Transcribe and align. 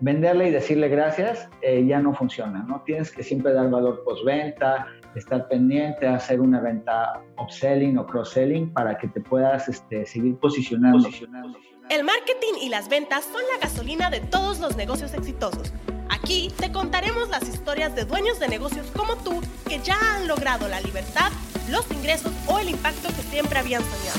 venderle 0.00 0.48
y 0.48 0.50
decirle 0.50 0.88
gracias 0.88 1.48
eh, 1.62 1.84
ya 1.86 2.00
no 2.00 2.14
funciona, 2.14 2.64
¿no? 2.68 2.82
Tienes 2.84 3.10
que 3.10 3.22
siempre 3.22 3.52
dar 3.52 3.70
valor 3.70 4.02
postventa, 4.04 4.86
estar 5.14 5.48
pendiente, 5.48 6.06
hacer 6.06 6.40
una 6.40 6.60
venta 6.60 7.22
upselling 7.38 7.98
o 7.98 8.06
cross-selling 8.06 8.72
para 8.72 8.96
que 8.98 9.08
te 9.08 9.20
puedas 9.20 9.68
este, 9.68 10.06
seguir 10.06 10.36
posicionando. 10.36 11.08
El 11.88 12.04
marketing 12.04 12.54
y 12.60 12.68
las 12.68 12.88
ventas 12.88 13.24
son 13.24 13.42
la 13.54 13.60
gasolina 13.60 14.10
de 14.10 14.20
todos 14.20 14.58
los 14.60 14.76
negocios 14.76 15.14
exitosos. 15.14 15.72
Aquí 16.08 16.52
te 16.58 16.72
contaremos 16.72 17.28
las 17.28 17.48
historias 17.48 17.94
de 17.94 18.04
dueños 18.04 18.38
de 18.40 18.48
negocios 18.48 18.90
como 18.96 19.16
tú 19.16 19.40
que 19.68 19.78
ya 19.78 19.96
han 20.16 20.26
logrado 20.26 20.68
la 20.68 20.80
libertad, 20.80 21.30
los 21.70 21.88
ingresos 21.92 22.32
o 22.48 22.58
el 22.58 22.70
impacto 22.70 23.08
que 23.08 23.22
siempre 23.22 23.58
habían 23.58 23.82
soñado. 23.82 24.18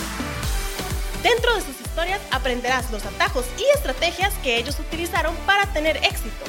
Dentro 1.23 1.55
de 1.55 1.61
sus 1.61 1.86
aprenderás 2.31 2.91
los 2.91 3.05
atajos 3.05 3.45
y 3.57 3.63
estrategias 3.75 4.33
que 4.43 4.57
ellos 4.57 4.79
utilizaron 4.79 5.35
para 5.47 5.65
tener 5.73 5.97
éxito. 5.97 6.45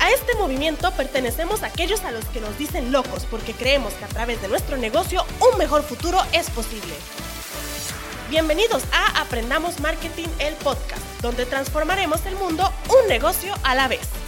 A 0.00 0.10
este 0.10 0.36
movimiento 0.36 0.92
pertenecemos 0.92 1.62
aquellos 1.62 2.04
a 2.04 2.12
los 2.12 2.24
que 2.26 2.40
nos 2.40 2.56
dicen 2.56 2.92
locos 2.92 3.26
porque 3.28 3.54
creemos 3.54 3.92
que 3.94 4.04
a 4.04 4.08
través 4.08 4.40
de 4.40 4.48
nuestro 4.48 4.76
negocio 4.76 5.24
un 5.50 5.58
mejor 5.58 5.82
futuro 5.82 6.20
es 6.32 6.48
posible. 6.50 6.94
Bienvenidos 8.30 8.84
a 8.92 9.20
Aprendamos 9.20 9.80
Marketing, 9.80 10.28
el 10.38 10.54
podcast, 10.54 11.02
donde 11.22 11.44
transformaremos 11.44 12.24
el 12.26 12.36
mundo 12.36 12.72
un 12.88 13.08
negocio 13.08 13.54
a 13.64 13.74
la 13.74 13.88
vez. 13.88 14.27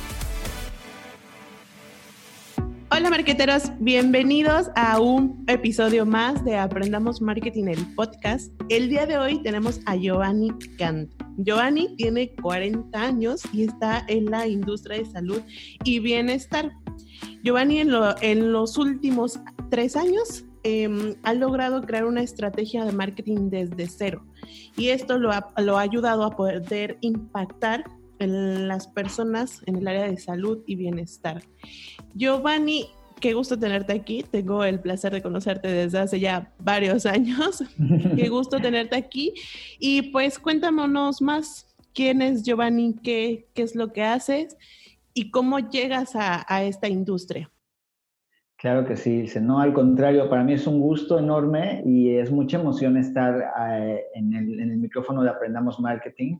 Hola 2.93 3.09
marqueteros, 3.09 3.71
bienvenidos 3.79 4.69
a 4.75 4.99
un 4.99 5.45
episodio 5.47 6.05
más 6.05 6.45
de 6.45 6.57
Aprendamos 6.57 7.23
Marketing, 7.23 7.66
el 7.69 7.87
podcast. 7.95 8.53
El 8.69 8.89
día 8.89 9.07
de 9.07 9.16
hoy 9.16 9.41
tenemos 9.45 9.80
a 9.87 9.95
Giovanni 9.95 10.51
Kant. 10.77 11.09
Giovanni 11.37 11.95
tiene 11.95 12.33
40 12.43 13.01
años 13.01 13.43
y 13.53 13.63
está 13.63 14.05
en 14.09 14.25
la 14.25 14.49
industria 14.49 14.99
de 14.99 15.07
salud 15.07 15.41
y 15.85 16.01
bienestar. 16.01 16.73
Giovanni 17.45 17.79
en, 17.79 18.52
los 18.52 18.77
últimos 18.77 19.38
tres 19.71 19.95
años 19.95 20.45
em, 20.65 21.15
ha 21.23 21.32
logrado 21.32 21.82
crear 21.82 22.07
una 22.07 22.23
estrategia 22.23 22.85
de 22.85 22.91
marketing 22.91 23.51
desde 23.51 23.87
cero 23.87 24.25
y 24.77 24.88
esto 24.88 25.16
lo 25.16 25.30
ha 25.30 25.80
ayudado 25.80 26.25
a 26.25 26.35
poder 26.35 26.99
impactar 27.02 27.85
en 28.21 28.68
las 28.68 28.87
personas 28.87 29.63
en 29.66 29.76
el 29.76 29.88
área 29.88 30.09
de 30.09 30.16
salud 30.16 30.63
y 30.66 30.76
bienestar. 30.76 31.43
Giovanni, 32.15 32.87
qué 33.21 33.35
gusto 33.35 33.59
tenerte 33.59 33.93
aquí. 33.93 34.24
Tengo 34.30 34.65
el 34.65 34.80
placer 34.80 35.13
de 35.13 35.23
conocerte 35.23 35.68
desde 35.68 35.99
hace 35.99 36.21
ya 36.21 36.52
varios 36.59 37.07
años. 37.07 37.65
qué 38.16 38.29
gusto 38.29 38.59
tenerte 38.59 38.96
aquí. 38.96 39.35
Y 39.79 40.10
pues 40.13 40.38
cuéntanos 40.38 41.21
más 41.21 41.66
quién 41.95 42.23
es 42.23 42.43
Giovanni, 42.43 42.95
qué, 43.02 43.48
qué 43.54 43.63
es 43.63 43.74
lo 43.74 43.93
que 43.93 44.02
haces 44.02 44.57
y 45.15 45.30
cómo 45.30 45.59
llegas 45.59 46.15
a, 46.15 46.45
a 46.48 46.63
esta 46.63 46.88
industria. 46.88 47.51
Claro 48.60 48.85
que 48.85 48.95
sí, 48.95 49.24
no, 49.41 49.59
al 49.59 49.73
contrario, 49.73 50.29
para 50.29 50.45
mí 50.45 50.52
es 50.52 50.66
un 50.66 50.80
gusto 50.80 51.18
enorme 51.18 51.82
y 51.87 52.10
es 52.10 52.30
mucha 52.30 52.59
emoción 52.60 52.98
estar 52.98 53.43
eh, 53.59 54.02
en, 54.15 54.35
el, 54.35 54.60
en, 54.60 54.71
el, 54.73 54.76
micrófono 54.76 55.23
de 55.23 55.30
Aprendamos 55.30 55.80
Marketing 55.80 56.37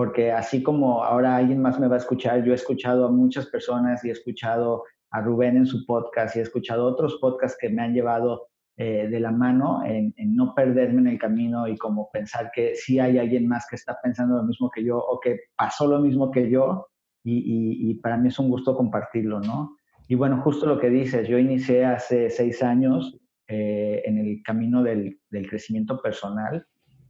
porque 0.00 0.32
así 0.32 0.62
como 0.62 1.04
ahora 1.04 1.36
alguien 1.36 1.60
más 1.60 1.78
me 1.78 1.86
va 1.86 1.96
a 1.96 1.98
escuchar, 1.98 2.42
yo 2.42 2.52
he 2.52 2.54
escuchado 2.54 3.04
a 3.04 3.12
muchas 3.12 3.48
personas 3.48 4.02
y 4.02 4.08
he 4.08 4.12
escuchado 4.12 4.84
a 5.10 5.20
Rubén 5.20 5.58
en 5.58 5.66
su 5.66 5.84
podcast 5.84 6.34
y 6.34 6.38
he 6.38 6.42
escuchado 6.42 6.86
otros 6.86 7.18
podcasts 7.20 7.58
que 7.60 7.68
me 7.68 7.82
han 7.82 7.92
llevado 7.92 8.46
eh, 8.78 9.08
de 9.10 9.20
la 9.20 9.30
mano 9.30 9.82
en, 9.84 10.14
no 10.34 10.54
perderme 10.54 11.02
en 11.02 11.08
el 11.08 11.18
camino 11.18 11.68
y 11.68 11.76
como 11.76 12.08
pensar 12.10 12.50
que 12.50 12.74
sí 12.76 12.98
hay 12.98 13.18
alguien 13.18 13.46
más 13.46 13.66
que 13.68 13.76
está 13.76 13.98
pensando 14.02 14.36
lo 14.38 14.44
mismo 14.44 14.70
que 14.70 14.82
yo 14.82 14.96
o 14.96 15.20
que 15.20 15.38
pasó 15.54 15.86
lo 15.86 16.00
mismo 16.00 16.30
que 16.30 16.48
yo 16.48 16.86
y, 17.22 17.92
para 17.96 18.16
mí 18.16 18.28
es 18.28 18.38
un 18.38 18.48
gusto 18.48 18.74
compartirlo, 18.74 19.40
¿no? 19.40 19.76
Y 20.08 20.14
bueno, 20.14 20.40
justo 20.40 20.64
lo 20.64 20.78
que 20.80 20.88
dices, 20.88 21.28
yo 21.28 21.36
inicié 21.36 21.84
hace 21.84 22.30
seis 22.30 22.62
años 22.62 23.20
eh, 23.48 24.00
en 24.06 24.16
el 24.16 24.42
camino 24.42 24.82
del, 24.82 25.20
del 25.28 25.46
crecimiento 25.46 26.00
personal, 26.00 26.66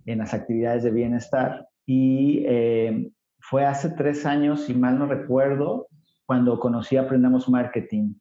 en 0.07 0.19
las 0.19 0.35
actividades 0.35 0.83
de 0.83 0.91
bienestar 0.91 1.70
y 1.87 2.45
eh, 2.47 3.11
fue 3.41 3.65
hace 3.65 3.91
tres 3.91 4.27
años, 4.27 4.63
si 4.63 4.75
mal 4.75 4.99
no 4.99 5.07
recuerdo, 5.07 5.89
cuando 6.27 6.61
conocí 6.61 6.97
Aprendamos 6.97 7.49
Marketing 7.49 8.15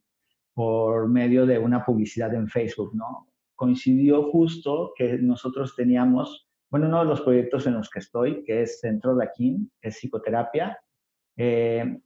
por 0.53 1.07
medio 1.07 1.45
de 1.45 1.59
una 1.59 1.85
publicidad 1.85 2.33
en 2.33 2.47
Facebook, 2.47 2.95
¿no? 2.95 3.27
Coincidió 3.55 4.31
justo 4.31 4.93
que 4.95 5.17
nosotros 5.19 5.75
teníamos, 5.75 6.49
bueno, 6.69 6.87
uno 6.87 6.99
de 6.99 7.05
los 7.05 7.21
proyectos 7.21 7.67
en 7.67 7.75
los 7.75 7.89
que 7.89 7.99
estoy, 7.99 8.43
que 8.43 8.63
es 8.63 8.79
Centro 8.79 9.15
Daquín, 9.15 9.71
es 9.81 9.97
psicoterapia, 9.97 10.79
eh, 11.37 11.99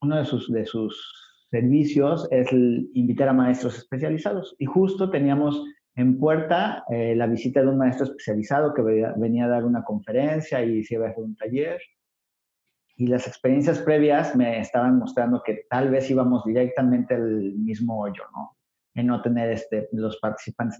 uno 0.00 0.16
de 0.16 0.24
sus, 0.24 0.50
de 0.52 0.64
sus 0.64 1.44
servicios 1.50 2.28
es 2.30 2.52
invitar 2.52 3.28
a 3.28 3.32
maestros 3.32 3.76
especializados. 3.76 4.54
Y 4.58 4.66
justo 4.66 5.10
teníamos 5.10 5.62
en 5.98 6.16
puerta 6.16 6.84
eh, 6.90 7.16
la 7.16 7.26
visita 7.26 7.60
de 7.60 7.66
un 7.66 7.76
maestro 7.76 8.04
especializado 8.06 8.72
que 8.72 8.82
venía 9.16 9.46
a 9.46 9.48
dar 9.48 9.64
una 9.64 9.82
conferencia 9.82 10.62
y 10.62 10.84
se 10.84 10.94
iba 10.94 11.08
a 11.08 11.10
hacer 11.10 11.24
un 11.24 11.34
taller. 11.34 11.80
Y 12.96 13.08
las 13.08 13.26
experiencias 13.26 13.80
previas 13.80 14.36
me 14.36 14.60
estaban 14.60 14.96
mostrando 15.00 15.42
que 15.44 15.66
tal 15.68 15.90
vez 15.90 16.08
íbamos 16.08 16.44
directamente 16.44 17.16
al 17.16 17.52
mismo 17.54 18.00
hoyo, 18.00 18.22
¿no? 18.32 18.56
En 18.94 19.08
no 19.08 19.20
tener 19.22 19.50
este, 19.50 19.88
los 19.90 20.18
participantes 20.18 20.78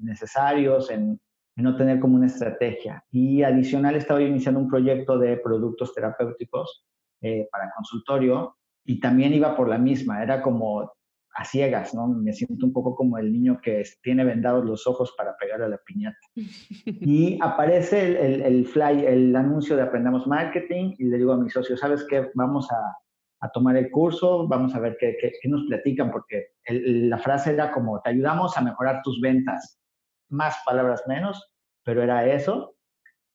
necesarios, 0.00 0.90
en, 0.90 1.20
no 1.56 1.76
tener 1.76 2.00
como 2.00 2.16
una 2.16 2.26
estrategia. 2.26 3.04
Y 3.10 3.42
adicional 3.42 3.96
estaba 3.96 4.20
yo 4.20 4.28
iniciando 4.28 4.60
un 4.60 4.70
proyecto 4.70 5.18
de 5.18 5.36
productos 5.36 5.92
terapéuticos 5.92 6.86
eh, 7.20 7.48
para 7.52 7.70
consultorio 7.76 8.56
y 8.82 8.98
también 8.98 9.34
iba 9.34 9.54
por 9.54 9.68
la 9.68 9.76
misma. 9.76 10.22
Era 10.22 10.40
como 10.40 10.90
a 11.34 11.44
ciegas, 11.44 11.94
¿no? 11.94 12.06
Me 12.06 12.32
siento 12.32 12.64
un 12.64 12.72
poco 12.72 12.94
como 12.94 13.18
el 13.18 13.32
niño 13.32 13.60
que 13.60 13.82
tiene 14.02 14.24
vendados 14.24 14.64
los 14.64 14.86
ojos 14.86 15.14
para 15.18 15.36
pegar 15.36 15.62
a 15.62 15.68
la 15.68 15.78
piñata. 15.78 16.18
Y 16.86 17.38
aparece 17.42 18.24
el, 18.24 18.42
el, 18.42 18.66
fly, 18.66 19.04
el 19.04 19.34
anuncio 19.34 19.76
de 19.76 19.82
Aprendamos 19.82 20.26
Marketing 20.26 20.94
y 20.98 21.04
le 21.04 21.18
digo 21.18 21.32
a 21.32 21.36
mis 21.36 21.52
socios, 21.52 21.80
¿sabes 21.80 22.06
qué? 22.08 22.30
Vamos 22.34 22.70
a, 22.70 22.96
a 23.40 23.50
tomar 23.50 23.76
el 23.76 23.90
curso, 23.90 24.46
vamos 24.46 24.74
a 24.74 24.80
ver 24.80 24.96
qué, 24.98 25.16
qué, 25.20 25.32
qué 25.40 25.48
nos 25.48 25.64
platican, 25.66 26.10
porque 26.10 26.52
la 26.68 27.18
frase 27.18 27.52
era 27.52 27.72
como, 27.72 28.00
te 28.00 28.10
ayudamos 28.10 28.56
a 28.56 28.62
mejorar 28.62 29.02
tus 29.02 29.20
ventas. 29.20 29.80
Más 30.30 30.56
palabras 30.64 31.02
menos, 31.08 31.52
pero 31.82 32.02
era 32.02 32.26
eso. 32.26 32.76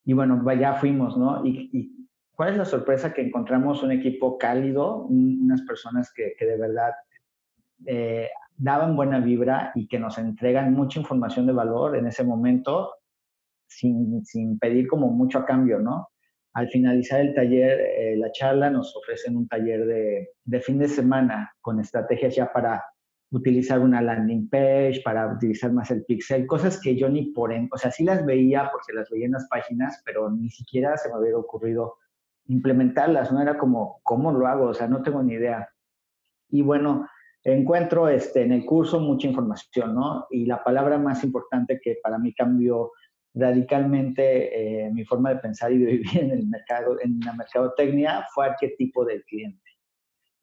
Y 0.06 0.14
bueno, 0.14 0.42
ya 0.54 0.74
fuimos, 0.76 1.18
¿no? 1.18 1.46
Y, 1.46 1.70
y 1.74 2.08
¿cuál 2.32 2.52
es 2.52 2.58
la 2.58 2.66
sorpresa? 2.66 3.14
Que 3.14 3.22
encontramos 3.22 3.84
un 3.84 3.92
equipo 3.92 4.38
cálido, 4.38 5.04
unas 5.04 5.62
personas 5.64 6.12
que, 6.16 6.34
que 6.40 6.46
de 6.46 6.58
verdad 6.58 6.94
eh, 7.86 8.30
daban 8.58 8.96
buena 8.96 9.20
vibra 9.20 9.72
y 9.76 9.88
que 9.88 10.00
nos 10.00 10.18
entregan 10.18 10.74
mucha 10.74 11.00
información 11.00 11.48
de 11.48 11.54
valor 11.54 11.96
en 11.96 12.08
ese 12.08 12.24
momento 12.24 12.94
sin, 13.68 14.26
sin 14.26 14.60
pedir 14.60 14.88
como 14.88 15.08
mucho 15.08 15.40
a 15.40 15.46
cambio, 15.46 15.80
¿no? 15.80 16.10
Al 16.54 16.68
finalizar 16.68 17.22
el 17.22 17.34
taller, 17.34 17.80
eh, 17.80 18.18
la 18.18 18.32
charla, 18.32 18.70
nos 18.70 18.96
ofrecen 18.96 19.38
un 19.38 19.48
taller 19.48 19.86
de, 19.86 20.30
de, 20.44 20.62
fin 20.62 20.80
de 20.80 20.90
semana 20.90 21.54
con 21.62 21.80
estrategias 21.80 22.36
ya 22.36 22.52
para 22.52 22.84
utilizar 23.32 23.80
una 23.80 24.02
landing 24.02 24.50
page, 24.50 25.02
para 25.04 25.32
utilizar 25.32 25.72
más 25.72 25.92
el 25.92 26.04
pixel, 26.04 26.48
cosas 26.48 26.82
que 26.82 26.98
yo 26.98 27.08
ni 27.08 27.32
por 27.32 27.54
en, 27.54 27.70
o 27.72 27.78
sea, 27.78 27.92
sí 27.92 28.04
las 28.04 28.26
veía 28.26 28.70
porque 28.72 28.94
las 28.94 29.10
veía 29.10 29.28
en 29.28 29.34
las 29.34 29.48
páginas, 29.48 30.02
pero 30.04 30.32
ni 30.32 30.50
siquiera 30.50 30.98
se 30.98 31.10
me 31.10 31.20
hubiera 31.20 31.38
ocurrido 31.38 31.98
implementarlas, 32.48 33.32
no 33.32 33.42
era 33.42 33.58
como, 33.58 34.00
¿cómo 34.04 34.32
lo 34.32 34.48
hago? 34.48 34.66
O 34.66 34.74
sea, 34.74 34.88
no 34.88 35.04
tengo 35.04 35.22
ni 35.22 35.36
idea. 35.36 35.70
Y 36.50 36.64
bueno, 36.64 37.08
encuentro 37.54 38.10
este, 38.10 38.42
en 38.42 38.52
el 38.52 38.66
curso 38.66 39.00
mucha 39.00 39.28
información, 39.28 39.96
¿no? 39.96 40.28
Y 40.30 40.46
la 40.46 40.64
palabra 40.64 40.98
más 40.98 41.24
importante 41.24 41.80
que 41.82 42.00
para 42.02 42.18
mí 42.18 42.34
cambió 42.34 42.92
radicalmente 43.34 44.86
eh, 44.86 44.92
mi 44.92 45.06
forma 45.06 45.30
de 45.30 45.38
pensar 45.38 45.72
y 45.72 45.78
de 45.78 45.86
vivir 45.92 46.18
en 46.18 46.32
el 46.32 46.48
mercado, 46.48 46.98
en 47.02 47.20
la 47.22 47.34
mercadotecnia, 47.34 48.26
fue 48.34 48.48
arquetipo 48.48 49.06
del 49.06 49.24
cliente, 49.24 49.72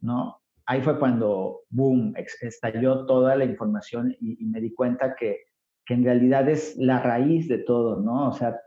¿no? 0.00 0.40
Ahí 0.66 0.80
fue 0.82 0.98
cuando, 0.98 1.60
boom, 1.68 2.14
estalló 2.40 3.06
toda 3.06 3.36
la 3.36 3.44
información 3.44 4.16
y, 4.20 4.44
me 4.46 4.60
di 4.60 4.74
cuenta 4.74 5.14
que, 5.14 5.44
que, 5.84 5.94
en 5.94 6.04
realidad 6.04 6.48
es 6.48 6.76
la 6.76 7.00
raíz 7.00 7.46
de 7.46 7.58
todo, 7.58 8.00
¿no? 8.00 8.28
O 8.28 8.32
sea, 8.32 8.60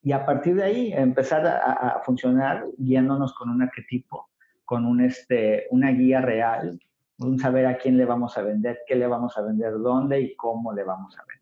y 0.00 0.12
a 0.12 0.24
partir 0.24 0.54
de 0.54 0.62
ahí 0.62 0.92
empezar 0.92 1.44
a, 1.44 1.72
a 1.72 2.02
funcionar 2.04 2.64
guiándonos 2.76 3.34
con 3.34 3.50
un 3.50 3.62
arquetipo, 3.62 4.30
con 4.64 4.86
un, 4.86 5.00
este, 5.00 5.66
una 5.70 5.90
guía 5.90 6.20
real 6.20 6.78
un 7.18 7.38
saber 7.38 7.66
a 7.66 7.78
quién 7.78 7.96
le 7.96 8.04
vamos 8.04 8.36
a 8.38 8.42
vender, 8.42 8.80
qué 8.86 8.94
le 8.96 9.06
vamos 9.06 9.36
a 9.36 9.42
vender, 9.42 9.72
dónde 9.78 10.20
y 10.20 10.36
cómo 10.36 10.72
le 10.72 10.84
vamos 10.84 11.16
a 11.18 11.22
vender. 11.22 11.38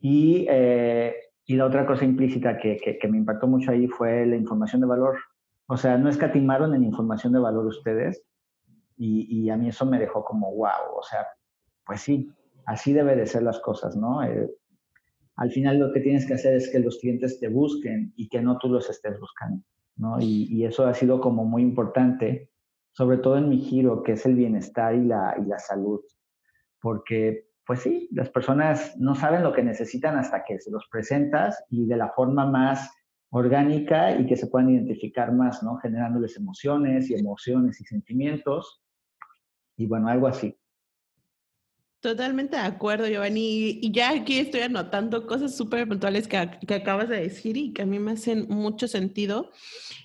Y, 0.00 0.46
eh, 0.48 1.14
y 1.44 1.56
la 1.56 1.66
otra 1.66 1.86
cosa 1.86 2.04
implícita 2.04 2.58
que, 2.58 2.76
que, 2.76 3.08
me 3.08 3.18
impactó 3.18 3.46
mucho 3.46 3.70
ahí 3.70 3.86
fue 3.86 4.26
la 4.26 4.36
información 4.36 4.80
de 4.80 4.86
valor. 4.86 5.18
O 5.66 5.76
sea, 5.76 5.98
no 5.98 6.08
escatimaron 6.08 6.74
en 6.74 6.84
información 6.84 7.32
de 7.32 7.38
valor 7.38 7.66
ustedes 7.66 8.22
y, 8.96 9.26
y, 9.30 9.50
a 9.50 9.56
mí 9.56 9.68
eso 9.68 9.86
me 9.86 9.98
dejó 9.98 10.24
como, 10.24 10.54
wow, 10.54 10.96
o 10.96 11.02
sea, 11.02 11.26
pues 11.86 12.00
sí, 12.00 12.32
así 12.66 12.92
debe 12.92 13.16
de 13.16 13.26
ser 13.26 13.42
las 13.42 13.60
cosas, 13.60 13.96
¿no? 13.96 14.22
Eh, 14.22 14.50
al 15.36 15.50
final 15.50 15.78
lo 15.78 15.92
que 15.92 16.00
tienes 16.00 16.26
que 16.26 16.34
hacer 16.34 16.54
es 16.54 16.70
que 16.70 16.78
los 16.80 16.98
clientes 16.98 17.40
te 17.40 17.48
busquen 17.48 18.12
y 18.16 18.28
que 18.28 18.42
no 18.42 18.58
tú 18.58 18.68
los 18.68 18.90
estés 18.90 19.18
buscando. 19.18 19.64
¿no? 19.96 20.20
Y, 20.20 20.64
eso 20.64 20.86
ha 20.86 20.94
sido 20.94 21.20
como 21.20 21.44
muy 21.44 21.62
importante, 21.62 22.50
sobre 22.92 23.18
todo 23.18 23.38
en 23.38 23.48
mi 23.48 23.58
giro, 23.58 24.02
que 24.02 24.12
es 24.12 24.26
el 24.26 24.34
bienestar 24.34 24.94
y 24.94 25.04
la, 25.04 25.36
y 25.40 25.46
la 25.46 25.58
salud, 25.58 26.00
porque 26.80 27.50
pues 27.66 27.82
sí, 27.82 28.08
las 28.10 28.28
personas 28.30 28.96
no 28.98 29.14
saben 29.14 29.44
lo 29.44 29.52
que 29.52 29.62
necesitan 29.62 30.16
hasta 30.18 30.44
que 30.44 30.58
se 30.58 30.72
los 30.72 30.88
presentas 30.90 31.62
y 31.70 31.86
de 31.86 31.96
la 31.96 32.08
forma 32.08 32.44
más 32.44 32.90
orgánica 33.30 34.18
y 34.18 34.26
que 34.26 34.36
se 34.36 34.48
puedan 34.48 34.70
identificar 34.70 35.32
más, 35.32 35.62
¿no? 35.62 35.76
Generándoles 35.76 36.36
emociones 36.36 37.08
y 37.10 37.14
emociones 37.14 37.80
y 37.80 37.84
sentimientos. 37.84 38.82
Y 39.76 39.86
bueno, 39.86 40.08
algo 40.08 40.26
así. 40.26 40.58
Totalmente 42.00 42.56
de 42.56 42.62
acuerdo, 42.62 43.06
Giovanni. 43.06 43.78
Y 43.82 43.92
ya 43.92 44.10
aquí 44.10 44.38
estoy 44.38 44.62
anotando 44.62 45.26
cosas 45.26 45.56
súper 45.56 45.86
puntuales 45.86 46.26
que, 46.26 46.38
acabas 46.38 47.08
de 47.08 47.20
decir 47.20 47.56
y 47.56 47.72
que 47.72 47.82
a 47.82 47.86
mí 47.86 47.98
me 47.98 48.12
hacen 48.12 48.46
mucho 48.48 48.88
sentido. 48.88 49.52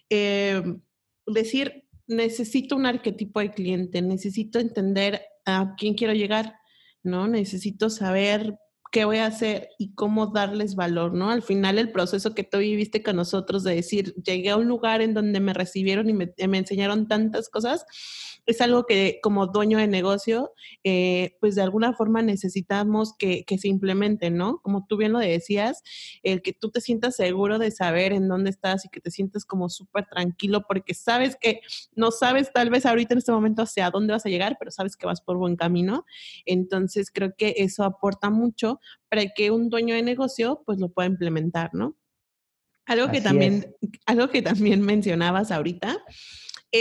Eh, 0.09 0.61
decir, 1.25 1.84
necesito 2.07 2.75
un 2.75 2.85
arquetipo 2.85 3.39
de 3.39 3.51
cliente, 3.51 4.01
necesito 4.01 4.59
entender 4.59 5.21
a 5.45 5.75
quién 5.77 5.95
quiero 5.95 6.13
llegar, 6.13 6.55
¿no? 7.03 7.27
Necesito 7.27 7.89
saber 7.89 8.57
qué 8.91 9.05
voy 9.05 9.17
a 9.17 9.25
hacer 9.25 9.69
y 9.77 9.93
cómo 9.93 10.27
darles 10.27 10.75
valor, 10.75 11.13
¿no? 11.13 11.29
Al 11.29 11.41
final 11.41 11.77
el 11.79 11.91
proceso 11.91 12.33
que 12.33 12.43
tú 12.43 12.59
viviste 12.59 13.03
con 13.03 13.17
nosotros 13.17 13.63
de 13.63 13.75
decir, 13.75 14.13
llegué 14.23 14.51
a 14.51 14.57
un 14.57 14.67
lugar 14.67 15.01
en 15.01 15.13
donde 15.13 15.39
me 15.39 15.53
recibieron 15.53 16.09
y 16.09 16.13
me, 16.13 16.33
me 16.47 16.57
enseñaron 16.57 17.07
tantas 17.07 17.49
cosas, 17.49 17.85
es 18.45 18.62
algo 18.62 18.86
que 18.86 19.19
como 19.24 19.47
dueño 19.47 19.77
de 19.77 19.88
negocio, 19.88 20.53
eh, 20.83 21.36
pues 21.39 21.56
de 21.56 21.63
alguna 21.63 21.94
forma 21.94 22.21
necesitamos 22.21 23.15
que, 23.18 23.44
que, 23.45 23.57
se 23.57 23.68
implemente, 23.68 24.30
¿no? 24.30 24.59
Como 24.62 24.86
tú 24.88 24.97
bien 24.97 25.13
lo 25.13 25.19
decías, 25.19 25.81
el 26.24 26.42
que 26.42 26.53
tú 26.53 26.69
te 26.69 26.81
sientas 26.81 27.15
seguro 27.15 27.57
de 27.57 27.71
saber 27.71 28.13
en 28.13 28.27
dónde 28.27 28.51
estás 28.51 28.86
y 28.86 28.89
que 28.89 29.01
te 29.01 29.12
sientas 29.12 29.45
como 29.45 29.69
súper 29.69 30.06
tranquilo 30.06 30.65
porque 30.68 30.94
sabes 30.94 31.38
que 31.39 31.62
no 31.95 32.12
sabes 32.12 32.51
tal 32.53 32.69
vez 32.69 32.86
ahorita 32.86 33.13
en 33.13 33.19
este 33.19 33.31
momento 33.31 33.63
hacia 33.63 33.89
dónde 33.89 34.13
vas 34.13 34.25
a 34.25 34.30
llegar, 34.30 34.57
pero 34.59 34.71
sabes 34.71 34.95
que 34.95 35.07
vas 35.07 35.21
por 35.21 35.38
buen 35.38 35.56
camino. 35.56 36.06
Entonces 36.45 37.09
creo 37.12 37.36
que 37.36 37.56
eso 37.57 37.83
aporta 37.83 38.30
mucho 38.30 38.80
para 39.09 39.25
que 39.27 39.51
un 39.51 39.69
dueño 39.69 39.95
de 39.95 40.03
negocio 40.03 40.62
pues 40.65 40.80
lo 40.80 40.89
pueda 40.89 41.07
implementar, 41.07 41.71
¿no? 41.74 41.98
Algo 42.86 43.09
que 43.09 43.21
también, 43.21 43.75
algo 44.06 44.30
que 44.30 44.44
también 44.44 44.81
mencionabas 44.81 45.51
ahorita 45.51 45.98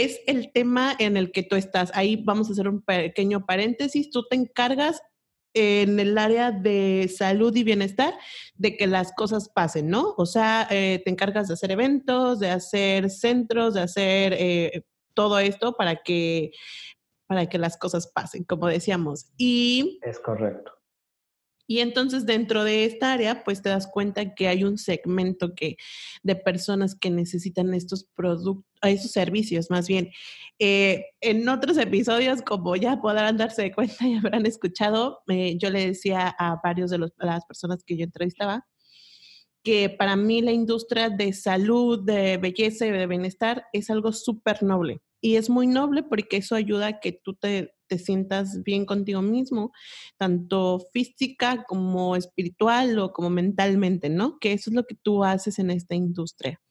es 0.03 0.19
el 0.27 0.51
tema 0.51 0.95
en 0.99 1.15
el 1.15 1.31
que 1.31 1.43
tú 1.43 1.55
estás. 1.55 1.91
Ahí 1.93 2.17
vamos 2.17 2.49
a 2.49 2.51
hacer 2.51 2.67
un 2.67 2.81
pequeño 2.81 3.45
paréntesis. 3.45 4.09
Tú 4.09 4.25
te 4.27 4.35
encargas 4.35 5.01
en 5.53 5.99
el 5.99 6.17
área 6.17 6.51
de 6.51 7.09
salud 7.15 7.55
y 7.55 7.63
bienestar 7.63 8.13
de 8.55 8.75
que 8.75 8.87
las 8.87 9.13
cosas 9.13 9.49
pasen, 9.49 9.89
¿no? 9.89 10.13
O 10.17 10.25
sea, 10.25 10.67
eh, 10.69 11.01
te 11.03 11.09
encargas 11.09 11.47
de 11.47 11.53
hacer 11.53 11.71
eventos, 11.71 12.39
de 12.39 12.49
hacer 12.49 13.09
centros, 13.09 13.73
de 13.73 13.81
hacer 13.81 14.33
eh, 14.37 14.83
todo 15.13 15.39
esto 15.39 15.73
para 15.77 16.03
que, 16.03 16.51
para 17.25 17.47
que 17.47 17.57
las 17.57 17.77
cosas 17.77 18.07
pasen, 18.13 18.43
como 18.43 18.67
decíamos. 18.67 19.27
Y 19.37 19.99
es 20.03 20.19
correcto. 20.19 20.73
Y 21.67 21.79
entonces 21.79 22.25
dentro 22.25 22.63
de 22.63 22.85
esta 22.85 23.13
área, 23.13 23.43
pues 23.43 23.61
te 23.61 23.69
das 23.69 23.87
cuenta 23.87 24.35
que 24.35 24.47
hay 24.47 24.63
un 24.63 24.77
segmento 24.77 25.55
que, 25.55 25.77
de 26.23 26.35
personas 26.35 26.95
que 26.95 27.09
necesitan 27.09 27.73
estos 27.73 28.05
productos, 28.15 28.65
estos 28.83 29.11
servicios 29.11 29.69
más 29.69 29.87
bien. 29.87 30.11
Eh, 30.59 31.05
en 31.21 31.47
otros 31.49 31.77
episodios, 31.77 32.41
como 32.41 32.75
ya 32.75 33.01
podrán 33.01 33.37
darse 33.37 33.71
cuenta 33.75 34.07
y 34.07 34.15
habrán 34.15 34.45
escuchado, 34.45 35.19
eh, 35.27 35.57
yo 35.57 35.69
le 35.69 35.87
decía 35.87 36.35
a 36.37 36.59
varios 36.63 36.91
de 36.91 36.99
las 36.99 37.45
personas 37.45 37.83
que 37.83 37.97
yo 37.97 38.03
entrevistaba 38.03 38.65
que 39.65 39.89
para 39.89 40.15
mí 40.15 40.43
la 40.43 40.51
industria 40.51 41.09
de 41.09 41.33
salud, 41.33 42.05
de 42.05 42.37
belleza 42.37 42.85
y 42.85 42.91
de 42.91 43.07
bienestar 43.07 43.65
es 43.73 43.89
algo 43.89 44.13
súper 44.13 44.61
noble. 44.61 45.01
Y 45.19 45.37
es 45.37 45.49
muy 45.49 45.65
noble 45.65 46.03
porque 46.03 46.37
eso 46.37 46.53
ayuda 46.53 46.85
a 46.87 46.99
que 46.99 47.11
tú 47.11 47.33
te 47.33 47.74
te 47.87 47.97
sientas 47.97 48.63
bien 48.63 48.85
contigo 48.85 49.21
mismo, 49.21 49.71
tanto 50.17 50.79
física 50.91 51.63
como 51.67 52.15
espiritual 52.15 52.97
o 52.99 53.13
como 53.13 53.29
mentalmente, 53.29 54.09
¿no? 54.09 54.39
Que 54.39 54.53
eso 54.53 54.69
es 54.69 54.75
lo 54.75 54.83
que 54.85 54.95
tú 54.95 55.23
haces 55.23 55.59
en 55.59 55.71
esta 55.71 55.95
industria. 55.95 56.61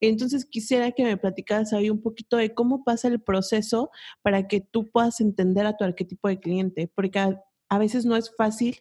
Entonces 0.00 0.44
quisiera 0.44 0.92
que 0.92 1.04
me 1.04 1.16
platicaras 1.16 1.72
ahí 1.72 1.90
un 1.90 2.02
poquito 2.02 2.36
de 2.36 2.54
cómo 2.54 2.84
pasa 2.84 3.08
el 3.08 3.20
proceso 3.20 3.90
para 4.22 4.48
que 4.48 4.60
tú 4.60 4.90
puedas 4.90 5.20
entender 5.20 5.66
a 5.66 5.76
tu 5.76 5.84
arquetipo 5.84 6.28
de 6.28 6.40
cliente, 6.40 6.90
porque 6.94 7.18
a, 7.18 7.78
veces 7.78 8.04
no 8.04 8.16
es 8.16 8.34
fácil 8.36 8.80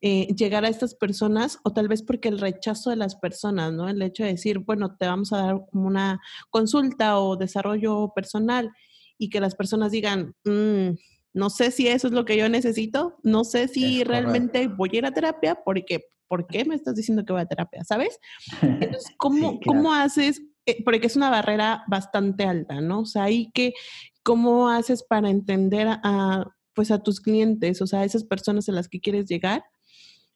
eh, 0.00 0.28
llegar 0.34 0.64
a 0.64 0.68
estas 0.68 0.94
personas 0.94 1.58
o 1.64 1.72
tal 1.72 1.88
vez 1.88 2.02
porque 2.02 2.28
el 2.28 2.40
rechazo 2.40 2.90
de 2.90 2.96
las 2.96 3.14
personas, 3.16 3.72
¿no? 3.72 3.88
El 3.88 4.02
hecho 4.02 4.24
de 4.24 4.30
decir, 4.30 4.58
bueno, 4.58 4.96
te 4.96 5.06
vamos 5.06 5.32
a 5.32 5.38
dar 5.38 5.66
una 5.72 6.20
consulta 6.50 7.18
o 7.18 7.36
desarrollo 7.36 8.12
personal 8.14 8.70
y 9.18 9.30
que 9.30 9.40
las 9.40 9.54
personas 9.54 9.92
digan, 9.92 10.34
mmm, 10.44 10.90
no 11.34 11.50
sé 11.50 11.72
si 11.72 11.88
eso 11.88 12.06
es 12.06 12.12
lo 12.12 12.24
que 12.24 12.36
yo 12.36 12.48
necesito, 12.48 13.18
no 13.24 13.44
sé 13.44 13.66
si 13.66 14.04
realmente 14.04 14.68
voy 14.68 14.90
a 14.92 14.96
ir 14.98 15.06
a 15.06 15.10
terapia, 15.10 15.56
porque 15.64 16.06
¿por 16.28 16.46
qué 16.46 16.64
me 16.64 16.76
estás 16.76 16.94
diciendo 16.94 17.24
que 17.24 17.32
voy 17.32 17.42
a 17.42 17.46
terapia? 17.46 17.84
¿Sabes? 17.84 18.18
Entonces, 18.62 19.12
¿cómo, 19.18 19.58
¿cómo 19.66 19.92
haces? 19.92 20.40
Eh, 20.64 20.82
porque 20.84 21.08
es 21.08 21.16
una 21.16 21.30
barrera 21.30 21.82
bastante 21.88 22.44
alta, 22.44 22.80
¿no? 22.80 23.00
O 23.00 23.06
sea, 23.06 23.24
hay 23.24 23.50
que, 23.52 23.74
¿cómo 24.22 24.68
haces 24.70 25.02
para 25.02 25.28
entender 25.28 25.88
a, 25.88 26.46
pues 26.72 26.92
a 26.92 27.02
tus 27.02 27.20
clientes, 27.20 27.82
o 27.82 27.86
sea, 27.86 28.00
a 28.00 28.04
esas 28.04 28.24
personas 28.24 28.68
a 28.68 28.72
las 28.72 28.88
que 28.88 29.00
quieres 29.00 29.26
llegar? 29.26 29.64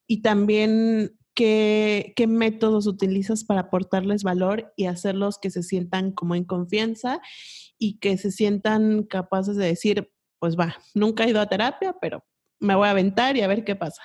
Y 0.09 0.23
también, 0.23 1.17
¿qué, 1.33 2.13
¿qué 2.17 2.27
métodos 2.27 2.89
utilizas 2.89 3.45
para 3.45 3.63
aportarles 3.63 4.25
valor 4.25 4.73
y 4.77 4.87
hacerlos 4.87 5.39
que 5.39 5.51
se 5.51 5.63
sientan 5.63 6.11
como 6.11 6.35
en 6.35 6.45
confianza 6.45 7.21
y 7.79 7.99
que 7.99 8.19
se 8.19 8.33
sientan 8.33 9.05
capaces 9.05 9.57
de 9.57 9.67
decir, 9.67 10.11
pues 10.39 10.57
va, 10.57 10.77
nunca 10.95 11.25
he 11.25 11.31
ido 11.31 11.41
a 11.41 11.47
terapia, 11.47 11.95
pero 12.01 12.23
me 12.61 12.75
voy 12.75 12.87
a 12.87 12.91
aventar 12.91 13.37
y 13.37 13.43
a 13.43 13.49
ver 13.49 13.65
qué 13.65 13.77
pasa. 13.77 14.03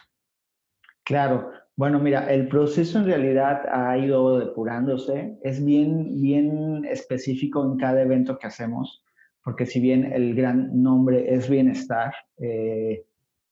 Claro, 1.03 1.51
bueno, 1.75 2.00
mira, 2.00 2.31
el 2.31 2.47
proceso 2.47 3.00
en 3.00 3.06
realidad 3.06 3.63
ha 3.71 3.97
ido 3.97 4.39
depurándose, 4.39 5.38
es 5.44 5.63
bien, 5.63 6.21
bien 6.21 6.85
específico 6.85 7.65
en 7.65 7.77
cada 7.77 8.01
evento 8.01 8.38
que 8.38 8.47
hacemos, 8.47 9.03
porque 9.44 9.65
si 9.65 9.80
bien 9.80 10.13
el 10.13 10.35
gran 10.35 10.81
nombre 10.81 11.33
es 11.33 11.50
bienestar, 11.50 12.13
eh, 12.38 13.06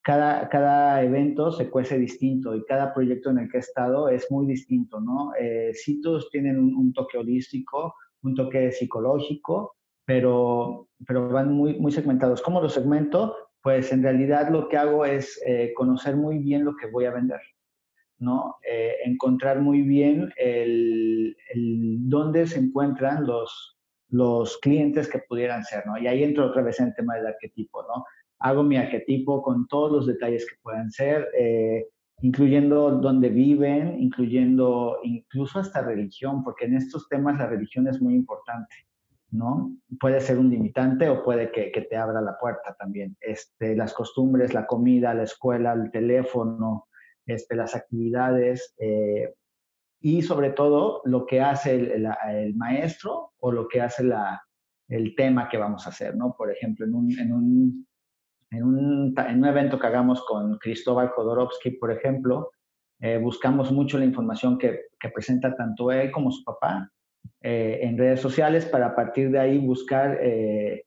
cada, 0.04 0.50
cada 0.50 1.04
evento 1.04 1.52
se 1.52 1.70
cuece 1.70 1.98
distinto 1.98 2.56
y 2.56 2.64
cada 2.66 2.94
proyecto 2.94 3.32
en 3.32 3.40
el 3.40 3.50
que 3.50 3.58
he 3.58 3.60
estado 3.60 4.08
es 4.08 4.30
muy 4.32 4.46
distinto, 4.46 5.00
¿no? 5.00 5.34
Eh, 5.40 5.72
sí 5.74 6.00
todos 6.02 6.30
tienen 6.30 6.60
un 6.60 6.94
toque 6.94 7.18
holístico, 7.18 7.96
un 8.24 8.36
toque 8.36 8.72
psicológico, 8.72 9.76
pero, 10.12 10.90
pero 11.08 11.30
van 11.30 11.54
muy, 11.54 11.80
muy 11.80 11.94
segmentados. 11.94 12.42
¿Cómo 12.42 12.60
los 12.60 12.74
segmento? 12.74 13.34
Pues 13.64 13.94
en 13.94 14.04
realidad 14.04 14.50
lo 14.50 14.68
que 14.68 14.76
hago 14.76 15.06
es 15.06 15.42
eh, 15.46 15.72
conocer 15.74 16.18
muy 16.18 16.38
bien 16.40 16.66
lo 16.66 16.76
que 16.76 16.88
voy 16.88 17.06
a 17.06 17.12
vender, 17.12 17.40
¿no? 18.20 18.58
Eh, 18.70 18.96
encontrar 19.06 19.62
muy 19.62 19.84
bien 19.84 20.30
el, 20.36 21.38
el, 21.54 22.10
dónde 22.10 22.46
se 22.46 22.60
encuentran 22.60 23.26
los, 23.26 23.80
los 24.10 24.58
clientes 24.58 25.08
que 25.08 25.20
pudieran 25.20 25.64
ser, 25.64 25.88
¿no? 25.88 25.98
Y 25.98 26.08
ahí 26.08 26.24
entro 26.24 26.48
otra 26.48 26.62
vez 26.62 26.82
en 26.82 26.88
el 26.88 26.96
tema 26.96 27.16
del 27.16 27.28
arquetipo, 27.28 27.84
¿no? 27.84 28.04
Hago 28.40 28.64
mi 28.64 28.76
arquetipo 28.76 29.42
con 29.42 29.66
todos 29.70 29.94
los 29.94 30.08
detalles 30.08 30.46
que 30.46 30.58
puedan 30.62 30.92
ser, 30.92 31.26
eh, 31.40 31.88
incluyendo 32.22 32.92
dónde 33.00 33.30
viven, 33.30 33.98
incluyendo 33.98 34.98
incluso 35.04 35.60
hasta 35.60 35.82
religión, 35.82 36.44
porque 36.44 36.66
en 36.66 36.76
estos 36.76 37.08
temas 37.08 37.38
la 37.38 37.48
religión 37.48 37.88
es 37.88 38.02
muy 38.02 38.14
importante. 38.14 38.91
¿No? 39.32 39.72
Puede 40.00 40.20
ser 40.20 40.38
un 40.38 40.50
limitante 40.50 41.10
o 41.10 41.24
puede 41.24 41.52
que, 41.52 41.72
te 41.72 41.98
abra 41.98 42.22
la 42.22 42.38
puerta 42.38 42.76
también. 42.78 43.16
Este, 43.22 43.76
las 43.76 43.94
costumbres, 43.94 44.54
la 44.54 44.68
comida, 44.68 45.14
la 45.14 45.24
escuela, 45.24 45.74
el 45.74 45.90
teléfono, 45.90 46.88
este, 47.26 47.56
las 47.56 47.76
actividades 47.76 48.76
eh, 48.78 49.34
y 50.02 50.22
sobre 50.22 50.52
todo 50.52 51.02
lo 51.06 51.26
que 51.26 51.42
hace 51.42 51.76
el, 51.76 52.56
maestro 52.56 53.34
o 53.40 53.52
lo 53.52 53.68
que 53.68 53.82
hace 53.82 54.04
la, 54.04 54.42
el 54.90 55.16
tema 55.16 55.48
que 55.48 55.58
vamos 55.58 55.86
a 55.86 55.90
hacer, 55.90 56.16
¿no? 56.16 56.36
Por 56.38 56.52
ejemplo, 56.52 56.86
en 56.86 56.96
un, 56.96 57.20
en 57.20 57.34
un, 57.34 57.88
en 58.52 58.64
un, 58.64 59.16
en 59.18 59.38
un 59.38 59.46
evento 59.46 59.80
que 59.80 59.88
hagamos 59.88 60.26
con 60.26 60.58
Cristóbal 60.58 61.10
Jodorowsky, 61.10 61.72
por 61.72 61.92
ejemplo, 61.92 62.52
eh, 63.00 63.18
buscamos 63.18 63.72
mucho 63.72 63.98
la 63.98 64.06
información 64.06 64.58
que, 64.58 64.88
que 65.00 65.10
presenta 65.10 65.56
tanto 65.56 65.92
él 65.92 66.12
como 66.12 66.32
su 66.32 66.44
papá 66.44 66.92
eh, 67.44 67.80
en 67.82 67.98
redes 67.98 68.22
sociales 68.22 68.66
para 68.66 68.88
a 68.88 68.96
partir 68.96 69.32
de 69.32 69.40
ahí 69.40 69.58
buscar 69.58 70.20
eh, 70.22 70.86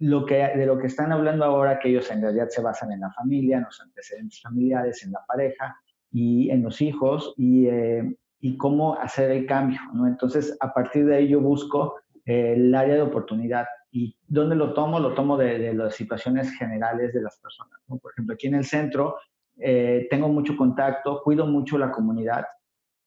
lo 0.00 0.26
que, 0.26 0.34
de 0.34 0.66
lo 0.66 0.78
que 0.78 0.86
están 0.86 1.12
hablando 1.12 1.46
ahora, 1.46 1.78
que 1.78 1.88
ellos 1.88 2.10
en 2.10 2.20
realidad 2.20 2.48
se 2.50 2.60
basan 2.60 2.92
en 2.92 3.00
la 3.00 3.10
familia, 3.12 3.56
en 3.56 3.64
los 3.64 3.80
antecedentes 3.80 4.42
familiares, 4.42 5.02
en 5.02 5.12
la 5.12 5.20
pareja 5.26 5.76
y 6.12 6.50
en 6.50 6.62
los 6.62 6.82
hijos 6.82 7.32
y, 7.38 7.68
eh, 7.68 8.16
y 8.38 8.58
cómo 8.58 8.98
hacer 8.98 9.30
el 9.30 9.46
cambio. 9.46 9.80
¿no? 9.94 10.06
Entonces, 10.06 10.54
a 10.60 10.74
partir 10.74 11.06
de 11.06 11.16
ahí 11.16 11.28
yo 11.28 11.40
busco 11.40 11.94
el 12.26 12.74
área 12.74 12.96
de 12.96 13.02
oportunidad. 13.02 13.66
¿Y 13.90 14.14
dónde 14.26 14.56
lo 14.56 14.74
tomo? 14.74 15.00
Lo 15.00 15.14
tomo 15.14 15.38
de, 15.38 15.72
las 15.72 15.94
situaciones 15.94 16.52
generales 16.58 17.14
de 17.14 17.22
las 17.22 17.38
personas. 17.40 17.80
Por 17.86 18.12
ejemplo, 18.12 18.34
aquí 18.34 18.48
en 18.48 18.56
el 18.56 18.64
centro 18.66 19.16
tengo 19.56 20.28
mucho 20.28 20.54
contacto, 20.54 21.22
cuido 21.24 21.46
mucho 21.46 21.78
la 21.78 21.90
comunidad 21.90 22.44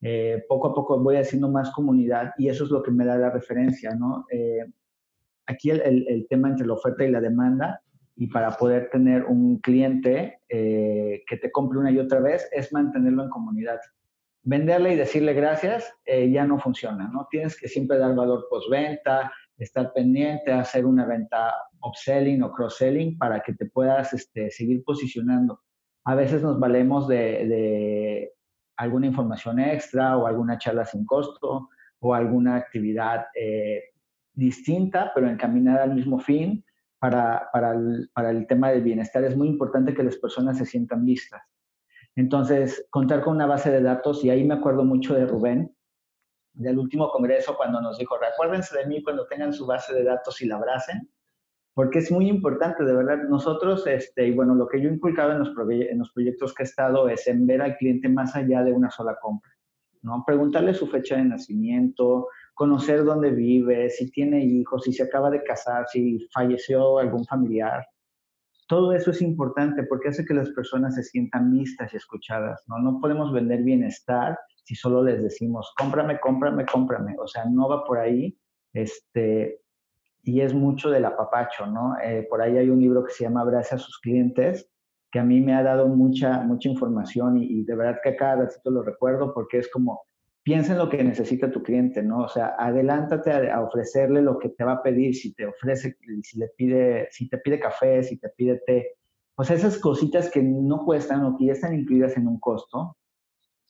eh, 0.01 0.43
poco 0.47 0.69
a 0.69 0.73
poco 0.73 0.99
voy 0.99 1.17
haciendo 1.17 1.49
más 1.49 1.69
comunidad 1.71 2.33
y 2.37 2.49
eso 2.49 2.63
es 2.63 2.71
lo 2.71 2.81
que 2.81 2.89
me 2.89 3.05
da 3.05 3.17
la 3.17 3.29
referencia, 3.29 3.93
¿no? 3.93 4.25
Eh, 4.31 4.65
aquí 5.45 5.69
el, 5.69 6.07
el, 6.07 6.27
tema 6.27 6.49
entre 6.49 6.65
la 6.65 6.73
oferta 6.73 7.05
y 7.05 7.11
la 7.11 7.21
demanda 7.21 7.81
y 8.15 8.27
para 8.27 8.51
poder 8.51 8.89
tener 8.89 9.25
un 9.25 9.59
cliente 9.59 10.39
eh, 10.49 11.23
que 11.27 11.37
te 11.37 11.51
compre 11.51 11.77
una 11.77 11.91
y 11.91 11.99
otra 11.99 12.19
vez 12.19 12.49
es 12.51 12.73
mantenerlo 12.73 13.23
en 13.23 13.29
comunidad. 13.29 13.79
Venderle 14.43 14.93
y 14.93 14.95
decirle 14.95 15.33
gracias 15.33 15.93
ya 16.07 16.45
no 16.45 16.57
funciona, 16.57 17.07
¿no? 17.13 17.27
Tienes 17.29 17.55
que 17.59 17.67
siempre 17.67 17.99
dar 17.99 18.15
valor 18.15 18.47
postventa, 18.49 19.31
estar 19.59 19.93
pendiente, 19.93 20.51
hacer 20.51 20.83
una 20.83 21.05
venta 21.05 21.53
upselling 21.83 22.41
o 22.41 22.51
cross-selling 22.51 23.19
para 23.19 23.41
que 23.41 23.53
te 23.53 23.67
puedas 23.67 24.13
este, 24.13 24.49
seguir 24.49 24.83
posicionando. 24.83 25.61
A 26.05 26.15
veces 26.15 26.41
nos 26.41 26.59
valemos 26.59 27.07
de 27.07 28.31
alguna 28.81 29.05
información 29.05 29.59
extra 29.59 30.17
o 30.17 30.25
alguna 30.25 30.57
charla 30.57 30.85
sin 30.85 31.05
costo 31.05 31.69
o 31.99 32.13
alguna 32.15 32.55
actividad 32.55 33.27
eh, 33.35 33.83
distinta, 34.33 35.11
pero 35.13 35.29
encaminada 35.29 35.83
al 35.83 35.93
mismo 35.93 36.17
fin 36.17 36.65
para, 36.97 37.47
para, 37.53 37.73
el, 37.73 38.09
para 38.11 38.31
el 38.31 38.47
tema 38.47 38.71
del 38.71 38.81
bienestar. 38.81 39.23
Es 39.23 39.37
muy 39.37 39.47
importante 39.47 39.93
que 39.93 40.03
las 40.03 40.17
personas 40.17 40.57
se 40.57 40.65
sientan 40.65 41.05
vistas. 41.05 41.43
Entonces, 42.15 42.87
contar 42.89 43.21
con 43.21 43.35
una 43.35 43.45
base 43.45 43.69
de 43.69 43.81
datos, 43.81 44.23
y 44.23 44.31
ahí 44.31 44.43
me 44.43 44.55
acuerdo 44.55 44.83
mucho 44.83 45.13
de 45.13 45.27
Rubén, 45.27 45.75
del 46.53 46.79
último 46.79 47.09
congreso, 47.11 47.55
cuando 47.55 47.79
nos 47.81 47.99
dijo, 47.99 48.17
recuérdense 48.17 48.77
de 48.77 48.87
mí 48.87 49.03
cuando 49.03 49.27
tengan 49.27 49.53
su 49.53 49.67
base 49.67 49.93
de 49.93 50.03
datos 50.03 50.41
y 50.41 50.47
la 50.47 50.55
abracen, 50.55 51.07
porque 51.73 51.99
es 51.99 52.11
muy 52.11 52.27
importante, 52.27 52.83
de 52.83 52.93
verdad. 52.93 53.23
Nosotros, 53.29 53.87
este, 53.87 54.27
y 54.27 54.31
bueno, 54.31 54.55
lo 54.55 54.67
que 54.67 54.81
yo 54.81 54.89
he 54.89 54.93
inculcado 54.93 55.31
en 55.31 55.39
los, 55.39 55.53
en 55.69 55.99
los 55.99 56.11
proyectos 56.11 56.53
que 56.53 56.63
he 56.63 56.65
estado 56.65 57.07
es 57.07 57.27
en 57.27 57.47
ver 57.47 57.61
al 57.61 57.77
cliente 57.77 58.09
más 58.09 58.35
allá 58.35 58.63
de 58.63 58.73
una 58.73 58.91
sola 58.91 59.17
compra, 59.21 59.51
¿no? 60.01 60.23
Preguntarle 60.25 60.73
su 60.73 60.87
fecha 60.87 61.15
de 61.15 61.25
nacimiento, 61.25 62.27
conocer 62.53 63.03
dónde 63.03 63.31
vive, 63.31 63.89
si 63.89 64.11
tiene 64.11 64.43
hijos, 64.43 64.83
si 64.83 64.93
se 64.93 65.03
acaba 65.03 65.29
de 65.29 65.43
casar, 65.43 65.87
si 65.87 66.27
falleció 66.33 66.99
algún 66.99 67.25
familiar. 67.25 67.85
Todo 68.67 68.93
eso 68.93 69.11
es 69.11 69.21
importante 69.21 69.83
porque 69.83 70.09
hace 70.09 70.25
que 70.25 70.33
las 70.33 70.49
personas 70.51 70.95
se 70.95 71.03
sientan 71.03 71.51
vistas 71.51 71.93
y 71.93 71.97
escuchadas, 71.97 72.61
¿no? 72.67 72.79
No 72.79 72.99
podemos 72.99 73.31
vender 73.33 73.63
bienestar 73.63 74.37
si 74.63 74.75
solo 74.75 75.03
les 75.03 75.21
decimos, 75.21 75.73
cómprame, 75.77 76.19
cómprame, 76.19 76.65
cómprame. 76.65 77.15
O 77.19 77.27
sea, 77.27 77.45
no 77.45 77.67
va 77.67 77.83
por 77.83 77.97
ahí. 77.97 78.37
Este, 78.73 79.60
y 80.23 80.41
es 80.41 80.53
mucho 80.53 80.89
del 80.89 81.05
apapacho, 81.05 81.65
¿no? 81.65 81.95
Eh, 82.03 82.25
por 82.29 82.41
ahí 82.41 82.57
hay 82.57 82.69
un 82.69 82.79
libro 82.79 83.03
que 83.03 83.13
se 83.13 83.23
llama 83.23 83.41
Abrace 83.41 83.75
a 83.75 83.79
sus 83.79 83.99
clientes, 83.99 84.69
que 85.11 85.19
a 85.19 85.23
mí 85.23 85.41
me 85.41 85.53
ha 85.53 85.63
dado 85.63 85.87
mucha, 85.87 86.41
mucha 86.41 86.69
información 86.69 87.37
y, 87.37 87.63
de 87.63 87.75
verdad 87.75 87.99
que 88.03 88.15
cada 88.15 88.43
ratito 88.43 88.71
lo 88.71 88.83
recuerdo 88.83 89.33
porque 89.33 89.57
es 89.57 89.69
como, 89.69 90.03
piensa 90.43 90.71
en 90.71 90.79
lo 90.79 90.89
que 90.89 91.03
necesita 91.03 91.51
tu 91.51 91.61
cliente, 91.61 92.01
¿no? 92.01 92.19
O 92.19 92.27
sea, 92.29 92.55
adelántate 92.57 93.51
a, 93.51 93.61
ofrecerle 93.61 94.21
lo 94.21 94.37
que 94.39 94.49
te 94.49 94.63
va 94.63 94.73
a 94.73 94.83
pedir, 94.83 95.15
si 95.15 95.33
te 95.33 95.45
ofrece, 95.45 95.97
si 96.23 96.39
le 96.39 96.47
pide, 96.55 97.07
si 97.11 97.27
te 97.27 97.37
pide 97.39 97.59
café, 97.59 98.03
si 98.03 98.17
te 98.17 98.29
pide 98.29 98.61
té. 98.65 98.95
O 99.35 99.43
sea, 99.43 99.55
esas 99.55 99.77
cositas 99.79 100.29
que 100.29 100.41
no 100.41 100.85
cuestan 100.85 101.25
o 101.25 101.37
que 101.37 101.47
ya 101.47 101.53
están 101.53 101.73
incluidas 101.73 102.15
en 102.15 102.27
un 102.27 102.39
costo, 102.39 102.95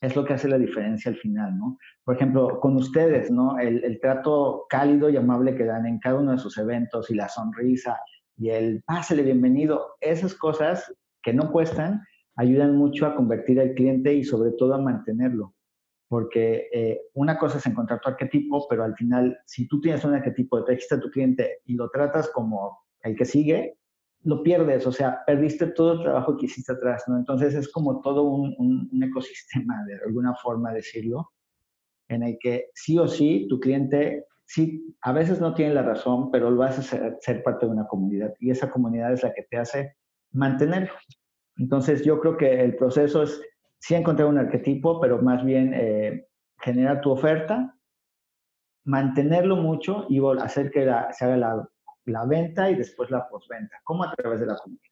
es 0.02 0.16
lo 0.16 0.26
que 0.26 0.34
hace 0.34 0.48
la 0.48 0.58
diferencia 0.58 1.12
al 1.12 1.18
final, 1.18 1.58
¿no? 1.58 1.78
Por 2.04 2.16
ejemplo, 2.16 2.60
con 2.60 2.76
ustedes, 2.76 3.30
¿no? 3.30 3.60
El, 3.60 4.00
trato 4.02 4.66
cálido 4.68 5.10
y 5.10 5.16
amable 5.16 5.56
que 5.56 5.64
dan 5.64 5.86
en 5.86 6.00
cada 6.00 6.20
uno 6.20 6.32
de 6.32 6.40
sus 6.40 6.58
eventos 6.58 7.12
y 7.12 7.16
la 7.16 7.30
sonrisa 7.30 8.00
y 8.36 8.50
el 8.50 8.82
pásele 8.84 9.22
bienvenido, 9.22 9.96
esas 10.02 10.34
cosas 10.34 10.92
que 11.22 11.34
no 11.34 11.52
cuestan 11.52 12.02
ayudan 12.36 12.76
mucho 12.76 13.06
a 13.06 13.16
convertir 13.16 13.60
al 13.60 13.76
cliente 13.76 14.14
y 14.16 14.24
sobre 14.24 14.52
todo 14.54 14.74
a 14.74 14.82
mantenerlo. 14.82 15.54
Porque 16.08 16.68
eh, 16.74 17.02
una 17.14 17.38
cosa 17.38 17.60
es 17.60 17.66
encontrar 17.68 18.02
tu 18.02 18.10
arquetipo, 18.10 18.66
pero 18.68 18.84
al 18.84 18.96
final, 18.96 19.38
si 19.46 19.68
tú 19.68 19.80
tienes 19.80 20.04
un 20.04 20.16
arquetipo, 20.16 20.64
te 20.64 20.74
a 20.74 21.00
tu 21.00 21.12
cliente 21.12 21.60
y 21.66 21.76
lo 21.76 21.90
tratas 21.90 22.30
como 22.32 22.80
el 23.04 23.16
que 23.16 23.26
sigue, 23.26 23.78
lo 24.24 24.44
pierdes, 24.44 24.86
o 24.86 24.92
sea, 24.92 25.24
perdiste 25.26 25.68
todo 25.68 25.94
el 25.94 26.02
trabajo 26.02 26.38
que 26.38 26.46
hiciste 26.46 26.74
atrás, 26.74 27.04
¿no? 27.08 27.18
Entonces 27.18 27.56
es 27.56 27.72
como 27.72 28.02
todo 28.02 28.24
un, 28.24 28.90
ecosistema, 29.02 29.84
de 29.86 29.96
alguna 30.06 30.36
forma 30.36 30.72
decirlo, 30.74 31.32
en 32.08 32.24
el 32.24 32.38
que 32.40 32.70
sí 32.74 32.98
o 33.00 33.08
sí 33.08 33.48
tu 33.50 33.60
cliente, 33.60 34.26
sí, 34.46 34.96
a 35.02 35.12
veces 35.12 35.42
no 35.42 35.54
tiene 35.54 35.74
la 35.74 35.82
razón, 35.82 36.30
pero 36.30 36.52
lo 36.52 36.62
hace 36.64 36.84
ser, 36.84 37.18
ser 37.22 37.42
parte 37.42 37.66
de 37.66 37.72
una 37.72 37.88
comunidad 37.88 38.34
y 38.40 38.52
esa 38.52 38.70
comunidad 38.70 39.14
es 39.14 39.24
la 39.24 39.34
que 39.34 39.44
te 39.44 39.58
hace 39.58 39.96
mantenerlo. 40.32 40.94
Entonces 41.58 42.04
yo 42.04 42.20
creo 42.20 42.38
que 42.38 42.64
el 42.64 42.76
proceso 42.76 43.24
es 43.24 43.42
sí 43.80 43.96
encontrar 43.96 44.28
un 44.28 44.38
arquetipo, 44.38 45.02
pero 45.02 45.22
más 45.22 45.44
bien 45.44 45.74
eh, 45.74 46.28
generar 46.60 47.02
tu 47.02 47.12
oferta, 47.12 47.76
mantenerlo 48.84 49.56
mucho 49.56 50.06
y 50.10 50.22
hacer 50.40 50.70
que 50.72 50.84
se 51.12 51.26
haga 51.26 51.38
la, 51.38 51.71
la 52.06 52.26
venta 52.26 52.70
y 52.70 52.76
después 52.76 53.10
la 53.12 53.28
postventa, 53.28 53.78
como 53.84 54.04
a 54.04 54.14
través 54.16 54.40
de 54.40 54.46
la 54.48 54.58
comunidad. 54.58 54.92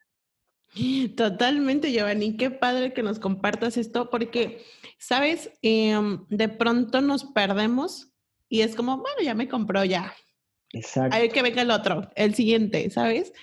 Totalmente, 1.15 1.91
Giovanni. 1.91 2.37
Qué 2.37 2.51
padre 2.51 2.93
que 2.93 3.01
nos 3.01 3.19
compartas 3.19 3.77
esto, 3.77 4.09
porque, 4.09 4.63
sabes, 4.99 5.51
em, 5.61 6.25
de 6.29 6.47
pronto 6.49 7.01
nos 7.01 7.25
perdemos 7.25 8.13
y 8.47 8.61
es 8.61 8.75
como, 8.75 8.97
bueno, 8.97 9.21
ya 9.23 9.33
me 9.33 9.47
compró 9.47 9.83
ya. 9.83 10.13
Exacto. 10.71 11.15
Hay 11.15 11.29
que 11.29 11.41
venga 11.41 11.63
el 11.63 11.71
otro, 11.71 12.09
el 12.15 12.35
siguiente, 12.35 12.89
¿sabes? 12.91 13.33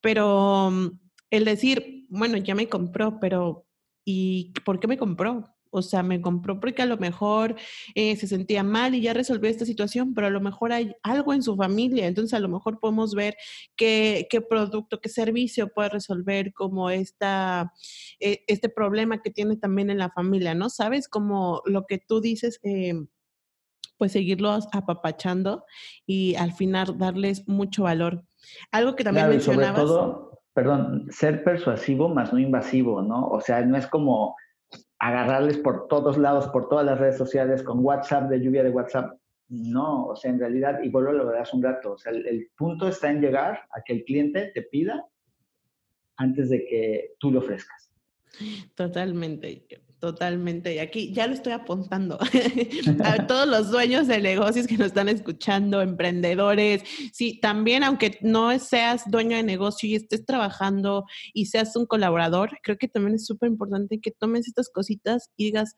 Pero 0.00 0.70
mm, 0.70 1.00
el 1.30 1.44
decir, 1.44 2.06
bueno, 2.08 2.36
ya 2.36 2.54
me 2.54 2.68
compró, 2.68 3.18
pero 3.20 3.66
¿y 4.04 4.52
por 4.64 4.78
qué 4.78 4.86
me 4.86 4.98
compró? 4.98 5.55
O 5.78 5.82
sea, 5.82 6.02
me 6.02 6.20
compró 6.20 6.58
porque 6.60 6.82
a 6.82 6.86
lo 6.86 6.96
mejor 6.96 7.56
eh, 7.94 8.16
se 8.16 8.26
sentía 8.26 8.62
mal 8.62 8.94
y 8.94 9.00
ya 9.02 9.12
resolvió 9.12 9.50
esta 9.50 9.64
situación, 9.64 10.14
pero 10.14 10.26
a 10.26 10.30
lo 10.30 10.40
mejor 10.40 10.72
hay 10.72 10.94
algo 11.02 11.32
en 11.32 11.42
su 11.42 11.56
familia. 11.56 12.06
Entonces, 12.06 12.34
a 12.34 12.40
lo 12.40 12.48
mejor 12.48 12.80
podemos 12.80 13.14
ver 13.14 13.36
qué, 13.76 14.26
qué 14.30 14.40
producto, 14.40 15.00
qué 15.00 15.08
servicio 15.08 15.68
puede 15.68 15.90
resolver 15.90 16.52
como 16.52 16.90
esta, 16.90 17.72
eh, 18.20 18.44
este 18.46 18.68
problema 18.68 19.22
que 19.22 19.30
tiene 19.30 19.56
también 19.56 19.90
en 19.90 19.98
la 19.98 20.10
familia, 20.10 20.54
¿no? 20.54 20.70
¿Sabes? 20.70 21.08
Como 21.08 21.62
lo 21.66 21.86
que 21.86 21.98
tú 21.98 22.20
dices. 22.20 22.60
Eh, 22.62 22.94
pues 23.98 24.12
seguirlos 24.12 24.68
apapachando 24.72 25.64
y 26.06 26.34
al 26.34 26.52
final 26.52 26.98
darles 26.98 27.48
mucho 27.48 27.84
valor. 27.84 28.24
Algo 28.70 28.94
que 28.94 29.04
también 29.04 29.28
mencionabas. 29.28 29.76
sobre 29.76 29.88
todo, 29.88 30.42
perdón, 30.52 31.06
ser 31.10 31.44
persuasivo 31.44 32.08
más 32.08 32.32
no 32.32 32.38
invasivo, 32.38 33.02
¿no? 33.02 33.28
O 33.28 33.40
sea, 33.40 33.64
no 33.64 33.76
es 33.76 33.86
como 33.86 34.36
agarrarles 34.98 35.58
por 35.58 35.88
todos 35.88 36.16
lados, 36.18 36.48
por 36.48 36.68
todas 36.68 36.86
las 36.86 36.98
redes 36.98 37.16
sociales, 37.16 37.62
con 37.62 37.84
WhatsApp, 37.84 38.28
de 38.30 38.40
lluvia 38.40 38.62
de 38.62 38.70
WhatsApp. 38.70 39.18
No, 39.48 40.06
o 40.06 40.16
sea, 40.16 40.30
en 40.30 40.40
realidad, 40.40 40.80
y 40.82 40.88
vuelvo 40.88 41.10
a 41.10 41.12
lo 41.12 41.30
hace 41.30 41.56
un 41.56 41.62
rato, 41.62 41.92
o 41.92 41.98
sea, 41.98 42.12
el, 42.12 42.50
punto 42.56 42.88
está 42.88 43.10
en 43.10 43.20
llegar 43.20 43.60
a 43.70 43.82
que 43.84 43.92
el 43.92 44.04
cliente 44.04 44.50
te 44.52 44.62
pida 44.62 45.06
antes 46.16 46.50
de 46.50 46.64
que 46.64 47.14
tú 47.18 47.30
le 47.30 47.38
ofrezcas. 47.38 47.92
Totalmente. 48.74 49.66
Totalmente. 50.06 50.72
Y 50.72 50.78
aquí 50.78 51.12
ya 51.12 51.26
lo 51.26 51.34
estoy 51.34 51.52
apuntando 51.52 52.16
a 53.04 53.26
todos 53.26 53.48
los 53.48 53.72
dueños 53.72 54.06
de 54.06 54.20
negocios 54.20 54.68
que 54.68 54.78
nos 54.78 54.86
están 54.86 55.08
escuchando, 55.08 55.82
emprendedores. 55.82 56.84
Sí, 57.12 57.40
también 57.40 57.82
aunque 57.82 58.16
no 58.20 58.56
seas 58.60 59.10
dueño 59.10 59.36
de 59.36 59.42
negocio 59.42 59.88
y 59.88 59.96
estés 59.96 60.24
trabajando 60.24 61.06
y 61.34 61.46
seas 61.46 61.74
un 61.74 61.86
colaborador, 61.86 62.56
creo 62.62 62.78
que 62.78 62.86
también 62.86 63.16
es 63.16 63.26
súper 63.26 63.48
importante 63.48 63.98
que 64.00 64.12
tomes 64.12 64.46
estas 64.46 64.68
cositas 64.68 65.32
y 65.36 65.46
digas, 65.46 65.74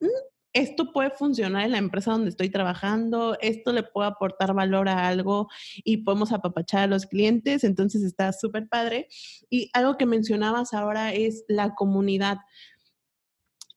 mm, 0.00 0.06
esto 0.52 0.92
puede 0.92 1.10
funcionar 1.10 1.64
en 1.64 1.72
la 1.72 1.78
empresa 1.78 2.12
donde 2.12 2.28
estoy 2.28 2.50
trabajando, 2.50 3.38
esto 3.40 3.72
le 3.72 3.84
puede 3.84 4.08
aportar 4.08 4.52
valor 4.52 4.88
a 4.88 5.08
algo 5.08 5.48
y 5.82 5.98
podemos 5.98 6.30
apapachar 6.32 6.82
a 6.82 6.86
los 6.86 7.06
clientes, 7.06 7.64
entonces 7.64 8.02
está 8.02 8.32
súper 8.34 8.68
padre. 8.68 9.08
Y 9.48 9.70
algo 9.72 9.96
que 9.96 10.04
mencionabas 10.04 10.74
ahora 10.74 11.14
es 11.14 11.44
la 11.48 11.74
comunidad 11.74 12.36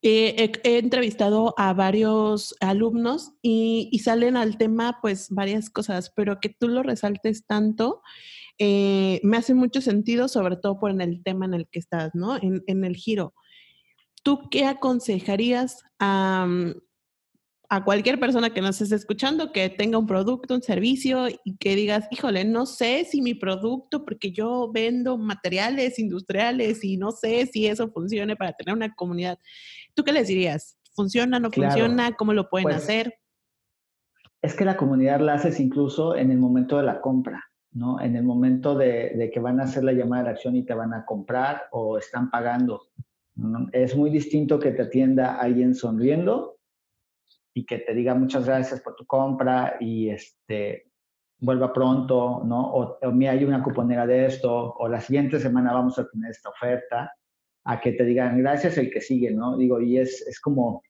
he, 0.06 0.78
entrevistado 0.78 1.54
a 1.58 1.74
varios 1.74 2.56
alumnos 2.60 3.32
y, 3.42 4.00
salen 4.04 4.38
al 4.38 4.58
tema 4.58 5.00
pues 5.02 5.30
varias 5.30 5.70
cosas, 5.70 6.12
pero 6.16 6.40
que 6.40 6.50
tú 6.50 6.68
lo 6.68 6.84
resaltes 6.84 7.46
tanto 7.46 8.02
eh, 8.58 9.20
me 9.24 9.38
hace 9.38 9.54
mucho 9.54 9.82
sentido, 9.82 10.28
sobre 10.28 10.58
todo 10.58 10.80
por 10.80 10.92
en 10.92 11.02
el 11.02 11.24
tema 11.24 11.46
en 11.46 11.56
el 11.56 11.68
que 11.68 11.80
estás, 11.80 12.14
¿no? 12.14 12.38
En, 12.38 12.84
el 12.86 12.96
giro. 12.96 13.34
¿Tú 14.24 14.48
qué 14.50 14.66
aconsejarías 14.66 15.84
a, 16.00 16.48
a 17.70 17.84
cualquier 17.84 18.20
persona 18.20 18.54
que 18.54 18.62
nos 18.62 18.80
esté 18.80 18.96
escuchando 18.96 19.52
que 19.52 19.70
tenga 19.70 19.98
un 19.98 20.08
producto, 20.08 20.54
un 20.54 20.62
servicio 20.62 21.28
y 21.44 21.58
que 21.58 21.76
digas, 21.76 22.08
híjole, 22.12 22.46
no 22.46 22.66
sé 22.66 23.06
si 23.06 23.22
mi 23.22 23.34
producto, 23.34 24.06
porque 24.06 24.32
yo 24.32 24.72
vendo 24.72 25.18
materiales 25.18 26.00
industriales 26.00 26.84
y 26.84 26.98
no 26.98 27.12
sé 27.12 27.48
si 27.48 27.68
eso 27.68 27.90
funcione 27.92 28.36
para 28.36 28.54
tener 28.54 28.76
una 28.76 28.94
comunidad. 28.94 29.40
¿Tú 29.96 30.04
qué 30.04 30.12
les 30.12 30.28
dirías? 30.28 30.78
¿Funciona, 30.94 31.40
no 31.40 31.50
funciona? 31.52 32.16
¿Cómo 32.16 32.34
lo 32.34 32.50
pueden 32.50 32.66
pues 32.66 32.78
hacer? 32.78 33.16
Es 34.42 34.54
que 34.54 34.66
la 34.66 34.78
comunidad 34.78 35.22
la 35.22 35.34
haces 35.34 35.60
incluso 35.60 36.16
en 36.16 36.32
el 36.32 36.38
momento 36.38 36.78
de 36.78 36.84
la 36.84 37.02
compra, 37.02 37.44
¿no? 37.72 38.00
En 38.00 38.16
el 38.16 38.24
momento 38.24 38.76
de, 38.78 39.32
que 39.34 39.40
van 39.40 39.60
a 39.60 39.64
hacer 39.64 39.84
la 39.84 39.94
llamada 39.94 40.26
de 40.26 40.30
acción 40.32 40.56
y 40.56 40.64
te 40.64 40.74
van 40.74 40.94
a 40.94 41.06
comprar 41.06 41.64
o 41.72 41.98
están 41.98 42.30
pagando. 42.30 42.90
Es 43.72 43.96
muy 43.96 44.10
distinto 44.10 44.60
que 44.60 44.72
te 44.72 44.84
atienda 44.84 45.38
alguien 45.38 45.74
sonriendo 45.74 46.58
y 47.54 47.66
que 47.66 47.80
te 47.80 47.94
diga 47.94 48.14
muchas 48.14 48.46
gracias 48.46 48.82
por 48.82 48.96
tu 48.96 49.06
compra 49.06 49.78
y 49.80 50.10
este, 50.10 50.92
vuelva 51.40 51.72
pronto, 51.72 52.44
¿no? 52.46 52.74
O, 52.74 53.00
o 53.02 53.12
mira, 53.12 53.32
hay 53.32 53.46
una 53.46 53.64
cuponera 53.64 54.06
de 54.06 54.26
esto, 54.26 54.74
o 54.74 54.88
la 54.88 55.00
siguiente 55.00 55.40
semana 55.40 55.74
vamos 55.74 55.98
a 55.98 56.08
tener 56.08 56.32
esta 56.32 56.50
oferta, 56.50 57.14
a 57.66 57.82
que 57.82 57.92
te 57.92 58.06
digan 58.06 58.38
gracias 58.40 58.78
el 58.78 58.92
que 58.92 59.02
sigue, 59.02 59.32
¿no? 59.32 59.58
Digo, 59.58 59.82
y 59.82 59.98
es, 59.98 60.26
es 60.28 60.40
como, 60.40 60.84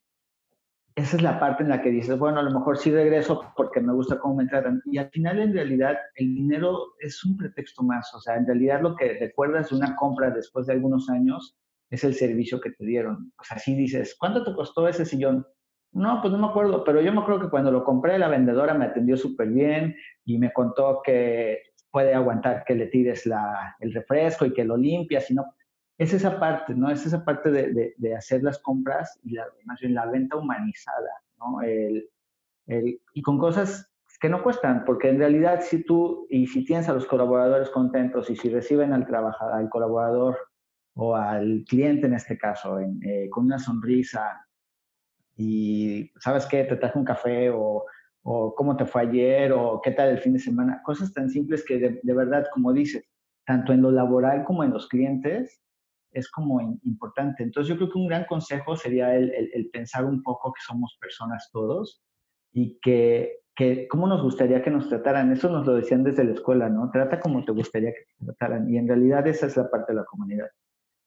esa 0.96 1.18
es 1.18 1.24
la 1.24 1.40
parte 1.40 1.64
en 1.64 1.70
la 1.70 1.82
que 1.82 1.90
dices, 1.90 2.18
bueno, 2.18 2.40
a 2.40 2.44
lo 2.44 2.52
mejor 2.52 2.78
sí 2.78 2.92
regreso 2.92 3.42
porque 3.56 3.82
me 3.82 3.94
gusta 3.94 4.20
cómo 4.20 4.36
me 4.36 4.48
tratan. 4.48 4.82
Y 4.86 4.98
al 4.98 5.10
final, 5.10 5.40
en 5.40 5.54
realidad, 5.54 5.98
el 6.16 6.36
dinero 6.36 6.94
es 7.00 7.24
un 7.26 7.38
pretexto 7.38 7.84
más. 7.84 8.14
O 8.14 8.20
sea, 8.20 8.36
en 8.36 8.46
realidad 8.46 8.82
lo 8.82 8.96
que 8.96 9.18
recuerdas 9.20 9.70
de 9.70 9.78
una 9.78 9.96
compra 9.96 10.30
después 10.32 10.68
de 10.68 10.74
algunos 10.74 11.10
años 11.10 11.58
es 11.90 12.04
el 12.04 12.14
servicio 12.14 12.62
que 12.62 12.72
te 12.72 12.86
dieron. 12.86 13.34
O 13.40 13.44
sea, 13.44 13.58
si 13.60 13.76
dices, 13.76 14.16
¿cuánto 14.18 14.44
te 14.44 14.54
costó 14.54 14.88
ese 14.88 15.06
sillón? 15.06 15.46
No, 15.92 16.20
pues 16.22 16.32
no 16.32 16.40
me 16.40 16.48
acuerdo, 16.48 16.84
pero 16.84 17.02
yo 17.02 17.14
me 17.14 17.22
acuerdo 17.22 17.42
que 17.42 17.50
cuando 17.50 17.72
lo 17.72 17.86
compré, 17.86 18.20
la 18.20 18.28
vendedora 18.28 18.74
me 18.74 18.86
atendió 18.86 19.16
súper 19.16 19.50
bien 19.50 19.96
y 20.26 20.38
me 20.38 20.52
contó 20.52 21.02
que 21.04 21.60
puede 21.90 22.14
aguantar 22.14 22.66
que 22.66 22.76
le 22.76 22.88
tires 22.88 23.26
la, 23.26 23.76
el 23.80 23.94
refresco 23.94 24.46
y 24.46 24.54
que 24.54 24.66
lo 24.66 24.76
limpias. 24.76 25.30
Y 25.32 25.36
no, 25.36 25.46
es 25.98 26.14
esa 26.14 26.40
parte, 26.40 26.74
¿no? 26.74 26.90
Es 26.90 27.06
esa 27.06 27.24
parte 27.24 27.52
de, 27.52 27.94
de, 27.98 28.16
hacer 28.16 28.44
las 28.44 28.60
compras 28.60 29.18
y 29.24 29.32
la, 29.32 29.46
más 29.64 29.80
bien 29.80 29.94
la 29.94 30.06
venta 30.06 30.36
humanizada, 30.36 31.22
¿no? 31.40 31.62
El, 31.62 32.10
el, 32.68 33.00
y 33.14 33.22
con 33.22 33.38
cosas 33.38 33.90
que 34.20 34.30
no 34.30 34.44
cuestan, 34.44 34.84
porque 34.86 35.10
en 35.10 35.20
realidad 35.20 35.62
si 35.62 35.84
tú, 35.84 36.28
y 36.30 36.48
si 36.48 36.66
tienes 36.66 36.90
a 36.90 36.94
los 36.94 37.06
colaboradores 37.06 37.70
contentos 37.70 38.30
y 38.30 38.36
si 38.36 38.50
reciben 38.50 38.94
al 38.94 39.06
trabajador, 39.06 39.56
al 39.56 39.70
colaborador 39.70 40.38
o 40.96 41.16
al 41.16 41.64
cliente 41.68 42.08
en 42.08 42.14
este 42.14 42.38
caso, 42.38 42.80
eh, 42.80 43.30
con 43.30 43.46
una 43.46 43.60
sonrisa 43.60 44.46
y 45.36 46.12
sabes 46.20 46.46
qué, 46.46 46.64
te 46.64 46.78
traje 46.78 46.98
un 46.98 47.06
café 47.06 47.50
o, 47.50 47.86
o, 48.24 48.56
cómo 48.56 48.78
te 48.78 48.86
fue 48.86 49.02
ayer 49.02 49.52
o 49.52 49.82
qué 49.84 49.92
tal 49.92 50.10
el 50.10 50.20
fin 50.20 50.34
de 50.34 50.40
semana, 50.40 50.82
cosas 50.84 51.14
tan 51.14 51.30
simples 51.30 51.66
que 51.66 51.78
de, 51.78 52.00
de 52.02 52.14
verdad, 52.14 52.46
como 52.54 52.72
dices, 52.72 53.06
tanto 53.46 53.74
en 53.74 53.82
lo 53.82 53.92
laboral 53.92 54.46
como 54.46 54.64
en 54.64 54.72
los 54.72 54.88
clientes, 54.88 55.62
es 56.16 56.32
como 56.32 56.62
importante. 56.62 57.44
Entonces 57.44 57.70
yo 57.70 57.76
creo 57.76 57.92
que 57.92 58.00
un 58.00 58.08
gran 58.08 58.26
consejo 58.26 58.76
sería 58.76 59.14
el, 59.16 59.32
el, 59.32 59.70
pensar 59.70 60.06
un 60.06 60.24
poco 60.24 60.54
que 60.54 60.62
somos 60.66 60.98
personas 61.00 61.50
todos 61.52 62.02
y 62.54 62.80
que, 62.82 63.42
que 63.54 63.86
cómo 63.90 64.08
nos 64.08 64.24
gustaría 64.24 64.64
que 64.64 64.72
nos 64.72 64.88
trataran. 64.88 65.32
Eso 65.34 65.50
nos 65.50 65.68
lo 65.68 65.76
decían 65.76 66.04
desde 66.04 66.24
la 66.24 66.32
escuela, 66.32 66.70
¿no? 66.70 66.90
Trata 66.90 67.20
como 67.20 67.44
te 67.44 67.52
gustaría 67.52 67.92
que 67.92 68.06
te 68.18 68.26
trataran. 68.26 68.70
Y 68.70 68.78
en 68.78 68.88
realidad 68.88 69.28
esa 69.28 69.48
es 69.48 69.58
la 69.58 69.70
parte 69.70 69.92
de 69.92 70.00
la 70.00 70.06
comunidad. 70.06 70.48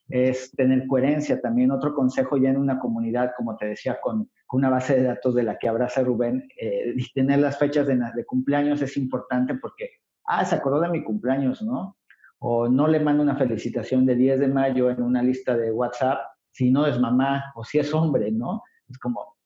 Es 0.09 0.53
tener 0.53 0.87
coherencia 0.87 1.41
también. 1.41 1.71
Otro 1.71 1.95
consejo 1.95 2.37
ya 2.37 2.51
en 2.51 2.59
una 2.59 2.79
comunidad, 2.79 3.33
como 3.35 3.57
te 3.57 3.67
decía, 3.67 3.99
con, 4.03 4.31
una 4.53 4.69
base 4.69 4.95
de 4.97 5.05
datos 5.05 5.35
de 5.35 5.43
la 5.43 5.59
que 5.59 5.69
abraza 5.69 6.03
Rubén, 6.03 6.47
eh, 6.61 6.95
tener 7.15 7.39
las 7.39 7.59
fechas 7.59 7.87
de, 7.87 7.97
de 7.97 8.25
cumpleaños 8.27 8.83
es 8.83 8.97
importante 8.99 9.55
porque, 9.55 9.91
ah, 10.27 10.45
se 10.45 10.55
acordó 10.55 10.81
de 10.81 10.91
mi 10.91 11.03
cumpleaños, 11.03 11.63
¿no? 11.63 11.98
O 12.41 12.69
no 12.69 12.87
le 12.87 13.01
mando 13.01 13.23
una 13.23 13.37
felicitación 13.37 14.07
de 14.07 14.15
10 14.15 14.41
de 14.41 14.49
mayo 14.49 14.91
en 14.91 15.03
una 15.03 15.23
lista 15.23 15.57
de 15.57 15.73
WhatsApp 15.73 16.19
si 16.51 16.71
no 16.71 16.87
es 16.87 16.99
mamá 16.99 17.53
o 17.55 17.65
si 17.65 17.79
es 17.79 17.93
hombre, 17.95 18.31
¿no? 18.33 18.63
Es 18.89 18.99
como, 18.99 19.37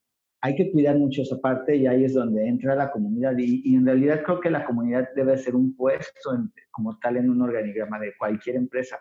hay 0.40 0.54
que 0.56 0.70
cuidar 0.72 0.96
mucho 0.96 1.22
esa 1.22 1.38
parte 1.40 1.76
y 1.76 1.86
ahí 1.86 2.04
es 2.04 2.14
donde 2.14 2.46
entra 2.46 2.74
la 2.74 2.90
comunidad. 2.90 3.34
Y, 3.38 3.74
en 3.74 3.86
realidad 3.86 4.22
creo 4.24 4.40
que 4.40 4.50
la 4.50 4.64
comunidad 4.64 5.08
debe 5.14 5.36
ser 5.38 5.54
un 5.54 5.76
puesto 5.76 6.30
como 6.70 6.98
tal 6.98 7.16
en 7.16 7.30
un 7.30 7.42
organigrama 7.42 7.98
de 7.98 8.14
cualquier 8.18 8.56
empresa. 8.56 8.98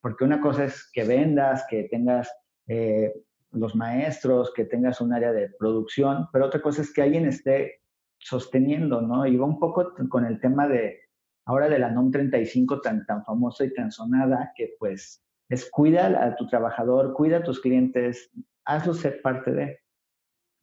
Porque 0.00 0.24
una 0.24 0.40
cosa 0.40 0.64
es 0.64 0.90
que 0.92 1.04
vendas, 1.04 1.64
que 1.70 1.84
tengas 1.84 2.30
eh, 2.66 3.12
los 3.52 3.74
maestros, 3.74 4.52
que 4.54 4.64
tengas 4.64 5.00
un 5.00 5.12
área 5.12 5.32
de 5.32 5.48
producción, 5.58 6.28
pero 6.32 6.46
otra 6.46 6.60
cosa 6.60 6.82
es 6.82 6.92
que 6.92 7.02
alguien 7.02 7.26
esté 7.26 7.80
sosteniendo, 8.18 9.00
¿no? 9.00 9.26
Y 9.26 9.36
va 9.36 9.46
un 9.46 9.58
poco 9.58 9.94
con 10.08 10.24
el 10.24 10.40
tema 10.40 10.68
de, 10.68 11.03
ahora 11.46 11.68
de 11.68 11.78
la 11.78 11.90
NOM 11.90 12.10
35 12.10 12.80
tan, 12.80 13.04
tan 13.06 13.24
famosa 13.24 13.64
y 13.64 13.74
tan 13.74 13.90
sonada, 13.90 14.52
que 14.56 14.74
pues 14.78 15.22
es 15.48 15.70
cuida 15.70 16.06
a 16.24 16.36
tu 16.36 16.46
trabajador, 16.46 17.12
cuida 17.14 17.38
a 17.38 17.42
tus 17.42 17.60
clientes, 17.60 18.30
hazlo 18.64 18.94
ser 18.94 19.20
parte 19.22 19.52
de, 19.52 19.78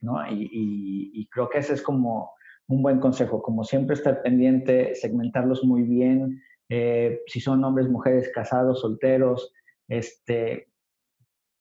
¿no? 0.02 0.20
Y, 0.30 1.28
creo 1.32 1.50
que 1.50 1.60
ese 1.60 1.74
es 1.74 1.82
como 1.82 2.32
un 2.68 2.82
buen 2.82 3.00
consejo, 3.00 3.42
como 3.42 3.64
siempre 3.64 3.96
estar 3.96 4.22
pendiente, 4.22 4.96
segmentarlos 4.96 5.64
muy 5.64 5.84
bien, 5.84 6.42
eh, 6.70 7.22
si 7.28 7.40
son 7.40 7.64
hombres, 7.64 7.90
mujeres, 7.90 8.32
casados, 8.34 8.82
solteros, 8.82 9.54
este, 9.88 10.72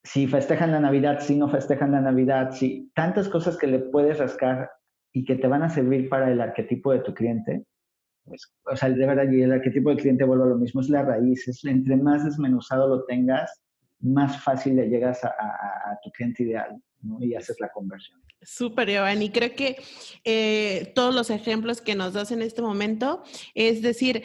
si 0.02 0.26
festejan 0.26 0.72
la 0.72 0.80
Navidad, 0.80 1.20
si 1.20 1.36
no 1.36 1.48
festejan 1.48 1.92
la 1.92 2.00
Navidad, 2.00 2.52
si 2.52 2.90
tantas 2.94 3.28
cosas 3.28 3.56
que 3.56 3.66
le 3.66 3.80
puedes 3.80 4.18
rascar 4.18 4.70
y 5.12 5.24
que 5.24 5.36
te 5.36 5.46
van 5.46 5.62
a 5.62 5.68
servir 5.68 6.08
para 6.08 6.30
el 6.30 6.40
arquetipo 6.40 6.92
de 6.92 7.00
tu 7.00 7.12
cliente, 7.12 7.66
pues, 8.24 8.52
o 8.64 8.76
sea, 8.76 8.90
de 8.90 9.06
verdad, 9.06 9.30
y 9.30 9.42
el 9.42 9.52
arquetipo 9.52 9.90
de 9.90 9.96
cliente 9.96 10.24
vuelve 10.24 10.44
a 10.44 10.48
lo 10.48 10.56
mismo, 10.56 10.80
es 10.80 10.88
la 10.88 11.02
raíz, 11.02 11.46
es 11.48 11.64
entre 11.64 11.96
más 11.96 12.24
desmenuzado 12.24 12.88
lo 12.88 13.04
tengas, 13.04 13.62
más 14.00 14.42
fácil 14.42 14.76
le 14.76 14.88
llegas 14.88 15.24
a, 15.24 15.30
tu 16.02 16.10
cliente 16.10 16.44
ideal 16.44 16.82
¿no? 17.02 17.18
y 17.20 17.34
haces 17.34 17.58
la 17.60 17.70
conversión. 17.70 18.20
Súper, 18.42 18.88
Giovanni. 18.88 19.30
Creo 19.30 19.54
que 19.54 19.76
eh, 20.24 20.92
todos 20.94 21.14
los 21.14 21.28
ejemplos 21.28 21.82
que 21.82 21.94
nos 21.94 22.14
das 22.14 22.30
en 22.30 22.40
este 22.40 22.62
momento, 22.62 23.22
es 23.54 23.82
decir, 23.82 24.22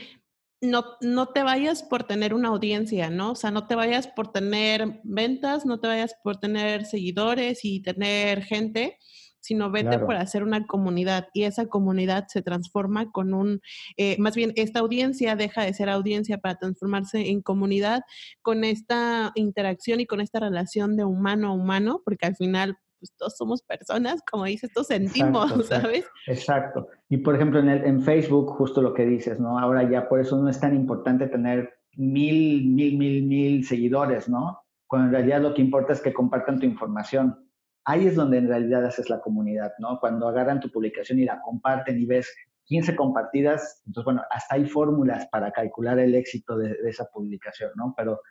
no, 0.62 0.86
no 1.02 1.28
te 1.28 1.44
vayas 1.44 1.84
por 1.84 2.04
tener 2.04 2.34
una 2.34 2.50
audiencia, 2.50 3.10
¿no? 3.10 3.32
O 3.32 3.36
sea, 3.36 3.52
no 3.52 3.68
te 3.68 3.76
vayas 3.76 4.08
por 4.08 4.32
tener 4.32 5.02
ventas, 5.04 5.66
no 5.66 5.80
te 5.80 5.88
vayas 5.88 6.16
por 6.24 6.38
tener 6.38 6.86
seguidores 6.86 7.66
y 7.66 7.82
tener 7.82 8.44
gente, 8.44 8.98
sino 9.46 9.70
vete 9.70 10.00
por 10.00 10.16
hacer 10.16 10.42
una 10.42 10.66
comunidad 10.66 11.28
y 11.34 11.44
esa 11.44 11.68
comunidad 11.68 12.26
se 12.28 12.42
transforma 12.42 13.12
con 13.12 13.34
un, 13.34 13.62
eh, 13.96 14.16
más 14.18 14.36
bien 14.36 14.54
esta 14.56 14.80
audiencia 14.80 15.36
deja 15.36 15.62
de 15.62 15.74
ser 15.74 15.90
audiencia 15.90 16.40
para 16.40 16.56
transformarse 16.56 17.30
en 17.30 17.42
comunidad 17.42 18.02
con 18.42 18.64
esta 18.64 19.32
interacción 19.36 20.00
y 20.00 20.08
con 20.08 20.20
esta 20.20 20.40
relación 20.40 20.98
de 20.98 21.06
humano 21.06 21.50
a 21.50 21.54
humano, 21.54 22.02
porque 22.04 22.26
al 22.26 22.36
final 22.36 22.78
pues 23.00 23.14
todos 23.18 23.38
somos 23.38 23.62
personas, 23.62 24.22
como 24.30 24.46
dices, 24.46 24.72
todos 24.74 24.88
sentimos, 24.88 25.52
¿sabes? 25.68 26.06
Exacto. 26.26 26.88
Y 27.08 27.18
por 27.18 27.36
ejemplo, 27.36 27.60
en, 27.60 27.70
el, 27.70 27.86
en 27.86 28.02
Facebook, 28.02 28.50
justo 28.52 28.82
lo 28.82 28.96
que 28.96 29.06
dices, 29.06 29.40
¿no? 29.40 29.60
Ahora 29.60 29.88
ya 29.88 30.10
por 30.10 30.20
eso 30.20 30.42
no 30.42 30.50
es 30.50 30.60
tan 30.60 30.76
importante 30.76 31.28
tener 31.28 31.72
mil, 31.96 32.66
mil, 32.66 32.98
mil, 32.98 33.24
mil 33.24 33.66
seguidores, 33.66 34.28
¿no? 34.28 34.60
Cuando 34.88 35.08
en 35.08 35.14
realidad 35.14 35.42
lo 35.42 35.54
que 35.54 35.62
importa 35.62 35.94
es 35.94 36.02
que 36.02 36.14
compartan 36.14 36.60
tu 36.60 36.66
información 36.66 37.45
ahí 37.86 38.08
es 38.08 38.16
donde 38.16 38.38
en 38.38 38.48
realidad 38.48 38.86
haces 38.86 39.10
la 39.10 39.22
comunidad, 39.22 39.74
¿no? 39.80 40.00
Cuando 40.00 40.28
agarran 40.28 40.60
tu 40.60 40.70
publicación 40.72 41.20
y 41.20 41.26
la 41.26 41.42
comparten 41.42 42.00
y 42.00 42.06
ves 42.06 42.36
15 42.66 42.96
compartidas, 42.96 43.84
entonces, 43.86 44.06
bueno, 44.06 44.24
hasta 44.32 44.56
hay 44.56 44.66
fórmulas 44.66 45.28
para 45.28 45.52
calcular 45.52 46.00
el 46.00 46.16
éxito 46.16 46.58
de, 46.58 46.76
esa 46.86 47.06
publicación, 47.06 47.72
¿no? 47.76 47.94
Pero 47.96 48.22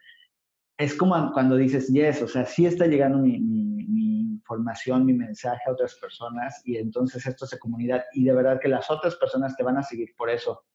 es 0.77 0.95
como 0.97 1.33
cuando 1.33 1.57
dices, 1.57 1.89
yes, 1.93 2.21
o 2.23 2.29
sea, 2.29 2.45
sí 2.45 2.67
está 2.67 2.87
llegando 2.87 3.19
mi, 3.19 3.37
información, 4.45 5.07
mi 5.07 5.15
mensaje 5.15 5.63
a 5.67 5.73
otras 5.73 5.95
personas 5.95 6.61
y 6.67 6.77
entonces 6.77 7.27
esto 7.27 7.47
se 7.47 7.59
comunidad 7.59 8.05
y 8.13 8.25
de 8.25 8.35
verdad 8.35 8.61
que 8.61 8.69
las 8.69 8.91
otras 8.91 9.17
personas 9.17 9.57
te 9.57 9.63
van 9.63 9.79
a 9.79 9.83
seguir 9.83 10.11
por 10.19 10.29
eso. 10.29 10.67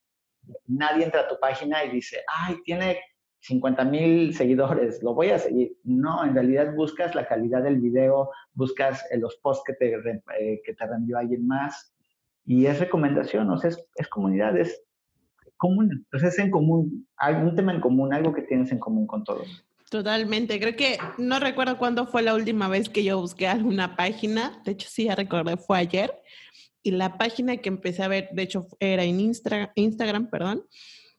Nadie 0.65 1.05
entra 1.05 1.21
a 1.21 1.27
tu 1.27 1.39
página 1.39 1.83
y 1.85 1.91
dice, 1.91 2.23
ay, 2.27 2.57
tiene 2.63 2.99
50 3.41 3.85
mil 3.85 4.33
seguidores, 4.33 5.01
lo 5.01 5.13
voy 5.13 5.29
a 5.29 5.39
seguir. 5.39 5.77
No, 5.83 6.25
en 6.25 6.33
realidad 6.33 6.75
buscas 6.75 7.15
la 7.15 7.27
calidad 7.27 7.63
del 7.63 7.79
video, 7.79 8.29
buscas 8.53 9.05
eh, 9.11 9.17
los 9.17 9.37
posts 9.37 9.63
que 9.65 9.73
te, 9.73 9.93
eh, 9.95 10.61
que 10.65 10.73
te 10.73 10.85
rendió 10.85 11.17
alguien 11.17 11.47
más 11.47 11.93
y 12.45 12.65
es 12.65 12.79
recomendación, 12.79 13.49
o 13.49 13.57
sea, 13.57 13.69
es, 13.69 13.85
es 13.95 14.07
comunidad, 14.07 14.57
es 14.57 14.83
común, 15.57 15.91
entonces 15.91 16.33
es 16.33 16.39
en 16.39 16.51
común, 16.51 17.07
algún 17.17 17.55
tema 17.55 17.73
en 17.73 17.81
común, 17.81 18.13
algo 18.13 18.33
que 18.33 18.41
tienes 18.41 18.71
en 18.71 18.79
común 18.79 19.05
con 19.05 19.23
todos. 19.23 19.65
Totalmente, 19.89 20.59
creo 20.59 20.75
que 20.75 20.97
no 21.17 21.39
recuerdo 21.39 21.77
cuándo 21.77 22.07
fue 22.07 22.21
la 22.21 22.33
última 22.33 22.67
vez 22.67 22.89
que 22.89 23.03
yo 23.03 23.19
busqué 23.19 23.47
alguna 23.47 23.95
página, 23.95 24.61
de 24.63 24.71
hecho 24.71 24.87
sí 24.89 25.05
ya 25.05 25.15
recordé, 25.15 25.57
fue 25.57 25.79
ayer, 25.79 26.11
y 26.81 26.91
la 26.91 27.17
página 27.17 27.57
que 27.57 27.69
empecé 27.69 28.03
a 28.03 28.07
ver, 28.07 28.29
de 28.31 28.43
hecho 28.43 28.67
era 28.79 29.03
en 29.03 29.19
Instagram, 29.19 30.29
perdón, 30.29 30.63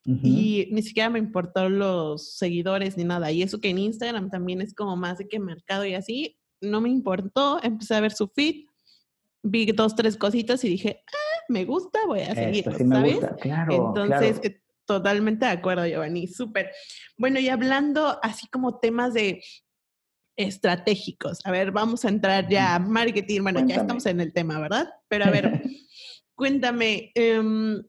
y 0.05 0.69
ni 0.73 0.83
siquiera 0.83 1.11
me 1.11 1.19
importó 1.19 1.69
los 1.69 2.37
seguidores 2.37 2.97
ni 2.97 3.05
nada. 3.05 3.31
Y 3.31 3.43
eso 3.43 3.61
que 3.61 3.69
en 3.69 3.79
Instagram 3.79 4.31
también 4.31 4.61
es 4.61 4.75
como 4.75 4.97
más 4.97 5.19
de 5.19 5.29
que 5.29 5.39
mercado 5.39 5.85
y 5.85 5.95
así, 5.95 6.39
no 6.61 6.81
me 6.81 6.89
importó. 6.89 7.63
Empecé 7.63 7.95
a 7.95 8.01
ver 8.01 8.13
su 8.13 8.29
feed, 8.29 8.67
vi 9.43 9.67
dos, 9.73 9.95
tres 9.95 10.17
cositas 10.17 10.65
y 10.65 10.69
dije, 10.69 11.03
ah, 11.07 11.43
me 11.49 11.65
gusta, 11.65 12.01
voy 12.07 12.21
a 12.21 12.35
seguir, 12.35 12.65
¿sabes? 12.65 13.19
Entonces, 13.69 14.41
eh, 14.43 14.63
totalmente 14.87 15.47
de 15.47 15.53
acuerdo, 15.53 15.87
Giovanni, 15.87 16.27
súper. 16.27 16.71
Bueno, 17.17 17.39
y 17.39 17.49
hablando 17.49 18.19
así 18.23 18.49
como 18.49 18.79
temas 18.79 19.15
de 19.15 19.43
estratégicos, 20.37 21.45
a 21.45 21.51
ver, 21.51 21.71
vamos 21.71 22.05
a 22.05 22.09
entrar 22.09 22.49
ya 22.49 22.77
a 22.77 22.79
marketing, 22.79 23.43
bueno, 23.43 23.67
ya 23.67 23.77
estamos 23.77 24.07
en 24.07 24.21
el 24.21 24.33
tema, 24.33 24.59
¿verdad? 24.59 24.89
Pero 25.09 25.27
a 25.27 25.31
ver, 25.31 25.63
cuéntame, 26.35 27.13
em, 27.15 27.83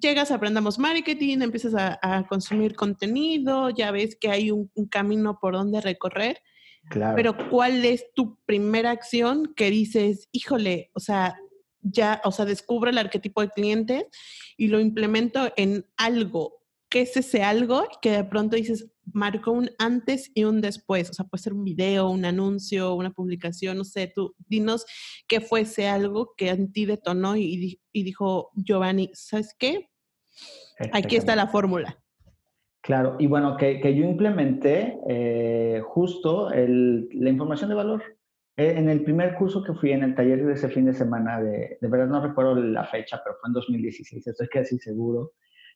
llegas, 0.00 0.30
aprendamos 0.30 0.78
marketing, 0.78 1.38
empiezas 1.42 1.74
a, 1.76 2.26
consumir 2.28 2.74
contenido, 2.74 3.70
ya 3.70 3.90
ves 3.90 4.16
que 4.16 4.30
hay 4.30 4.50
un, 4.50 4.70
camino 4.90 5.38
por 5.40 5.54
donde 5.54 5.80
recorrer. 5.80 6.40
Claro. 6.88 7.14
Pero 7.14 7.50
¿cuál 7.50 7.84
es 7.84 8.06
tu 8.14 8.38
primera 8.46 8.90
acción 8.90 9.52
que 9.54 9.70
dices, 9.70 10.28
híjole, 10.32 10.90
o 10.94 11.00
sea, 11.00 11.36
ya, 11.82 12.20
o 12.24 12.32
sea, 12.32 12.44
descubro 12.46 12.90
el 12.90 12.98
arquetipo 12.98 13.42
de 13.42 13.50
cliente 13.50 14.08
y 14.56 14.68
lo 14.68 14.80
implemento 14.80 15.52
en 15.56 15.86
algo? 15.96 16.60
¿Qué 16.88 17.02
es 17.02 17.16
ese 17.16 17.42
algo 17.42 17.86
que 18.02 18.10
de 18.10 18.24
pronto 18.24 18.56
dices, 18.56 18.90
marcó 19.12 19.52
un 19.52 19.70
antes 19.78 20.32
y 20.34 20.44
un 20.44 20.60
después? 20.60 21.10
O 21.10 21.12
sea, 21.12 21.26
puede 21.26 21.42
ser 21.42 21.52
un 21.52 21.64
video, 21.64 22.10
un 22.10 22.24
anuncio, 22.24 22.94
una 22.94 23.12
publicación, 23.12 23.76
no 23.76 23.84
sé, 23.84 24.10
tú 24.12 24.34
dinos 24.48 24.86
qué 25.28 25.40
fue 25.40 25.60
ese 25.60 25.86
algo 25.86 26.34
que 26.36 26.48
en 26.48 26.72
ti 26.72 26.86
detonó 26.86 27.36
y, 27.36 27.78
y 27.92 28.02
dijo, 28.02 28.50
Giovanni, 28.54 29.10
¿sabes 29.14 29.54
qué? 29.56 29.89
Aquí 30.92 31.16
está 31.16 31.36
la 31.36 31.46
fórmula. 31.46 31.98
Claro, 32.82 33.16
y 33.18 33.26
bueno, 33.26 33.56
que, 33.56 33.80
yo 33.94 34.04
implementé 34.04 34.98
eh, 35.08 35.82
justo 35.84 36.50
la 36.50 37.30
información 37.30 37.68
de 37.68 37.76
valor. 37.76 38.02
Eh, 38.56 38.74
en 38.76 38.88
el 38.88 39.04
primer 39.04 39.34
curso 39.36 39.62
que 39.62 39.74
fui 39.74 39.92
en 39.92 40.02
el 40.02 40.14
taller 40.14 40.44
de 40.44 40.54
ese 40.54 40.68
fin 40.68 40.86
de 40.86 40.94
semana, 40.94 41.40
de, 41.40 41.78
de 41.80 41.88
verdad 41.88 42.06
no 42.06 42.26
recuerdo 42.26 42.54
la 42.54 42.84
fecha, 42.84 43.20
pero 43.22 43.36
fue 43.40 43.48
en 43.48 43.54
2016, 43.54 44.26
estoy 44.26 44.48
casi 44.48 44.78
seguro. 44.78 45.32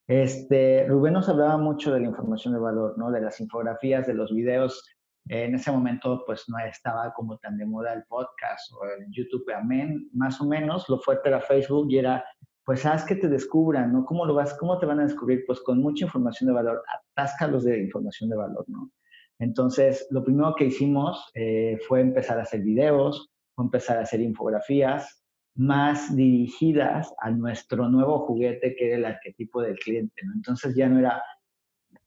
Este, 0.06 0.86
Rubén 0.86 1.14
nos 1.14 1.28
hablaba 1.28 1.56
mucho 1.56 1.92
de 1.92 2.00
la 2.00 2.08
información 2.08 2.54
de 2.54 2.60
valor, 2.60 2.98
¿no? 2.98 3.10
De 3.10 3.20
las 3.20 3.40
infografías, 3.40 4.06
de 4.06 4.14
los 4.14 4.32
videos. 4.32 4.82
en 5.28 5.54
ese 5.54 5.70
momento, 5.72 6.22
pues 6.26 6.44
no 6.48 6.58
estaba 6.58 7.12
como 7.14 7.38
tan 7.38 7.56
de 7.56 7.64
moda 7.64 7.94
el 7.94 8.04
podcast 8.04 8.70
o 8.74 8.84
el 8.84 9.06
YouTube, 9.10 9.50
amén, 9.54 10.10
más 10.12 10.38
o 10.42 10.46
menos. 10.46 10.86
Lo 10.90 10.98
fuerte 10.98 11.30
era 11.30 11.40
Facebook 11.40 11.86
y 11.90 11.96
era 11.98 12.22
pues 12.64 12.86
haz 12.86 13.04
que 13.04 13.16
te 13.16 13.28
descubran, 13.28 13.92
¿no? 13.92 14.04
¿Cómo 14.04 14.24
lo 14.24 14.34
vas, 14.34 14.54
cómo 14.54 14.78
te 14.78 14.86
van 14.86 15.00
a 15.00 15.04
descubrir? 15.04 15.44
Pues 15.46 15.60
con 15.60 15.80
mucha 15.80 16.06
información 16.06 16.48
de 16.48 16.54
valor, 16.54 16.82
atáscalos 17.12 17.64
de 17.64 17.82
información 17.82 18.30
de 18.30 18.36
valor, 18.36 18.64
¿no? 18.68 18.90
Entonces, 19.38 20.06
lo 20.10 20.24
primero 20.24 20.54
que 20.54 20.66
hicimos 20.66 21.30
eh, 21.34 21.78
fue 21.86 22.00
empezar 22.00 22.38
a 22.38 22.42
hacer 22.42 22.62
videos, 22.62 23.30
fue 23.54 23.64
empezar 23.64 23.98
a 23.98 24.02
hacer 24.02 24.20
infografías 24.20 25.24
más 25.56 26.14
dirigidas 26.16 27.14
a 27.20 27.30
nuestro 27.30 27.88
nuevo 27.88 28.26
juguete 28.26 28.74
que 28.74 28.88
era 28.88 28.96
el 28.96 29.04
arquetipo 29.04 29.62
del 29.62 29.78
cliente, 29.78 30.22
¿no? 30.24 30.32
Entonces 30.34 30.74
ya 30.74 30.88
no 30.88 30.98
era, 30.98 31.22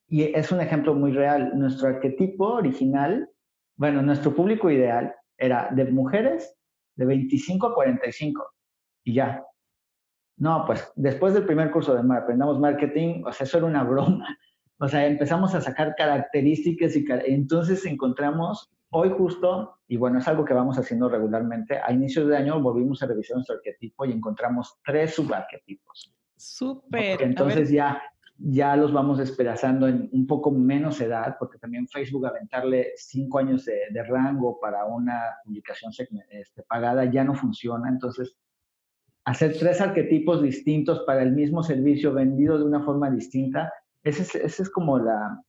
y 0.08 0.24
es 0.24 0.52
un 0.52 0.60
ejemplo 0.60 0.94
muy 0.96 1.12
real, 1.12 1.58
nuestro 1.58 1.90
arquetipo 1.90 2.46
original, 2.46 3.30
bueno, 3.78 4.02
nuestro 4.02 4.36
público 4.36 4.70
ideal 4.70 5.14
era 5.38 5.70
de 5.72 5.86
mujeres 5.86 6.58
de 6.96 7.06
25 7.06 7.68
a 7.68 7.76
45 7.76 8.54
y 9.06 9.14
ya, 9.14 9.46
no, 10.38 10.64
pues 10.66 10.92
después 10.96 11.34
del 11.34 11.46
primer 11.46 11.72
curso 11.72 11.96
de 11.96 12.16
Aprendamos 12.16 12.60
Marketing, 12.60 13.24
o 13.26 13.32
sea, 13.32 13.46
eso 13.46 13.58
era 13.58 13.68
una 13.68 13.84
broma. 13.84 14.38
O 14.80 14.88
sea, 14.88 15.08
empezamos 15.08 15.56
a 15.56 15.62
sacar 15.62 15.96
características 15.96 16.96
y 16.96 17.04
entonces 17.26 17.84
encontramos 17.88 18.70
hoy 18.90 19.10
justo, 19.10 19.80
y 19.88 19.98
bueno, 19.98 20.20
es 20.20 20.28
algo 20.28 20.46
que 20.46 20.54
vamos 20.54 20.78
haciendo 20.78 21.10
regularmente, 21.10 21.80
a 21.84 21.92
inicios 21.92 22.28
de 22.28 22.38
año 22.38 22.62
volvimos 22.62 23.02
a 23.02 23.08
revisar 23.08 23.38
nuestro 23.38 23.56
arquetipo 23.56 24.06
y 24.06 24.12
encontramos 24.12 24.78
tres 24.86 25.16
subarquetipos. 25.16 26.14
Súper. 26.36 27.24
Entonces 27.24 27.72
ya, 27.72 28.02
ya 28.38 28.76
los 28.76 28.94
vamos 28.94 29.18
despedazando 29.18 29.88
en 29.88 30.08
un 30.14 30.28
poco 30.28 30.52
menos 30.52 31.02
edad, 31.02 31.36
porque 31.40 31.58
también 31.58 31.88
Facebook 31.88 32.28
aventarle 32.28 32.92
cinco 32.96 33.40
años 33.40 33.66
de, 33.66 34.04
rango 34.04 34.60
para 34.60 34.86
una 34.86 35.20
publicación 35.44 35.92
este, 36.30 36.64
pagada 36.64 37.06
ya 37.06 37.24
no 37.24 37.34
funciona. 37.34 37.90
Entonces 37.90 38.38
hacer 39.28 39.58
tres 39.60 39.82
arquetipos 39.82 40.42
distintos 40.42 41.02
para 41.02 41.22
el 41.22 41.34
mismo 41.34 41.62
servicio 41.62 42.14
vendido 42.14 42.58
de 42.58 42.64
una 42.64 42.82
forma 42.82 43.12
distinta, 43.12 43.74
esa 44.02 44.22
es, 44.22 44.60
es 44.62 44.70
como 44.70 45.00
la, 45.00 45.44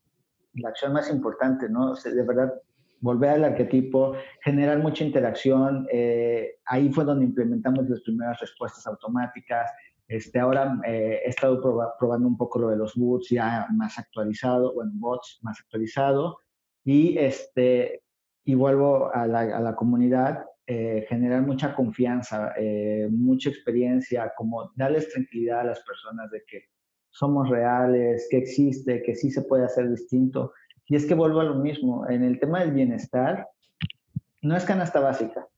acción 0.67 0.93
más 0.93 1.09
importante, 1.13 1.69
¿no? 1.69 1.95
de 1.95 2.23
verdad, 2.25 2.53
volver 3.01 3.31
al 3.31 3.45
arquetipo, 3.45 4.15
generar 4.43 4.81
mucha 4.81 5.05
interacción. 5.05 5.87
Eh, 5.93 6.57
ahí 6.67 6.91
fue 6.93 7.05
donde 7.05 7.27
implementamos 7.27 7.89
las 7.89 8.01
primeras 8.01 8.41
respuestas 8.41 8.85
automáticas. 8.89 9.71
Este, 10.09 10.41
ahora 10.41 10.81
eh, 10.85 11.21
he 11.25 11.29
estado 11.29 11.61
probando 12.01 12.27
un 12.27 12.37
poco 12.37 12.59
lo 12.59 12.71
de 12.71 12.77
los 12.77 12.97
bots 12.97 13.29
ya 13.31 13.69
más 13.71 13.97
actualizado, 13.97 14.75
bueno, 14.75 14.91
bots 14.95 15.39
más 15.43 15.61
actualizado. 15.61 16.41
Y, 16.85 17.17
este, 17.17 18.03
y 18.45 18.57
vuelvo 18.57 19.15
a 19.15 19.29
la 19.29 19.77
comunidad 19.77 20.45
eh, 20.71 21.07
generar 21.09 21.47
mucha 21.47 21.75
confianza, 21.75 22.53
eh, 22.59 23.09
mucha 23.11 23.49
experiencia, 23.49 24.35
como 24.37 24.71
darles 24.77 25.09
tranquilidad 25.11 25.61
a 25.61 25.65
las 25.65 25.81
personas 25.81 26.31
de 26.31 26.43
que 26.47 26.65
somos 27.09 27.49
reales, 27.49 28.29
que 28.31 28.37
existe, 28.37 29.03
que 29.03 29.15
sí 29.15 29.31
se 29.31 29.41
puede 29.41 29.65
hacer 29.65 29.89
distinto. 29.89 30.53
Y 30.85 30.97
es 30.97 31.07
que 31.07 31.15
vuelvo 31.15 31.41
a 31.41 31.45
lo 31.45 31.55
mismo, 31.55 32.07
en 32.11 32.23
el 32.23 32.39
tema 32.39 32.61
del 32.61 32.73
bienestar, 32.73 33.49
no 34.43 34.59
es 34.59 34.67
canasta 34.67 35.01
básica. 35.01 35.49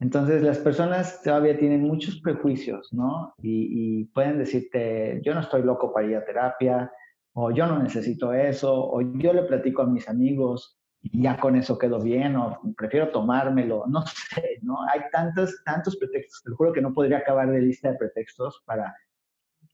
Entonces 0.00 0.42
las 0.42 0.58
personas 0.58 1.22
todavía 1.22 1.56
tienen 1.56 1.82
muchos 1.82 2.20
prejuicios, 2.20 2.92
¿no? 2.92 3.34
Y, 3.40 4.00
y 4.00 4.04
pueden 4.06 4.38
decirte, 4.38 5.20
yo 5.24 5.34
no 5.34 5.40
estoy 5.42 5.62
loco 5.62 5.92
para 5.92 6.08
ir 6.08 6.16
a 6.16 6.24
terapia, 6.24 6.90
o 7.32 7.52
yo 7.52 7.68
no 7.68 7.80
necesito 7.80 8.32
eso, 8.32 8.74
o 8.74 9.00
yo 9.18 9.32
le 9.32 9.44
platico 9.44 9.82
a 9.82 9.86
mis 9.86 10.08
amigos, 10.08 10.81
y 11.02 11.22
ya 11.22 11.38
con 11.38 11.56
eso 11.56 11.78
quedo 11.78 12.00
bien 12.00 12.36
o 12.36 12.60
prefiero 12.76 13.10
tomármelo, 13.10 13.84
no 13.88 14.04
sé, 14.06 14.58
¿no? 14.62 14.82
Hay 14.88 15.00
tantos, 15.10 15.62
tantos 15.64 15.96
pretextos, 15.96 16.42
te 16.44 16.50
juro 16.52 16.72
que 16.72 16.80
no 16.80 16.94
podría 16.94 17.18
acabar 17.18 17.50
de 17.50 17.60
lista 17.60 17.90
de 17.90 17.98
pretextos 17.98 18.62
para, 18.64 18.94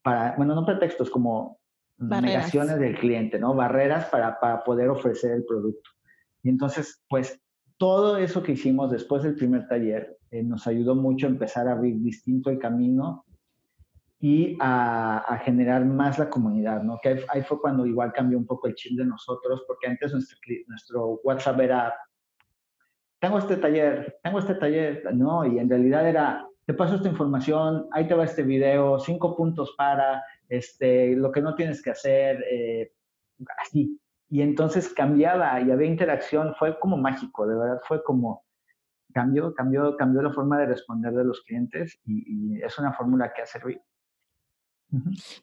para 0.03 0.35
bueno, 0.37 0.55
no 0.55 0.65
pretextos, 0.65 1.11
como 1.11 1.59
negaciones 1.99 2.79
del 2.79 2.97
cliente, 2.97 3.39
¿no? 3.39 3.55
Barreras 3.55 4.07
para, 4.07 4.39
para 4.41 4.63
poder 4.63 4.89
ofrecer 4.89 5.33
el 5.33 5.45
producto. 5.45 5.91
Y 6.43 6.49
entonces, 6.49 7.03
pues, 7.09 7.41
todo 7.77 8.17
eso 8.17 8.43
que 8.43 8.53
hicimos 8.53 8.91
después 8.91 9.23
del 9.23 9.35
primer 9.35 9.67
taller 9.69 10.17
eh, 10.31 10.43
nos 10.43 10.67
ayudó 10.67 10.95
mucho 10.95 11.27
a 11.27 11.31
empezar 11.31 11.69
a 11.69 11.73
abrir 11.73 12.01
distinto 12.01 12.51
el 12.51 12.59
camino 12.59 13.25
y 14.21 14.57
a, 14.61 15.41
generar 15.45 15.85
más 15.85 16.19
la 16.19 16.29
comunidad, 16.29 16.83
¿no? 16.83 16.99
Que 17.01 17.25
ahí, 17.29 17.43
fue 17.43 17.61
cuando 17.61 17.87
igual 17.87 18.13
cambió 18.13 18.37
un 18.37 18.47
poco 18.47 18.67
el 18.67 18.75
chip 18.75 18.99
de 18.99 19.05
nosotros, 19.05 19.65
porque 19.67 19.87
antes 19.87 20.13
nuestro, 20.13 20.39
nuestro 20.67 21.07
WhatsApp 21.23 21.61
era, 21.61 21.95
tengo 23.21 23.39
este 23.39 23.57
taller, 23.57 24.19
tengo 24.23 24.41
este 24.41 24.57
taller, 24.57 25.05
no, 25.15 25.45
y 25.47 25.59
en 25.59 25.71
realidad 25.71 26.09
era, 26.09 26.49
te 26.67 26.75
paso 26.75 26.97
esta 26.97 27.09
información, 27.09 27.89
ahí 27.93 28.09
te 28.09 28.15
va 28.15 28.25
este 28.25 28.43
video, 28.43 28.99
cinco 28.99 29.37
puntos 29.37 29.75
para, 29.77 30.25
este, 30.49 31.15
lo 31.15 31.31
que 31.31 31.41
no 31.41 31.55
tienes 31.55 31.81
que 31.83 31.91
hacer, 31.91 32.45
eh, 32.51 32.93
así. 33.63 34.01
Y 34.31 34.43
entonces 34.43 34.93
cambiaba 34.93 35.61
y 35.61 35.71
había 35.71 35.87
interacción, 35.87 36.55
fue 36.59 36.79
como 36.81 36.97
mágico, 36.97 37.47
de 37.47 37.57
verdad, 37.57 37.81
fue 37.87 38.03
como, 38.03 38.45
cambió, 39.15 39.55
cambió, 39.55 39.97
cambió 39.97 40.23
la 40.23 40.33
forma 40.33 40.59
de 40.59 40.67
responder 40.67 41.13
de 41.13 41.25
los 41.25 41.41
clientes 41.43 41.99
y, 42.05 42.57
y 42.57 42.63
es 42.63 42.79
una 42.79 42.93
fórmula 42.93 43.33
que 43.33 43.43
ha 43.43 43.47
servido. 43.47 43.81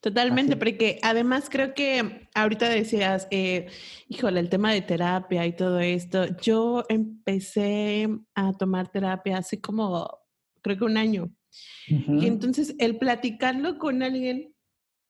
Totalmente, 0.01 0.55
porque 0.55 0.99
además 1.03 1.49
creo 1.49 1.73
que 1.75 2.29
ahorita 2.33 2.67
decías, 2.67 3.27
eh, 3.29 3.67
híjole, 4.07 4.39
el 4.39 4.49
tema 4.49 4.71
de 4.73 4.81
terapia 4.81 5.45
y 5.45 5.55
todo 5.55 5.79
esto, 5.79 6.25
yo 6.41 6.83
empecé 6.89 8.09
a 8.33 8.53
tomar 8.53 8.91
terapia 8.91 9.37
hace 9.37 9.61
como, 9.61 10.09
creo 10.61 10.77
que 10.77 10.85
un 10.85 10.97
año. 10.97 11.31
Y 11.87 12.25
entonces 12.25 12.75
el 12.79 12.97
platicarlo 12.97 13.77
con 13.77 14.01
alguien, 14.01 14.53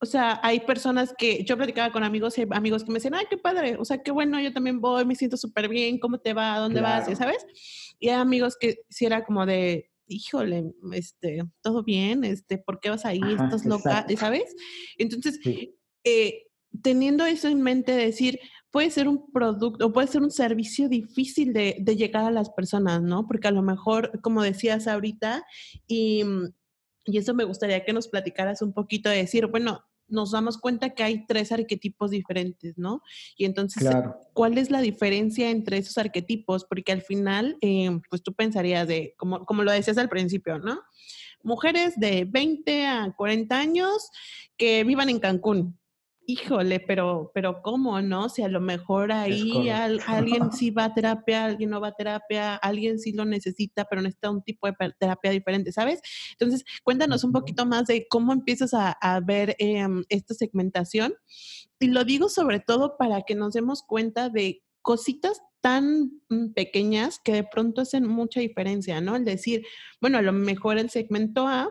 o 0.01 0.05
sea, 0.05 0.39
hay 0.43 0.59
personas 0.59 1.15
que 1.17 1.43
yo 1.45 1.55
platicaba 1.55 1.91
con 1.91 2.03
amigos 2.03 2.37
y 2.37 2.45
amigos 2.51 2.83
que 2.83 2.91
me 2.91 2.95
decían, 2.95 3.15
ay, 3.15 3.25
qué 3.29 3.37
padre, 3.37 3.77
o 3.79 3.85
sea, 3.85 4.03
qué 4.03 4.11
bueno, 4.11 4.39
yo 4.41 4.51
también 4.53 4.81
voy, 4.81 5.05
me 5.05 5.15
siento 5.15 5.37
súper 5.37 5.69
bien, 5.69 5.97
¿cómo 5.97 6.19
te 6.19 6.33
va? 6.33 6.59
¿Dónde 6.59 6.81
vas? 6.81 7.05
¿Sabes? 7.17 7.45
Y 7.99 8.09
hay 8.09 8.15
amigos 8.15 8.57
que 8.59 8.79
si 8.89 9.05
era 9.05 9.23
como 9.23 9.45
de, 9.45 9.89
híjole, 10.07 10.73
este, 10.93 11.43
todo 11.61 11.83
bien, 11.83 12.23
este, 12.23 12.57
¿por 12.57 12.79
qué 12.79 12.89
vas 12.89 13.05
ahí? 13.05 13.21
Estás 13.21 13.65
loca, 13.65 14.05
¿sabes? 14.17 14.55
Entonces, 14.97 15.39
eh, 16.03 16.43
teniendo 16.81 17.25
eso 17.25 17.47
en 17.47 17.61
mente, 17.61 17.91
decir, 17.91 18.39
puede 18.71 18.91
ser 18.91 19.07
un 19.07 19.31
producto 19.31 19.87
o 19.87 19.93
puede 19.93 20.07
ser 20.07 20.21
un 20.21 20.31
servicio 20.31 20.89
difícil 20.89 21.53
de, 21.53 21.77
de, 21.79 21.95
llegar 21.95 22.25
a 22.25 22.31
las 22.31 22.49
personas, 22.49 23.01
¿no? 23.01 23.27
Porque 23.27 23.47
a 23.47 23.51
lo 23.51 23.61
mejor, 23.61 24.19
como 24.21 24.43
decías 24.43 24.87
ahorita, 24.87 25.45
y, 25.87 26.23
y 27.05 27.17
eso 27.17 27.33
me 27.33 27.45
gustaría 27.45 27.85
que 27.85 27.93
nos 27.93 28.07
platicaras 28.07 28.61
un 28.61 28.73
poquito 28.73 29.09
de 29.09 29.17
decir, 29.17 29.47
bueno, 29.47 29.85
nos 30.07 30.31
damos 30.31 30.57
cuenta 30.57 30.91
que 30.91 31.03
hay 31.03 31.25
tres 31.25 31.51
arquetipos 31.51 32.11
diferentes, 32.11 32.77
¿no? 32.77 33.01
Y 33.37 33.45
entonces, 33.45 33.87
¿cuál 34.33 34.57
es 34.57 34.69
la 34.69 34.81
diferencia 34.81 35.49
entre 35.49 35.77
esos 35.77 35.97
arquetipos? 35.97 36.65
Porque 36.65 36.91
al 36.91 37.01
final, 37.01 37.57
eh, 37.61 37.99
pues 38.09 38.21
tú 38.23 38.33
pensarías 38.33 38.87
de, 38.87 39.13
como, 39.17 39.45
como 39.45 39.63
lo 39.63 39.71
decías 39.71 39.97
al 39.97 40.09
principio, 40.09 40.59
¿no? 40.59 40.79
Mujeres 41.43 41.93
de 41.97 42.25
20 42.25 42.85
a 42.87 43.13
40 43.15 43.57
años 43.57 44.09
que 44.57 44.83
vivan 44.83 45.09
en 45.09 45.19
Cancún, 45.19 45.77
híjole, 46.27 46.79
pero, 46.79 47.31
pero 47.33 47.61
¿cómo, 47.61 48.01
no? 48.01 48.29
Si 48.29 48.41
a 48.41 48.47
lo 48.47 48.61
mejor 48.61 49.11
ahí 49.11 49.69
alguien 49.69 50.51
sí 50.51 50.71
va 50.71 50.85
a 50.85 50.93
terapia, 50.93 51.45
alguien 51.45 51.69
no 51.69 51.81
va 51.81 51.89
a 51.89 51.95
terapia, 51.95 52.55
alguien 52.55 52.99
sí 52.99 53.13
lo 53.13 53.25
necesita, 53.25 53.85
pero 53.85 54.01
necesita 54.01 54.31
un 54.31 54.43
tipo 54.43 54.67
de 54.67 54.73
terapia 54.99 55.31
diferente, 55.31 55.71
¿sabes? 55.71 56.01
Entonces, 56.31 56.65
cuéntanos 56.83 57.23
un 57.23 57.31
poquito 57.31 57.65
más 57.65 57.85
de 57.87 58.07
cómo 58.09 58.33
empiezas 58.33 58.73
a, 58.73 58.95
ver 59.23 59.55
em, 59.59 60.03
esta 60.09 60.33
segmentación. 60.33 61.13
Y 61.79 61.87
lo 61.87 62.03
digo 62.03 62.29
sobre 62.29 62.59
todo 62.59 62.97
para 62.97 63.21
que 63.21 63.35
nos 63.35 63.53
demos 63.53 63.83
cuenta 63.83 64.29
de 64.29 64.63
cositas 64.81 65.41
tan 65.61 66.21
mm, 66.29 66.53
pequeñas 66.53 67.19
que 67.23 67.33
de 67.33 67.43
pronto 67.43 67.81
hacen 67.81 68.07
mucha 68.07 68.39
diferencia, 68.39 69.01
¿no? 69.01 69.15
El 69.15 69.25
decir, 69.25 69.65
bueno, 69.99 70.19
a 70.19 70.21
lo 70.21 70.31
mejor 70.31 70.77
el 70.77 70.89
segmento 70.89 71.47
A 71.47 71.69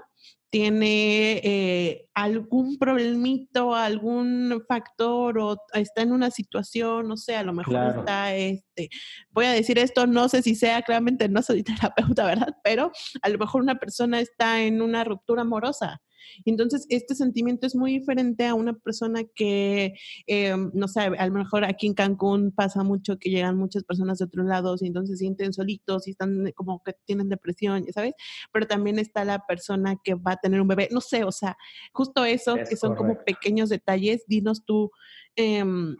tiene 0.54 1.40
eh, 1.42 2.08
algún 2.14 2.78
problemito, 2.78 3.74
algún 3.74 4.62
factor 4.68 5.36
o 5.40 5.56
está 5.72 6.02
en 6.02 6.12
una 6.12 6.30
situación, 6.30 7.08
no 7.08 7.16
sé, 7.16 7.34
a 7.34 7.42
lo 7.42 7.52
mejor 7.52 7.98
está, 7.98 8.32
este, 8.36 8.88
voy 9.30 9.46
a 9.46 9.50
decir 9.50 9.80
esto, 9.80 10.06
no 10.06 10.28
sé 10.28 10.42
si 10.42 10.54
sea, 10.54 10.82
claramente 10.82 11.28
no 11.28 11.42
soy 11.42 11.64
terapeuta, 11.64 12.24
¿verdad? 12.24 12.54
Pero 12.62 12.92
a 13.22 13.28
lo 13.30 13.38
mejor 13.38 13.62
una 13.62 13.74
persona 13.80 14.20
está 14.20 14.62
en 14.62 14.80
una 14.80 15.02
ruptura 15.02 15.42
amorosa 15.42 16.00
entonces, 16.44 16.86
este 16.88 17.14
sentimiento 17.14 17.66
es 17.66 17.74
muy 17.74 17.92
diferente 17.92 18.46
a 18.46 18.54
una 18.54 18.74
persona 18.74 19.22
que, 19.24 19.94
eh, 20.26 20.56
no 20.72 20.88
sé, 20.88 21.00
a 21.00 21.26
lo 21.26 21.32
mejor 21.32 21.64
aquí 21.64 21.86
en 21.86 21.94
Cancún 21.94 22.52
pasa 22.52 22.82
mucho 22.82 23.18
que 23.18 23.30
llegan 23.30 23.56
muchas 23.56 23.84
personas 23.84 24.18
de 24.18 24.26
otros 24.26 24.46
lados 24.46 24.82
y 24.82 24.86
entonces 24.86 25.18
se 25.18 25.24
sienten 25.24 25.52
solitos 25.52 26.06
y 26.06 26.12
están 26.12 26.52
como 26.54 26.82
que 26.82 26.94
tienen 27.04 27.28
depresión, 27.28 27.84
¿sabes? 27.92 28.14
Pero 28.52 28.66
también 28.66 28.98
está 28.98 29.24
la 29.24 29.46
persona 29.46 29.96
que 30.02 30.14
va 30.14 30.32
a 30.32 30.36
tener 30.36 30.60
un 30.60 30.68
bebé, 30.68 30.88
no 30.90 31.00
sé, 31.00 31.24
o 31.24 31.32
sea, 31.32 31.56
justo 31.92 32.24
eso, 32.24 32.56
que 32.68 32.76
son 32.76 32.94
como 32.94 33.22
pequeños 33.24 33.68
detalles. 33.68 34.24
Dinos 34.26 34.64
tú, 34.64 34.90
em, 35.36 35.96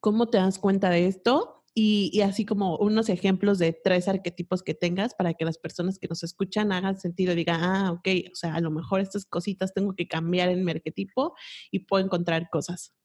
¿cómo 0.00 0.28
te 0.28 0.38
das 0.38 0.58
cuenta 0.58 0.90
de 0.90 1.06
esto? 1.06 1.57
Y, 1.80 2.22
así 2.22 2.44
como 2.44 2.76
unos 2.78 3.08
ejemplos 3.08 3.60
de 3.60 3.72
tres 3.72 4.08
arquetipos 4.08 4.64
que 4.64 4.74
tengas 4.74 5.14
para 5.14 5.34
que 5.34 5.44
las 5.44 5.58
personas 5.58 6.00
que 6.00 6.08
nos 6.08 6.24
escuchan 6.24 6.72
hagan 6.72 6.98
sentido 6.98 7.32
y 7.32 7.36
digan, 7.36 7.60
ah, 7.62 7.92
ok, 7.92 8.08
o 8.32 8.34
sea, 8.34 8.56
a 8.56 8.60
lo 8.60 8.72
mejor 8.72 8.98
estas 8.98 9.24
cositas 9.24 9.72
tengo 9.72 9.94
que 9.94 10.08
cambiar 10.08 10.48
en 10.48 10.64
mi 10.64 10.72
arquetipo 10.72 11.36
y 11.70 11.86
puedo 11.86 12.04
encontrar 12.04 12.50
cosas. 12.50 12.96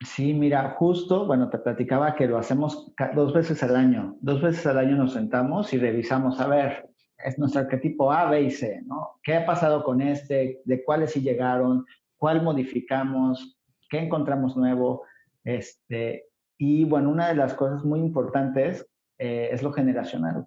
Sí, 0.00 0.32
mira, 0.32 0.74
justo, 0.78 1.26
bueno, 1.26 1.50
te 1.50 1.58
platicaba 1.58 2.14
que 2.14 2.26
lo 2.26 2.38
hacemos 2.38 2.94
dos 3.14 3.34
veces 3.34 3.62
al 3.62 3.76
año. 3.76 4.16
Dos 4.22 4.40
veces 4.40 4.66
al 4.66 4.78
año 4.78 4.96
nos 4.96 5.12
sentamos 5.12 5.74
y 5.74 5.78
revisamos, 5.78 6.40
a 6.40 6.46
ver, 6.46 6.88
es 7.18 7.38
nuestro 7.38 7.60
arquetipo 7.60 8.10
A, 8.10 8.30
B 8.30 8.40
y 8.44 8.50
C, 8.50 8.80
¿no? 8.86 9.20
¿Qué 9.22 9.34
ha 9.34 9.44
pasado 9.44 9.84
con 9.84 10.00
este? 10.00 10.62
¿De 10.64 10.82
cuáles 10.82 11.12
sí 11.12 11.20
llegaron? 11.20 11.84
¿Cuál 12.16 12.42
modificamos? 12.42 13.58
¿Qué 13.90 13.98
encontramos 13.98 14.56
nuevo? 14.56 15.02
Este, 15.44 16.24
y 16.66 16.84
bueno, 16.84 17.10
una 17.10 17.28
de 17.28 17.34
las 17.34 17.52
cosas 17.52 17.84
muy 17.84 18.00
importantes 18.00 18.88
eh, 19.18 19.50
es 19.52 19.62
lo 19.62 19.70
generacional. 19.70 20.46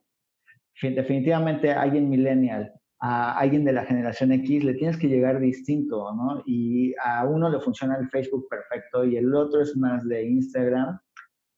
Definitivamente 0.81 1.71
alguien 1.71 2.09
millennial, 2.09 2.73
a 2.99 3.37
alguien 3.37 3.63
de 3.63 3.73
la 3.73 3.85
generación 3.85 4.31
X 4.31 4.63
le 4.63 4.73
tienes 4.73 4.97
que 4.97 5.09
llegar 5.09 5.39
distinto, 5.39 6.11
¿no? 6.15 6.41
Y 6.47 6.95
a 7.03 7.23
uno 7.25 7.49
le 7.49 7.59
funciona 7.59 7.97
el 7.97 8.09
Facebook 8.09 8.47
perfecto 8.49 9.05
y 9.05 9.15
el 9.15 9.33
otro 9.35 9.61
es 9.61 9.77
más 9.77 10.07
de 10.07 10.23
Instagram. 10.23 10.99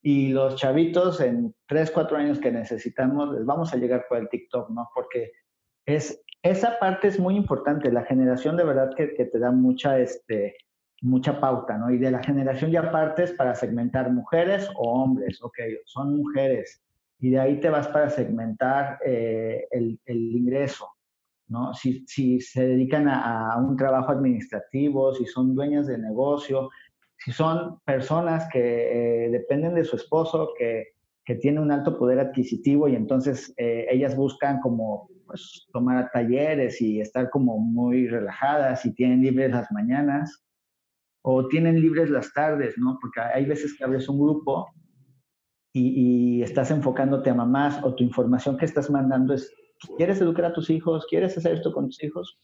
Y 0.01 0.29
los 0.29 0.57
chavitos 0.57 1.21
en 1.21 1.55
3, 1.67 1.91
4 1.91 2.17
años 2.17 2.39
que 2.39 2.51
necesitamos, 2.51 3.33
les 3.33 3.45
vamos 3.45 3.73
a 3.73 3.77
llegar 3.77 4.07
por 4.09 4.17
el 4.17 4.27
TikTok, 4.27 4.71
¿no? 4.71 4.89
Porque 4.93 5.31
es, 5.85 6.21
esa 6.43 6.77
parte 6.79 7.07
es 7.07 7.17
muy 7.17 7.37
importante. 7.37 7.93
La 7.93 8.03
generación 8.03 8.57
de 8.57 8.65
verdad 8.65 8.89
que, 8.97 9.13
que 9.13 9.25
te 9.25 9.39
da 9.39 9.51
mucha, 9.51 9.99
este, 9.99 10.55
mucha 11.01 11.39
pauta, 11.39 11.77
¿no? 11.77 11.91
Y 11.91 11.97
de 11.97 12.11
la 12.11 12.21
generación 12.21 12.71
ya 12.71 12.91
partes 12.91 13.31
para 13.31 13.55
segmentar 13.55 14.11
mujeres 14.11 14.69
o 14.75 15.01
hombres, 15.01 15.41
ok, 15.41 15.57
son 15.85 16.17
mujeres. 16.17 16.81
Y 17.19 17.31
de 17.31 17.39
ahí 17.39 17.59
te 17.59 17.69
vas 17.69 17.87
para 17.87 18.09
segmentar 18.09 18.99
eh, 19.05 19.65
el, 19.71 19.99
ingreso, 20.07 20.87
¿no? 21.47 21.73
Si, 21.73 22.39
se 22.41 22.67
dedican 22.67 23.07
a, 23.07 23.57
un 23.57 23.75
trabajo 23.75 24.11
administrativo, 24.11 25.13
si 25.13 25.25
son 25.25 25.55
dueñas 25.55 25.87
de 25.87 25.97
negocio, 25.97 26.69
si 27.17 27.31
son 27.31 27.79
personas 27.85 28.47
que 28.51 29.25
eh, 29.25 29.29
dependen 29.29 29.75
de 29.75 29.83
su 29.83 29.95
esposo, 29.95 30.53
que, 30.57 30.93
que, 31.25 31.35
tiene 31.35 31.59
un 31.59 31.71
alto 31.71 31.97
poder 31.97 32.19
adquisitivo 32.19 32.87
y 32.87 32.95
entonces 32.95 33.53
eh, 33.57 33.87
ellas 33.89 34.15
buscan 34.15 34.61
como 34.61 35.09
pues, 35.27 35.67
tomar 35.73 36.09
talleres 36.11 36.81
y 36.81 37.01
estar 37.01 37.29
como 37.29 37.57
muy 37.57 38.07
relajadas 38.07 38.85
y 38.85 38.93
tienen 38.93 39.21
libres 39.21 39.51
las 39.51 39.69
mañanas 39.71 40.43
o 41.21 41.47
tienen 41.47 41.81
libres 41.81 42.09
las 42.09 42.33
tardes, 42.33 42.77
¿no? 42.77 42.97
Porque 43.01 43.21
hay 43.21 43.45
veces 43.45 43.75
que 43.75 43.83
abres 43.83 44.07
un 44.09 44.19
grupo 44.19 44.69
y, 45.73 46.41
estás 46.41 46.71
enfocándote 46.71 47.29
a 47.29 47.35
mamás 47.35 47.83
o 47.83 47.93
tu 47.93 48.03
información 48.03 48.57
que 48.57 48.65
estás 48.65 48.89
mandando 48.89 49.33
es, 49.33 49.53
¿quieres 49.97 50.21
educar 50.21 50.45
a 50.45 50.53
tus 50.53 50.69
hijos? 50.69 51.05
¿Quieres 51.09 51.37
hacer 51.37 51.55
esto 51.55 51.73
con 51.73 51.87
tus 51.87 52.01
hijos? 52.03 52.39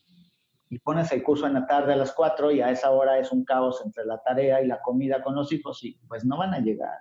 Y 0.70 0.80
pones 0.80 1.12
el 1.12 1.24
curso 1.24 1.48
en 1.48 1.54
la 1.54 1.66
tarde 1.66 1.94
a 1.94 1.96
las 1.96 2.12
4 2.14 2.52
y 2.52 2.62
a 2.62 2.72
esa 2.72 2.92
hora 2.92 3.18
es 3.18 3.32
un 3.32 3.46
caos 3.46 3.82
entre 3.86 4.06
la 4.06 4.22
tarea 4.22 4.62
y 4.62 4.68
la 4.68 4.82
comida 4.82 5.24
con 5.24 5.36
los 5.36 5.52
hijos 5.52 5.84
y 5.84 5.98
pues 6.08 6.26
no 6.26 6.38
van 6.38 6.54
a 6.54 6.60
llegar, 6.60 7.00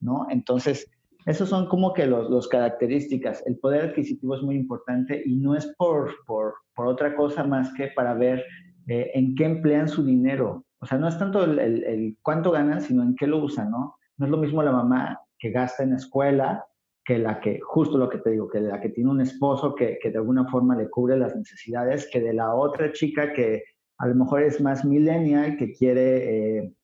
¿no? 0.00 0.26
Entonces, 0.30 0.88
esos 1.26 1.48
son 1.48 1.66
como 1.66 1.92
que 1.92 2.06
los, 2.06 2.30
los 2.30 2.48
características. 2.48 3.42
El 3.46 3.58
poder 3.58 3.90
adquisitivo 3.90 4.36
es 4.36 4.42
muy 4.42 4.56
importante 4.56 5.22
y 5.24 5.36
no 5.36 5.54
es 5.54 5.66
por, 5.76 6.12
por, 6.26 6.54
por 6.74 6.86
otra 6.86 7.16
cosa 7.16 7.44
más 7.44 7.72
que 7.74 7.88
para 7.88 8.14
ver 8.14 8.44
eh, 8.86 9.10
en 9.14 9.34
qué 9.34 9.44
emplean 9.44 9.88
su 9.88 10.04
dinero. 10.04 10.64
O 10.80 10.86
sea, 10.86 10.98
no 10.98 11.08
es 11.08 11.18
tanto 11.18 11.44
el, 11.44 12.16
cuánto 12.22 12.50
ganan, 12.50 12.80
sino 12.80 13.02
en 13.02 13.14
qué 13.14 13.26
lo 13.26 13.38
usan, 13.38 13.70
¿no? 13.70 13.96
No 14.16 14.26
es 14.26 14.30
lo 14.30 14.38
mismo 14.38 14.62
la 14.62 14.72
mamá 14.72 15.20
que 15.38 15.50
gasta 15.50 15.82
en 15.82 15.94
escuela 15.94 16.64
que 17.04 17.18
la 17.18 17.40
que, 17.40 17.60
justo 17.60 17.98
lo 17.98 18.08
que 18.08 18.18
te 18.18 18.30
digo, 18.30 18.48
que 18.48 18.60
la 18.60 18.80
que 18.80 18.90
tiene 18.90 19.10
un 19.10 19.20
esposo 19.20 19.74
que, 19.74 19.98
de 20.02 20.18
alguna 20.18 20.46
forma 20.48 20.76
le 20.76 20.88
cubre 20.88 21.16
las 21.18 21.34
necesidades, 21.34 22.08
que 22.10 22.20
de 22.20 22.34
la 22.34 22.54
otra 22.54 22.92
chica 22.92 23.32
que 23.32 23.64
a 23.98 24.06
lo 24.06 24.14
mejor 24.14 24.42
es 24.42 24.60
más 24.60 24.84
millennial, 24.84 25.56
que 25.56 25.72
quiere 25.72 26.58
eh, 26.58 26.74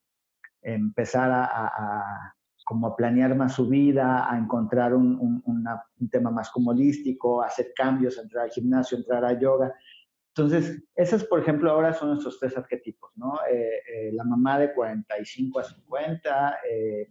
empezar 0.63 1.31
a, 1.33 2.35
como 2.65 2.89
a 2.89 2.97
planear 2.97 3.35
más 3.35 3.55
su 3.55 3.69
vida, 3.69 4.31
a 4.31 4.37
encontrar 4.37 4.95
un, 4.95 5.43
un 5.45 6.11
tema 6.11 6.31
más 6.31 6.51
comodístico, 6.51 7.43
hacer 7.43 7.73
cambios, 7.75 8.19
entrar 8.19 8.45
al 8.45 8.51
gimnasio, 8.51 8.99
entrar 8.99 9.25
a 9.25 9.39
yoga. 9.39 9.73
Entonces, 10.37 10.83
esos, 10.95 11.25
por 11.25 11.41
ejemplo, 11.41 11.71
ahora 11.71 11.95
son 11.95 12.11
nuestros 12.11 12.39
tres 12.39 12.55
arquetipos, 12.59 13.11
¿no? 13.17 13.39
Eh, 13.51 13.81
eh, 13.91 14.13
la 14.13 14.23
mamá 14.23 14.59
de 14.59 14.75
45 14.75 15.61
a 15.61 15.65
50, 15.65 16.59
eh, 16.71 17.09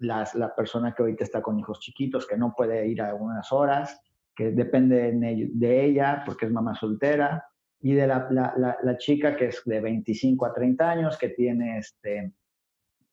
la 0.00 0.52
persona 0.56 0.92
que 0.92 1.02
ahorita 1.02 1.22
está 1.22 1.40
con 1.40 1.56
hijos 1.56 1.78
chiquitos, 1.78 2.26
que 2.26 2.36
no 2.36 2.54
puede 2.56 2.88
ir 2.88 3.00
a 3.00 3.10
algunas 3.10 3.52
horas, 3.52 4.00
que 4.34 4.50
depende 4.50 5.12
de 5.12 5.84
ella 5.84 6.24
porque 6.26 6.46
es 6.46 6.52
mamá 6.52 6.74
soltera, 6.74 7.44
y 7.80 7.94
de 7.94 8.08
la, 8.08 8.28
la, 8.82 8.98
chica 8.98 9.36
que 9.36 9.46
es 9.46 9.62
de 9.64 9.80
25 9.80 10.46
a 10.46 10.52
30 10.52 10.90
años, 10.90 11.16
que 11.16 11.28
tiene 11.28 11.78
este, 11.78 12.32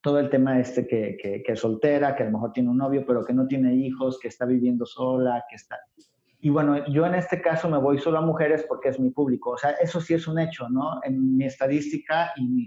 todo 0.00 0.18
el 0.18 0.28
tema 0.28 0.58
este 0.58 0.88
que, 0.88 1.16
que, 1.22 1.44
que, 1.44 1.52
es 1.52 1.60
soltera, 1.60 2.16
que 2.16 2.24
a 2.24 2.26
lo 2.26 2.32
mejor 2.32 2.52
tiene 2.52 2.70
un 2.70 2.78
novio, 2.78 3.04
pero 3.06 3.24
que 3.24 3.32
no 3.32 3.46
tiene 3.46 3.76
hijos, 3.76 4.18
que 4.18 4.26
está 4.26 4.44
viviendo 4.44 4.84
sola, 4.86 5.44
que 5.48 5.54
está... 5.54 5.78
Y 6.38 6.50
bueno, 6.50 6.86
yo 6.88 7.06
en 7.06 7.14
este 7.14 7.40
caso 7.40 7.68
me 7.68 7.78
voy 7.78 7.98
solo 7.98 8.18
a 8.18 8.22
mujeres 8.22 8.64
porque 8.68 8.90
es 8.90 9.00
mi 9.00 9.10
público. 9.10 9.50
O 9.50 9.58
sea, 9.58 9.70
eso 9.70 10.00
sí 10.00 10.14
es 10.14 10.28
un 10.28 10.38
hecho, 10.38 10.68
¿no? 10.68 11.00
En 11.02 11.36
mi 11.36 11.44
estadística 11.44 12.32
y 12.36 12.46
mi, 12.46 12.66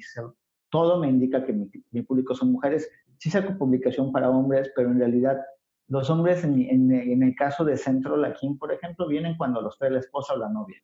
todo 0.69 0.99
me 0.99 1.07
indica 1.07 1.43
que 1.43 1.53
mi, 1.53 2.01
público 2.01 2.33
son 2.33 2.51
mujeres. 2.51 2.89
Sí 3.17 3.29
saco 3.29 3.57
publicación 3.57 4.11
para 4.11 4.29
hombres, 4.29 4.71
pero 4.75 4.89
en 4.89 4.99
realidad 4.99 5.37
los 5.87 6.09
hombres, 6.09 6.43
en, 6.43 6.59
en, 6.91 7.23
el 7.23 7.35
caso 7.35 7.65
de 7.65 7.75
Centro 7.75 8.15
Laquín, 8.15 8.57
por 8.57 8.71
ejemplo, 8.71 9.07
vienen 9.07 9.35
cuando 9.37 9.61
los 9.61 9.77
trae 9.77 9.89
la 9.89 9.99
esposa 9.99 10.33
o 10.33 10.37
la 10.37 10.49
novia. 10.49 10.81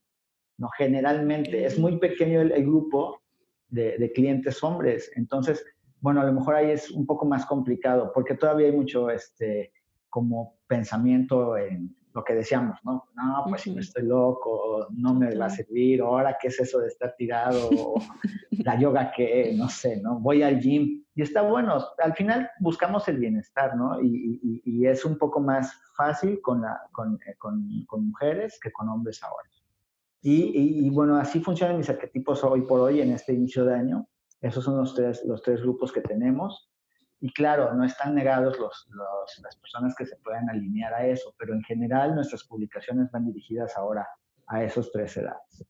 No, 0.58 0.70
generalmente 0.70 1.66
es 1.66 1.78
muy 1.78 2.00
pequeño 2.00 2.42
el, 2.42 2.66
grupo 2.66 3.22
de, 3.68 3.98
de, 3.98 4.12
clientes 4.12 4.64
hombres. 4.64 5.12
Entonces, 5.16 5.64
bueno, 6.00 6.22
a 6.22 6.26
lo 6.26 6.34
mejor 6.34 6.56
ahí 6.56 6.72
es 6.72 6.90
un 6.92 7.06
poco 7.06 7.26
más 7.26 7.46
complicado 7.46 8.12
porque 8.14 8.36
todavía 8.36 8.68
hay 8.68 8.74
mucho 8.74 9.10
este, 9.10 9.72
como 10.10 10.58
pensamiento 10.68 11.58
en 11.58 11.96
lo 12.16 12.24
que 12.24 12.34
decíamos, 12.34 12.80
¿no? 12.86 13.10
No, 13.14 13.44
pues 13.50 13.64
si 13.64 13.72
me 13.72 13.82
estoy 13.82 14.04
loco, 14.04 14.88
no 14.92 15.14
me 15.14 15.36
va 15.36 15.48
a 15.48 15.50
servir, 15.50 16.00
ahora 16.00 16.38
qué 16.42 16.48
es 16.48 16.58
eso 16.62 16.80
de 16.80 16.88
estar 16.88 17.14
tirado, 17.18 17.70
la 18.52 18.80
yoga 18.80 19.12
qué, 19.14 19.54
no 19.58 19.68
sé, 19.68 20.02
¿no? 20.02 20.18
Voy 20.22 20.42
al 20.42 20.62
gym 20.62 21.04
y 21.14 21.22
está 21.22 21.42
bueno, 21.42 21.86
al 22.02 22.14
final 22.14 22.50
buscamos 22.62 23.06
el 23.10 23.18
bienestar, 23.18 23.76
¿no? 23.76 24.02
Y, 24.02 24.62
y, 24.64 24.88
es 24.88 25.04
un 25.04 25.18
poco 25.18 25.42
más 25.42 25.74
fácil 25.98 26.40
con, 26.42 26.62
la, 26.62 26.80
con, 26.94 27.20
eh, 27.28 27.36
con, 27.38 27.84
con 27.86 28.08
mujeres 28.08 28.60
que 28.62 28.72
con 28.72 28.88
hombres 28.88 29.22
ahora. 29.22 29.50
Y, 30.22 30.86
y, 30.86 30.90
bueno, 30.90 31.18
así 31.18 31.42
funcionan 31.42 31.78
mis 31.78 31.90
arquetipos 31.90 32.46
hoy 32.46 32.62
por 32.62 32.80
hoy 32.80 33.02
en 33.02 33.12
este 33.12 33.34
inicio 33.34 33.66
de 33.66 33.76
año. 33.76 34.08
Esos 34.40 34.64
son 34.64 34.78
los 34.78 34.96
tres, 34.96 35.22
los 35.26 35.42
tres 35.42 35.62
grupos 35.62 35.92
que 35.92 36.02
tenemos. 36.02 36.72
Y 37.22 37.32
claro, 37.32 37.74
no 37.74 37.86
están 37.86 38.14
negados 38.14 38.60
los, 38.60 38.88
las 39.42 39.56
personas 39.58 39.96
que 39.98 40.06
se 40.06 40.16
puedan 40.18 40.50
alinear 40.50 40.94
a 40.94 41.08
eso, 41.08 41.34
pero 41.38 41.54
en 41.54 41.64
general 41.64 42.14
nuestras 42.14 42.44
publicaciones 42.44 43.10
van 43.12 43.26
dirigidas 43.26 43.76
ahora 43.78 44.08
a 44.48 44.64
esos 44.64 44.92
tres 44.92 45.16
edades. 45.18 45.66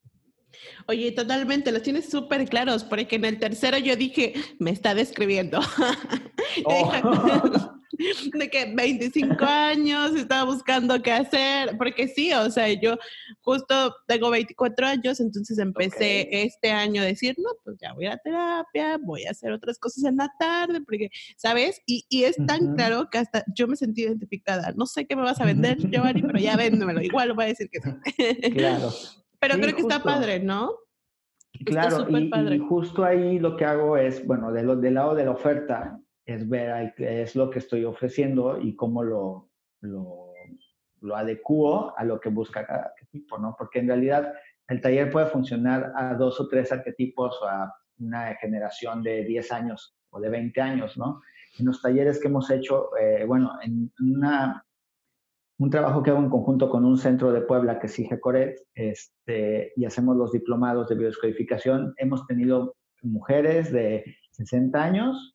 Oye, 0.87 1.11
totalmente, 1.11 1.71
los 1.71 1.81
tienes 1.81 2.09
súper 2.09 2.47
claros, 2.47 2.83
porque 2.83 3.17
en 3.17 3.25
el 3.25 3.39
tercero 3.39 3.77
yo 3.77 3.95
dije, 3.95 4.33
me 4.59 4.71
está 4.71 4.93
describiendo. 4.93 5.59
Oh. 6.63 6.89
de 8.33 8.49
que 8.49 8.73
25 8.73 9.45
años, 9.45 10.15
estaba 10.15 10.43
buscando 10.43 11.01
qué 11.01 11.11
hacer, 11.11 11.77
porque 11.77 12.07
sí, 12.07 12.33
o 12.33 12.49
sea, 12.49 12.71
yo 12.73 12.97
justo 13.41 13.95
tengo 14.07 14.29
24 14.29 14.87
años, 14.87 15.19
entonces 15.19 15.57
empecé 15.59 16.27
este 16.31 16.71
año 16.71 17.01
a 17.01 17.05
decir, 17.05 17.35
no, 17.37 17.49
pues 17.63 17.77
ya 17.81 17.93
voy 17.93 18.07
a 18.07 18.17
terapia, 18.17 18.97
voy 19.01 19.25
a 19.25 19.31
hacer 19.31 19.51
otras 19.51 19.77
cosas 19.79 20.03
en 20.03 20.17
la 20.17 20.31
tarde, 20.39 20.81
porque, 20.81 21.09
¿sabes? 21.37 21.81
Y, 21.85 22.05
y 22.09 22.23
es 22.23 22.35
tan 22.47 22.75
claro 22.75 23.09
que 23.09 23.19
hasta 23.19 23.43
yo 23.55 23.67
me 23.67 23.75
sentí 23.75 24.03
identificada. 24.03 24.73
No 24.75 24.85
sé 24.85 25.05
qué 25.05 25.15
me 25.15 25.23
vas 25.23 25.39
a 25.39 25.45
vender, 25.45 25.77
Giovanni, 25.77 26.21
pero 26.21 26.39
ya 26.39 26.55
véndemelo, 26.55 27.01
igual 27.01 27.33
voy 27.33 27.45
a 27.45 27.47
decir 27.47 27.69
que 27.69 27.79
sí. 27.81 27.91
Claro. 28.55 28.89
pero 29.39 29.55
creo 29.55 29.75
que 29.75 29.81
está 29.81 30.01
padre, 30.01 30.39
¿no? 30.39 30.71
Claro, 31.65 32.07
y, 32.09 32.53
y, 32.53 32.59
justo 32.59 33.03
ahí 33.05 33.39
lo 33.39 33.55
que 33.55 33.63
hago 33.63 33.95
es, 33.97 34.25
bueno, 34.25 34.51
de 34.51 34.63
lo, 34.63 34.75
del 34.75 34.95
lado 34.95 35.15
de 35.15 35.25
la 35.25 35.31
oferta, 35.31 35.99
es 36.25 36.47
ver 36.49 36.93
es 36.97 37.35
lo 37.35 37.49
que 37.49 37.59
estoy 37.59 37.85
ofreciendo 37.85 38.59
y 38.59 38.75
cómo 38.75 39.03
lo, 39.03 39.49
lo, 39.81 40.33
lo 41.01 41.15
adecuo 41.15 41.93
a 41.95 42.03
lo 42.03 42.19
que 42.19 42.29
busca 42.29 42.65
cada 42.65 42.85
arquetipo, 42.87 43.37
¿no? 43.37 43.55
Porque 43.57 43.79
en 43.79 43.87
realidad 43.87 44.33
el 44.67 44.81
taller 44.81 45.11
puede 45.11 45.27
funcionar 45.27 45.93
a 45.95 46.15
dos 46.15 46.39
o 46.39 46.47
tres 46.47 46.71
arquetipos 46.71 47.39
o 47.41 47.47
a 47.47 47.73
una 47.99 48.35
generación 48.35 49.03
de 49.03 49.23
10 49.23 49.51
años 49.51 49.95
o 50.09 50.19
de 50.19 50.29
20 50.29 50.59
años, 50.61 50.97
¿no? 50.97 51.21
En 51.59 51.67
los 51.67 51.81
talleres 51.81 52.19
que 52.19 52.27
hemos 52.27 52.49
hecho, 52.49 52.89
eh, 52.97 53.23
bueno, 53.25 53.53
en 53.61 53.91
una, 53.99 54.65
un 55.59 55.69
trabajo 55.69 56.03
que 56.03 56.09
hago 56.09 56.19
en 56.19 56.29
conjunto 56.29 56.69
con 56.69 56.83
un 56.83 56.97
centro 56.97 57.31
de 57.31 57.41
Puebla 57.41 57.79
que 57.79 57.87
es 57.87 57.99
Coret, 58.19 58.59
este, 58.73 59.71
y 59.75 59.85
hacemos 59.85 60.17
los 60.17 60.31
diplomados 60.31 60.89
de 60.89 60.95
biodescodificación, 60.95 61.93
hemos 61.97 62.25
tenido 62.25 62.75
mujeres 63.03 63.71
de 63.71 64.03
60 64.31 64.83
años 64.83 65.34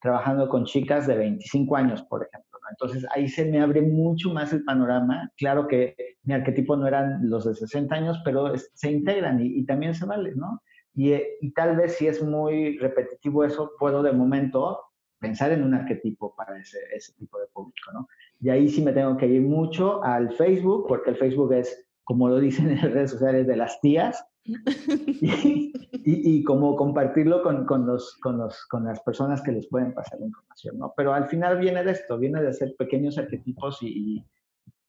trabajando 0.00 0.48
con 0.48 0.64
chicas 0.64 1.06
de 1.06 1.16
25 1.16 1.76
años, 1.76 2.02
por 2.02 2.22
ejemplo. 2.24 2.46
Entonces 2.70 3.06
ahí 3.14 3.28
se 3.28 3.44
me 3.44 3.60
abre 3.60 3.82
mucho 3.82 4.32
más 4.32 4.52
el 4.52 4.64
panorama. 4.64 5.30
Claro 5.36 5.66
que 5.68 5.94
mi 6.24 6.34
arquetipo 6.34 6.76
no 6.76 6.86
eran 6.86 7.28
los 7.28 7.44
de 7.44 7.54
60 7.54 7.94
años, 7.94 8.20
pero 8.24 8.52
se 8.56 8.90
integran 8.90 9.40
y, 9.40 9.64
también 9.64 9.94
se 9.94 10.04
vale, 10.04 10.34
¿no? 10.34 10.62
Y, 10.94 11.14
y, 11.40 11.52
tal 11.52 11.76
vez 11.76 11.96
si 11.96 12.06
es 12.06 12.22
muy 12.22 12.78
repetitivo 12.78 13.44
eso, 13.44 13.72
puedo 13.78 14.02
de 14.02 14.12
momento 14.12 14.80
pensar 15.18 15.52
en 15.52 15.62
un 15.62 15.74
arquetipo 15.74 16.34
para 16.34 16.58
ese, 16.58 16.78
ese 16.94 17.12
tipo 17.14 17.38
de 17.38 17.46
público, 17.48 17.92
¿no? 17.92 18.08
Y 18.40 18.50
ahí 18.50 18.68
sí 18.68 18.82
me 18.82 18.92
tengo 18.92 19.16
que 19.16 19.26
ir 19.26 19.42
mucho 19.42 20.02
al 20.02 20.32
Facebook, 20.32 20.86
porque 20.88 21.10
el 21.10 21.16
Facebook 21.16 21.52
es, 21.52 21.86
como 22.04 22.28
lo 22.28 22.38
dicen 22.38 22.70
en 22.70 22.76
las 22.76 22.92
redes 22.92 23.10
sociales, 23.12 23.46
de 23.46 23.56
las 23.56 23.80
tías, 23.80 24.24
y, 25.06 25.72
y, 26.04 26.44
como 26.44 26.76
compartirlo 26.76 27.42
con, 27.42 27.66
los, 27.86 28.16
con, 28.22 28.38
los, 28.38 28.66
con 28.66 28.84
las 28.84 29.00
personas 29.00 29.42
que 29.42 29.52
les 29.52 29.66
pueden 29.68 29.92
pasar 29.92 30.20
la 30.20 30.26
información, 30.26 30.78
¿no? 30.78 30.92
Pero 30.96 31.12
al 31.12 31.26
final 31.26 31.58
viene 31.58 31.82
de 31.82 31.92
esto, 31.92 32.18
viene 32.18 32.40
de 32.40 32.48
hacer 32.48 32.74
pequeños 32.78 33.18
arquetipos 33.18 33.82
y, 33.82 34.24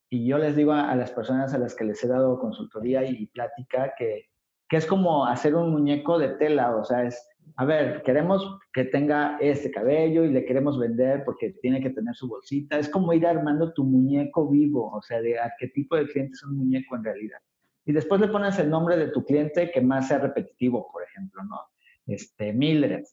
y 0.10 0.28
yo 0.28 0.38
les 0.38 0.56
digo 0.56 0.74
a, 0.74 0.96
las 0.96 1.12
personas 1.12 1.54
a 1.54 1.58
las 1.58 1.76
que 1.76 1.86
les 1.86 2.04
he 2.04 2.08
dado 2.08 2.40
consultoría 2.40 3.04
y, 3.04 3.26
plática 3.28 3.94
que, 3.98 4.30
que, 4.70 4.78
es 4.78 4.86
como 4.86 5.26
hacer 5.26 5.56
un 5.56 5.72
muñeco 5.72 6.20
de 6.20 6.30
tela, 6.30 6.76
o 6.76 6.84
sea, 6.84 7.04
es, 7.04 7.28
a 7.56 7.66
ver, 7.66 8.04
queremos 8.04 8.60
que 8.72 8.86
tenga 8.86 9.38
este 9.40 9.72
cabello 9.72 10.24
y 10.24 10.32
le 10.32 10.46
queremos 10.46 10.78
vender 10.78 11.24
porque 11.26 11.56
tiene 11.62 11.82
que 11.82 11.90
tener 11.90 12.14
su 12.16 12.28
bolsita, 12.28 12.78
es 12.78 12.90
como 12.90 13.12
ir 13.14 13.26
armando 13.26 13.74
tu 13.74 13.84
muñeco 13.84 14.48
vivo, 14.50 14.92
o 14.92 15.02
sea, 15.02 15.20
de 15.22 15.40
arquetipo 15.40 15.96
de 15.96 16.08
cliente 16.08 16.34
es 16.34 16.44
un 16.44 16.58
muñeco 16.58 16.96
en 16.96 17.04
realidad 17.04 17.40
y 17.88 17.94
después 17.94 18.20
le 18.20 18.28
pones 18.28 18.60
el 18.60 18.70
nombre 18.70 18.98
de 18.98 19.08
tu 19.08 19.24
cliente 19.24 19.72
que 19.72 19.80
más 19.80 20.10
sea 20.10 20.20
repetitivo, 20.20 20.92
por 20.92 21.04
ejemplo, 21.04 21.42
¿no? 21.46 21.58
Este, 22.06 22.52
Mildred. 22.52 23.06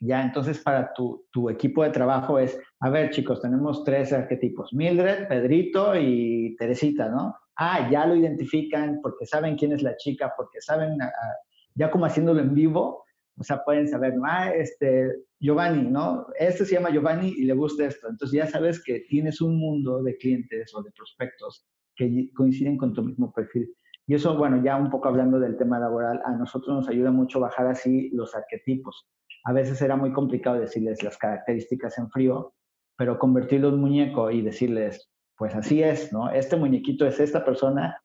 Ya, 0.00 0.22
entonces 0.22 0.58
para 0.58 0.94
tu, 0.94 1.26
tu, 1.30 1.50
equipo 1.50 1.84
de 1.84 1.90
trabajo 1.90 2.38
es, 2.38 2.58
a 2.80 2.88
ver 2.88 3.10
chicos, 3.10 3.42
tenemos 3.42 3.84
tres 3.84 4.14
arquetipos, 4.14 4.72
Mildred, 4.72 5.28
Pedrito 5.28 5.94
y 5.94 6.56
Teresita, 6.58 7.10
¿no? 7.10 7.36
Ah, 7.54 7.90
ya 7.90 8.06
lo 8.06 8.16
identifican 8.16 9.00
porque 9.02 9.26
saben 9.26 9.56
quién 9.56 9.72
es 9.72 9.82
la 9.82 9.94
chica, 9.98 10.32
porque 10.36 10.62
saben, 10.62 11.00
ah, 11.02 11.12
ah, 11.14 11.34
ya 11.74 11.90
como 11.90 12.06
haciéndolo 12.06 12.40
en 12.40 12.54
vivo, 12.54 13.04
o 13.38 13.44
sea, 13.44 13.62
pueden 13.62 13.88
saber, 13.88 14.14
ah, 14.24 14.54
este, 14.54 15.12
Giovanni, 15.38 15.82
¿no? 15.82 16.26
Este 16.38 16.64
se 16.64 16.76
llama 16.76 16.90
Giovanni 16.90 17.28
y 17.28 17.44
le 17.44 17.52
gusta 17.52 17.84
esto. 17.84 18.08
Entonces 18.08 18.38
ya 18.38 18.46
sabes 18.46 18.82
que 18.82 19.00
tienes 19.00 19.42
un 19.42 19.58
mundo 19.58 20.02
de 20.02 20.16
clientes 20.16 20.74
o 20.74 20.82
de 20.82 20.90
prospectos 20.92 21.66
que 21.96 22.30
coinciden 22.34 22.76
con 22.76 22.92
tu 22.92 23.02
mismo 23.02 23.32
perfil. 23.32 23.74
Y 24.06 24.14
eso, 24.14 24.36
bueno, 24.36 24.62
ya 24.62 24.76
un 24.76 24.90
poco 24.90 25.08
hablando 25.08 25.40
del 25.40 25.56
tema 25.56 25.80
laboral, 25.80 26.22
a 26.24 26.32
nosotros 26.32 26.76
nos 26.76 26.88
ayuda 26.88 27.10
mucho 27.10 27.40
bajar 27.40 27.66
así 27.66 28.10
los 28.10 28.36
arquetipos. 28.36 29.08
A 29.44 29.52
veces 29.52 29.82
era 29.82 29.96
muy 29.96 30.12
complicado 30.12 30.60
decirles 30.60 31.02
las 31.02 31.18
características 31.18 31.98
en 31.98 32.10
frío, 32.10 32.54
pero 32.96 33.18
convertirlo 33.18 33.70
en 33.70 33.80
muñeco 33.80 34.30
y 34.30 34.42
decirles, 34.42 35.10
pues 35.36 35.54
así 35.54 35.82
es, 35.82 36.12
¿no? 36.12 36.30
Este 36.30 36.56
muñequito 36.56 37.06
es 37.06 37.18
esta 37.18 37.44
persona 37.44 38.00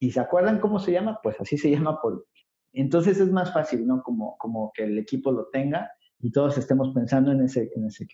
y 0.00 0.10
se 0.10 0.20
acuerdan 0.20 0.60
cómo 0.60 0.78
se 0.78 0.92
llama, 0.92 1.20
pues 1.22 1.40
así 1.40 1.56
se 1.56 1.70
llama 1.70 2.00
por... 2.00 2.26
Entonces 2.72 3.20
es 3.20 3.30
más 3.30 3.52
fácil, 3.52 3.86
¿no? 3.86 4.02
Como, 4.02 4.36
como 4.38 4.72
que 4.74 4.84
el 4.84 4.98
equipo 4.98 5.30
lo 5.30 5.46
tenga 5.46 5.90
y 6.20 6.32
todos 6.32 6.58
estemos 6.58 6.92
pensando 6.92 7.30
en 7.30 7.42
ese, 7.42 7.70
en 7.74 7.86
ese. 7.86 8.06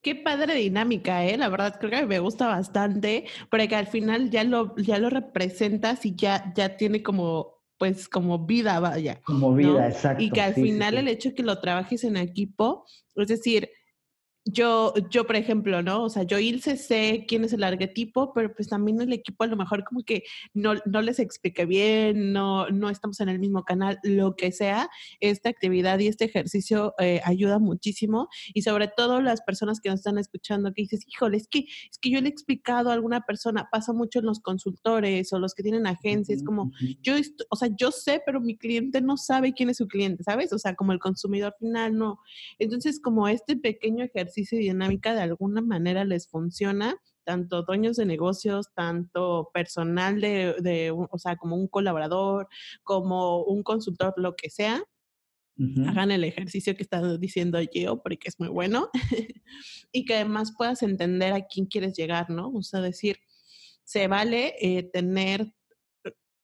Qué 0.00 0.14
padre 0.14 0.54
dinámica, 0.54 1.24
¿eh? 1.24 1.36
La 1.36 1.48
verdad 1.48 1.76
creo 1.80 1.90
que 1.90 2.06
me 2.06 2.18
gusta 2.20 2.46
bastante, 2.46 3.26
porque 3.50 3.74
al 3.74 3.86
final 3.86 4.30
ya 4.30 4.44
lo, 4.44 4.76
ya 4.76 4.98
lo 4.98 5.10
representas 5.10 6.06
y 6.06 6.14
ya, 6.14 6.52
ya 6.54 6.76
tiene 6.76 7.02
como 7.02 7.58
pues 7.78 8.08
como 8.08 8.44
vida, 8.44 8.80
vaya. 8.80 9.20
Como 9.24 9.54
vida, 9.54 9.88
exacto. 9.88 10.22
Y 10.22 10.30
que 10.30 10.40
al 10.40 10.54
final 10.54 10.98
el 10.98 11.08
hecho 11.08 11.30
de 11.30 11.34
que 11.36 11.42
lo 11.44 11.60
trabajes 11.60 12.02
en 12.04 12.16
equipo, 12.16 12.84
es 13.14 13.28
decir, 13.28 13.70
yo, 14.50 14.94
yo, 15.10 15.26
por 15.26 15.36
ejemplo, 15.36 15.82
¿no? 15.82 16.04
O 16.04 16.08
sea, 16.08 16.22
yo 16.22 16.38
Ilse 16.38 16.76
sé 16.76 17.26
quién 17.28 17.44
es 17.44 17.52
el 17.52 17.62
arquetipo, 17.62 18.32
pero 18.32 18.54
pues 18.54 18.68
también 18.68 19.00
el 19.00 19.12
equipo 19.12 19.44
a 19.44 19.46
lo 19.46 19.56
mejor 19.56 19.84
como 19.84 20.02
que 20.04 20.24
no, 20.54 20.74
no 20.86 21.02
les 21.02 21.18
explique 21.18 21.66
bien, 21.66 22.32
no, 22.32 22.68
no 22.70 22.88
estamos 22.88 23.20
en 23.20 23.28
el 23.28 23.38
mismo 23.38 23.64
canal, 23.64 23.98
lo 24.02 24.36
que 24.36 24.50
sea, 24.52 24.88
esta 25.20 25.50
actividad 25.50 25.98
y 25.98 26.06
este 26.06 26.24
ejercicio 26.24 26.94
eh, 26.98 27.20
ayuda 27.24 27.58
muchísimo 27.58 28.28
y 28.54 28.62
sobre 28.62 28.88
todo 28.88 29.20
las 29.20 29.42
personas 29.42 29.80
que 29.80 29.90
nos 29.90 30.00
están 30.00 30.18
escuchando 30.18 30.72
que 30.72 30.82
dices, 30.82 31.04
híjole, 31.06 31.36
es 31.36 31.48
que, 31.48 31.66
es 31.90 31.98
que 32.00 32.10
yo 32.10 32.20
le 32.20 32.28
he 32.28 32.30
explicado 32.30 32.90
a 32.90 32.94
alguna 32.94 33.20
persona, 33.26 33.68
pasa 33.70 33.92
mucho 33.92 34.20
en 34.20 34.26
los 34.26 34.40
consultores 34.40 35.30
o 35.32 35.38
los 35.38 35.54
que 35.54 35.62
tienen 35.62 35.86
agencias, 35.86 36.42
como 36.42 36.72
yo, 37.02 37.14
o 37.50 37.56
sea, 37.56 37.68
yo 37.78 37.90
sé, 37.90 38.22
pero 38.24 38.40
mi 38.40 38.56
cliente 38.56 39.02
no 39.02 39.18
sabe 39.18 39.52
quién 39.52 39.68
es 39.68 39.76
su 39.76 39.88
cliente, 39.88 40.24
¿sabes? 40.24 40.52
O 40.54 40.58
sea, 40.58 40.74
como 40.74 40.92
el 40.92 40.98
consumidor 40.98 41.54
final 41.58 41.96
no. 41.96 42.20
Entonces, 42.58 42.98
como 42.98 43.28
este 43.28 43.56
pequeño 43.56 44.04
ejercicio 44.04 44.37
y 44.38 44.58
dinámica 44.58 45.14
de 45.14 45.22
alguna 45.22 45.60
manera 45.60 46.04
les 46.04 46.28
funciona, 46.28 46.96
tanto 47.24 47.62
dueños 47.62 47.96
de 47.96 48.06
negocios, 48.06 48.68
tanto 48.74 49.50
personal 49.52 50.20
de, 50.20 50.90
o 50.92 51.18
sea, 51.18 51.36
como 51.36 51.56
un 51.56 51.68
colaborador, 51.68 52.48
como 52.82 53.42
un 53.44 53.62
consultor, 53.62 54.14
lo 54.16 54.34
que 54.34 54.50
sea, 54.50 54.82
hagan 55.86 56.12
el 56.12 56.22
ejercicio 56.22 56.76
que 56.76 56.84
está 56.84 57.18
diciendo 57.18 57.60
yo, 57.60 58.00
porque 58.00 58.28
es 58.28 58.38
muy 58.38 58.48
bueno, 58.48 58.90
y 59.92 60.04
que 60.04 60.14
además 60.14 60.54
puedas 60.56 60.82
entender 60.82 61.32
a 61.32 61.46
quién 61.46 61.66
quieres 61.66 61.96
llegar, 61.96 62.30
¿no? 62.30 62.50
O 62.50 62.62
sea, 62.62 62.80
decir, 62.80 63.18
se 63.84 64.06
vale 64.06 64.54
eh, 64.60 64.84
tener 64.84 65.52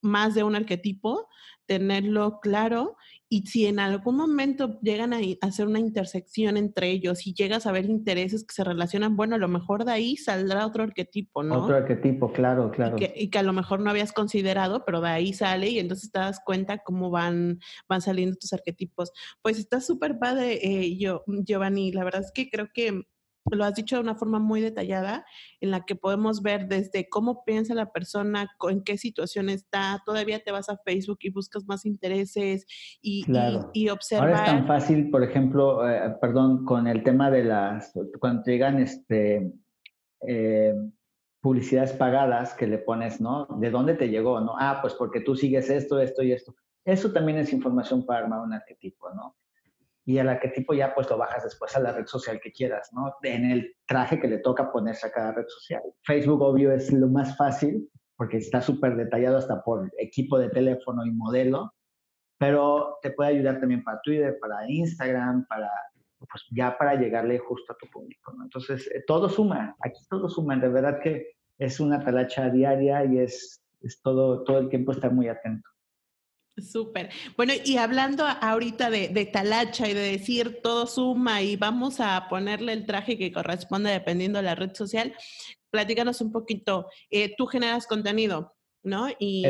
más 0.03 0.35
de 0.35 0.43
un 0.43 0.55
arquetipo, 0.55 1.29
tenerlo 1.67 2.41
claro 2.41 2.97
y 3.35 3.44
si 3.49 3.66
en 3.66 3.81
algún 3.81 4.16
momento 4.16 4.79
llegan 4.81 5.12
a 5.12 5.18
hacer 5.40 5.66
una 5.66 5.81
intersección 5.81 6.57
entre 6.57 6.90
ellos 6.90 7.27
y 7.27 7.35
llegas 7.35 7.66
a 7.66 7.73
ver 7.73 7.87
intereses 7.87 8.44
que 8.44 8.55
se 8.55 8.62
relacionan, 8.62 9.16
bueno, 9.16 9.35
a 9.35 9.38
lo 9.38 9.49
mejor 9.49 9.85
de 9.85 9.90
ahí 9.90 10.16
saldrá 10.16 10.64
otro 10.64 10.85
arquetipo, 10.85 11.42
¿no? 11.42 11.64
Otro 11.64 11.75
arquetipo, 11.75 12.33
claro, 12.33 12.70
claro. 12.70 12.97
Y 13.16 13.31
que, 13.31 13.38
a 13.40 13.42
lo 13.42 13.53
mejor 13.53 13.81
no 13.81 13.90
habías 13.90 14.12
considerado, 14.12 14.85
pero 14.85 15.01
de 15.01 15.09
ahí 15.09 15.33
sale 15.33 15.68
y 15.68 15.81
entonces 15.81 16.12
te 16.12 16.20
das 16.20 16.38
cuenta 16.44 16.79
cómo 16.79 17.11
van, 17.11 17.59
van 17.88 18.03
saliendo 18.03 18.37
tus 18.37 18.53
arquetipos. 18.53 19.11
Pues 19.42 19.59
está 19.59 19.81
súper 19.81 20.16
padre, 20.20 20.61
eh, 20.62 20.97
yo, 20.97 21.25
Giovanni, 21.27 21.90
la 21.90 22.05
verdad 22.05 22.23
es 22.23 22.31
que 22.33 22.49
creo 22.49 22.68
que 22.73 23.03
lo 23.51 23.65
has 23.65 23.75
dicho 23.75 23.97
de 23.97 24.03
una 24.03 24.15
forma 24.15 24.39
muy 24.39 24.61
detallada, 24.61 25.25
en 25.61 25.71
la 25.71 25.85
que 25.85 25.95
podemos 25.95 26.43
ver 26.43 26.67
desde 26.67 27.09
cómo 27.09 27.45
piensa 27.45 27.75
la 27.75 27.93
persona, 27.93 28.49
en 28.71 28.83
qué 28.83 28.97
situación 28.97 29.49
está, 29.49 30.03
todavía 30.05 30.41
te 30.41 30.53
vas 30.53 30.69
a 30.69 30.79
Facebook 30.79 31.19
y 31.21 31.31
buscas 31.31 31.67
más 31.67 31.85
intereses 31.85 32.67
y, 33.03 33.25
y, 33.73 33.89
observar. 33.89 34.29
Ahora 34.29 34.45
es 34.45 34.51
tan 34.51 34.67
fácil, 34.67 35.11
por 35.11 35.23
ejemplo, 35.23 35.89
eh, 35.89 36.17
perdón, 36.21 36.65
con 36.65 36.87
el 36.87 37.03
tema 37.03 37.31
de 37.31 37.45
las, 37.45 37.93
cuando 38.19 38.43
llegan 38.45 38.79
este, 38.79 39.53
eh, 40.27 40.75
publicidades 41.41 41.93
pagadas 41.93 42.55
que 42.55 42.67
le 42.67 42.79
pones, 42.79 43.21
¿no? 43.21 43.47
¿De 43.59 43.71
dónde 43.71 43.95
te 43.95 44.09
llegó, 44.09 44.41
no? 44.41 44.55
Ah, 44.59 44.79
pues 44.81 44.95
porque 44.95 45.21
tú 45.21 45.37
sigues 45.37 45.69
esto, 45.69 46.01
esto 46.01 46.23
y 46.23 46.33
esto. 46.33 46.55
Eso 46.87 47.13
también 47.13 47.38
es 47.38 47.53
información 47.53 48.05
para 48.05 48.21
armar 48.21 48.40
un 48.40 48.53
arquetipo, 48.53 49.11
¿no? 49.11 49.37
Y 50.05 50.19
el 50.19 50.29
arquetipo 50.29 50.75
ya 50.75 50.94
pues 50.94 51.09
lo 51.09 51.17
bajas 51.17 51.44
después 51.44 51.75
a 51.77 51.81
la 51.81 51.92
red 51.92 52.07
social 52.07 52.40
que 52.40 52.52
quieras, 52.52 52.90
¿no? 52.92 53.15
En 53.23 53.50
el 53.50 53.75
traje 53.87 54.21
que 54.21 54.29
le 54.29 54.38
toca 54.38 54.71
ponerse 54.71 55.07
a 55.07 55.13
cada 55.13 55.33
red 55.33 55.46
social. 55.48 55.83
Facebook 56.02 56.42
obvio 56.42 56.73
es 56.73 56.92
lo 56.92 57.09
más 57.09 57.37
fácil 57.37 57.88
porque 58.17 58.37
está 58.37 58.61
súper 58.61 58.96
detallado 58.96 59.38
hasta 59.38 59.63
por 59.63 59.90
equipo 59.98 60.38
de 60.38 60.50
teléfono 60.50 61.05
y 61.05 61.11
modelo, 61.11 61.75
pero 62.38 62.98
te 63.02 63.11
puede 63.11 63.31
ayudar 63.31 63.61
también 63.61 63.83
para 63.83 64.00
Twitter, 64.02 64.38
para 64.40 64.71
Instagram, 64.71 65.46
para 65.46 65.71
pues 66.19 66.44
ya 66.52 66.77
para 66.79 66.94
llegarle 66.94 67.38
justo 67.38 67.73
a 67.73 67.77
tu 67.77 67.87
público, 67.88 68.33
¿no? 68.33 68.44
Entonces, 68.44 68.87
eh, 68.94 69.05
todo 69.07 69.29
suma, 69.29 69.77
aquí 69.81 70.00
todo 70.09 70.29
suma, 70.29 70.57
de 70.57 70.69
verdad 70.69 71.00
que 71.02 71.33
es 71.59 71.81
una 71.81 72.02
talacha 72.02 72.50
diaria 72.50 73.05
y 73.05 73.19
es, 73.19 73.63
es 73.83 74.00
todo, 74.00 74.42
todo 74.44 74.59
el 74.59 74.69
tiempo 74.69 74.92
estar 74.92 75.13
muy 75.13 75.29
atento. 75.29 75.69
Súper. 76.57 77.11
Bueno, 77.37 77.52
y 77.65 77.79
hablando 77.79 78.25
ahorita 78.27 78.88
de, 78.88 79.09
de, 79.09 79.27
talacha 79.27 79.88
y 79.88 79.94
de 79.94 80.13
decir 80.13 80.61
todo 80.63 80.87
suma 80.87 81.42
y 81.42 81.57
vamos 81.57 81.98
a 81.98 82.29
ponerle 82.29 82.73
el 82.73 82.87
traje 82.87 83.19
que 83.19 83.33
corresponde 83.33 83.90
dependiendo 83.90 84.38
de 84.38 84.44
la 84.44 84.55
red 84.55 84.73
social, 84.73 85.15
platícanos 85.71 86.21
un 86.21 86.31
poquito. 86.31 86.87
Eh, 87.11 87.35
tú 87.37 87.46
generas 87.46 87.88
contenido, 87.88 88.55
¿no? 88.85 89.09
Y, 89.19 89.44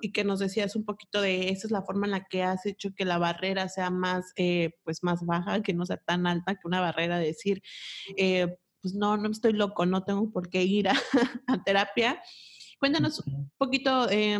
y, 0.00 0.12
que, 0.12 0.22
nos 0.22 0.38
decías 0.38 0.76
un 0.76 0.84
poquito 0.84 1.20
de 1.20 1.48
esa 1.48 1.66
es 1.66 1.72
la 1.72 1.82
forma 1.82 2.06
en 2.06 2.12
la 2.12 2.24
que 2.26 2.44
has 2.44 2.64
hecho 2.64 2.94
que 2.94 3.04
la 3.04 3.18
barrera 3.18 3.68
sea 3.68 3.90
más, 3.90 4.32
eh, 4.36 4.70
pues 4.84 5.02
más 5.02 5.26
baja, 5.26 5.62
que 5.62 5.74
no 5.74 5.84
sea 5.84 5.96
tan 5.96 6.28
alta, 6.28 6.54
que 6.54 6.68
una 6.68 6.80
barrera 6.80 7.18
de 7.18 7.26
decir, 7.26 7.60
eh, 8.16 8.56
pues 8.80 8.94
no, 8.94 9.16
no 9.16 9.28
estoy 9.30 9.52
loco, 9.52 9.84
no 9.84 10.04
tengo 10.04 10.30
por 10.30 10.48
qué 10.48 10.62
ir 10.62 10.88
a, 10.88 10.94
terapia. 11.66 12.22
Cuéntanos 12.78 13.20
un 13.26 13.50
poquito 13.58 14.08
eh, 14.10 14.38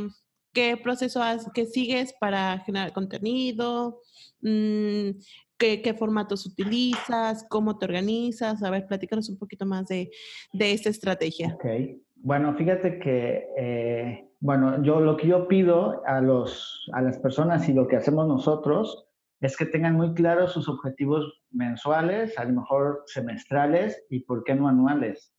qué 0.57 0.79
proceso 0.83 1.23
has, 1.23 1.51
qué 1.53 1.67
sigues 1.67 2.15
para 2.19 2.61
generar 2.61 2.95
contenido, 2.95 4.01
mm, 4.41 5.11
qué, 5.59 5.95
formatos 5.99 6.47
utilizas, 6.47 7.45
cómo 7.51 7.77
te 7.77 7.85
organizas. 7.85 8.63
A 8.63 8.71
ver, 8.71 8.87
platícanos 8.87 9.29
un 9.29 9.37
poquito 9.37 9.67
más 9.67 9.87
de, 9.89 10.11
de 10.55 10.73
esta 10.73 10.89
estrategia. 10.89 11.55
Ok. 11.55 11.67
Bueno, 12.15 12.55
fíjate 12.57 12.99
que 12.99 14.27
bueno, 14.41 14.83
yo 14.83 15.01
lo 15.01 15.17
que 15.17 15.27
yo 15.27 15.49
pido 15.49 16.03
a, 16.07 16.21
los, 16.21 16.89
a 16.93 17.03
las 17.03 17.19
personas 17.19 17.69
y 17.69 17.73
lo 17.73 17.89
que 17.89 17.97
hacemos 17.97 18.27
nosotros 18.27 19.09
es 19.41 19.57
que 19.57 19.67
tengan 19.67 19.97
muy 19.97 20.15
claros 20.15 20.53
sus 20.53 20.69
objetivos 20.69 21.43
mensuales, 21.51 22.39
a 22.39 22.45
lo 22.45 22.61
mejor 22.61 23.03
semestrales 23.07 24.05
y 24.09 24.21
por 24.21 24.45
qué 24.45 24.55
no 24.55 24.69
anuales. 24.69 25.35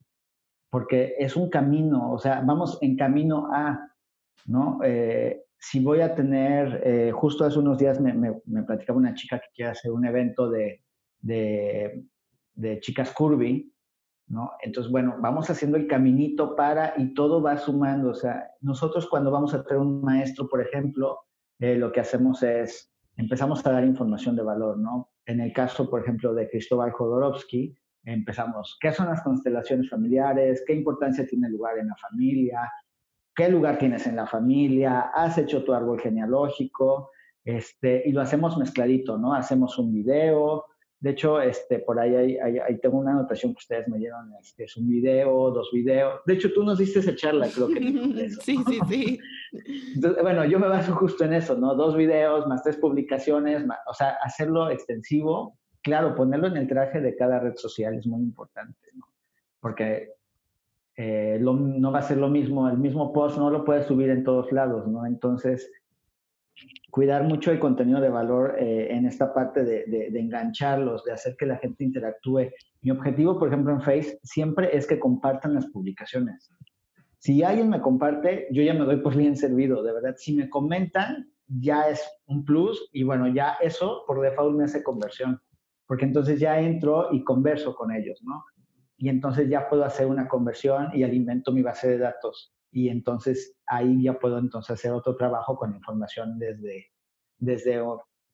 Porque 0.69 1.15
es 1.17 1.35
un 1.35 1.49
camino, 1.49 2.11
o 2.11 2.19
sea, 2.19 2.41
vamos 2.45 2.77
en 2.81 2.97
camino 2.97 3.49
a, 3.51 3.79
¿no? 4.45 4.79
Eh, 4.83 5.43
si 5.59 5.79
voy 5.79 6.01
a 6.01 6.13
tener, 6.13 6.81
eh, 6.83 7.11
justo 7.11 7.43
hace 7.43 7.59
unos 7.59 7.77
días 7.77 7.99
me, 7.99 8.13
me, 8.13 8.63
platicaba 8.63 8.99
una 8.99 9.13
chica 9.13 9.39
que 9.39 9.47
quiere 9.55 9.71
hacer 9.71 9.91
un 9.91 10.05
evento 10.05 10.49
de, 10.49 10.83
de, 11.19 12.03
de 12.53 12.79
chicas 12.79 13.11
curvy, 13.11 13.73
¿no? 14.27 14.51
Entonces, 14.61 14.91
bueno, 14.91 15.15
vamos 15.19 15.49
haciendo 15.49 15.77
el 15.77 15.87
caminito 15.87 16.55
para 16.55 16.93
y 16.97 17.13
todo 17.13 17.41
va 17.41 17.57
sumando. 17.57 18.09
O 18.09 18.15
sea, 18.15 18.51
nosotros 18.61 19.07
cuando 19.09 19.31
vamos 19.31 19.53
a 19.53 19.63
tener 19.63 19.81
un 19.81 20.01
maestro, 20.01 20.47
por 20.47 20.61
ejemplo, 20.61 21.19
eh, 21.59 21.75
lo 21.75 21.91
que 21.91 22.01
hacemos 22.01 22.43
es, 22.43 22.91
empezamos 23.15 23.65
a 23.65 23.71
dar 23.71 23.83
información 23.83 24.35
de 24.35 24.43
valor, 24.43 24.77
¿no? 24.77 25.09
En 25.25 25.41
el 25.41 25.53
caso, 25.53 25.89
por 25.89 26.01
ejemplo, 26.01 26.33
de 26.33 26.49
Cristóbal 26.49 26.91
Jodorowsky, 26.91 27.75
empezamos, 28.03 28.77
¿qué 28.79 28.91
son 28.91 29.07
las 29.07 29.21
constelaciones 29.21 29.89
familiares? 29.89 30.63
¿Qué 30.65 30.73
importancia 30.73 31.25
tiene 31.25 31.47
el 31.47 31.53
lugar 31.53 31.77
en 31.77 31.87
la 31.87 31.95
familia? 31.95 32.71
¿Qué 33.37 33.47
lugar 33.49 33.77
tienes 33.77 34.07
en 34.07 34.15
la 34.15 34.25
familia? 34.25 35.11
¿Has 35.13 35.37
hecho 35.37 35.63
tu 35.63 35.71
árbol 35.71 36.01
genealógico? 36.01 37.11
Este, 37.45 38.01
y 38.05 38.11
lo 38.11 38.21
hacemos 38.21 38.57
mezcladito, 38.57 39.17
¿no? 39.17 39.33
Hacemos 39.33 39.77
un 39.77 39.93
video, 39.93 40.65
de 40.99 41.11
hecho, 41.11 41.39
este, 41.39 41.79
por 41.79 41.99
ahí, 41.99 42.37
hay, 42.39 42.79
tengo 42.79 42.97
una 42.97 43.11
anotación 43.11 43.53
que 43.53 43.59
ustedes 43.59 43.87
me 43.87 43.99
dieron, 43.99 44.33
este, 44.41 44.63
es 44.63 44.75
un 44.77 44.87
video, 44.87 45.51
dos 45.51 45.69
videos. 45.71 46.21
De 46.25 46.33
hecho, 46.33 46.51
tú 46.51 46.63
nos 46.63 46.79
diste 46.79 46.99
esa 46.99 47.15
charla, 47.15 47.47
creo 47.53 47.67
que. 47.67 47.79
sí, 48.41 48.57
sí, 48.67 48.79
sí. 48.89 49.19
bueno, 50.23 50.43
yo 50.45 50.57
me 50.57 50.67
baso 50.67 50.95
justo 50.95 51.23
en 51.23 51.33
eso, 51.33 51.55
¿no? 51.55 51.75
Dos 51.75 51.95
videos, 51.95 52.47
más 52.47 52.63
tres 52.63 52.77
publicaciones, 52.77 53.63
o 53.87 53.93
sea, 53.93 54.17
hacerlo 54.23 54.71
extensivo. 54.71 55.59
Claro, 55.83 56.15
ponerlo 56.15 56.47
en 56.47 56.57
el 56.57 56.67
traje 56.67 56.99
de 56.99 57.15
cada 57.15 57.39
red 57.39 57.55
social 57.55 57.93
es 57.93 58.07
muy 58.07 58.21
importante, 58.21 58.89
¿no? 58.95 59.05
Porque 59.59 60.16
eh, 60.97 61.37
no 61.39 61.91
va 61.91 61.99
a 61.99 62.01
ser 62.01 62.17
lo 62.17 62.27
mismo, 62.27 62.67
el 62.67 62.79
mismo 62.79 63.13
post 63.13 63.37
no 63.37 63.51
lo 63.51 63.63
puedes 63.63 63.85
subir 63.85 64.09
en 64.09 64.23
todos 64.23 64.51
lados, 64.51 64.87
¿no? 64.87 65.05
Entonces, 65.05 65.71
cuidar 66.89 67.23
mucho 67.23 67.51
el 67.51 67.59
contenido 67.59 68.01
de 68.01 68.09
valor 68.09 68.55
eh, 68.57 68.87
en 68.89 69.05
esta 69.05 69.31
parte 69.31 69.63
de, 69.63 69.85
de, 69.85 70.19
engancharlos, 70.19 71.03
de 71.03 71.11
hacer 71.11 71.35
que 71.37 71.45
la 71.45 71.57
gente 71.57 71.83
interactúe. 71.83 72.49
Mi 72.81 72.89
objetivo, 72.89 73.37
por 73.37 73.49
ejemplo, 73.49 73.73
en 73.73 73.81
Face 73.81 74.19
siempre 74.23 74.75
es 74.75 74.87
que 74.87 74.99
compartan 74.99 75.53
las 75.53 75.67
publicaciones. 75.67 76.49
Si 77.19 77.43
alguien 77.43 77.69
me 77.69 77.79
comparte, 77.79 78.47
yo 78.51 78.63
ya 78.63 78.73
me 78.73 78.85
doy 78.85 78.97
por 78.97 79.15
bien 79.15 79.35
servido, 79.35 79.83
de 79.83 79.93
verdad. 79.93 80.15
Si 80.17 80.35
me 80.35 80.49
comentan, 80.49 81.31
ya 81.47 81.89
es 81.89 82.01
un 82.25 82.43
plus 82.43 82.89
y 82.91 83.03
bueno, 83.03 83.27
ya 83.27 83.57
eso 83.61 84.03
por 84.07 84.19
default 84.21 84.55
me 84.55 84.63
hace 84.63 84.83
conversión, 84.83 85.39
porque 85.85 86.05
entonces 86.05 86.39
ya 86.39 86.59
entro 86.59 87.09
y 87.11 87.23
converso 87.23 87.75
con 87.75 87.91
ellos, 87.91 88.19
¿no? 88.23 88.43
Y 88.97 89.09
entonces 89.09 89.47
ya 89.49 89.69
puedo 89.69 89.85
hacer 89.85 90.07
una 90.07 90.27
conversión 90.27 90.89
y 90.93 91.03
alimento 91.03 91.51
mi 91.51 91.61
base 91.61 91.87
de 91.89 91.97
datos 91.99 92.57
y 92.71 92.89
entonces 92.89 93.55
ahí 93.65 94.03
ya 94.03 94.19
puedo 94.19 94.37
entonces 94.37 94.71
hacer 94.71 94.91
otro 94.91 95.15
trabajo 95.15 95.55
con 95.55 95.73
información 95.73 96.37
desde, 96.37 96.91
desde 97.37 97.81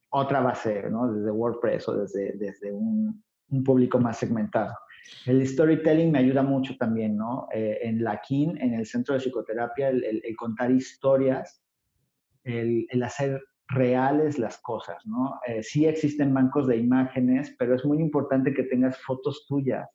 otra 0.10 0.42
base, 0.42 0.90
¿no? 0.90 1.12
Desde 1.12 1.32
WordPress 1.32 1.88
o 1.90 1.98
desde, 1.98 2.34
desde 2.38 2.72
un, 2.72 3.24
público 3.64 4.00
más 4.00 4.18
segmentado. 4.18 4.74
El 5.28 5.46
storytelling 5.48 6.12
me 6.12 6.18
ayuda 6.18 6.42
mucho 6.42 6.76
también, 6.76 7.16
¿no? 7.16 7.48
Eh, 7.54 7.78
en 7.84 8.04
la 8.04 8.20
KIN, 8.20 8.58
en 8.60 8.74
el 8.74 8.88
Centro 8.88 9.14
de 9.14 9.20
Psicoterapia, 9.20 9.90
el, 9.90 10.24
contar 10.36 10.72
historias, 10.72 11.62
el, 12.44 12.88
el, 12.90 13.04
hacer 13.04 13.44
reales 13.68 14.40
las 14.40 14.58
cosas, 14.60 14.98
¿no? 15.06 15.40
Eh, 15.46 15.62
sí 15.62 15.86
existen 15.86 16.34
bancos 16.34 16.66
de 16.68 16.78
imágenes, 16.78 17.56
pero 17.60 17.76
es 17.76 17.86
muy 17.86 18.00
importante 18.00 18.56
que 18.56 18.64
tengas 18.64 18.98
fotos 18.98 19.46
tuyas 19.48 19.88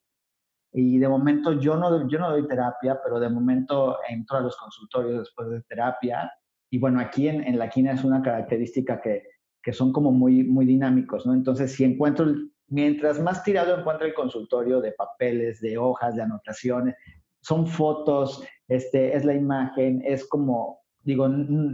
y 0.72 0.98
de 0.98 1.08
momento 1.08 1.52
yo 1.52 1.76
no, 1.76 2.08
yo 2.08 2.18
no 2.18 2.30
doy 2.30 2.46
terapia, 2.46 3.00
pero 3.02 3.18
de 3.18 3.28
momento 3.28 3.98
entro 4.08 4.38
a 4.38 4.40
los 4.40 4.56
consultorios 4.56 5.20
después 5.20 5.48
de 5.50 5.62
terapia. 5.62 6.30
Y 6.70 6.78
bueno, 6.78 7.00
aquí 7.00 7.28
en, 7.28 7.42
en 7.44 7.58
la 7.58 7.70
quina 7.70 7.92
es 7.92 8.04
una 8.04 8.20
característica 8.20 9.00
que, 9.00 9.22
que, 9.62 9.72
son 9.72 9.92
como 9.92 10.12
muy, 10.12 10.44
muy 10.44 10.66
dinámicos, 10.66 11.24
¿no? 11.26 11.32
Entonces, 11.32 11.72
si 11.72 11.84
encuentro, 11.84 12.26
mientras 12.66 13.18
más 13.18 13.42
tirado 13.42 13.78
encuentro 13.78 14.06
el 14.06 14.14
consultorio 14.14 14.80
de 14.80 14.92
papeles, 14.92 15.60
de 15.60 15.78
hojas, 15.78 16.14
de 16.14 16.22
anotaciones, 16.22 16.96
son 17.40 17.66
fotos, 17.66 18.44
este, 18.68 19.16
es 19.16 19.24
la 19.24 19.34
imagen, 19.34 20.02
es 20.04 20.28
como, 20.28 20.80
digo, 21.02 21.28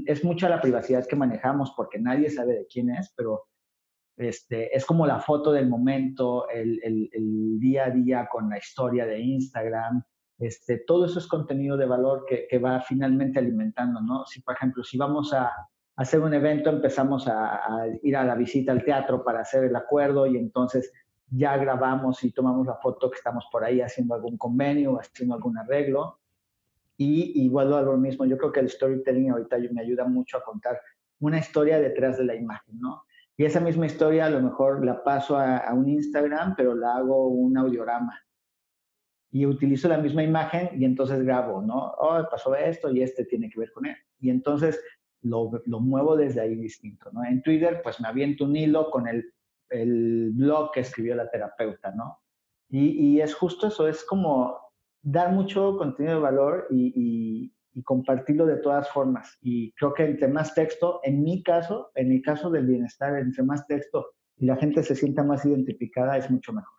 es 0.07 0.25
mucha 0.25 0.49
la 0.49 0.61
privacidad 0.61 1.07
que 1.07 1.17
manejamos 1.17 1.73
porque 1.77 1.99
nadie 1.99 2.31
sabe 2.31 2.55
de 2.55 2.67
quién 2.67 2.91
es, 2.91 3.13
pero 3.17 3.45
este, 4.17 4.77
es 4.77 4.85
como 4.85 5.07
la 5.07 5.19
foto 5.21 5.53
del 5.53 5.69
momento, 5.69 6.49
el, 6.49 6.81
el, 6.83 7.59
día 7.59 7.87
a 7.87 7.91
día 7.91 8.29
con 8.31 8.49
la 8.49 8.59
historia 8.59 9.07
de 9.07 9.21
Instagram. 9.21 10.03
Este, 10.39 10.79
todo 10.79 11.07
eso 11.07 11.19
es 11.19 11.27
contenido 11.27 11.77
de 11.77 11.87
valor 11.87 12.25
que, 12.29 12.47
que, 12.49 12.59
va 12.59 12.81
finalmente 12.81 13.39
alimentando, 13.39 14.01
¿no? 14.01 14.25
Si, 14.27 14.41
por 14.43 14.55
ejemplo, 14.55 14.85
si 14.85 14.97
vamos 14.97 15.33
a, 15.33 15.51
hacer 15.97 16.21
un 16.21 16.35
evento, 16.35 16.71
empezamos 16.71 17.29
a, 17.29 17.55
a, 17.55 17.87
ir 18.03 18.17
a 18.17 18.25
la 18.25 18.35
visita 18.35 18.73
al 18.73 18.85
teatro 18.85 19.25
para 19.25 19.41
hacer 19.41 19.65
el 19.65 19.77
acuerdo 19.77 20.27
y 20.27 20.37
entonces 20.37 20.93
ya 21.31 21.57
grabamos 21.57 22.23
y 22.25 22.33
tomamos 22.33 22.67
la 22.67 22.77
foto 22.77 23.11
que 23.11 23.17
estamos 23.17 23.47
por 23.51 23.65
ahí 23.65 23.81
haciendo 23.81 24.15
algún 24.15 24.37
convenio 24.37 24.99
haciendo 24.99 25.35
algún 25.35 25.59
arreglo. 25.59 26.21
Y 26.97 27.45
igual 27.45 27.73
a 27.73 27.83
lo 27.83 27.97
mismo, 27.97 28.25
yo 28.25 28.39
creo 28.39 28.53
que 28.53 28.61
el 28.61 28.69
storytelling 28.71 29.31
ahorita 29.31 29.57
me 29.73 29.83
ayuda 29.83 30.05
mucho 30.05 30.37
a 30.37 30.45
contar 30.45 30.81
una 31.19 31.39
historia 31.39 31.81
detrás 31.81 32.19
de 32.19 32.25
la 32.25 32.35
imagen, 32.37 32.79
¿no? 32.79 33.05
Y 33.37 33.45
esa 33.45 33.61
misma 33.61 33.87
historia 33.87 34.27
a 34.27 34.31
lo 34.31 34.41
mejor 34.41 34.85
la 34.85 35.03
paso 35.03 35.37
a, 35.37 35.73
un 35.73 35.89
Instagram, 35.89 36.55
pero 36.57 36.75
la 36.75 36.97
hago 36.97 37.29
un 37.29 37.57
audiorama. 37.57 38.21
Y 39.31 39.47
utilizo 39.47 39.89
la 39.89 39.99
misma 39.99 40.23
imagen 40.23 40.71
y 40.81 40.85
entonces 40.85 41.25
grabo, 41.25 41.61
¿no? 41.61 41.93
Oh, 41.99 42.23
pasó 42.31 42.55
esto 42.55 42.91
y 42.91 43.03
este 43.03 43.25
tiene 43.25 43.51
que 43.51 43.59
ver 43.59 43.73
con 43.73 43.87
él. 43.87 43.97
Y 44.21 44.31
entonces 44.31 44.81
lo, 45.23 45.51
lo 45.67 45.81
muevo 45.81 46.17
desde 46.17 46.41
ahí 46.41 46.55
distinto, 46.55 47.11
¿no? 47.13 47.25
En 47.25 47.43
Twitter, 47.43 47.81
pues 47.83 48.01
me 48.01 48.07
aviento 48.07 48.45
un 48.45 48.55
hilo 48.55 48.91
con 48.91 49.09
el, 49.09 49.33
el 49.71 50.31
blog 50.35 50.71
que 50.71 50.81
escribió 50.81 51.17
la 51.17 51.29
terapeuta, 51.29 51.91
¿no? 51.91 52.21
Y, 52.69 52.91
y, 52.91 53.21
es 53.21 53.35
justo 53.35 53.67
eso, 53.69 53.89
es 53.89 54.05
como 54.05 54.59
dar 55.03 55.33
mucho 55.33 55.77
contenido 55.77 56.17
de 56.17 56.21
valor 56.21 56.67
y, 56.71 57.54
y 57.75 57.83
compartirlo 57.83 58.47
de 58.47 58.57
todas 58.57 58.89
formas. 58.91 59.37
Y 59.43 59.73
creo 59.73 59.93
que 59.93 60.05
entre 60.05 60.29
más 60.29 60.55
texto, 60.55 61.01
en 61.03 61.23
mi 61.23 61.43
caso, 61.43 61.91
en 61.95 62.13
el 62.13 62.23
caso 62.23 62.51
del 62.51 62.67
bienestar, 62.67 63.19
entre 63.19 63.43
más 63.43 63.67
texto 63.67 64.15
y 64.37 64.47
la 64.47 64.57
gente 64.57 64.83
se 64.83 64.97
sienta 64.97 65.23
más 65.23 65.45
identificada, 65.45 66.17
es 66.17 66.31
mucho 66.31 66.53
mejor. 66.53 66.73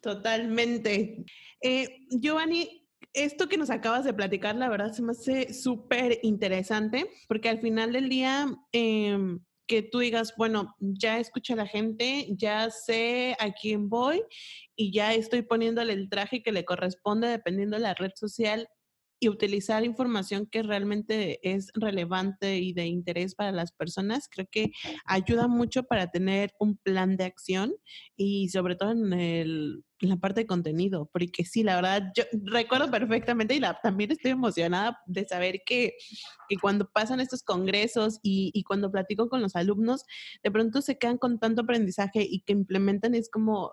Totalmente. 0.00 1.24
Eh, 1.60 2.06
Giovanni, 2.10 2.86
esto 3.12 3.48
que 3.48 3.56
nos 3.56 3.70
acabas 3.70 4.04
de 4.04 4.12
platicar, 4.12 4.54
la 4.56 4.68
verdad 4.68 4.92
se 4.92 5.02
me 5.02 5.12
hace 5.12 5.52
súper 5.54 6.18
interesante, 6.22 7.06
porque 7.28 7.48
al 7.48 7.60
final 7.60 7.92
del 7.92 8.08
día, 8.08 8.46
em, 8.72 9.40
que 9.66 9.82
tú 9.82 10.00
digas, 10.00 10.34
bueno, 10.36 10.74
ya 10.78 11.18
escuché 11.18 11.54
a 11.54 11.56
la 11.56 11.66
gente, 11.66 12.26
ya 12.36 12.68
sé 12.70 13.36
a 13.38 13.52
quién 13.52 13.88
voy 13.88 14.22
y 14.76 14.92
ya 14.92 15.14
estoy 15.14 15.42
poniéndole 15.42 15.94
el 15.94 16.10
traje 16.10 16.42
que 16.42 16.52
le 16.52 16.64
corresponde 16.64 17.28
dependiendo 17.28 17.76
de 17.76 17.82
la 17.82 17.94
red 17.94 18.12
social 18.14 18.68
y 19.24 19.28
utilizar 19.28 19.84
información 19.84 20.46
que 20.46 20.62
realmente 20.62 21.40
es 21.42 21.70
relevante 21.74 22.58
y 22.58 22.74
de 22.74 22.86
interés 22.86 23.34
para 23.34 23.52
las 23.52 23.72
personas, 23.72 24.28
creo 24.30 24.46
que 24.50 24.70
ayuda 25.06 25.48
mucho 25.48 25.84
para 25.84 26.10
tener 26.10 26.52
un 26.58 26.76
plan 26.76 27.16
de 27.16 27.24
acción 27.24 27.74
y 28.16 28.50
sobre 28.50 28.76
todo 28.76 28.90
en, 28.90 29.12
el, 29.14 29.84
la 30.00 30.18
parte 30.18 30.42
de 30.42 30.46
contenido, 30.46 31.08
porque 31.10 31.44
sí, 31.46 31.62
la 31.62 31.76
verdad, 31.76 32.02
yo 32.14 32.24
recuerdo 32.44 32.90
perfectamente 32.90 33.54
y 33.54 33.60
la, 33.60 33.78
también 33.82 34.12
estoy 34.12 34.32
emocionada 34.32 34.98
de 35.06 35.26
saber 35.26 35.62
que, 35.64 35.94
que 36.48 36.56
cuando 36.60 36.90
pasan 36.92 37.20
estos 37.20 37.42
congresos 37.42 38.18
y, 38.22 38.50
y 38.52 38.62
cuando 38.62 38.92
platico 38.92 39.30
con 39.30 39.40
los 39.40 39.56
alumnos, 39.56 40.04
de 40.42 40.50
pronto 40.50 40.82
se 40.82 40.98
quedan 40.98 41.16
con 41.16 41.38
tanto 41.38 41.62
aprendizaje 41.62 42.26
y 42.28 42.42
que 42.42 42.52
implementan, 42.52 43.14
es 43.14 43.30
como, 43.30 43.72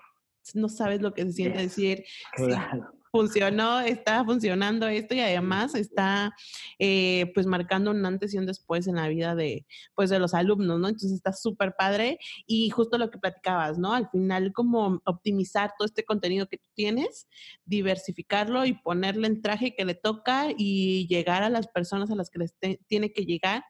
no 0.54 0.70
sabes 0.70 1.02
lo 1.02 1.14
que 1.14 1.24
se 1.24 1.34
siente 1.34 1.60
decir, 1.60 2.06
claro 2.36 3.01
funcionó, 3.12 3.82
está 3.82 4.24
funcionando 4.24 4.88
esto 4.88 5.14
y 5.14 5.20
además 5.20 5.76
está 5.76 6.34
eh, 6.80 7.30
pues 7.34 7.46
marcando 7.46 7.92
un 7.92 8.06
antes 8.06 8.34
y 8.34 8.38
un 8.38 8.46
después 8.46 8.88
en 8.88 8.96
la 8.96 9.10
vida 9.10 9.36
de 9.36 9.66
pues 9.96 10.10
de 10.10 10.20
los 10.20 10.34
alumnos, 10.34 10.80
¿no? 10.80 10.88
Entonces 10.88 11.12
está 11.12 11.34
súper 11.34 11.76
padre 11.78 12.20
y 12.48 12.70
justo 12.70 12.98
lo 12.98 13.12
que 13.12 13.20
platicabas, 13.20 13.78
¿no? 13.78 13.94
Al 13.94 14.10
final 14.10 14.54
como 14.54 15.02
optimizar 15.06 15.74
todo 15.78 15.86
este 15.86 16.06
contenido 16.06 16.48
que 16.48 16.58
tú 16.58 16.70
tienes, 16.74 17.28
diversificarlo 17.66 18.66
y 18.66 18.74
ponerle 18.74 19.28
en 19.28 19.42
traje 19.42 19.76
que 19.76 19.86
le 19.86 19.96
toca 19.96 20.48
y 20.58 21.08
llegar 21.08 21.44
a 21.44 21.50
las 21.50 21.68
personas 21.68 22.10
a 22.12 22.16
las 22.16 22.30
que 22.30 22.40
les 22.40 22.56
tiene 22.88 23.12
que 23.12 23.26
llegar. 23.26 23.64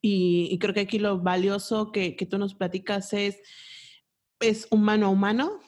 Y, 0.00 0.56
creo 0.60 0.72
que 0.74 0.80
aquí 0.80 1.00
lo 1.00 1.18
valioso 1.18 1.90
que, 1.90 2.14
que 2.14 2.24
tú 2.24 2.38
nos 2.38 2.54
platicas 2.54 3.12
es, 3.12 3.40
es 4.38 4.68
humano 4.70 5.06
a 5.06 5.08
humano, 5.08 5.60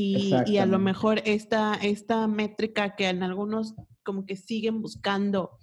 y, 0.00 0.58
a 0.58 0.66
lo 0.66 0.78
mejor 0.78 1.20
esta, 1.24 1.74
esta 1.74 2.26
métrica 2.26 2.96
que 2.96 3.08
en 3.08 3.22
algunos 3.22 3.74
como 4.02 4.24
que 4.24 4.36
siguen 4.36 4.80
buscando 4.80 5.58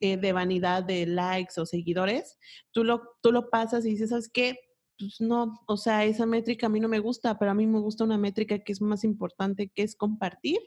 eh, 0.00 0.16
de 0.16 0.32
vanidad 0.32 0.82
de 0.82 1.06
likes 1.06 1.60
o 1.60 1.66
seguidores, 1.66 2.38
tú 2.72 2.84
lo, 2.84 3.02
tú 3.22 3.32
lo 3.32 3.48
pasas 3.48 3.86
y 3.86 3.90
dices, 3.90 4.10
¿sabes 4.10 4.28
qué? 4.32 4.58
Pues 4.98 5.20
no, 5.20 5.60
o 5.66 5.76
sea, 5.76 6.04
esa 6.04 6.26
métrica 6.26 6.66
a 6.66 6.70
mí 6.70 6.80
no 6.80 6.88
me 6.88 6.98
gusta, 6.98 7.38
pero 7.38 7.50
a 7.50 7.54
mí 7.54 7.66
me 7.66 7.80
gusta 7.80 8.04
una 8.04 8.18
métrica 8.18 8.58
que 8.58 8.72
es 8.72 8.80
más 8.80 9.04
importante, 9.04 9.68
que 9.68 9.82
es 9.82 9.94
compartir, 9.94 10.58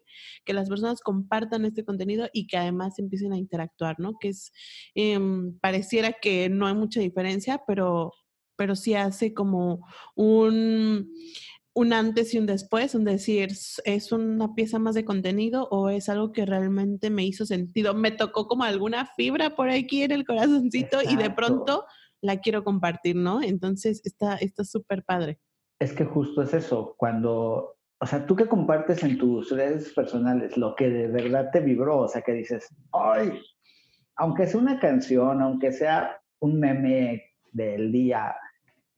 que 0.46 0.54
las 0.54 0.70
personas 0.70 1.02
compartan 1.02 1.66
este 1.66 1.84
contenido 1.84 2.30
y 2.32 2.48
que 2.48 2.58
además 2.58 3.00
empiecen 3.00 3.34
a 3.34 3.38
interactuar, 3.38 4.00
¿no? 4.00 4.14
Que 4.20 4.30
es, 4.30 4.52
em, 4.94 5.58
pareciera 5.60 6.14
que 6.14 6.48
no 6.50 6.68
hay 6.68 6.76
mucha 6.76 7.00
diferencia, 7.00 7.64
pero, 7.68 8.14
pero 8.56 8.76
sí 8.76 8.94
hace 8.94 9.34
como 9.34 9.86
un, 10.16 11.12
un 11.80 11.94
antes 11.94 12.34
y 12.34 12.38
un 12.38 12.46
después, 12.46 12.94
un 12.94 13.06
decir, 13.06 13.52
¿es 13.86 14.12
una 14.12 14.54
pieza 14.54 14.80
más 14.80 14.96
de 14.96 15.06
contenido 15.06 15.70
o 15.72 15.90
es 15.90 16.10
algo 16.10 16.34
que 16.34 16.46
realmente 16.46 17.10
me 17.10 17.24
hizo 17.24 17.46
sentido? 17.46 17.94
Me 17.94 18.12
tocó 18.12 18.48
como 18.48 18.66
alguna 18.66 19.06
fibra 19.16 19.56
por 19.56 19.70
aquí 19.70 20.04
en 20.04 20.12
el 20.12 20.26
corazoncito 20.26 20.98
y 21.10 21.16
de 21.16 21.30
pronto 21.30 21.86
la 22.22 22.42
quiero 22.42 22.66
compartir, 22.66 23.16
¿no? 23.16 23.42
Entonces 23.42 24.02
está 24.04 24.38
súper 24.66 25.04
padre. 25.04 25.40
Es 25.80 25.94
que 25.94 26.04
justo 26.04 26.42
es 26.42 26.54
eso, 26.54 26.96
cuando, 26.98 27.78
o 28.02 28.06
sea, 28.06 28.28
tú 28.28 28.36
que 28.36 28.48
compartes 28.48 29.02
en 29.04 29.18
tus 29.18 29.50
redes 29.50 29.94
personales 29.94 30.58
lo 30.58 30.76
que 30.76 30.90
de 30.90 31.08
verdad 31.08 31.50
te 31.54 31.62
vibró, 31.62 32.00
o 32.00 32.08
sea, 32.10 32.22
que 32.22 32.34
dices, 32.34 32.68
ay, 32.92 33.40
aunque 34.18 34.48
sea 34.48 34.60
una 34.60 34.82
canción, 34.82 35.42
aunque 35.42 35.72
sea 35.72 36.20
un 36.40 36.60
meme 36.60 37.24
del 37.54 37.94
día, 37.94 38.36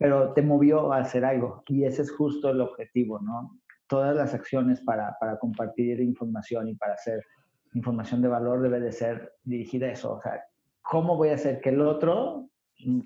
pero 0.02 0.32
te 0.32 0.42
movió 0.42 0.92
a 0.92 0.98
hacer 0.98 1.24
algo 1.24 1.62
y 1.68 1.84
ese 1.84 2.02
es 2.02 2.10
justo 2.10 2.50
el 2.50 2.60
objetivo, 2.60 3.20
¿no? 3.20 3.60
Todas 3.86 4.16
las 4.16 4.34
acciones 4.34 4.80
para, 4.80 5.16
para 5.20 5.38
compartir 5.38 6.00
información 6.00 6.66
y 6.66 6.74
para 6.74 6.94
hacer 6.94 7.24
información 7.72 8.20
de 8.20 8.26
valor 8.26 8.62
debe 8.62 8.80
de 8.80 8.90
ser 8.90 9.32
dirigida 9.44 9.86
a 9.86 9.92
eso, 9.92 10.14
o 10.14 10.20
sea, 10.20 10.42
¿cómo 10.82 11.16
voy 11.16 11.28
a 11.28 11.34
hacer 11.34 11.60
que 11.60 11.68
el 11.68 11.80
otro, 11.82 12.48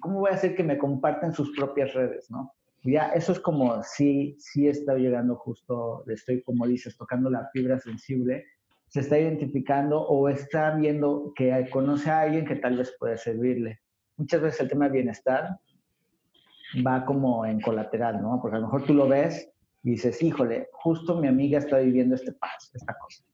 cómo 0.00 0.20
voy 0.20 0.30
a 0.30 0.36
hacer 0.36 0.56
que 0.56 0.64
me 0.64 0.78
compartan 0.78 1.34
sus 1.34 1.54
propias 1.54 1.92
redes, 1.92 2.30
¿no? 2.30 2.50
Ya, 2.82 3.10
eso 3.10 3.32
es 3.32 3.40
como 3.40 3.82
si 3.82 4.34
sí 4.38 4.66
está 4.66 4.94
llegando 4.94 5.36
justo, 5.36 6.02
estoy, 6.06 6.42
como 6.44 6.66
dices, 6.66 6.96
tocando 6.96 7.28
la 7.28 7.50
fibra 7.52 7.78
sensible, 7.78 8.46
se 8.88 9.00
está 9.00 9.18
identificando 9.18 10.00
o 10.00 10.30
está 10.30 10.74
viendo 10.74 11.34
que 11.36 11.68
conoce 11.70 12.08
a 12.08 12.22
alguien 12.22 12.46
que 12.46 12.56
tal 12.56 12.78
vez 12.78 12.96
puede 12.98 13.18
servirle. 13.18 13.80
Muchas 14.16 14.40
veces 14.40 14.60
el 14.60 14.68
tema 14.68 14.86
de 14.86 14.92
bienestar 14.92 15.58
va 16.86 17.04
como 17.04 17.46
en 17.46 17.60
colateral, 17.60 18.20
¿no? 18.20 18.38
Porque 18.40 18.56
a 18.56 18.60
lo 18.60 18.66
mejor 18.66 18.84
tú 18.84 18.94
lo 18.94 19.08
ves 19.08 19.50
y 19.82 19.90
dices, 19.90 20.22
híjole, 20.22 20.68
justo 20.72 21.20
mi 21.20 21.28
amiga 21.28 21.58
está 21.58 21.78
viviendo 21.78 22.14
este 22.14 22.32
paso, 22.32 22.70
esta 22.74 22.96
cosa. 22.98 23.24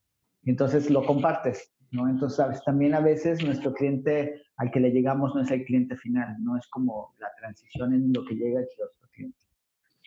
Y 0.43 0.51
entonces 0.51 0.91
lo 0.91 1.05
compartes, 1.05 1.73
¿no? 1.91 2.09
Entonces, 2.09 2.37
¿sabes? 2.37 2.63
También 2.65 2.95
a 2.95 3.01
veces 3.01 3.43
nuestro 3.45 3.73
cliente 3.73 4.43
al 4.57 4.71
que 4.71 4.81
le 4.81 4.91
llegamos 4.91 5.35
no 5.35 5.43
es 5.43 5.51
el 5.51 5.65
cliente 5.65 5.97
final, 5.97 6.37
no 6.41 6.57
es 6.57 6.67
como 6.69 7.15
la 7.19 7.31
transición 7.39 7.95
en 7.95 8.13
lo 8.13 8.25
que 8.25 8.35
llega 8.35 8.61
el 8.61 8.67
otro 8.67 9.09
cliente. 9.13 9.39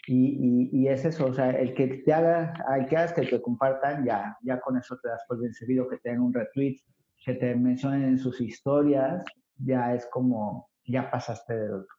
Y, 0.07 0.69
y, 0.71 0.81
y, 0.81 0.87
es 0.87 1.03
eso, 1.03 1.25
o 1.25 1.33
sea, 1.33 1.49
el 1.49 1.73
que 1.73 1.87
te 1.87 2.13
haga, 2.13 2.53
al 2.67 2.87
que 2.87 2.95
hagas 2.95 3.13
que 3.13 3.23
te 3.23 3.41
compartan, 3.41 4.05
ya, 4.05 4.37
ya 4.43 4.59
con 4.59 4.77
eso 4.77 4.97
te 5.01 5.09
das 5.09 5.23
por 5.27 5.39
bien 5.39 5.53
servido, 5.53 5.89
que 5.89 5.97
te 5.97 6.09
den 6.09 6.21
un 6.21 6.31
retweet, 6.31 6.77
que 7.25 7.33
te 7.33 7.55
mencionen 7.55 8.03
en 8.03 8.19
sus 8.19 8.39
historias, 8.39 9.25
ya 9.57 9.95
es 9.95 10.05
como, 10.05 10.69
ya 10.85 11.09
pasaste 11.09 11.57
del 11.57 11.73
otro. 11.73 11.95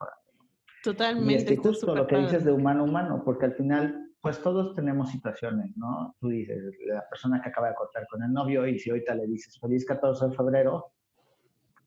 Totalmente. 0.87 1.55
Y 1.55 1.57
justo 1.57 1.97
lo 1.97 2.07
que 2.07 2.17
dices 2.17 2.45
de 2.45 2.53
humano 2.53 2.83
a 2.83 2.85
humano, 2.85 3.23
porque 3.25 3.47
al 3.47 3.55
final, 3.55 4.09
pues 4.21 4.41
todos 4.41 4.73
tenemos 4.77 5.11
situaciones, 5.11 5.77
¿no? 5.77 6.15
Tú 6.21 6.29
dices, 6.29 6.63
la 6.87 7.05
persona 7.09 7.43
que 7.43 7.49
acaba 7.49 7.71
de 7.71 7.75
cortar 7.75 8.07
con 8.09 8.23
el 8.23 8.33
novio 8.33 8.65
y 8.69 8.79
si 8.79 8.91
ahorita 8.91 9.17
le 9.17 9.27
dices 9.27 9.59
feliz 9.59 9.85
14 9.85 10.29
de 10.29 10.37
febrero, 10.37 10.93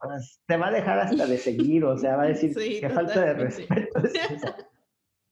pues 0.02 0.42
te 0.46 0.58
va 0.58 0.68
a 0.68 0.72
dejar 0.72 1.00
hasta 1.00 1.26
de 1.26 1.38
seguir, 1.38 1.86
o 1.86 1.98
sea, 1.98 2.18
va 2.18 2.24
a 2.24 2.28
decir 2.28 2.54
que 2.82 2.90
falta 2.90 3.22
de 3.22 3.34
respeto. 3.36 4.02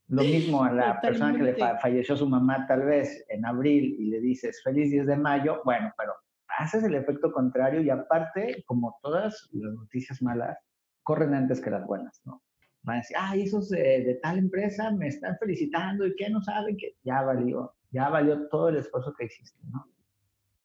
Lo 0.08 0.24
mismo 0.24 0.64
a 0.64 0.72
la 0.72 1.02
persona 1.02 1.36
que 1.36 1.44
le 1.44 1.56
falleció 1.82 2.16
su 2.16 2.30
mamá 2.30 2.66
tal 2.68 2.86
vez 2.86 3.26
en 3.28 3.46
abril 3.46 3.98
y 4.00 4.06
le 4.12 4.22
dices 4.22 4.62
feliz 4.64 4.92
10 4.92 5.08
de 5.08 5.18
mayo, 5.18 5.62
bueno, 5.66 5.92
pero 5.98 6.14
haces 6.58 6.86
el 6.86 6.96
efecto 6.96 7.34
contrario 7.34 7.82
y 7.82 7.90
aparte, 7.90 8.64
como 8.66 8.98
todas 9.02 9.50
las 9.52 9.74
noticias 9.74 10.22
malas, 10.22 10.58
corren 11.04 11.34
antes 11.34 11.60
que 11.60 11.70
las 11.70 11.86
buenas, 11.86 12.22
¿no? 12.24 12.42
Van 12.84 12.98
a 12.98 13.00
decir, 13.00 13.18
ay, 13.20 13.44
esos 13.44 13.70
de, 13.70 14.20
tal 14.22 14.38
empresa 14.38 14.92
me 14.92 15.08
están 15.08 15.38
felicitando 15.38 16.06
y 16.06 16.16
que 16.16 16.30
no 16.30 16.42
saben 16.42 16.78
que 16.78 16.96
ya 17.04 17.22
valió, 17.22 17.74
ya 17.92 18.10
valió 18.10 18.48
todo 18.50 18.70
el 18.70 18.78
esfuerzo 18.78 19.14
que 19.18 19.26
hiciste, 19.26 19.60
¿no? 19.72 19.86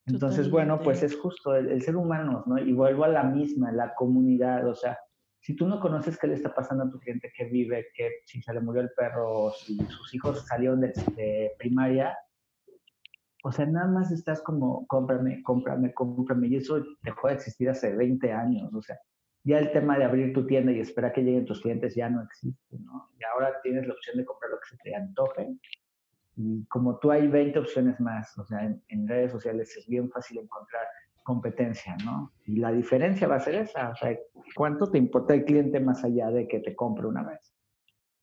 Entonces, 0.06 0.50
bueno, 0.50 0.80
pues 0.80 1.02
es 1.02 1.16
justo 1.16 1.54
el, 1.54 1.80
ser 1.82 1.96
humano, 1.96 2.42
¿no? 2.46 2.58
Y 2.58 2.72
vuelvo 2.72 3.04
a 3.04 3.08
la 3.08 3.22
misma, 3.22 3.70
la 3.70 3.94
comunidad, 3.94 4.66
o 4.68 4.74
sea, 4.74 4.98
si 5.40 5.54
tú 5.54 5.66
no 5.66 5.80
conoces 5.80 6.18
qué 6.18 6.26
le 6.26 6.34
está 6.34 6.54
pasando 6.54 6.84
a 6.84 6.90
tu 6.90 6.98
cliente 6.98 7.32
que 7.36 7.44
vive, 7.44 7.86
que 7.94 8.10
si 8.24 8.42
se 8.42 8.52
le 8.52 8.60
murió 8.60 8.82
el 8.82 8.90
perro, 8.96 9.52
si 9.52 9.76
sus 9.86 10.14
hijos 10.14 10.44
salieron 10.46 10.80
de, 10.80 10.88
de 11.16 11.52
primaria, 11.58 12.16
o 13.44 13.50
sea, 13.50 13.66
nada 13.66 13.88
más 13.88 14.12
estás 14.12 14.40
como, 14.40 14.86
cómprame, 14.86 15.42
cómprame, 15.42 15.92
cómprame, 15.92 16.48
y 16.48 16.56
eso 16.56 16.84
dejó 17.02 17.28
de 17.28 17.34
existir 17.34 17.68
hace 17.68 17.94
20 17.94 18.32
años, 18.32 18.72
o 18.72 18.82
sea, 18.82 18.98
ya 19.45 19.59
el 19.59 19.72
tema 19.72 19.99
de 19.99 20.05
abrir 20.05 20.32
tu 20.32 20.47
tienda 20.47 20.72
y 20.72 20.80
esperar 20.80 21.12
que 21.12 21.22
lleguen 21.22 21.45
tus 21.45 21.61
clientes 21.61 21.95
ya 21.95 22.09
no 22.09 22.22
existe, 22.22 22.78
¿no? 22.78 23.11
Y 23.18 23.24
ahora 23.24 23.61
tienes 23.62 23.86
la 23.86 23.95
opción 23.95 24.16
de 24.16 24.24
comprar 24.24 24.51
lo 24.53 24.59
que 24.59 24.68
se 24.68 24.76
te 24.78 24.95
antoje. 24.95 25.49
Y 26.36 26.64
como 26.66 26.99
tú 26.99 27.11
hay 27.11 27.26
20 27.26 27.59
opciones 27.59 28.01
más, 28.01 28.36
o 28.38 28.45
sea, 28.45 28.61
en, 28.88 29.09
redes 29.09 29.32
sociales 29.32 29.76
es 29.76 29.86
bien 29.86 30.11
fácil 30.11 30.38
encontrar 30.38 30.86
competencia, 31.24 31.97
¿no? 32.05 32.32
Y 32.47 32.57
la 32.57 32.72
diferencia 32.72 33.28
va 33.28 33.36
a 33.36 33.40
ser 33.40 33.57
esa, 33.57 33.90
o 33.90 33.97
sea, 33.97 34.16
¿cuánto 34.55 34.90
te 34.90 34.99
importa 34.99 35.34
el 35.34 35.45
cliente 35.45 35.78
más 35.78 36.03
allá 36.05 36.30
de 36.30 36.49
que 36.49 36.61
te 36.61 36.74
compre 36.74 37.07
una 37.07 37.22
vez? 37.22 37.55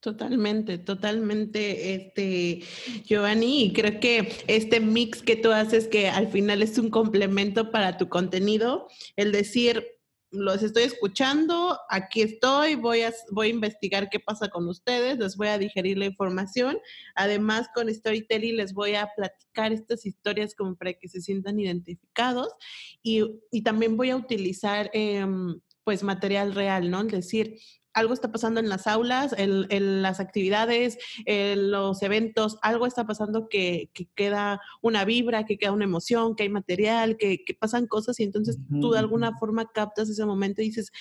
Totalmente, 0.02 0.78
totalmente, 0.78 1.94
este, 1.94 2.62
Giovanni, 3.04 3.66
y 3.66 3.74
creo 3.74 4.00
que 4.00 4.32
este 4.48 4.80
mix 4.80 5.22
que 5.22 5.36
tú 5.36 5.52
haces, 5.52 5.90
que 5.90 6.08
al 6.10 6.28
final 6.28 6.62
es 6.62 6.78
un 6.78 6.90
complemento 6.90 7.70
para 7.70 7.98
tu 7.98 8.08
contenido, 8.08 8.88
el 9.18 9.34
decir, 9.34 9.99
los 10.32 10.62
estoy 10.62 10.84
escuchando, 10.84 11.80
aquí 11.90 12.22
estoy, 12.22 12.76
voy 12.76 13.02
a, 13.02 13.14
voy 13.32 13.48
a 13.48 13.52
investigar 13.52 14.10
qué 14.10 14.20
pasa 14.20 14.50
con 14.50 14.68
ustedes, 14.68 15.18
les 15.18 15.36
voy 15.36 15.48
a 15.48 15.58
digerir 15.58 15.98
la 15.98 16.06
información. 16.06 16.78
Además, 17.16 17.68
con 17.74 17.94
Storytelling 17.94 18.58
les 18.58 18.74
voy 18.74 18.96
a 18.96 19.10
platicar 19.16 19.74
estas 19.74 20.06
historias 20.06 20.54
como 20.54 20.76
para 20.76 20.94
que 20.94 21.08
se 21.08 21.22
sientan 21.22 21.60
identificados 21.60 22.54
y, 23.02 23.24
y 23.52 23.64
también 23.64 23.98
voy 23.98 24.12
a 24.12 24.18
utilizar 24.18 24.92
em, 24.94 25.60
pues 25.84 26.04
material 26.04 26.54
real, 26.54 26.92
¿no? 26.92 27.02
Es 27.02 27.12
decir, 27.12 27.60
algo 28.00 28.14
está 28.14 28.32
pasando 28.32 28.60
en 28.60 28.70
las 28.70 28.88
aulas, 28.88 29.36
en, 29.38 30.02
las 30.02 30.20
actividades, 30.20 30.98
en 31.26 31.72
los 31.72 32.02
eventos, 32.02 32.58
algo 32.62 32.86
está 32.86 33.06
pasando 33.06 33.48
que, 33.50 33.92
queda 34.16 34.62
una 34.82 35.06
vibra, 35.06 35.46
que 35.46 35.58
queda 35.58 35.72
una 35.72 35.86
emoción, 35.86 36.36
que 36.36 36.44
hay 36.44 36.50
material, 36.50 37.18
que, 37.18 37.44
pasan 37.60 37.88
cosas 37.88 38.20
y 38.20 38.24
entonces 38.24 38.58
tú 38.82 38.92
de 38.92 39.00
alguna 39.00 39.38
forma 39.38 39.70
captas 39.72 40.10
ese 40.10 40.26
momento 40.26 40.62
y 40.62 40.66
dices, 40.66 40.92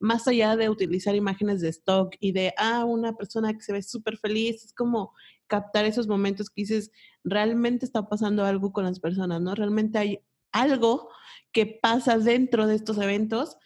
más 0.00 0.26
allá 0.26 0.56
de 0.56 0.68
utilizar 0.68 1.14
imágenes 1.14 1.60
de 1.60 1.68
stock 1.68 2.14
y 2.20 2.32
de, 2.32 2.52
ah, 2.58 2.84
una 2.84 3.14
persona 3.14 3.52
que 3.54 3.62
se 3.62 3.72
ve 3.72 3.82
súper 3.82 4.18
feliz, 4.18 4.64
es 4.64 4.72
como 4.72 5.12
captar 5.46 5.84
esos 5.84 6.08
momentos 6.08 6.50
que 6.50 6.62
dices, 6.62 6.90
realmente 7.24 7.86
está 7.86 8.08
pasando 8.08 8.44
algo 8.44 8.72
con 8.72 8.84
las 8.84 9.00
personas, 9.00 9.40
¿no? 9.40 9.54
Realmente 9.54 9.98
hay 9.98 10.18
algo 10.52 11.08
que 11.52 11.78
pasa 11.80 12.18
dentro 12.18 12.66
de 12.66 12.74
estos 12.74 12.98
eventos 12.98 13.56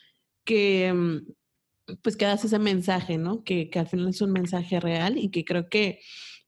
que 0.45 0.93
mm, 0.93 1.33
pues 2.03 2.17
que 2.17 2.25
das 2.25 2.45
ese 2.45 2.59
mensaje, 2.59 3.19
¿no? 3.19 3.45
Que, 3.45 3.71
que 3.71 3.79
al 3.79 3.89
final 3.89 4.09
es 4.09 4.21
un 4.21 4.33
mensaje 4.33 4.81
real 4.81 5.19
y 5.19 5.31
que 5.31 5.45
creo 5.45 5.69
que 5.69 6.01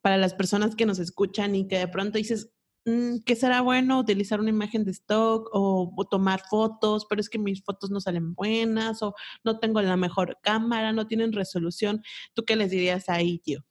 para 0.04 0.18
las 0.18 0.34
personas 0.34 0.76
que 0.76 0.84
nos 0.84 0.98
escuchan 0.98 1.54
y 1.54 1.66
que 1.66 1.78
de 1.78 1.88
pronto 1.88 2.18
dices, 2.18 2.52
mm, 2.84 3.20
que 3.24 3.36
será 3.36 3.62
bueno 3.62 3.98
utilizar 3.98 4.38
una 4.38 4.50
imagen 4.50 4.84
de 4.84 4.90
stock 4.90 5.48
o, 5.50 6.06
tomar 6.10 6.42
fotos, 6.50 7.06
pero 7.08 7.22
es 7.22 7.30
que 7.30 7.38
mis 7.38 7.64
fotos 7.64 7.90
no 7.90 8.00
salen 8.00 8.34
buenas 8.34 9.02
o 9.02 9.14
no 9.44 9.58
tengo 9.58 9.80
la 9.80 9.96
mejor 9.96 10.36
cámara, 10.42 10.92
no 10.92 11.06
tienen 11.06 11.32
resolución. 11.32 12.02
¿Tú 12.34 12.44
qué 12.44 12.54
les 12.54 12.70
dirías 12.70 13.08
ahí, 13.08 13.38
tío? 13.38 13.64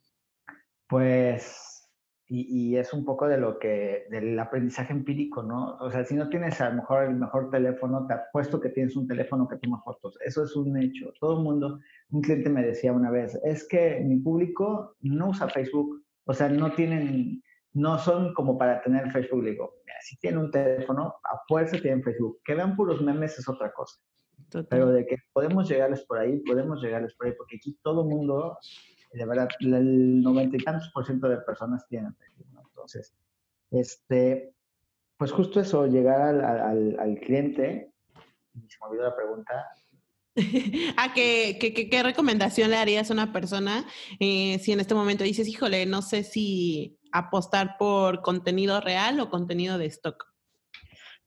Pues 0.87 1.72
y, 2.35 2.77
es 2.77 2.93
un 2.93 3.05
poco 3.05 3.27
de 3.27 3.37
lo 3.37 3.59
que, 3.59 4.07
del 4.09 4.37
aprendizaje 4.39 4.91
empírico, 4.91 5.43
¿no? 5.43 5.77
O 5.79 5.91
sea, 5.91 6.03
si 6.03 6.15
no 6.15 6.29
tienes 6.29 6.59
a 6.61 6.69
lo 6.69 6.77
mejor 6.77 7.03
el 7.03 7.15
mejor 7.15 7.51
teléfono, 7.51 8.07
te 8.07 8.15
apuesto 8.15 8.59
que 8.59 8.69
tienes 8.69 8.95
un 8.95 9.07
teléfono 9.07 9.47
que 9.47 9.57
toma 9.57 9.81
fotos. 9.83 10.17
Eso 10.25 10.43
es 10.43 10.55
un 10.55 10.75
hecho. 10.81 11.13
Todo 11.19 11.37
el 11.37 11.43
mundo, 11.43 11.79
un 12.09 12.21
cliente 12.21 12.49
me 12.49 12.65
decía 12.65 12.91
una 12.91 13.11
vez, 13.11 13.39
es 13.43 13.67
que 13.67 13.99
mi 13.99 14.17
público 14.17 14.95
no 15.01 15.29
usa 15.29 15.47
Facebook. 15.47 16.03
O 16.25 16.33
sea, 16.33 16.49
no 16.49 16.71
tienen, 16.73 17.43
no 17.73 17.99
son 17.99 18.33
como 18.33 18.57
para 18.57 18.81
tener 18.81 19.11
Facebook. 19.11 19.43
Le 19.43 19.51
digo, 19.51 19.75
si 20.01 20.17
tienen 20.17 20.39
un 20.39 20.51
teléfono, 20.51 21.15
a 21.23 21.39
fuerza 21.47 21.77
tienen 21.79 22.03
Facebook. 22.03 22.39
Que 22.43 22.55
vean 22.55 22.75
puros 22.75 23.01
memes 23.01 23.37
es 23.37 23.47
otra 23.47 23.71
cosa. 23.71 23.99
Pero 24.69 24.91
de 24.91 25.05
que 25.05 25.17
podemos 25.33 25.69
llegarles 25.69 26.03
por 26.05 26.17
ahí, 26.17 26.39
podemos 26.39 26.81
llegarles 26.81 27.13
por 27.15 27.27
ahí, 27.27 27.33
porque 27.37 27.57
aquí 27.57 27.77
todo 27.83 28.01
el 28.01 28.09
mundo 28.09 28.57
de 29.13 29.25
verdad, 29.25 29.47
el 29.59 30.21
noventa 30.21 30.57
y 30.57 30.59
tantos 30.59 30.89
por 30.89 31.05
ciento 31.05 31.29
de 31.29 31.37
personas 31.37 31.87
tienen 31.87 32.15
Entonces, 32.69 33.13
este, 33.71 34.53
pues 35.17 35.31
justo 35.31 35.59
eso, 35.59 35.85
llegar 35.85 36.21
al, 36.21 36.99
al, 36.99 37.19
cliente, 37.19 37.91
y 38.55 38.69
se 38.69 38.77
me 38.79 38.87
olvidó 38.87 39.03
la 39.03 39.15
pregunta, 39.15 39.67
¿A 40.97 41.13
qué, 41.13 41.57
qué, 41.59 41.89
qué, 41.89 42.03
recomendación 42.03 42.71
le 42.71 42.77
harías 42.77 43.11
a 43.11 43.13
una 43.13 43.31
persona 43.31 43.85
eh, 44.19 44.57
si 44.57 44.71
en 44.71 44.79
este 44.79 44.95
momento 44.95 45.23
dices, 45.23 45.47
híjole, 45.47 45.85
no 45.85 46.01
sé 46.01 46.23
si 46.23 46.97
apostar 47.11 47.77
por 47.77 48.21
contenido 48.23 48.81
real 48.81 49.19
o 49.19 49.29
contenido 49.29 49.77
de 49.77 49.85
stock? 49.85 50.25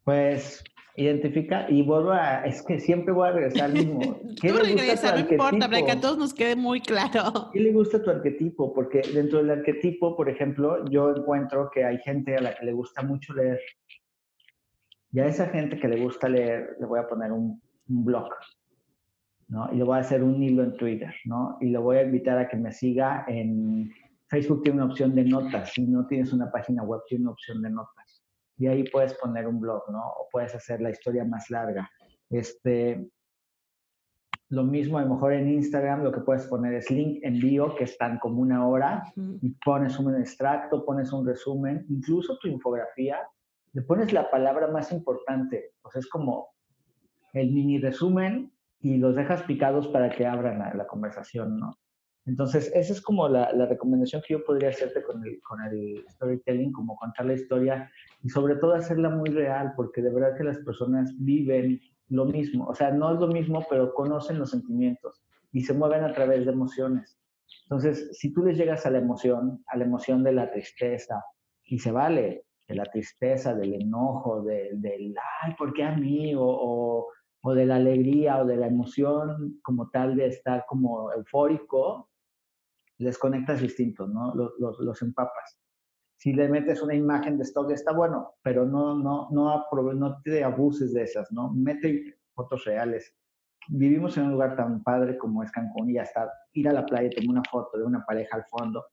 Pues 0.02 0.64
identifica 0.96 1.66
y 1.68 1.82
vuelvo 1.82 2.10
a, 2.12 2.46
es 2.46 2.62
que 2.62 2.80
siempre 2.80 3.12
voy 3.12 3.28
a 3.28 3.32
regresar 3.32 3.66
al 3.66 3.72
mismo. 3.74 4.00
¿Qué 4.40 4.48
Tú 4.48 4.58
regresa, 4.58 5.12
no 5.12 5.20
importa, 5.20 5.68
para 5.68 5.84
que 5.84 5.92
a 5.92 6.00
todos 6.00 6.18
nos 6.18 6.32
quede 6.32 6.56
muy 6.56 6.80
claro. 6.80 7.50
¿Qué 7.52 7.60
le 7.60 7.72
gusta 7.72 8.02
tu 8.02 8.10
arquetipo? 8.10 8.72
Porque 8.72 9.02
dentro 9.14 9.38
del 9.38 9.50
arquetipo, 9.50 10.16
por 10.16 10.30
ejemplo, 10.30 10.84
yo 10.88 11.14
encuentro 11.14 11.70
que 11.72 11.84
hay 11.84 11.98
gente 11.98 12.36
a 12.36 12.40
la 12.40 12.54
que 12.54 12.64
le 12.64 12.72
gusta 12.72 13.02
mucho 13.02 13.34
leer. 13.34 13.60
Y 15.12 15.20
a 15.20 15.26
esa 15.26 15.46
gente 15.48 15.78
que 15.78 15.88
le 15.88 16.02
gusta 16.02 16.28
leer, 16.28 16.76
le 16.80 16.86
voy 16.86 16.98
a 16.98 17.06
poner 17.06 17.30
un, 17.30 17.60
un 17.88 18.04
blog, 18.04 18.30
¿no? 19.48 19.72
Y 19.72 19.76
le 19.76 19.84
voy 19.84 19.98
a 19.98 20.00
hacer 20.00 20.22
un 20.22 20.42
hilo 20.42 20.62
en 20.62 20.76
Twitter, 20.76 21.14
¿no? 21.26 21.58
Y 21.60 21.66
le 21.66 21.78
voy 21.78 21.98
a 21.98 22.02
invitar 22.02 22.38
a 22.38 22.48
que 22.48 22.56
me 22.56 22.72
siga 22.72 23.24
en 23.28 23.90
Facebook 24.28 24.62
tiene 24.62 24.82
una 24.82 24.90
opción 24.90 25.14
de 25.14 25.24
notas. 25.24 25.72
Si 25.72 25.86
no 25.86 26.06
tienes 26.06 26.32
una 26.32 26.50
página 26.50 26.82
web, 26.82 27.00
tiene 27.06 27.24
una 27.24 27.32
opción 27.32 27.62
de 27.62 27.70
notas 27.70 27.95
y 28.56 28.66
ahí 28.66 28.84
puedes 28.84 29.14
poner 29.14 29.46
un 29.46 29.60
blog, 29.60 29.90
¿no? 29.90 29.98
O 29.98 30.28
puedes 30.30 30.54
hacer 30.54 30.80
la 30.80 30.90
historia 30.90 31.24
más 31.24 31.50
larga. 31.50 31.90
Este, 32.30 33.10
lo 34.48 34.64
mismo, 34.64 34.98
a 34.98 35.02
lo 35.02 35.14
mejor 35.14 35.32
en 35.32 35.48
Instagram 35.48 36.02
lo 36.02 36.12
que 36.12 36.20
puedes 36.20 36.46
poner 36.46 36.74
es 36.74 36.90
link 36.90 37.20
envío, 37.22 37.74
que 37.74 37.84
están 37.84 38.18
como 38.18 38.40
una 38.40 38.66
hora, 38.66 39.04
y 39.16 39.50
pones 39.64 39.98
un 39.98 40.14
extracto, 40.14 40.84
pones 40.84 41.12
un 41.12 41.26
resumen, 41.26 41.84
incluso 41.88 42.38
tu 42.38 42.48
infografía, 42.48 43.18
le 43.72 43.82
pones 43.82 44.12
la 44.12 44.30
palabra 44.30 44.68
más 44.68 44.92
importante. 44.92 45.72
O 45.82 45.90
sea, 45.90 46.00
es 46.00 46.08
como 46.08 46.48
el 47.32 47.52
mini 47.52 47.78
resumen 47.78 48.52
y 48.80 48.96
los 48.96 49.16
dejas 49.16 49.42
picados 49.42 49.88
para 49.88 50.10
que 50.10 50.26
abran 50.26 50.58
la 50.58 50.86
conversación, 50.86 51.58
¿no? 51.58 51.76
Entonces, 52.26 52.72
esa 52.74 52.92
es 52.92 53.00
como 53.00 53.28
la, 53.28 53.52
recomendación 53.66 54.20
que 54.26 54.34
yo 54.34 54.44
podría 54.44 54.70
hacerte 54.70 55.02
con 55.02 55.24
el, 55.24 55.40
con 55.42 55.62
el 55.62 56.04
storytelling, 56.08 56.72
como 56.72 56.96
contar 56.96 57.26
la 57.26 57.34
historia 57.34 57.90
y 58.22 58.28
sobre 58.28 58.56
todo 58.56 58.74
hacerla 58.74 59.10
muy 59.10 59.30
real, 59.30 59.72
porque 59.76 60.02
de 60.02 60.10
verdad 60.12 60.36
que 60.36 60.42
las 60.44 60.58
personas 60.58 61.14
viven 61.18 61.80
lo 62.08 62.24
mismo, 62.24 62.66
o 62.66 62.74
sea, 62.74 62.90
no 62.90 63.12
es 63.14 63.20
lo 63.20 63.28
mismo, 63.28 63.64
pero 63.70 63.94
conocen 63.94 64.38
los 64.38 64.50
sentimientos 64.50 65.22
y 65.52 65.62
se 65.62 65.74
mueven 65.74 66.02
a 66.02 66.12
través 66.12 66.44
de 66.44 66.52
emociones. 66.52 67.16
Entonces, 67.62 68.10
si 68.18 68.32
tú 68.32 68.44
les 68.44 68.56
llegas 68.56 68.86
a 68.86 68.90
la 68.90 68.98
emoción, 68.98 69.62
a 69.66 69.76
la 69.76 69.84
emoción 69.84 70.24
de 70.24 70.32
la 70.32 70.50
tristeza, 70.50 71.24
y 71.64 71.78
se 71.78 71.92
vale, 71.92 72.44
de 72.66 72.74
la 72.74 72.84
tristeza, 72.84 73.54
del 73.54 73.74
enojo, 73.74 74.42
del, 74.42 75.14
ay, 75.42 75.54
¿por 75.56 75.72
qué 75.72 75.84
a 75.84 75.96
mí? 75.96 76.34
O, 76.36 77.08
o 77.42 77.54
de 77.54 77.66
la 77.66 77.76
alegría 77.76 78.38
o 78.38 78.44
de 78.44 78.56
la 78.56 78.66
emoción 78.66 79.60
como 79.62 79.88
tal 79.90 80.16
de 80.16 80.26
estar 80.26 80.64
como 80.66 81.12
eufórico, 81.12 82.08
les 82.98 83.18
conectas 83.18 83.60
distinto, 83.60 84.06
¿no? 84.06 84.34
Los, 84.34 84.78
los, 84.78 85.02
empapas. 85.02 85.58
Si 86.16 86.32
le 86.32 86.48
metes 86.48 86.82
una 86.82 86.94
imagen 86.94 87.36
de 87.36 87.44
stock, 87.44 87.70
está 87.70 87.92
bueno, 87.92 88.34
pero 88.42 88.64
no, 88.64 88.94
no, 88.94 89.28
no, 89.30 89.62
no 89.94 90.22
te 90.22 90.42
abuses 90.42 90.92
de 90.94 91.02
esas, 91.02 91.30
¿no? 91.30 91.52
Mete 91.52 92.18
fotos 92.34 92.64
reales. 92.64 93.14
Vivimos 93.68 94.16
en 94.16 94.24
un 94.24 94.32
lugar 94.32 94.56
tan 94.56 94.82
padre 94.82 95.18
como 95.18 95.42
es 95.42 95.50
Cancún 95.50 95.90
y 95.90 95.98
hasta 95.98 96.30
ir 96.52 96.68
a 96.68 96.72
la 96.72 96.86
playa 96.86 97.08
y 97.08 97.10
tomar 97.10 97.30
una 97.30 97.42
foto 97.50 97.78
de 97.78 97.84
una 97.84 98.04
pareja 98.06 98.36
al 98.36 98.44
fondo 98.44 98.84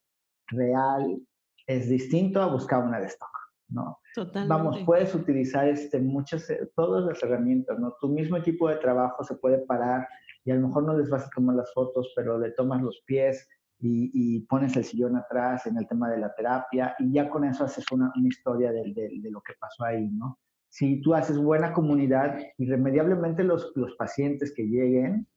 real 0.47 1.21
es 1.67 1.89
distinto 1.89 2.41
a 2.41 2.47
buscar 2.47 2.83
una 2.83 2.99
de 2.99 3.07
stock, 3.07 3.29
¿no? 3.69 3.99
Totalmente. 4.13 4.49
Vamos, 4.49 4.79
puedes 4.85 5.15
utilizar 5.15 5.67
este, 5.67 5.99
muchas, 5.99 6.49
eh, 6.49 6.69
todas 6.75 7.05
las 7.05 7.23
herramientas, 7.23 7.79
¿no? 7.79 7.95
Tu 8.01 8.09
mismo 8.09 8.37
equipo 8.37 8.67
de 8.67 8.75
trabajo 8.77 9.23
se 9.23 9.35
puede 9.35 9.59
parar 9.59 10.07
y 10.43 10.51
a 10.51 10.55
lo 10.55 10.67
mejor 10.67 10.83
no 10.83 10.97
les 10.97 11.09
vas 11.09 11.25
a 11.25 11.29
tomar 11.29 11.55
las 11.55 11.71
fotos, 11.73 12.11
pero 12.15 12.37
le 12.37 12.51
tomas 12.51 12.81
los 12.81 13.01
pies, 13.05 13.47
y, 13.85 14.39
pones 14.41 14.75
el 14.77 14.85
sillón 14.85 15.17
atrás 15.17 15.65
en 15.67 15.77
el 15.77 15.87
tema 15.87 16.09
de 16.09 16.17
la 16.17 16.33
terapia 16.33 16.95
y 16.99 17.11
ya 17.11 17.29
con 17.29 17.43
eso 17.43 17.65
haces 17.65 17.85
una, 17.91 18.11
una 18.15 18.27
historia 18.27 18.71
de, 18.71 18.93
de, 18.93 19.31
lo 19.31 19.41
que 19.41 19.53
pasó 19.59 19.83
ahí, 19.83 20.09
¿no? 20.09 20.39
Si 20.69 21.01
tú 21.01 21.13
haces 21.13 21.37
buena 21.37 21.73
comunidad, 21.73 22.39
irremediablemente 22.57 23.43
los, 23.43 23.71
los 23.75 23.93
pacientes 23.95 24.53
que 24.55 24.63
lleguen 24.63 25.27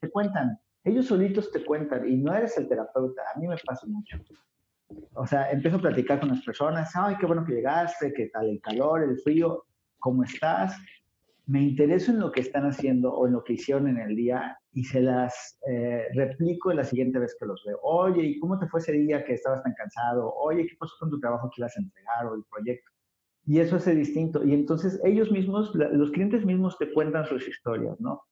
te 0.00 0.10
cuentan, 0.10 0.58
ellos 0.84 1.06
solitos 1.06 1.50
te 1.50 1.64
cuentan 1.64 2.08
y 2.08 2.16
no 2.16 2.32
eres 2.34 2.56
el 2.58 2.68
terapeuta, 2.68 3.22
a 3.34 3.38
mí 3.38 3.48
me 3.48 3.56
pasa 3.66 3.86
mucho. 3.86 4.18
O 5.14 5.26
sea, 5.26 5.50
empiezo 5.50 5.78
a 5.78 5.80
platicar 5.80 6.20
con 6.20 6.28
las 6.28 6.42
personas, 6.42 6.90
ay, 6.94 7.16
qué 7.18 7.26
bueno 7.26 7.44
que 7.44 7.54
llegaste, 7.54 8.12
qué 8.12 8.26
tal 8.26 8.48
el 8.48 8.60
calor, 8.60 9.02
el 9.02 9.18
frío, 9.18 9.64
¿cómo 9.98 10.22
estás? 10.22 10.76
Me 11.48 11.62
intereso 11.62 12.12
en 12.12 12.20
lo 12.20 12.30
que 12.30 12.42
están 12.42 12.66
haciendo 12.66 13.10
o 13.10 13.26
en 13.26 13.32
lo 13.32 13.42
que 13.42 13.54
hicieron 13.54 13.88
en 13.88 13.98
el 13.98 14.14
día 14.14 14.58
y 14.70 14.84
se 14.84 15.00
las 15.00 15.58
eh, 15.66 16.04
replico 16.14 16.70
la 16.74 16.84
siguiente 16.84 17.18
vez 17.18 17.34
que 17.40 17.46
los 17.46 17.64
veo. 17.66 17.80
Oye, 17.82 18.22
¿y 18.22 18.38
cómo 18.38 18.58
te 18.58 18.68
fue 18.68 18.80
ese 18.80 18.92
día 18.92 19.24
que 19.24 19.32
estabas 19.32 19.62
tan 19.62 19.72
cansado? 19.72 20.30
Oye, 20.34 20.66
¿qué 20.66 20.76
pasó 20.78 20.94
con 21.00 21.08
tu 21.08 21.18
trabajo 21.18 21.48
que 21.48 21.62
ibas 21.62 21.74
a 21.74 21.80
entregar 21.80 22.26
o 22.26 22.34
el 22.34 22.44
proyecto? 22.50 22.90
Y 23.46 23.60
eso 23.60 23.76
hace 23.76 23.94
distinto. 23.94 24.44
Y 24.44 24.52
entonces 24.52 25.00
ellos 25.04 25.32
mismos, 25.32 25.74
los 25.74 26.10
clientes 26.10 26.44
mismos 26.44 26.76
te 26.76 26.92
cuentan 26.92 27.24
sus 27.24 27.48
historias, 27.48 27.98
¿no? 27.98 28.24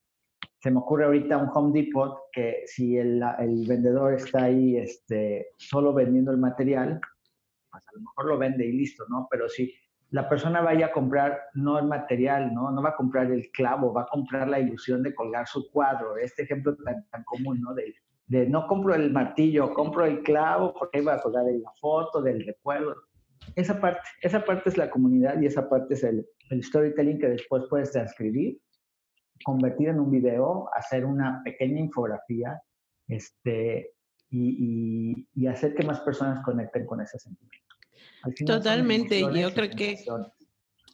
Se 0.59 0.71
me 0.71 0.79
ocurre 0.79 1.07
ahorita 1.07 1.39
un 1.39 1.49
Home 1.55 1.73
Depot 1.73 2.19
que 2.33 2.65
si 2.67 2.99
el, 2.99 3.25
vendedor 3.67 4.13
está 4.13 4.45
ahí 4.45 4.77
este, 4.77 5.53
solo 5.57 5.95
vendiendo 5.95 6.33
el 6.33 6.39
material, 6.39 7.01
pues 7.71 7.83
a 7.89 7.93
lo 7.95 8.01
mejor 8.01 8.27
lo 8.27 8.37
vende 8.37 8.67
y 8.67 8.73
listo, 8.73 9.07
¿no? 9.09 9.27
Pero 9.31 9.49
si 9.49 9.73
la 10.17 10.31
persona 10.31 10.63
vaya 10.63 10.87
a 10.87 10.93
comprar 10.93 11.39
no 11.53 11.79
el 11.79 11.85
material, 11.85 12.55
¿no? 12.55 12.71
No 12.71 12.83
va 12.83 12.91
a 12.91 12.97
comprar 12.97 13.31
el 13.31 13.51
clavo, 13.51 13.93
va 13.93 14.05
a 14.05 14.07
comprar 14.07 14.49
la 14.49 14.59
ilusión 14.59 15.03
de 15.03 15.15
colgar 15.15 15.47
su 15.47 15.71
cuadro. 15.71 16.17
Este 16.17 16.45
ejemplo 16.45 16.75
tan, 16.75 17.07
tan 17.11 17.23
común, 17.25 17.61
¿no? 17.61 17.75
De, 17.75 18.49
no 18.49 18.67
compro 18.67 18.95
el 18.95 19.13
martillo, 19.13 19.75
compro 19.75 20.07
el 20.07 20.23
clavo 20.23 20.73
porque 20.73 21.03
va 21.03 21.17
a 21.17 21.21
colgar 21.21 21.45
la 21.45 21.71
foto 21.79 22.23
del 22.23 22.47
recuerdo. 22.47 22.97
Esa 23.55 23.79
parte, 23.79 24.01
esa 24.23 24.43
parte 24.43 24.71
es 24.71 24.79
la 24.79 24.89
comunidad 24.89 25.39
y 25.39 25.45
esa 25.45 25.69
parte 25.69 25.93
es 25.93 26.03
el, 26.03 26.27
el 26.49 26.63
storytelling 26.63 27.19
que 27.19 27.29
después 27.29 27.65
puedes 27.69 27.93
transcribir, 27.93 28.59
convertir 29.45 29.91
en 29.91 30.01
un 30.01 30.11
video, 30.11 30.71
hacer 30.73 31.05
una 31.05 31.43
pequeña 31.45 31.79
infografía 31.79 32.59
este, 33.07 33.93
y, 34.31 35.13
y, 35.21 35.29
y 35.35 35.47
hacer 35.47 35.75
que 35.75 35.85
más 35.85 36.01
personas 36.01 36.43
conecten 36.43 36.87
con 36.87 37.03
ese 37.03 37.19
sentimiento. 37.19 37.66
Totalmente, 38.47 39.21
yo 39.21 39.53
creo 39.53 39.71
que... 39.71 40.05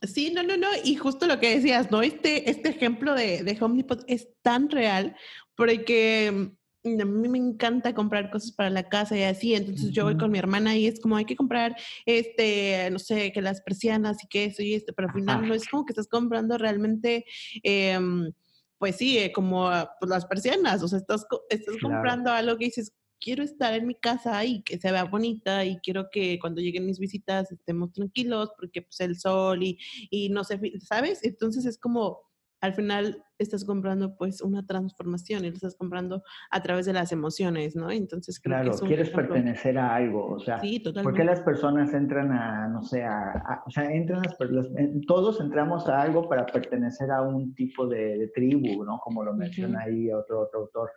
Sí, 0.02 0.32
no, 0.34 0.42
no, 0.42 0.56
no, 0.56 0.66
y 0.82 0.96
justo 0.96 1.26
lo 1.26 1.38
que 1.38 1.54
decías, 1.54 1.92
¿no? 1.92 2.02
Este, 2.02 2.50
este 2.50 2.70
ejemplo 2.70 3.14
de, 3.14 3.44
de 3.44 3.56
Home 3.60 3.76
Depot 3.76 4.02
es 4.08 4.28
tan 4.42 4.68
real 4.68 5.14
porque 5.54 6.50
mm, 6.84 7.00
a 7.00 7.04
mí 7.04 7.28
me 7.28 7.38
encanta 7.38 7.94
comprar 7.94 8.30
cosas 8.30 8.50
para 8.50 8.68
la 8.68 8.88
casa 8.88 9.16
y 9.16 9.22
así, 9.22 9.54
entonces 9.54 9.90
yo 9.90 10.04
voy 10.04 10.16
con 10.16 10.32
mi 10.32 10.38
hermana 10.38 10.76
y 10.76 10.88
es 10.88 10.98
como 10.98 11.16
hay 11.16 11.24
que 11.24 11.36
comprar, 11.36 11.76
este, 12.04 12.88
no 12.90 12.98
sé, 12.98 13.30
que 13.32 13.40
las 13.40 13.60
persianas 13.60 14.24
y 14.24 14.26
que 14.26 14.46
eso 14.46 14.62
y 14.62 14.74
esto, 14.74 14.92
pero 14.92 15.08
al 15.08 15.14
final 15.14 15.46
no 15.46 15.54
es 15.54 15.68
como 15.68 15.84
que 15.84 15.92
estás 15.92 16.08
comprando 16.08 16.58
realmente, 16.58 17.24
em, 17.62 18.32
pues 18.78 18.96
sí, 18.96 19.18
eh, 19.18 19.30
como 19.30 19.68
ah, 19.68 19.94
pues 20.00 20.10
las 20.10 20.26
persianas, 20.26 20.82
o 20.82 20.88
sea, 20.88 20.98
estás, 20.98 21.24
estás 21.48 21.76
comprando 21.80 22.32
algo 22.32 22.58
que 22.58 22.64
dices, 22.64 22.92
quiero 23.22 23.42
estar 23.42 23.72
en 23.74 23.86
mi 23.86 23.94
casa 23.94 24.44
y 24.44 24.62
que 24.62 24.78
se 24.78 24.90
vea 24.90 25.04
bonita 25.04 25.64
y 25.64 25.78
quiero 25.78 26.10
que 26.10 26.38
cuando 26.40 26.60
lleguen 26.60 26.84
mis 26.84 26.98
visitas 26.98 27.52
estemos 27.52 27.92
tranquilos 27.92 28.50
porque 28.58 28.82
pues 28.82 29.00
el 29.00 29.16
sol 29.16 29.62
y, 29.62 29.78
y 30.10 30.28
no 30.28 30.44
sé, 30.44 30.60
¿sabes? 30.80 31.24
Entonces 31.24 31.64
es 31.64 31.78
como 31.78 32.32
al 32.60 32.74
final 32.74 33.24
estás 33.38 33.64
comprando 33.64 34.16
pues 34.16 34.40
una 34.40 34.64
transformación 34.64 35.44
y 35.44 35.48
lo 35.48 35.54
estás 35.54 35.74
comprando 35.74 36.22
a 36.48 36.62
través 36.62 36.86
de 36.86 36.92
las 36.92 37.10
emociones, 37.10 37.74
¿no? 37.74 37.90
Entonces 37.90 38.40
creo 38.40 38.62
claro, 38.62 38.78
quieres 38.86 39.10
pertenecer 39.10 39.76
a 39.78 39.96
algo, 39.96 40.26
o 40.26 40.38
sea, 40.38 40.60
sí, 40.60 40.80
¿por 41.02 41.12
qué 41.12 41.24
las 41.24 41.40
personas 41.40 41.92
entran 41.92 42.30
a, 42.30 42.68
no 42.68 42.82
sé, 42.82 43.02
a, 43.02 43.64
o 43.66 43.70
sea, 43.70 43.92
entran 43.92 44.22
las, 44.22 44.70
todos 45.08 45.40
entramos 45.40 45.88
a 45.88 46.02
algo 46.02 46.28
para 46.28 46.46
pertenecer 46.46 47.10
a 47.10 47.22
un 47.22 47.52
tipo 47.54 47.88
de, 47.88 48.30
tribu, 48.32 48.84
¿no? 48.84 49.00
Como 49.00 49.24
lo 49.24 49.34
menciona 49.34 49.80
ahí 49.80 50.12
otro, 50.12 50.42
otro 50.42 50.60
autor. 50.60 50.90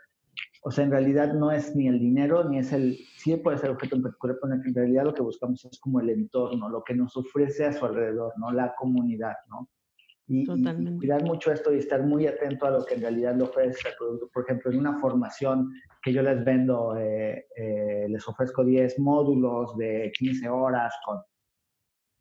O 0.64 0.72
sea, 0.72 0.84
en 0.84 0.92
realidad 0.92 1.34
no 1.34 1.52
es 1.52 1.76
ni 1.76 1.88
el 1.88 2.00
dinero, 2.00 2.50
ni 2.50 2.58
es 2.58 2.74
el, 2.74 2.98
sí 3.18 3.36
puede 3.38 3.58
ser 3.58 3.70
objeto 3.70 3.96
en 3.96 4.02
particular, 4.02 4.38
pero 4.42 4.54
en 4.54 4.74
realidad 4.74 5.04
lo 5.04 5.14
que 5.14 5.22
buscamos 5.22 5.64
es 5.66 5.80
como 5.80 6.00
el 6.00 6.10
entorno, 6.10 6.70
lo 6.70 6.84
que 6.84 6.96
nos 6.96 7.16
ofrece 7.16 7.66
a 7.66 7.74
su 7.74 7.86
alrededor, 7.86 8.34
¿no? 8.38 8.52
La 8.52 8.74
comunidad, 8.76 9.36
¿no? 9.48 9.70
Y, 10.28 10.44
cuidar 10.98 11.24
mucho 11.24 11.52
esto 11.52 11.72
y 11.72 11.78
estar 11.78 12.02
muy 12.02 12.26
atento 12.26 12.66
a 12.66 12.72
lo 12.72 12.84
que 12.84 12.96
en 12.96 13.02
realidad 13.02 13.36
le 13.36 13.44
ofrece 13.44 13.90
el 13.90 13.96
producto. 13.96 14.28
Por 14.34 14.44
ejemplo, 14.44 14.72
en 14.72 14.80
una 14.80 14.98
formación 15.00 15.72
que 16.02 16.12
yo 16.12 16.24
les 16.24 16.44
vendo, 16.44 16.98
eh, 16.98 17.46
eh, 17.56 18.08
les 18.10 18.28
ofrezco 18.28 18.64
10 18.64 18.98
módulos 18.98 19.78
de 19.78 20.12
15 20.18 20.50
horas. 20.50 20.96
Con... 21.06 21.22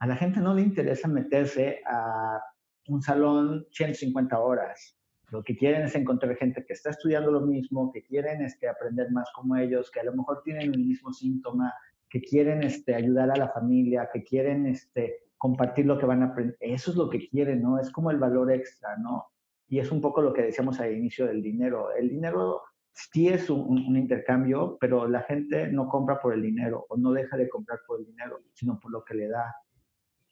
A 0.01 0.07
la 0.07 0.17
gente 0.17 0.41
no 0.41 0.53
le 0.53 0.61
interesa 0.61 1.09
meterse 1.09 1.81
a 1.87 2.43
un 2.89 3.01
salón 3.01 3.67
150 3.71 4.39
horas. 4.39 4.99
Lo 5.35 5.43
que 5.43 5.57
quieren 5.57 5.82
es 5.82 5.97
encontrar 5.97 6.37
gente 6.37 6.64
que 6.64 6.74
está 6.74 6.91
estudiando 6.91 7.32
lo 7.32 7.41
mismo, 7.41 7.91
que 7.91 8.05
quieren 8.05 8.41
este, 8.41 8.68
aprender 8.68 9.11
más 9.11 9.28
como 9.35 9.57
ellos, 9.57 9.91
que 9.91 9.99
a 9.99 10.05
lo 10.05 10.14
mejor 10.14 10.43
tienen 10.45 10.72
el 10.72 10.78
mismo 10.78 11.12
síntoma, 11.12 11.74
que 12.09 12.22
quieren 12.22 12.62
este, 12.62 12.95
ayudar 12.95 13.32
a 13.32 13.37
la 13.37 13.49
familia, 13.49 14.09
que 14.12 14.22
quieren 14.22 14.64
este, 14.66 15.24
compartir 15.37 15.87
lo 15.87 15.99
que 15.99 16.07
van 16.07 16.22
a 16.22 16.26
aprender. 16.26 16.57
Eso 16.61 16.93
es 16.93 16.97
lo 16.97 17.11
que 17.11 17.28
quieren, 17.28 17.62
¿no? 17.62 17.80
Es 17.80 17.91
como 17.91 18.12
el 18.12 18.18
valor 18.18 18.53
extra, 18.53 18.97
¿no? 18.97 19.26
Y 19.66 19.80
es 19.80 19.91
un 19.91 20.01
poco 20.01 20.22
lo 20.22 20.32
que 20.32 20.43
decíamos 20.43 20.78
al 20.78 20.93
inicio 20.93 21.26
del 21.26 21.43
dinero. 21.43 21.93
El 21.93 22.11
dinero 22.11 22.62
sí 22.93 23.26
es 23.26 23.51
un, 23.51 23.97
intercambio, 23.97 24.78
pero 24.80 25.09
la 25.09 25.22
gente 25.22 25.66
no 25.66 25.89
compra 25.89 26.20
por 26.20 26.32
el 26.32 26.43
dinero 26.43 26.87
o 26.91 26.97
no 26.97 27.11
deja 27.11 27.37
de 27.37 27.49
comprar 27.49 27.80
por 27.89 27.99
el 27.99 28.07
dinero, 28.07 28.39
sino 28.53 28.78
por 28.78 28.93
lo 28.93 29.05
que 29.05 29.14
le 29.14 29.26
da, 29.26 29.53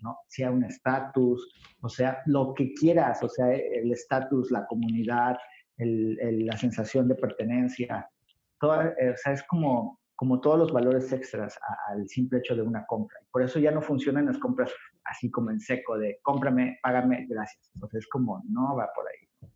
¿no? 0.02 0.18
Sea 0.28 0.50
un 0.50 0.64
estatus, 0.64 1.48
o 1.80 1.88
sea, 1.88 2.22
lo 2.26 2.52
que 2.54 2.74
quieras, 2.74 3.22
o 3.22 3.28
sea, 3.28 3.52
el 3.52 3.92
estatus, 3.92 4.50
la 4.50 4.66
comunidad, 4.66 5.36
la 5.78 6.56
sensación 6.56 7.08
de 7.08 7.14
pertenencia, 7.14 8.08
todo, 8.60 8.78
o 8.80 9.16
sea, 9.16 9.32
es 9.32 9.42
como 9.44 10.02
como 10.22 10.40
todos 10.40 10.56
los 10.56 10.72
valores 10.72 11.12
extras 11.12 11.58
al 11.88 12.08
simple 12.08 12.38
hecho 12.38 12.54
de 12.54 12.62
una 12.62 12.86
compra. 12.86 13.18
Por 13.32 13.42
eso 13.42 13.58
ya 13.58 13.72
no 13.72 13.82
funcionan 13.82 14.26
las 14.26 14.38
compras 14.38 14.70
así 15.02 15.28
como 15.28 15.50
en 15.50 15.58
seco 15.58 15.98
de 15.98 16.20
cómprame, 16.22 16.78
págame, 16.80 17.26
gracias. 17.28 17.72
Entonces 17.74 18.04
es 18.04 18.08
como 18.08 18.40
no 18.48 18.76
va 18.76 18.88
por 18.94 19.04
ahí. 19.08 19.50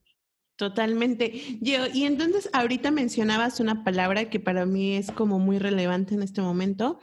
Totalmente. 0.56 1.30
Yo, 1.60 1.86
y 1.94 2.02
entonces 2.02 2.50
ahorita 2.52 2.90
mencionabas 2.90 3.60
una 3.60 3.84
palabra 3.84 4.28
que 4.28 4.40
para 4.40 4.66
mí 4.66 4.96
es 4.96 5.12
como 5.12 5.38
muy 5.38 5.60
relevante 5.60 6.14
en 6.14 6.24
este 6.24 6.40
momento, 6.40 6.98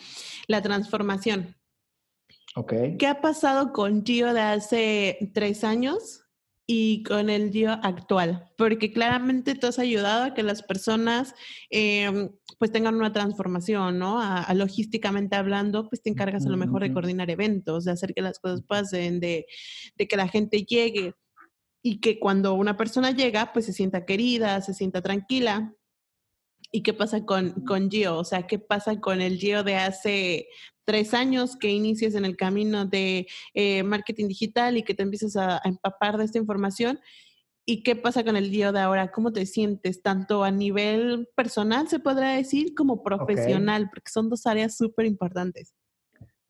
la 0.47 0.61
transformación. 0.61 1.55
¿Qué 2.99 3.07
ha 3.07 3.21
pasado 3.21 3.73
con 3.73 4.05
Gio 4.05 4.33
de 4.33 4.41
hace 4.41 5.31
tres 5.33 5.63
años 5.63 6.23
y 6.65 7.03
con 7.03 7.29
el 7.29 7.51
día 7.51 7.73
actual, 7.73 8.49
porque 8.57 8.93
claramente 8.93 9.55
tú 9.55 9.67
has 9.67 9.79
ayudado 9.79 10.23
a 10.23 10.33
que 10.33 10.43
las 10.43 10.63
personas 10.63 11.35
em, 11.69 12.29
pues 12.57 12.71
tengan 12.71 12.95
una 12.95 13.11
transformación, 13.11 13.99
¿no? 13.99 14.21
A, 14.21 14.53
logísticamente 14.53 15.35
hablando, 15.35 15.89
pues 15.89 16.01
te 16.01 16.09
encargas 16.09 16.45
a 16.45 16.49
lo 16.49 16.57
mejor 16.57 16.83
de 16.83 16.93
coordinar 16.93 17.29
eventos, 17.29 17.83
de 17.83 17.91
hacer 17.91 18.13
que 18.13 18.21
las 18.21 18.39
cosas 18.39 18.61
pasen, 18.61 19.19
de, 19.19 19.45
de 19.97 20.07
que 20.07 20.15
la 20.15 20.29
gente 20.29 20.63
llegue 20.63 21.13
y 21.81 21.99
que 21.99 22.17
cuando 22.17 22.53
una 22.53 22.77
persona 22.77 23.11
llega, 23.11 23.51
pues 23.51 23.65
se 23.65 23.73
sienta 23.73 24.05
querida, 24.05 24.61
se 24.61 24.73
sienta 24.73 25.01
tranquila. 25.01 25.73
¿Y 26.75 26.81
qué 26.81 26.93
pasa 26.93 27.23
con, 27.23 27.51
con 27.65 27.89
Gio? 27.89 28.17
O 28.17 28.23
sea, 28.23 28.47
¿qué 28.47 28.57
pasa 28.57 28.99
con 28.99 29.21
el 29.21 29.37
Gio 29.37 29.63
de 29.63 29.75
hace 29.75 30.47
tres 30.85 31.13
años 31.13 31.55
que 31.55 31.69
inicias 31.69 32.15
en 32.15 32.25
el 32.25 32.35
camino 32.35 32.85
de 32.85 33.27
eh, 33.53 33.83
marketing 33.83 34.27
digital 34.27 34.77
y 34.77 34.83
que 34.83 34.93
te 34.93 35.03
empiezas 35.03 35.35
a, 35.35 35.61
empapar 35.63 36.17
de 36.17 36.25
esta 36.25 36.37
información. 36.37 36.99
¿Y 37.65 37.83
qué 37.83 37.95
pasa 37.95 38.25
con 38.25 38.35
el 38.35 38.51
día 38.51 38.73
de 38.73 38.79
ahora? 38.79 39.11
¿Cómo 39.11 39.31
te 39.31 39.45
sientes? 39.45 40.01
Tanto 40.01 40.43
a 40.43 40.51
nivel 40.51 41.29
personal, 41.35 41.87
se 41.87 41.99
podrá 41.99 42.33
decir, 42.33 42.73
como 42.75 43.01
profesional, 43.01 43.89
porque 43.89 44.11
son 44.11 44.29
dos 44.29 44.45
áreas 44.45 44.75
súper 44.75 45.05
importantes. 45.05 45.73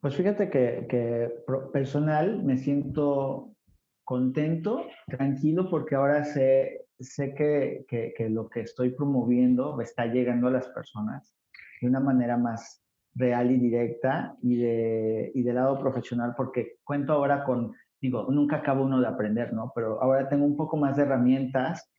Pues 0.00 0.16
fíjate 0.16 0.50
que, 0.50 0.86
que, 0.88 1.30
personal 1.72 2.42
me 2.42 2.58
siento 2.58 3.54
contento, 4.02 4.86
tranquilo, 5.06 5.70
porque 5.70 5.94
ahora 5.94 6.24
sé, 6.24 6.83
sé 7.04 7.34
que, 7.34 7.84
que, 7.88 8.14
que 8.16 8.28
lo 8.28 8.48
que 8.48 8.60
estoy 8.60 8.90
promoviendo 8.90 9.80
está 9.80 10.06
llegando 10.06 10.48
a 10.48 10.52
las 10.52 10.68
personas 10.68 11.34
de 11.80 11.88
una 11.88 12.00
manera 12.00 12.36
más, 12.36 12.84
real 13.14 13.50
y 13.50 13.58
directa 13.58 14.36
y 14.42 14.56
de, 14.56 15.32
y 15.34 15.42
de 15.42 15.52
lado 15.52 15.78
profesional, 15.78 16.34
porque 16.36 16.78
cuento 16.82 17.12
ahora 17.12 17.44
con, 17.44 17.74
digo, 18.00 18.26
nunca 18.30 18.56
acabo 18.56 18.84
uno 18.84 19.00
de 19.00 19.06
aprender, 19.06 19.52
¿no? 19.52 19.72
Pero 19.74 20.02
ahora 20.02 20.28
tengo 20.28 20.44
un 20.44 20.56
poco 20.56 20.76
más 20.76 20.96
de 20.96 21.02
herramientas 21.04 21.90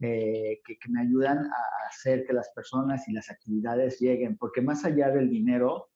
eh, 0.00 0.60
que, 0.64 0.78
que, 0.78 0.88
me 0.88 1.02
ayudan 1.02 1.38
a 1.38 1.88
hacer 1.88 2.24
que 2.24 2.32
las 2.32 2.50
personas 2.54 3.06
y 3.08 3.12
las 3.12 3.30
actividades 3.30 3.98
lleguen, 4.00 4.36
porque 4.36 4.62
más 4.62 4.84
allá 4.84 5.10
del 5.10 5.28
dinero, 5.28 5.88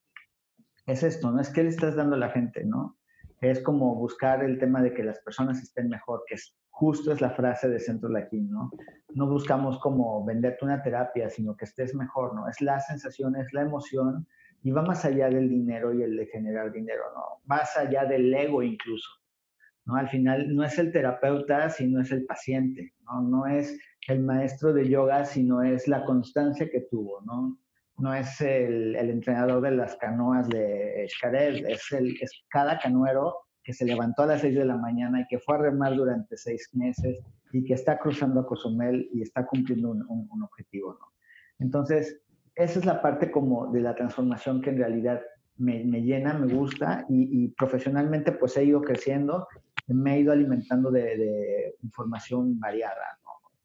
es 0.85 1.01
esto, 1.01 1.31
¿no? 1.31 1.39
Es 1.39 1.49
que 1.49 1.63
le 1.63 1.69
estás 1.69 1.95
dando 1.95 2.15
a 2.15 2.19
la 2.19 2.29
gente, 2.29 2.63
¿no? 2.63 2.97
Es 3.41 3.61
como 3.61 3.95
buscar 3.95 4.43
el 4.43 4.59
tema 4.59 4.81
de 4.83 4.93
que 4.93 5.03
las 5.03 5.19
personas 5.21 5.61
estén 5.61 5.89
mejor, 5.89 6.23
que 6.27 6.35
justo 6.75 7.13
es 7.13 7.21
la 7.21 7.29
frase 7.29 7.69
de 7.69 7.79
Centro 7.79 8.09
Laquín, 8.09 8.51
¿no? 8.51 8.69
No 9.13 9.29
buscamos 9.29 9.79
como 9.79 10.25
venderte 10.25 10.65
una 10.65 10.83
terapia, 10.83 11.29
sino 11.29 11.55
que 11.55 11.63
estés 11.63 11.95
mejor, 11.95 12.35
¿no? 12.35 12.49
Es 12.49 12.59
la 12.59 12.81
sensación, 12.81 13.37
es 13.37 13.53
la 13.53 13.61
emoción 13.61 14.27
y 14.61 14.71
va 14.71 14.81
más 14.81 15.05
allá 15.05 15.29
del 15.29 15.47
dinero 15.47 15.93
y 15.93 16.03
el 16.03 16.17
de 16.17 16.25
generar 16.25 16.73
dinero, 16.73 17.03
¿no? 17.15 17.41
Más 17.45 17.77
allá 17.77 18.03
del 18.03 18.33
ego 18.33 18.61
incluso, 18.61 19.09
¿no? 19.85 19.95
Al 19.95 20.09
final 20.09 20.53
no 20.53 20.65
es 20.65 20.77
el 20.77 20.91
terapeuta, 20.91 21.69
sino 21.69 22.01
es 22.01 22.11
el 22.11 22.25
paciente, 22.25 22.93
¿no? 23.05 23.21
No 23.21 23.45
es 23.45 23.79
el 24.09 24.21
maestro 24.21 24.73
de 24.73 24.89
yoga, 24.89 25.23
sino 25.23 25.63
es 25.63 25.87
la 25.87 26.03
constancia 26.03 26.69
que 26.69 26.81
tuvo, 26.91 27.21
¿no? 27.21 27.57
No 27.97 28.13
es 28.13 28.41
el, 28.41 28.97
entrenador 28.97 29.61
de 29.61 29.71
las 29.71 29.95
canoas 29.95 30.49
de 30.49 31.07
Xcaret, 31.07 31.63
es, 31.69 31.89
el, 31.93 32.17
es 32.19 32.43
cada 32.49 32.77
canoero 32.79 33.44
que 33.65 33.73
se 33.73 33.83
levantó 33.83 34.23
a 34.23 34.27
las 34.27 34.41
6 34.41 34.55
de 34.55 34.63
la 34.63 34.77
mañana 34.77 35.21
y 35.21 35.27
que 35.27 35.39
fue 35.39 35.55
a 35.55 35.57
remar 35.57 35.95
durante 35.95 36.37
seis 36.37 36.69
meses 36.73 37.19
y 37.51 37.65
que 37.65 37.73
está 37.73 37.97
cruzando 37.97 38.39
a 38.39 38.47
Cozumel 38.47 39.09
y 39.11 39.21
está 39.23 39.45
cumpliendo 39.45 39.89
un, 39.89 40.05
un, 40.07 40.29
un 40.31 40.43
objetivo, 40.43 40.93
¿no? 40.93 41.07
Entonces, 41.59 42.21
esa 42.55 42.79
es 42.79 42.85
la 42.85 43.01
parte 43.01 43.31
como 43.31 43.71
de 43.71 43.81
la 43.81 43.95
transformación 43.95 44.61
que 44.61 44.69
en 44.69 44.77
realidad 44.77 45.21
me, 45.57 45.83
llena, 46.01 46.33
me 46.33 46.53
gusta 46.53 47.05
y, 47.09 47.49
profesionalmente 47.49 48.31
pues 48.33 48.57
he 48.57 48.65
ido 48.65 48.81
creciendo, 48.81 49.47
me 49.87 50.15
he 50.15 50.19
ido 50.19 50.33
alimentando 50.33 50.91
de, 50.91 51.75
información 51.83 52.59
variada. 52.59 53.19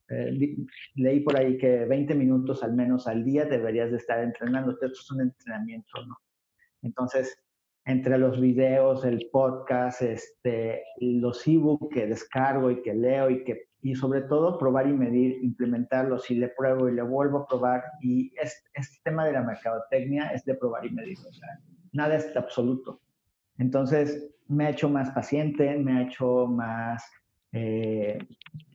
Eh, 0.09 0.57
leí 0.97 1.21
por 1.21 1.39
ahí 1.39 1.57
que 1.57 1.85
20 1.85 2.17
minutos 2.17 2.65
al 2.65 2.75
menos 2.75 3.07
al 3.07 3.25
día 3.25 3.45
deberías 3.45 3.93
de 3.93 3.99
estar 3.99 4.21
entrenando, 4.21 4.73
esto 4.73 4.87
es 4.87 5.11
un 5.13 5.21
entrenamiento, 5.21 6.05
¿no? 6.05 6.17
Entonces, 6.83 7.39
entre 7.91 8.19
los 8.19 8.41
videos, 8.41 9.05
el 9.05 9.29
podcast, 9.33 10.03
este, 10.03 10.85
los 10.99 11.47
ebooks 11.47 11.89
que 11.93 12.07
descargo 12.07 12.71
y 12.71 12.83
que 12.83 12.95
leo 12.95 13.31
y 13.31 13.45
que 13.45 13.71
y 13.83 13.95
sobre 13.95 14.23
todo 14.23 14.59
probar 14.59 14.87
y 14.89 14.93
medir, 14.93 15.43
implementarlo. 15.43 16.19
Si 16.19 16.35
le 16.35 16.49
pruebo 16.49 16.89
y 16.89 16.95
le 16.95 17.03
vuelvo 17.03 17.39
a 17.39 17.47
probar, 17.47 17.83
y 18.03 18.33
este, 18.41 18.99
tema 19.05 19.25
de 19.25 19.33
la 19.33 19.43
mercadotecnia 19.43 20.29
es 20.29 20.45
de 20.45 20.55
probar 20.55 20.85
y 20.85 20.91
medir, 20.91 21.19
o 21.27 21.33
sea, 21.33 21.49
nada 21.93 22.17
es 22.17 22.37
absoluto. 22.37 23.01
Entonces, 23.59 24.35
me 24.49 24.67
ha 24.67 24.71
hecho 24.71 24.89
más 24.89 25.11
paciente, 25.11 25.77
me 25.79 25.93
ha 25.93 26.03
hecho 26.03 26.47
más, 26.47 27.03
eh, 27.53 28.19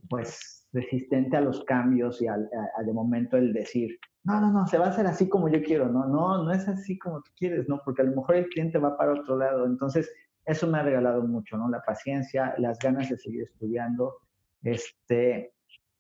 pues, 0.10 0.68
resistente 0.74 1.38
a 1.38 1.42
los 1.42 1.64
cambios 1.66 2.22
y 2.22 2.28
al, 2.28 2.50
de 2.84 2.94
momento 2.94 3.38
el 3.38 3.54
decir, 3.54 3.98
no, 4.26 4.42
no, 4.42 4.52
no, 4.52 4.68
se 4.68 4.80
va 4.80 4.88
a 4.88 4.90
hacer 4.90 5.06
así 5.06 5.30
como 5.30 5.50
yo 5.50 5.62
quiero, 5.62 5.88
no, 5.88 6.08
no, 6.08 6.44
no 6.44 6.52
es 6.52 6.68
así 6.68 6.98
como 6.98 7.22
tú 7.22 7.32
quieres, 7.38 7.70
¿no? 7.70 7.80
Porque 7.86 8.02
a 8.02 8.06
lo 8.06 8.16
mejor 8.16 8.36
el 8.36 8.48
cliente 8.48 8.80
va 8.80 8.98
para 8.98 9.14
otro 9.14 9.38
lado. 9.38 9.66
Entonces, 9.66 10.12
eso 10.46 10.68
me 10.68 10.80
ha 10.80 10.84
regalado 10.84 11.22
mucho, 11.22 11.58
¿no? 11.58 11.70
La 11.70 11.82
paciencia, 11.82 12.56
las 12.58 12.80
ganas 12.80 13.10
de 13.10 13.18
seguir 13.18 13.44
estudiando, 13.44 14.18
este, 14.64 15.54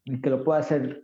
que 0.05 0.29
lo 0.29 0.43
pueda 0.43 0.59
hacer 0.59 1.03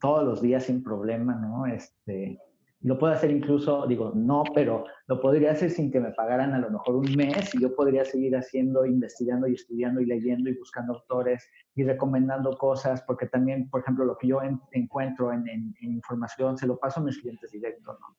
todos 0.00 0.24
los 0.24 0.40
días 0.40 0.64
sin 0.64 0.82
problema, 0.82 1.34
¿no? 1.34 1.66
Este, 1.66 2.38
Lo 2.82 2.98
puedo 2.98 3.12
hacer 3.12 3.30
incluso, 3.30 3.86
digo, 3.86 4.10
no, 4.12 4.42
pero 4.54 4.84
lo 5.06 5.20
podría 5.20 5.52
hacer 5.52 5.70
sin 5.70 5.92
que 5.92 6.00
me 6.00 6.10
pagaran 6.10 6.52
a 6.52 6.58
lo 6.58 6.68
mejor 6.68 6.96
un 6.96 7.14
mes 7.16 7.54
y 7.54 7.60
yo 7.60 7.76
podría 7.76 8.04
seguir 8.04 8.36
haciendo, 8.36 8.84
investigando 8.84 9.46
y 9.46 9.54
estudiando 9.54 10.00
y 10.00 10.06
leyendo 10.06 10.50
y 10.50 10.58
buscando 10.58 10.94
autores 10.94 11.48
y 11.76 11.84
recomendando 11.84 12.56
cosas, 12.58 13.00
porque 13.02 13.26
también, 13.26 13.70
por 13.70 13.82
ejemplo, 13.82 14.04
lo 14.04 14.18
que 14.18 14.26
yo 14.26 14.40
encuentro 14.72 15.32
en, 15.32 15.46
información 15.80 16.58
se 16.58 16.66
lo 16.66 16.76
paso 16.76 16.98
a 16.98 17.04
mis 17.04 17.20
clientes 17.20 17.52
directos, 17.52 17.96
¿no? 18.00 18.16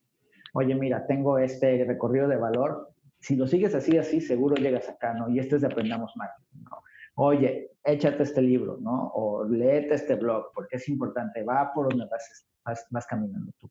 Oye, 0.54 0.76
mira, 0.76 1.06
tengo 1.08 1.38
este 1.38 1.84
recorrido 1.84 2.30
de 2.30 2.38
valor, 2.38 2.90
si 3.20 3.36
lo 3.36 3.48
sigues 3.48 3.76
así, 3.76 3.98
así, 3.98 4.22
seguro 4.22 4.56
llegas 4.56 4.88
acá, 4.88 5.14
¿no? 5.14 5.30
Y 5.30 5.40
este 5.40 5.56
es 5.56 5.62
de 5.62 5.68
Aprendamos 5.68 6.14
Marketing, 6.16 6.64
¿no? 6.64 6.78
Oye, 7.16 7.72
échate 7.84 8.24
este 8.24 8.42
libro, 8.42 8.78
¿no? 8.80 9.12
O 9.14 9.44
léete 9.44 9.96
este 9.96 10.16
blog, 10.16 10.52
porque 10.54 10.78
es 10.78 10.88
importante, 10.88 11.44
va 11.44 11.74
por 11.74 11.90
donde 11.90 12.06
vas, 12.10 12.48
vas, 12.64 12.88
vas 12.92 13.06
caminando 13.08 13.52
tú 13.60 13.70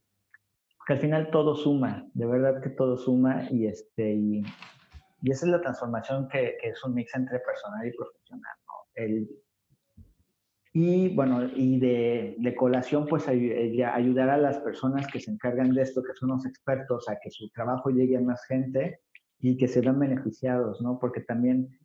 que 0.86 0.92
al 0.94 1.00
final 1.00 1.30
todo 1.30 1.54
suma, 1.54 2.06
de 2.14 2.26
verdad 2.26 2.60
que 2.62 2.70
todo 2.70 2.96
suma 2.96 3.46
y, 3.50 3.66
este, 3.66 4.14
y, 4.14 4.42
esa 5.24 5.46
es 5.46 5.52
la 5.52 5.60
transformación 5.60 6.28
que, 6.28 6.56
es 6.62 6.82
un 6.84 6.94
mix 6.94 7.14
entre 7.14 7.38
personal 7.40 7.86
y 7.86 7.92
profesional. 7.92 8.56
El, 8.94 9.30
y 10.74 11.14
bueno, 11.14 11.44
y 11.54 11.78
de, 11.78 12.34
de 12.38 12.56
colación, 12.56 13.06
pues 13.06 13.28
ayudar 13.28 14.30
a 14.30 14.38
las 14.38 14.58
personas 14.58 15.06
que 15.06 15.20
se 15.20 15.30
encargan 15.30 15.74
de 15.74 15.82
esto, 15.82 16.02
que 16.02 16.14
son 16.14 16.30
los 16.30 16.46
expertos, 16.46 17.08
a 17.08 17.18
que 17.20 17.30
su 17.30 17.50
trabajo 17.50 17.90
llegue 17.90 18.16
a 18.16 18.20
más 18.20 18.44
gente 18.46 19.00
y 19.38 19.56
que 19.56 19.68
se 19.68 19.80
vean 19.80 19.98
beneficiados, 19.98 20.80
¿no? 20.80 20.98
Porque 20.98 21.20
también, 21.20 21.78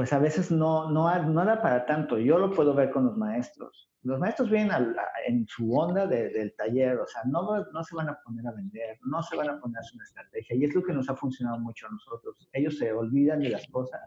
pues 0.00 0.14
a 0.14 0.18
veces 0.18 0.50
no, 0.50 0.90
no, 0.90 1.22
no 1.24 1.44
da 1.44 1.60
para 1.60 1.84
tanto. 1.84 2.16
Yo 2.16 2.38
lo 2.38 2.50
puedo 2.50 2.72
ver 2.72 2.90
con 2.90 3.04
los 3.04 3.18
maestros 3.18 3.90
los 4.02 4.18
maestros 4.18 4.50
vienen 4.50 4.96
en 5.26 5.46
su 5.46 5.72
onda 5.74 6.06
del 6.06 6.54
taller, 6.56 6.98
o 6.98 7.06
sea, 7.06 7.22
no, 7.26 7.64
no 7.70 7.84
se 7.84 7.94
van 7.94 8.08
a 8.08 8.18
poner 8.24 8.46
a 8.46 8.52
vender, 8.52 8.98
no 9.04 9.22
se 9.22 9.36
van 9.36 9.50
a 9.50 9.60
poner 9.60 9.76
a 9.76 9.80
hacer 9.80 9.96
una 9.96 10.04
estrategia, 10.04 10.56
y 10.56 10.64
es 10.64 10.74
lo 10.74 10.82
que 10.82 10.94
nos 10.94 11.08
ha 11.10 11.16
funcionado 11.16 11.58
mucho 11.58 11.86
a 11.86 11.90
nosotros. 11.90 12.48
Ellos 12.52 12.78
se 12.78 12.92
olvidan 12.92 13.40
de 13.40 13.50
las 13.50 13.66
cosas, 13.68 14.00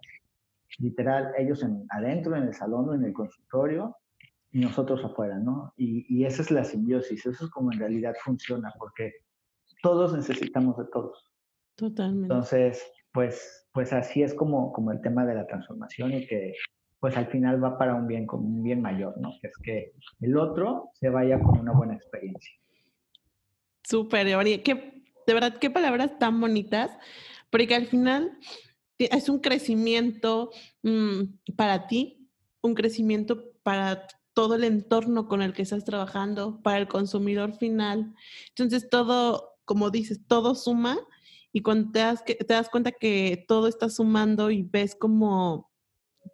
literal, 0.80 1.32
ellos 1.38 1.62
en, 1.62 1.86
adentro, 1.90 2.36
en 2.36 2.44
el 2.44 2.54
salón 2.54 2.90
o 2.90 2.94
en 2.96 3.04
el 3.04 3.14
consultorio, 3.14 3.96
y 4.52 4.62
nosotros 4.62 5.04
afuera, 5.04 5.38
¿no? 5.38 5.74
Y, 5.78 6.06
y 6.10 6.26
esa 6.26 6.42
es 6.42 6.50
la 6.50 6.64
simbiosis, 6.64 7.26
eso 7.26 7.46
es 7.46 7.52
como 7.52 7.72
en 7.72 7.80
realidad 7.80 8.16
funciona, 8.24 8.74
porque 8.80 9.14
todos 9.84 10.16
necesitamos 10.16 10.78
de 10.78 10.86
todos. 10.86 11.32
Totalmente. 11.76 12.34
Entonces, 12.34 12.84
pues, 13.14 13.68
pues 13.72 13.94
así 13.94 14.24
es 14.24 14.34
como, 14.34 14.74
como 14.74 14.92
el 14.92 15.02
tema 15.02 15.26
de 15.26 15.36
la 15.36 15.48
transformación 15.48 16.14
y 16.14 16.28
que 16.28 16.54
pues 17.00 17.18
al 17.18 17.28
final 17.28 17.64
va 17.64 17.78
para 17.78 17.96
un 17.96 18.08
bien, 18.08 18.26
un 18.32 18.64
bien 18.64 18.82
mayor, 18.82 19.18
¿no? 19.20 19.34
Que 19.42 19.48
es 19.48 19.58
que 19.58 19.92
el 20.22 20.38
otro 20.38 20.92
se 20.94 21.10
vaya 21.10 21.40
con 21.40 21.60
una 21.60 21.74
buena 21.74 21.96
experiencia. 21.96 22.54
Súper, 23.84 24.26
que 24.64 25.04
de 25.28 25.34
verdad, 25.34 25.58
qué 25.60 25.70
palabras 25.70 26.18
tan 26.18 26.40
bonitas, 26.40 26.92
porque 27.50 27.76
al 27.76 27.88
final 27.88 28.38
es 28.98 29.28
un 29.28 29.40
crecimiento 29.40 30.52
mm, 30.84 31.54
para 31.58 31.88
ti, 31.88 32.30
un 32.62 32.74
crecimiento 32.74 33.52
para 33.64 34.08
todo 34.34 34.56
el 34.56 34.64
entorno 34.64 35.28
con 35.28 35.42
el 35.42 35.54
que 35.54 35.62
estás 35.62 35.84
trabajando, 35.84 36.62
para 36.62 36.78
el 36.78 36.88
consumidor 36.88 37.54
final. 37.58 38.16
Entonces, 38.50 38.90
todo, 38.90 39.58
como 39.66 39.92
dices, 39.92 40.22
todo 40.26 40.56
suma 40.56 40.98
y 41.54 41.62
cuando 41.62 41.92
te 41.92 42.00
das, 42.00 42.26
te 42.26 42.46
das 42.46 42.70
cuenta 42.70 42.92
que 42.92 43.46
todo 43.48 43.68
está 43.68 43.88
sumando 43.90 44.50
y 44.52 44.64
ves 44.64 44.96
como 44.96 45.72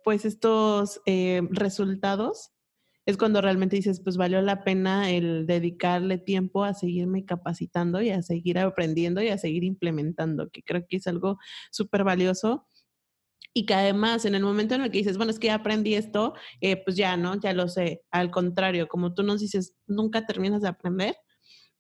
pues 0.04 0.24
estos 0.26 1.02
eh, 1.06 1.42
resultados, 1.52 2.52
es 3.06 3.18
cuando 3.18 3.42
realmente 3.42 3.76
dices, 3.76 4.02
pues 4.02 4.18
valió 4.18 4.42
la 4.42 4.64
pena 4.64 5.10
el 5.12 5.46
dedicarle 5.46 6.20
tiempo 6.20 6.64
a 6.64 6.74
seguirme 6.74 7.26
capacitando 7.26 8.02
y 8.02 8.12
a 8.12 8.22
seguir 8.22 8.60
aprendiendo 8.60 9.22
y 9.22 9.30
a 9.30 9.38
seguir 9.38 9.64
implementando, 9.64 10.50
que 10.52 10.64
creo 10.64 10.86
que 10.88 10.98
es 10.98 11.08
algo 11.08 11.38
súper 11.72 12.04
valioso. 12.04 12.68
Y 13.54 13.66
que 13.66 13.74
además 13.74 14.26
en 14.26 14.36
el 14.36 14.44
momento 14.44 14.76
en 14.76 14.82
el 14.82 14.92
que 14.92 15.00
dices, 15.00 15.18
bueno, 15.18 15.32
es 15.32 15.40
que 15.40 15.48
ya 15.48 15.56
aprendí 15.56 15.96
esto, 15.96 16.36
eh, 16.62 16.78
pues 16.84 16.96
ya, 16.96 17.18
¿no? 17.18 17.40
Ya 17.42 17.52
lo 17.54 17.68
sé. 17.68 18.04
Al 18.12 18.30
contrario, 18.32 18.88
como 18.88 19.16
tú 19.16 19.24
nos 19.24 19.42
dices, 19.42 19.74
nunca 19.88 20.26
terminas 20.28 20.62
de 20.62 20.70
aprender, 20.70 21.16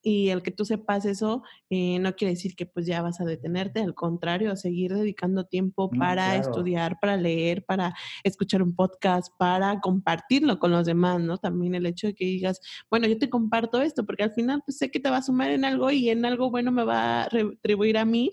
y 0.01 0.29
el 0.29 0.41
que 0.41 0.51
tú 0.51 0.65
sepas 0.65 1.05
eso 1.05 1.43
eh, 1.69 1.99
no 1.99 2.15
quiere 2.15 2.33
decir 2.33 2.55
que 2.55 2.65
pues 2.65 2.85
ya 2.85 3.01
vas 3.01 3.19
a 3.19 3.25
detenerte, 3.25 3.81
al 3.81 3.93
contrario, 3.93 4.55
seguir 4.55 4.93
dedicando 4.93 5.45
tiempo 5.45 5.89
para 5.89 6.37
estudiar, 6.37 6.99
para 6.99 7.17
leer, 7.17 7.65
para 7.65 7.93
escuchar 8.23 8.61
un 8.61 8.75
podcast, 8.75 9.33
para 9.37 9.79
compartirlo 9.81 10.59
con 10.59 10.71
los 10.71 10.85
demás, 10.85 11.19
¿no? 11.19 11.37
También 11.37 11.75
el 11.75 11.85
hecho 11.85 12.07
de 12.07 12.15
que 12.15 12.25
digas, 12.25 12.61
bueno, 12.89 13.07
yo 13.07 13.17
te 13.17 13.29
comparto 13.29 13.81
esto, 13.81 14.05
porque 14.05 14.23
al 14.23 14.31
final 14.31 14.61
pues 14.65 14.77
sé 14.77 14.89
que 14.89 14.99
te 14.99 15.09
va 15.09 15.17
a 15.17 15.21
sumar 15.21 15.51
en 15.51 15.65
algo 15.65 15.91
y 15.91 16.09
en 16.09 16.25
algo 16.25 16.49
bueno 16.49 16.71
me 16.71 16.83
va 16.83 17.23
a 17.23 17.29
retribuir 17.29 17.97
a 17.97 18.05
mí. 18.05 18.31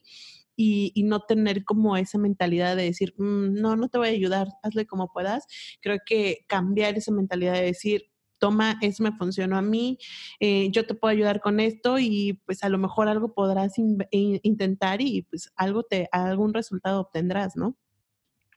Y, 0.58 0.90
y, 0.94 1.02
no 1.02 1.20
tener 1.20 1.64
como 1.64 1.98
esa 1.98 2.16
mentalidad 2.16 2.76
de 2.76 2.84
decir, 2.84 3.12
mm, 3.18 3.60
no, 3.60 3.76
no 3.76 3.90
te 3.90 3.98
voy 3.98 4.08
a 4.08 4.12
ayudar, 4.12 4.48
hazle 4.62 4.86
como 4.86 5.12
puedas. 5.12 5.44
Creo 5.82 5.98
que 6.06 6.46
cambiar 6.48 6.96
esa 6.96 7.12
mentalidad 7.12 7.52
de 7.52 7.60
decir, 7.60 8.10
toma, 8.38 8.76
eso 8.82 9.02
me 9.02 9.12
funcionó 9.12 9.56
a 9.56 9.62
mí, 9.62 9.98
eh, 10.40 10.70
yo 10.70 10.86
te 10.86 10.94
puedo 10.94 11.12
ayudar 11.12 11.40
con 11.40 11.60
esto 11.60 11.98
y 11.98 12.40
pues 12.46 12.62
a 12.62 12.68
lo 12.68 12.78
mejor 12.78 13.08
algo 13.08 13.34
podrás 13.34 13.74
intentar 13.78 15.00
y 15.00 15.22
pues 15.22 15.52
algo 15.56 15.82
te, 15.82 16.08
algún 16.12 16.54
resultado 16.54 17.00
obtendrás, 17.00 17.56
¿no? 17.56 17.76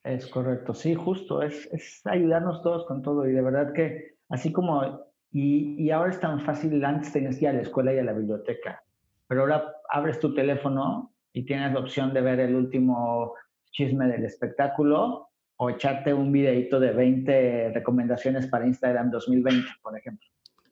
Es 0.04 0.28
correcto, 0.28 0.74
sí, 0.74 0.96
justo, 0.96 1.42
es, 1.42 1.68
es 1.72 2.02
ayudarnos 2.06 2.62
todos 2.62 2.86
con 2.86 3.02
todo 3.02 3.28
y 3.28 3.34
de 3.34 3.42
verdad 3.42 3.74
que 3.74 4.16
así 4.30 4.52
como, 4.52 5.08
y, 5.32 5.76
y 5.82 5.92
ahora 5.92 6.12
es 6.12 6.20
tan 6.20 6.40
fácil, 6.40 6.84
antes 6.84 7.12
tenías 7.12 7.40
ya 7.40 7.54
la 7.54 7.62
escuela 7.62 7.94
y 7.94 8.00
a 8.00 8.04
la 8.04 8.14
biblioteca, 8.14 8.84
pero 9.28 9.42
ahora 9.42 9.74
abres 9.90 10.20
tu 10.20 10.34
teléfono 10.34 11.14
y 11.34 11.46
tienes 11.46 11.74
la 11.74 11.80
opción 11.80 12.14
de 12.14 12.22
ver 12.22 12.40
el 12.40 12.56
último 12.56 13.34
chisme 13.72 14.08
del 14.08 14.26
espectáculo 14.26 15.29
o 15.62 15.70
echarte 15.70 16.14
un 16.14 16.32
videito 16.32 16.80
de 16.80 16.91
20 16.91 17.72
recomendaciones 17.74 18.47
para 18.47 18.66
Instagram 18.66 19.12
2020, 19.12 19.68
por 19.82 19.97
ejemplo. 19.97 20.26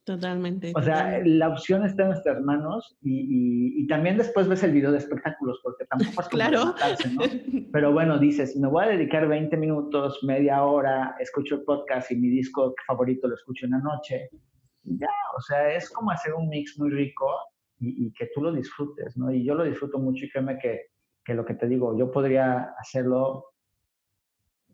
Totalmente. 0.05 0.71
O 0.73 0.81
sea, 0.81 1.19
la 1.25 1.49
opción 1.49 1.85
está 1.85 2.03
en 2.03 2.09
nuestras 2.09 2.41
manos 2.41 2.97
y, 3.01 3.81
y, 3.81 3.88
también 3.88 4.17
después 4.17 4.47
ves 4.47 4.63
el 4.63 4.71
video 4.71 4.93
de 4.93 4.99
espectáculos, 4.99 5.59
porque 5.61 5.83
tampoco 5.88 6.21
es 6.21 6.27
claro. 6.29 6.63
¿no? 6.67 7.21
Pero 7.73 7.91
bueno, 7.91 8.17
dices, 8.17 8.55
me 8.55 8.69
voy 8.69 8.85
a 8.85 8.88
dedicar 8.88 9.27
20 9.27 9.57
minutos, 9.57 10.19
media 10.23 10.63
hora, 10.63 11.17
escucho 11.19 11.55
el 11.55 11.63
podcast 11.63 12.09
y 12.11 12.15
mi 12.15 12.29
disco 12.29 12.73
favorito 12.88 13.27
lo 13.27 13.35
escucho 13.35 13.65
en 13.65 13.73
la 13.73 13.79
noche. 13.79 14.29
Ya, 14.83 15.09
o 15.38 15.41
sea, 15.41 15.73
es 15.73 15.89
como 15.89 16.11
hacer 16.11 16.33
un 16.33 16.47
mix 16.47 16.79
muy 16.79 16.91
rico 16.91 17.29
y, 17.77 18.05
y, 18.05 18.13
que 18.13 18.29
tú 18.33 18.41
lo 18.41 18.53
disfrutes, 18.53 19.17
¿no? 19.17 19.33
Y 19.33 19.43
yo 19.43 19.53
lo 19.53 19.65
disfruto 19.65 19.99
mucho 19.99 20.23
y 20.23 20.29
créeme 20.29 20.57
que, 20.59 20.83
que 21.25 21.33
lo 21.33 21.43
que 21.43 21.55
te 21.55 21.67
digo, 21.67 21.97
yo 21.99 22.09
podría 22.09 22.73
hacerlo 22.79 23.47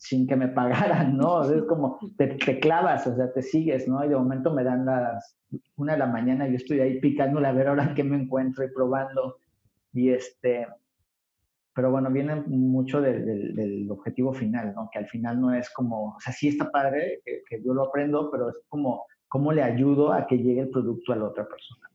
sin 0.03 0.27
que 0.27 0.35
me 0.35 0.49
pagaran, 0.49 1.17
¿no? 1.17 1.43
es 1.49 1.63
como 1.63 1.97
te, 2.17 2.37
clavas, 2.59 3.07
o 3.07 3.15
sea, 3.15 3.31
te 3.31 3.41
sigues, 3.41 3.87
¿no? 3.87 4.03
Y 4.03 4.09
de 4.09 4.17
momento 4.17 4.53
me 4.53 4.63
dan 4.63 4.85
las 4.85 5.37
una 5.77 5.93
de 5.93 5.99
la 5.99 6.07
mañana 6.07 6.45
y 6.45 6.51
yo 6.51 6.57
estoy 6.57 6.81
ahí 6.81 6.99
picándole 6.99 7.47
a 7.47 7.53
ver 7.53 7.69
ahora 7.69 7.93
qué 7.95 8.03
me 8.03 8.17
encuentro 8.17 8.65
y 8.65 8.73
probando. 8.73 9.37
Y 9.93 10.09
este, 10.09 10.67
pero 11.73 11.89
bueno, 11.89 12.11
viene 12.11 12.35
mucho 12.35 12.99
del, 12.99 13.87
objetivo 13.89 14.33
final, 14.33 14.73
¿no? 14.75 14.89
Que 14.91 14.99
al 14.99 15.07
final 15.07 15.39
no 15.39 15.53
es 15.53 15.69
como, 15.69 16.15
o 16.15 16.19
sea, 16.19 16.33
sí 16.33 16.49
está 16.49 16.69
padre 16.69 17.21
que, 17.23 17.63
yo 17.63 17.73
lo 17.73 17.83
aprendo, 17.83 18.29
pero 18.29 18.49
es 18.49 18.57
como, 18.67 19.05
¿cómo 19.29 19.53
le 19.53 19.63
ayudo 19.63 20.11
a 20.11 20.27
que 20.27 20.37
llegue 20.37 20.61
el 20.61 20.69
producto 20.69 21.13
a 21.13 21.15
la 21.15 21.25
otra 21.25 21.47
persona? 21.47 21.87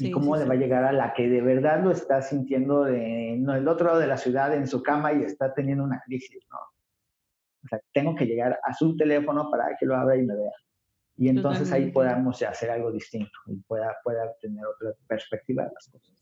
y 0.00 0.12
cómo 0.12 0.36
le 0.36 0.44
va 0.44 0.54
a 0.54 0.56
llegar 0.56 0.84
a 0.84 0.92
la 0.92 1.12
que 1.12 1.28
de 1.28 1.40
verdad 1.40 1.82
lo 1.82 1.90
está 1.90 2.22
sintiendo 2.22 2.84
de, 2.84 3.36
no, 3.36 3.56
el 3.56 3.66
otro 3.66 3.88
lado 3.88 3.98
de 3.98 4.06
la 4.06 4.16
ciudad 4.16 4.54
en 4.54 4.68
su 4.68 4.80
cama 4.80 5.12
y 5.12 5.24
está 5.24 5.52
teniendo 5.54 5.82
una 5.82 6.00
crisis, 6.06 6.46
¿no? 6.52 6.58
O 7.64 7.68
sea, 7.68 7.80
tengo 7.92 8.14
que 8.14 8.26
llegar 8.26 8.58
a 8.62 8.74
su 8.74 8.96
teléfono 8.96 9.50
para 9.50 9.76
que 9.78 9.86
lo 9.86 9.96
abra 9.96 10.16
y 10.16 10.22
me 10.22 10.34
vea. 10.34 10.52
Y 11.16 11.28
entonces 11.28 11.72
ahí 11.72 11.90
podamos 11.90 12.40
hacer 12.42 12.70
algo 12.70 12.92
distinto 12.92 13.32
y 13.46 13.56
pueda, 13.56 13.96
pueda 14.04 14.32
tener 14.40 14.64
otra 14.64 14.92
perspectiva 15.08 15.64
de 15.64 15.70
las 15.74 15.88
cosas. 15.88 16.14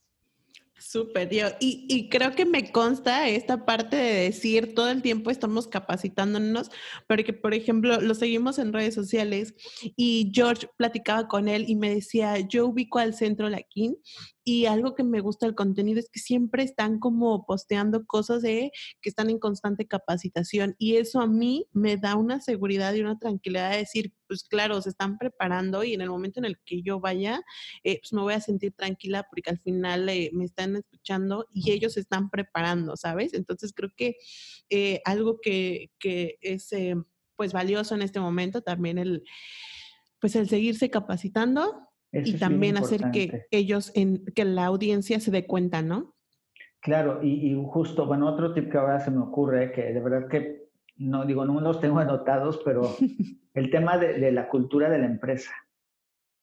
Súper, 0.79 1.29
y, 1.33 1.87
y 1.89 2.09
creo 2.11 2.33
que 2.33 2.45
me 2.45 2.71
consta 2.71 3.29
esta 3.29 3.65
parte 3.65 3.97
de 3.97 4.25
decir 4.25 4.75
todo 4.75 4.91
el 4.91 5.01
tiempo 5.01 5.31
estamos 5.31 5.69
capacitándonos, 5.69 6.71
porque 7.09 7.33
por 7.33 7.55
ejemplo 7.55 7.99
lo 8.01 8.15
seguimos 8.15 8.59
en 8.59 8.75
redes 8.75 8.95
sociales 8.95 9.55
y 9.97 10.31
George 10.35 10.69
platicaba 10.77 11.29
con 11.29 11.49
él 11.49 11.65
y 11.67 11.77
me 11.77 11.95
decía, 11.95 12.39
yo 12.41 12.67
ubico 12.67 12.99
al 12.99 13.15
centro 13.15 13.49
Laquín 13.49 13.97
y 14.49 14.67
algo 14.67 14.95
que 14.95 15.03
me 15.03 15.19
gusta 15.21 15.45
del 15.45 15.57
contenido 15.57 15.99
es 15.99 16.09
que 16.09 16.21
siempre 16.21 16.63
están 16.63 17.01
como 17.01 17.45
posteando 17.47 18.07
cosas 18.07 18.43
de 18.43 18.71
que 19.03 19.09
están 19.09 19.29
en 19.29 19.41
constante 19.41 19.89
capacitación 19.89 20.77
y 20.79 20.99
eso 20.99 21.21
a 21.21 21.27
mí 21.27 21.67
me 21.73 21.97
da 21.97 22.15
una 22.15 22.41
seguridad 22.41 22.95
y 22.95 23.01
una 23.01 23.19
tranquilidad 23.19 23.73
de 23.73 23.79
decir, 23.79 24.15
pues 24.29 24.45
claro, 24.45 24.81
se 24.81 24.91
están 24.91 25.19
preparando 25.19 25.83
y 25.83 25.95
en 25.95 26.01
el 26.01 26.11
momento 26.11 26.39
en 26.39 26.45
el 26.45 26.61
que 26.65 26.81
yo 26.81 27.01
vaya, 27.01 27.43
eh, 27.83 27.99
pues 28.01 28.13
me 28.13 28.23
voy 28.23 28.35
a 28.35 28.41
sentir 28.41 28.73
tranquila 28.73 29.27
porque 29.29 29.51
al 29.51 29.59
final 29.59 30.09
eh, 30.09 30.31
me 30.33 30.45
están 30.45 30.77
escuchando 30.77 31.49
y 31.53 31.73
ellos 31.73 31.95
se 31.95 32.01
están 32.01 32.31
preparando, 32.31 32.97
¿sabes? 32.97 33.35
Entonces 33.35 33.73
creo 33.75 33.91
que 33.97 34.15
eh, 34.71 35.01
algo 35.05 35.41
que, 35.43 35.91
que 35.99 36.39
es 36.41 36.71
pues 37.35 37.53
valioso 37.53 37.97
en 37.97 38.03
este 38.03 38.21
momento 38.21 38.63
también 38.63 38.99
el 38.99 39.25
pues 40.21 40.37
el 40.37 40.49
seguirse 40.49 40.89
capacitando 40.89 41.86
y 42.25 42.35
también 42.35 42.77
hacer 42.77 43.11
que 43.13 43.47
ellos, 43.51 43.93
en, 43.95 44.25
que 44.35 44.45
la 44.45 44.67
audiencia 44.67 45.21
se 45.21 45.31
dé 45.31 45.47
cuenta, 45.47 45.83
¿no? 45.83 46.15
Claro, 46.81 47.23
y, 47.23 47.55
justo, 47.69 48.07
bueno, 48.07 48.29
otro 48.29 48.53
tip 48.53 48.71
que 48.71 48.79
ahora 48.79 49.01
se 49.01 49.11
me 49.11 49.19
ocurre, 49.21 49.73
que 49.73 49.93
de 49.93 50.01
verdad 50.01 50.29
que 50.29 50.67
no 50.97 51.27
digo, 51.27 51.45
no 51.45 51.61
los 51.61 51.81
tengo 51.81 51.99
anotados, 51.99 52.61
pero 52.65 52.83
el 53.55 53.71
tema 53.71 53.99
de, 53.99 54.19
de, 54.19 54.33
la 54.33 54.49
cultura 54.49 54.89
de 54.89 54.99
la 54.99 55.07
empresa 55.07 55.53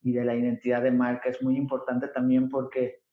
y 0.02 0.12
de 0.12 0.26
la 0.26 0.36
identidad 0.36 0.82
de 0.84 0.92
marca 0.92 1.30
es 1.30 1.42
muy 1.42 1.56
importante 1.56 2.10
también 2.10 2.50
porque 2.50 3.04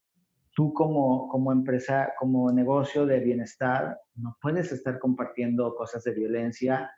tú 0.52 0.72
como, 0.72 1.28
como 1.28 1.52
empresa, 1.52 2.12
como 2.18 2.50
negocio 2.50 3.06
de 3.06 3.20
bienestar, 3.20 3.98
no 4.14 4.36
puedes 4.40 4.72
estar 4.72 4.98
compartiendo 4.98 5.74
cosas 5.74 6.04
de 6.04 6.12
violencia 6.12 6.90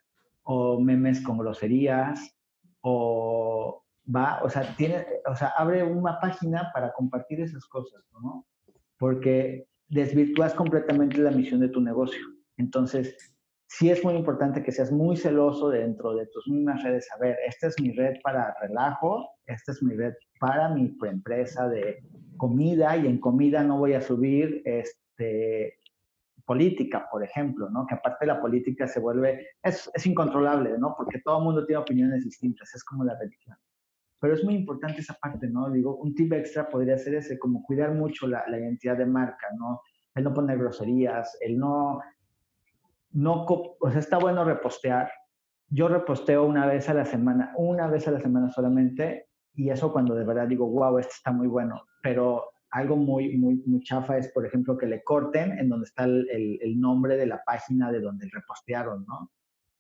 o 0.43 0.81
memes 0.81 1.21
con 1.21 1.39
groserías 1.39 2.35
o 2.81 3.82
va, 4.05 4.41
o 4.43 4.51
sea, 4.51 4.75
tiene, 4.77 5.07
o 5.27 5.37
sea, 5.37 5.49
abre 5.57 5.83
una 5.83 6.19
página 6.21 6.71
para 6.75 6.93
compartir 6.93 7.41
esas 7.41 7.65
cosas, 7.67 8.05
¿no? 8.13 8.47
Porque 8.99 9.67
desvirtúas 9.89 10.55
completamente 10.55 11.19
la 11.19 11.31
misión 11.31 11.61
de 11.61 11.69
tu 11.69 11.81
negocio. 11.81 12.21
Entonces, 12.57 13.35
sí 13.67 13.91
es 13.91 14.05
muy 14.05 14.15
importante 14.15 14.63
que 14.63 14.73
seas 14.73 14.93
muy 14.93 15.17
celoso 15.17 15.71
dentro 15.71 16.15
de 16.15 16.27
tus 16.27 16.47
mismas 16.49 16.83
redes. 16.83 17.09
A 17.15 17.19
ver, 17.19 17.37
esta 17.47 17.69
es 17.69 17.81
mi 17.81 17.93
red 17.93 18.21
para 18.23 18.55
relajo, 18.61 19.29
esta 19.47 19.73
es 19.73 19.83
mi 19.83 19.95
red 19.95 20.15
para 20.39 20.69
mi 20.71 20.95
empresa 21.03 21.69
de 21.69 22.03
comida 22.37 22.97
y 22.97 23.07
en 23.07 23.19
comida 23.19 23.63
no 23.63 23.79
voy 23.79 23.95
a 23.95 24.01
subir 24.01 24.63
este, 24.65 25.79
política, 26.45 27.09
por 27.11 27.23
ejemplo, 27.23 27.71
¿no? 27.71 27.87
Que 27.87 27.95
aparte 27.95 28.27
la 28.27 28.41
política 28.41 28.87
se 28.87 29.01
vuelve, 29.01 29.47
es, 29.63 29.91
es 29.95 30.07
incontrolable, 30.07 30.77
¿no? 30.79 30.95
Porque 30.97 31.21
todo 31.21 31.39
el 31.39 31.45
mundo 31.45 31.65
tiene 31.65 31.81
opiniones 31.81 32.25
distintas, 32.25 32.75
es 32.75 32.85
como 32.85 33.05
la 33.05 33.17
religión. 33.19 33.57
Pero 34.23 34.35
es 34.35 34.45
muy 34.45 34.55
importante 34.55 35.01
esa 35.01 35.15
parte, 35.15 35.49
¿no? 35.49 35.69
Digo, 35.69 35.97
un 35.97 36.15
tip 36.15 36.33
extra 36.33 36.69
podría 36.69 36.97
ser 36.97 37.17
ese, 37.17 37.41
como 37.41 37.61
cuidar 37.65 37.93
mucho 37.93 38.29
la, 38.29 38.45
identidad 38.49 38.97
de 38.97 39.05
marca, 39.05 39.49
¿no? 39.59 39.81
El 40.15 40.23
no 40.23 40.33
poner 40.33 40.59
groserías, 40.59 41.37
el 41.41 41.59
no, 41.59 42.01
no, 43.11 43.45
o 43.45 43.91
sea, 43.91 43.99
está 43.99 44.19
bueno 44.19 44.45
repostear. 44.45 45.11
Yo 45.71 45.89
reposteo 45.89 46.45
una 46.45 46.69
vez 46.69 46.89
a 46.89 46.95
la 46.95 47.05
semana, 47.05 47.53
una 47.57 47.89
vez 47.89 48.07
a 48.07 48.13
la 48.13 48.21
semana 48.21 48.49
solamente, 48.49 49.27
y 49.55 49.71
eso 49.71 49.93
cuando 49.93 50.15
de 50.15 50.25
verdad 50.25 50.47
digo, 50.47 50.69
wow, 50.69 51.01
esto 51.01 51.15
está 51.17 51.33
muy 51.33 51.49
bueno, 51.49 51.83
pero 52.01 52.53
algo 52.71 52.95
muy, 52.97 53.37
muy, 53.37 53.61
muy 53.67 53.83
chafa 53.83 54.19
es, 54.19 54.29
por 54.29 54.47
ejemplo, 54.47 54.79
que 54.79 54.87
le 54.87 55.03
corten 55.03 55.59
en 55.59 55.69
donde 55.69 55.87
está 55.87 56.05
el, 56.05 56.29
el, 56.63 56.79
nombre 56.79 57.17
de 57.17 57.27
la 57.27 57.43
página 57.45 57.91
de 57.91 57.99
donde 57.99 58.31
repostearon, 58.33 59.05
¿no? 59.05 59.33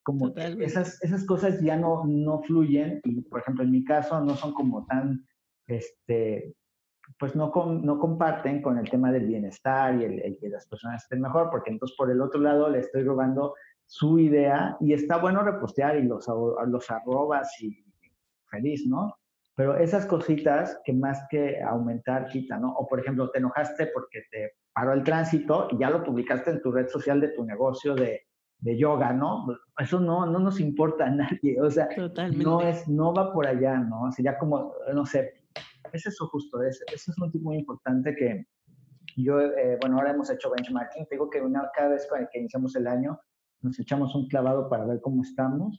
Como 0.02 0.32
esas, 0.36 1.02
esas 1.02 1.24
cosas 1.24 1.60
ya 1.60 1.76
no, 1.76 2.04
no 2.04 2.42
fluyen 2.42 3.00
y, 3.04 3.20
por 3.22 3.40
ejemplo, 3.40 3.64
en 3.64 3.70
mi 3.70 3.84
caso 3.84 4.20
no 4.20 4.34
son 4.34 4.52
como 4.52 4.84
tan, 4.86 5.26
este, 5.66 6.54
pues 7.18 7.36
no, 7.36 7.52
no 7.82 7.98
comparten 7.98 8.62
con 8.62 8.78
el 8.78 8.90
tema 8.90 9.12
del 9.12 9.26
bienestar 9.26 10.00
y 10.00 10.04
el, 10.04 10.38
que 10.40 10.48
las 10.48 10.66
personas 10.66 11.02
estén 11.02 11.20
mejor, 11.20 11.50
porque 11.50 11.70
entonces 11.70 11.96
por 11.96 12.10
el 12.10 12.20
otro 12.20 12.40
lado 12.40 12.68
le 12.68 12.80
estoy 12.80 13.04
robando 13.04 13.54
su 13.86 14.18
idea 14.18 14.76
y 14.80 14.92
está 14.92 15.18
bueno 15.18 15.42
repostear 15.42 15.96
y 15.96 16.02
los, 16.02 16.26
los 16.66 16.90
arrobas 16.90 17.60
y 17.60 17.84
feliz, 18.50 18.86
¿no? 18.86 19.14
Pero 19.54 19.76
esas 19.76 20.06
cositas 20.06 20.80
que 20.84 20.94
más 20.94 21.26
que 21.30 21.62
aumentar, 21.62 22.26
quita, 22.28 22.58
¿no? 22.58 22.72
O 22.72 22.86
por 22.88 23.00
ejemplo, 23.00 23.30
te 23.30 23.38
enojaste 23.38 23.88
porque 23.88 24.22
te 24.30 24.52
paró 24.72 24.94
el 24.94 25.04
tránsito 25.04 25.68
y 25.70 25.78
ya 25.78 25.90
lo 25.90 26.02
publicaste 26.02 26.50
en 26.50 26.62
tu 26.62 26.72
red 26.72 26.88
social 26.88 27.20
de 27.20 27.28
tu 27.28 27.44
negocio 27.44 27.94
de, 27.94 28.22
de 28.62 28.78
yoga, 28.78 29.12
¿no? 29.12 29.46
Eso 29.78 30.00
no, 30.00 30.24
no 30.24 30.38
nos 30.38 30.60
importa 30.60 31.06
a 31.06 31.10
nadie, 31.10 31.60
o 31.60 31.70
sea, 31.70 31.88
no 32.36 32.60
es, 32.60 32.88
no 32.88 33.12
va 33.12 33.32
por 33.32 33.46
allá, 33.46 33.76
¿no? 33.78 34.10
Sería 34.12 34.38
como, 34.38 34.72
no 34.94 35.04
sé, 35.04 35.44
es 35.92 36.06
eso 36.06 36.26
justo, 36.28 36.62
es, 36.62 36.82
eso 36.94 37.10
es 37.10 37.18
un 37.18 37.30
tipo 37.30 37.50
muy 37.50 37.58
importante 37.58 38.14
que 38.14 38.46
yo, 39.16 39.40
eh, 39.40 39.78
bueno, 39.80 39.98
ahora 39.98 40.12
hemos 40.12 40.30
hecho 40.30 40.50
benchmarking, 40.50 41.06
digo 41.10 41.28
que 41.28 41.40
una, 41.40 41.68
cada 41.74 41.90
vez 41.90 42.08
que 42.32 42.38
iniciamos 42.38 42.74
el 42.76 42.86
año 42.86 43.20
nos 43.62 43.78
echamos 43.78 44.14
un 44.14 44.28
clavado 44.28 44.68
para 44.68 44.86
ver 44.86 45.00
cómo 45.00 45.22
estamos, 45.22 45.76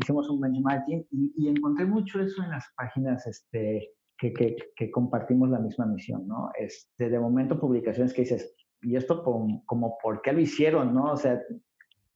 hicimos 0.00 0.28
un 0.30 0.40
benchmarking 0.40 1.06
y, 1.10 1.34
y 1.36 1.48
encontré 1.48 1.84
mucho 1.84 2.18
eso 2.18 2.42
en 2.42 2.50
las 2.50 2.64
páginas, 2.76 3.26
este, 3.26 3.90
que, 4.18 4.32
que, 4.32 4.56
que, 4.74 4.90
compartimos 4.90 5.50
la 5.50 5.58
misma 5.58 5.84
misión, 5.84 6.26
¿no? 6.26 6.50
Este, 6.58 7.10
de 7.10 7.20
momento 7.20 7.60
publicaciones 7.60 8.14
que 8.14 8.22
dices, 8.22 8.54
y 8.80 8.96
esto 8.96 9.22
como, 9.22 9.64
como, 9.66 9.98
¿por 10.02 10.22
qué 10.22 10.32
lo 10.32 10.40
hicieron, 10.40 10.94
no? 10.94 11.12
O 11.12 11.16
sea, 11.16 11.40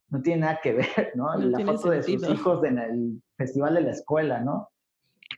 no 0.09 0.23
tiene 0.23 0.43
nada 0.43 0.61
que 0.63 0.73
ver, 0.75 1.13
¿no? 1.15 1.35
la 1.37 1.61
foto 1.61 1.91
de 1.91 2.03
sus 2.03 2.29
hijos 2.29 2.65
en 2.65 2.79
el 2.79 3.23
festival 3.37 3.75
de 3.75 3.81
la 3.83 3.91
escuela, 3.91 4.41
¿no? 4.41 4.69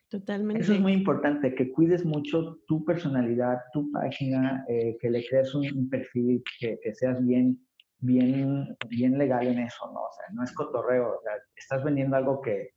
Totalmente. 0.08 0.62
Eso 0.62 0.72
es 0.72 0.80
muy 0.80 0.92
importante, 0.92 1.54
que 1.54 1.70
cuides 1.70 2.04
mucho 2.04 2.58
tu 2.66 2.84
personalidad, 2.84 3.58
tu 3.72 3.90
página, 3.92 4.64
eh, 4.68 4.96
que 5.00 5.10
le 5.10 5.26
crees 5.26 5.54
un, 5.54 5.88
perfil, 5.90 6.42
que, 6.58 6.78
que, 6.82 6.94
seas 6.94 7.22
bien, 7.24 7.58
bien, 7.98 8.76
bien 8.88 9.18
legal 9.18 9.46
en 9.46 9.58
eso, 9.58 9.90
¿no? 9.92 10.00
O 10.00 10.12
sea, 10.14 10.24
no 10.34 10.44
es 10.44 10.52
cotorreo, 10.52 11.18
o 11.18 11.22
sea, 11.22 11.32
estás 11.56 11.84
vendiendo 11.84 12.16
algo 12.16 12.40
que 12.40 12.70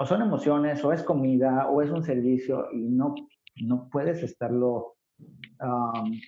o 0.00 0.06
son 0.06 0.22
emociones, 0.22 0.84
o 0.84 0.92
es 0.92 1.02
comida, 1.02 1.68
o 1.68 1.82
es 1.82 1.90
un 1.90 2.04
servicio, 2.04 2.68
y 2.72 2.88
no, 2.88 3.14
no 3.56 3.88
puedes 3.90 4.22
estarlo 4.22 4.96
um, 5.60 6.20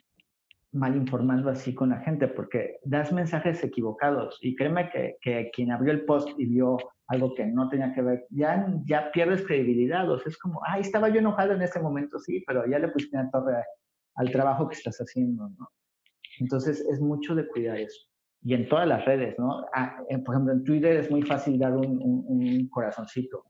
mal 0.72 0.96
informando 0.96 1.50
así 1.50 1.74
con 1.74 1.90
la 1.90 2.00
gente, 2.00 2.28
porque 2.28 2.78
das 2.84 3.12
mensajes 3.12 3.62
equivocados. 3.64 4.38
Y 4.40 4.54
créeme 4.54 4.90
que, 4.90 5.16
que, 5.20 5.50
quien 5.52 5.72
abrió 5.72 5.92
el 5.92 6.04
post 6.04 6.28
y 6.38 6.46
vio 6.46 6.78
algo 7.08 7.34
que 7.34 7.44
no 7.46 7.68
tenía 7.68 7.92
que 7.92 8.02
ver, 8.02 8.26
ya, 8.30 8.72
ya 8.84 9.10
pierdes 9.10 9.44
credibilidad. 9.44 10.08
O 10.08 10.18
sea, 10.18 10.30
es 10.30 10.38
como, 10.38 10.60
ay, 10.64 10.82
estaba 10.82 11.08
yo 11.08 11.18
enojado 11.18 11.52
en 11.54 11.62
ese 11.62 11.80
momento, 11.80 12.18
sí, 12.20 12.44
pero 12.46 12.66
ya 12.66 12.78
le 12.78 12.88
pusiste 12.88 13.16
una 13.16 13.30
torre 13.30 13.64
al 14.14 14.30
trabajo 14.30 14.68
que 14.68 14.76
estás 14.76 14.98
haciendo, 14.98 15.48
¿no? 15.58 15.68
Entonces, 16.38 16.80
es 16.80 17.00
mucho 17.00 17.34
de 17.34 17.48
cuidar 17.48 17.78
eso. 17.78 18.06
Y 18.42 18.54
en 18.54 18.68
todas 18.68 18.86
las 18.86 19.04
redes, 19.04 19.38
¿no? 19.38 19.66
Ah, 19.74 19.96
por 20.24 20.34
ejemplo, 20.34 20.52
en 20.52 20.64
Twitter 20.64 20.96
es 20.96 21.10
muy 21.10 21.22
fácil 21.22 21.58
dar 21.58 21.76
un, 21.76 22.00
un, 22.00 22.68
corazoncito 22.68 23.44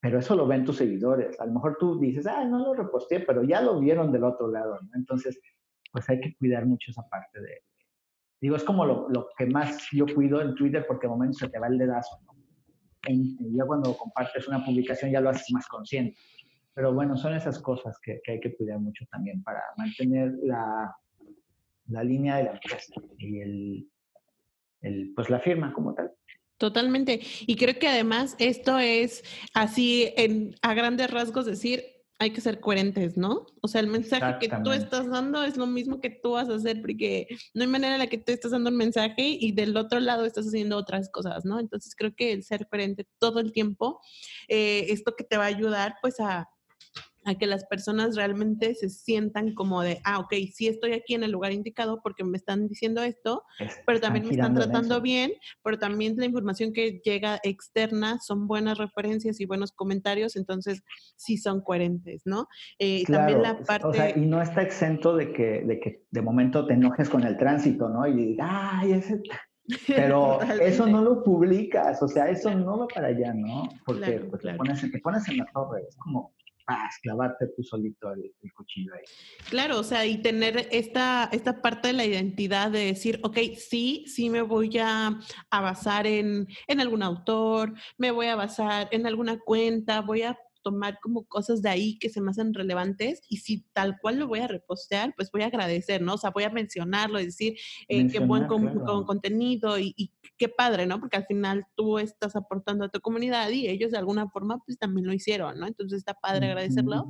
pero 0.00 0.18
eso 0.18 0.36
lo 0.36 0.46
ven 0.46 0.66
tus 0.66 0.76
seguidores. 0.76 1.40
A 1.40 1.46
lo 1.46 1.54
mejor 1.54 1.78
tú 1.80 1.98
dices, 1.98 2.26
ah, 2.26 2.44
no 2.44 2.58
lo 2.58 2.74
reposteé, 2.74 3.20
pero 3.20 3.42
ya 3.42 3.62
lo 3.62 3.80
vieron 3.80 4.12
del 4.12 4.24
otro 4.24 4.48
lado, 4.48 4.78
¿no? 4.82 4.90
Entonces, 4.94 5.40
pues 5.94 6.10
hay 6.10 6.20
que 6.20 6.34
cuidar 6.34 6.66
mucho 6.66 6.90
esa 6.90 7.08
parte 7.08 7.40
de... 7.40 7.62
Digo, 8.40 8.56
es 8.56 8.64
como 8.64 8.84
lo, 8.84 9.08
lo 9.10 9.28
que 9.38 9.46
más 9.46 9.86
yo 9.92 10.06
cuido 10.12 10.42
en 10.42 10.56
Twitter 10.56 10.84
porque 10.88 11.06
de 11.06 11.12
momento 11.12 11.38
se 11.38 11.48
te 11.48 11.58
va 11.60 11.68
el 11.68 11.78
dedazo, 11.78 12.18
¿no? 12.26 12.34
En, 13.06 13.36
ya 13.56 13.64
cuando 13.64 13.96
compartes 13.96 14.48
una 14.48 14.64
publicación 14.64 15.12
ya 15.12 15.20
lo 15.20 15.30
haces 15.30 15.52
más 15.52 15.68
consciente. 15.68 16.18
Pero 16.74 16.92
bueno, 16.92 17.16
son 17.16 17.34
esas 17.34 17.60
cosas 17.60 17.96
que, 18.02 18.20
que 18.24 18.32
hay 18.32 18.40
que 18.40 18.56
cuidar 18.56 18.80
mucho 18.80 19.06
también 19.08 19.40
para 19.44 19.62
mantener 19.76 20.32
la, 20.42 20.96
la 21.86 22.02
línea 22.02 22.38
de 22.38 22.44
la 22.44 22.52
empresa 22.54 23.00
y 23.16 23.40
el, 23.40 23.88
el, 24.80 25.12
pues 25.14 25.30
la 25.30 25.38
firma 25.38 25.72
como 25.72 25.94
tal. 25.94 26.10
Totalmente. 26.56 27.20
Y 27.46 27.54
creo 27.54 27.78
que 27.78 27.86
además 27.86 28.34
esto 28.40 28.80
es 28.80 29.22
así 29.54 30.12
en, 30.16 30.56
a 30.60 30.74
grandes 30.74 31.08
rasgos 31.12 31.46
decir, 31.46 31.84
hay 32.18 32.30
que 32.30 32.40
ser 32.40 32.60
coherentes, 32.60 33.16
¿no? 33.16 33.46
O 33.60 33.68
sea, 33.68 33.80
el 33.80 33.88
mensaje 33.88 34.38
que 34.38 34.48
tú 34.62 34.72
estás 34.72 35.08
dando 35.08 35.42
es 35.42 35.56
lo 35.56 35.66
mismo 35.66 36.00
que 36.00 36.10
tú 36.10 36.32
vas 36.32 36.48
a 36.48 36.54
hacer, 36.54 36.80
porque 36.80 37.26
no 37.54 37.62
hay 37.62 37.68
manera 37.68 37.94
en 37.94 37.98
la 37.98 38.06
que 38.06 38.18
tú 38.18 38.32
estás 38.32 38.52
dando 38.52 38.70
un 38.70 38.76
mensaje 38.76 39.36
y 39.40 39.52
del 39.52 39.76
otro 39.76 40.00
lado 40.00 40.24
estás 40.24 40.46
haciendo 40.46 40.76
otras 40.76 41.10
cosas, 41.10 41.44
¿no? 41.44 41.58
Entonces 41.58 41.94
creo 41.96 42.14
que 42.14 42.32
el 42.32 42.44
ser 42.44 42.68
coherente 42.68 43.06
todo 43.18 43.40
el 43.40 43.52
tiempo, 43.52 44.00
eh, 44.48 44.86
esto 44.90 45.14
que 45.16 45.24
te 45.24 45.36
va 45.36 45.44
a 45.44 45.48
ayudar 45.48 45.96
pues 46.00 46.20
a, 46.20 46.48
a 47.24 47.34
que 47.34 47.46
las 47.46 47.64
personas 47.64 48.16
realmente 48.16 48.74
se 48.74 48.88
sientan 48.88 49.54
como 49.54 49.82
de, 49.82 50.00
ah, 50.04 50.18
ok, 50.18 50.34
sí 50.52 50.68
estoy 50.68 50.92
aquí 50.92 51.14
en 51.14 51.22
el 51.22 51.32
lugar 51.32 51.52
indicado 51.52 52.00
porque 52.02 52.24
me 52.24 52.36
están 52.36 52.68
diciendo 52.68 53.02
esto, 53.02 53.42
pero 53.86 54.00
también 54.00 54.26
me 54.26 54.32
están 54.32 54.54
tratando 54.54 55.00
bien, 55.00 55.32
pero 55.62 55.78
también 55.78 56.14
la 56.16 56.26
información 56.26 56.72
que 56.72 57.00
llega 57.04 57.40
externa 57.42 58.18
son 58.20 58.46
buenas 58.46 58.78
referencias 58.78 59.40
y 59.40 59.46
buenos 59.46 59.72
comentarios, 59.72 60.36
entonces 60.36 60.82
sí 61.16 61.36
son 61.36 61.60
coherentes, 61.60 62.22
¿no? 62.24 62.48
Eh, 62.78 63.04
también 63.06 63.42
la 63.42 63.58
parte... 63.60 63.86
O 63.86 63.92
sea, 63.92 64.16
y 64.16 64.26
no 64.26 64.42
está 64.42 64.62
exento 64.62 65.16
de 65.16 65.32
que, 65.32 65.62
de 65.62 65.80
que 65.80 66.04
de 66.10 66.22
momento 66.22 66.66
te 66.66 66.74
enojes 66.74 67.08
con 67.08 67.24
el 67.24 67.36
tránsito, 67.36 67.88
¿no? 67.88 68.06
Y 68.06 68.14
digas, 68.14 68.48
ay, 68.50 68.92
ese... 68.92 69.20
Pero 69.86 70.42
eso 70.42 70.86
no 70.86 71.02
lo 71.02 71.24
publicas, 71.24 72.02
o 72.02 72.08
sea, 72.08 72.28
eso 72.28 72.54
no 72.54 72.80
va 72.80 72.86
para 72.86 73.08
allá, 73.08 73.32
¿no? 73.32 73.66
Porque 73.86 74.20
pues, 74.28 74.42
Te, 74.42 74.52
pones, 74.54 74.80
te 74.80 74.98
pones 74.98 75.26
en 75.28 75.38
la 75.38 75.46
torre, 75.46 75.84
es 75.88 75.96
como 75.96 76.34
clavarte 77.02 77.46
tú 77.56 77.62
solito 77.62 78.12
el, 78.12 78.32
cuchillo 78.54 78.94
ahí. 78.94 79.04
Claro, 79.50 79.80
o 79.80 79.84
sea, 79.84 80.06
y 80.06 80.22
tener 80.22 80.68
esta, 80.70 81.28
esta 81.32 81.60
parte 81.60 81.88
de 81.88 81.94
la 81.94 82.04
identidad 82.04 82.70
de 82.70 82.86
decir, 82.86 83.20
ok, 83.22 83.38
sí, 83.56 84.04
sí 84.06 84.30
me 84.30 84.42
voy 84.42 84.78
a, 84.78 85.18
a 85.50 85.60
basar 85.60 86.06
en, 86.06 86.46
en 86.66 86.80
algún 86.80 87.02
autor, 87.02 87.74
me 87.98 88.10
voy 88.10 88.26
a 88.26 88.36
basar 88.36 88.88
en 88.92 89.06
alguna 89.06 89.38
cuenta, 89.38 90.00
voy 90.00 90.22
a 90.22 90.38
tomar 90.64 90.98
como 91.00 91.24
cosas 91.24 91.62
de 91.62 91.68
ahí 91.68 91.98
que 91.98 92.08
se 92.08 92.20
me 92.20 92.30
hacen 92.30 92.54
relevantes 92.54 93.22
y 93.28 93.36
si 93.36 93.64
tal 93.72 93.98
cual 94.00 94.18
lo 94.18 94.26
voy 94.26 94.40
a 94.40 94.48
repostear, 94.48 95.14
pues 95.14 95.30
voy 95.30 95.42
a 95.42 95.46
agradecer, 95.46 96.02
¿no? 96.02 96.14
O 96.14 96.18
sea, 96.18 96.30
voy 96.30 96.42
a 96.42 96.50
mencionarlo 96.50 97.20
y 97.20 97.26
decir 97.26 97.56
eh, 97.88 98.08
qué 98.08 98.18
buen 98.18 98.46
contenido 98.46 99.78
y, 99.78 100.10
qué 100.36 100.48
padre, 100.48 100.86
¿no? 100.86 100.98
Porque 100.98 101.16
al 101.16 101.26
final 101.26 101.64
tú 101.76 101.98
estás 101.98 102.34
aportando 102.34 102.86
a 102.86 102.88
tu 102.88 103.00
comunidad 103.00 103.50
y 103.50 103.68
ellos 103.68 103.92
de 103.92 103.98
alguna 103.98 104.28
forma 104.28 104.58
pues 104.66 104.78
también 104.78 105.06
lo 105.06 105.12
hicieron, 105.12 105.60
¿no? 105.60 105.66
Entonces 105.66 105.98
está 105.98 106.14
padre 106.14 106.46
agradecerlo. 106.46 107.04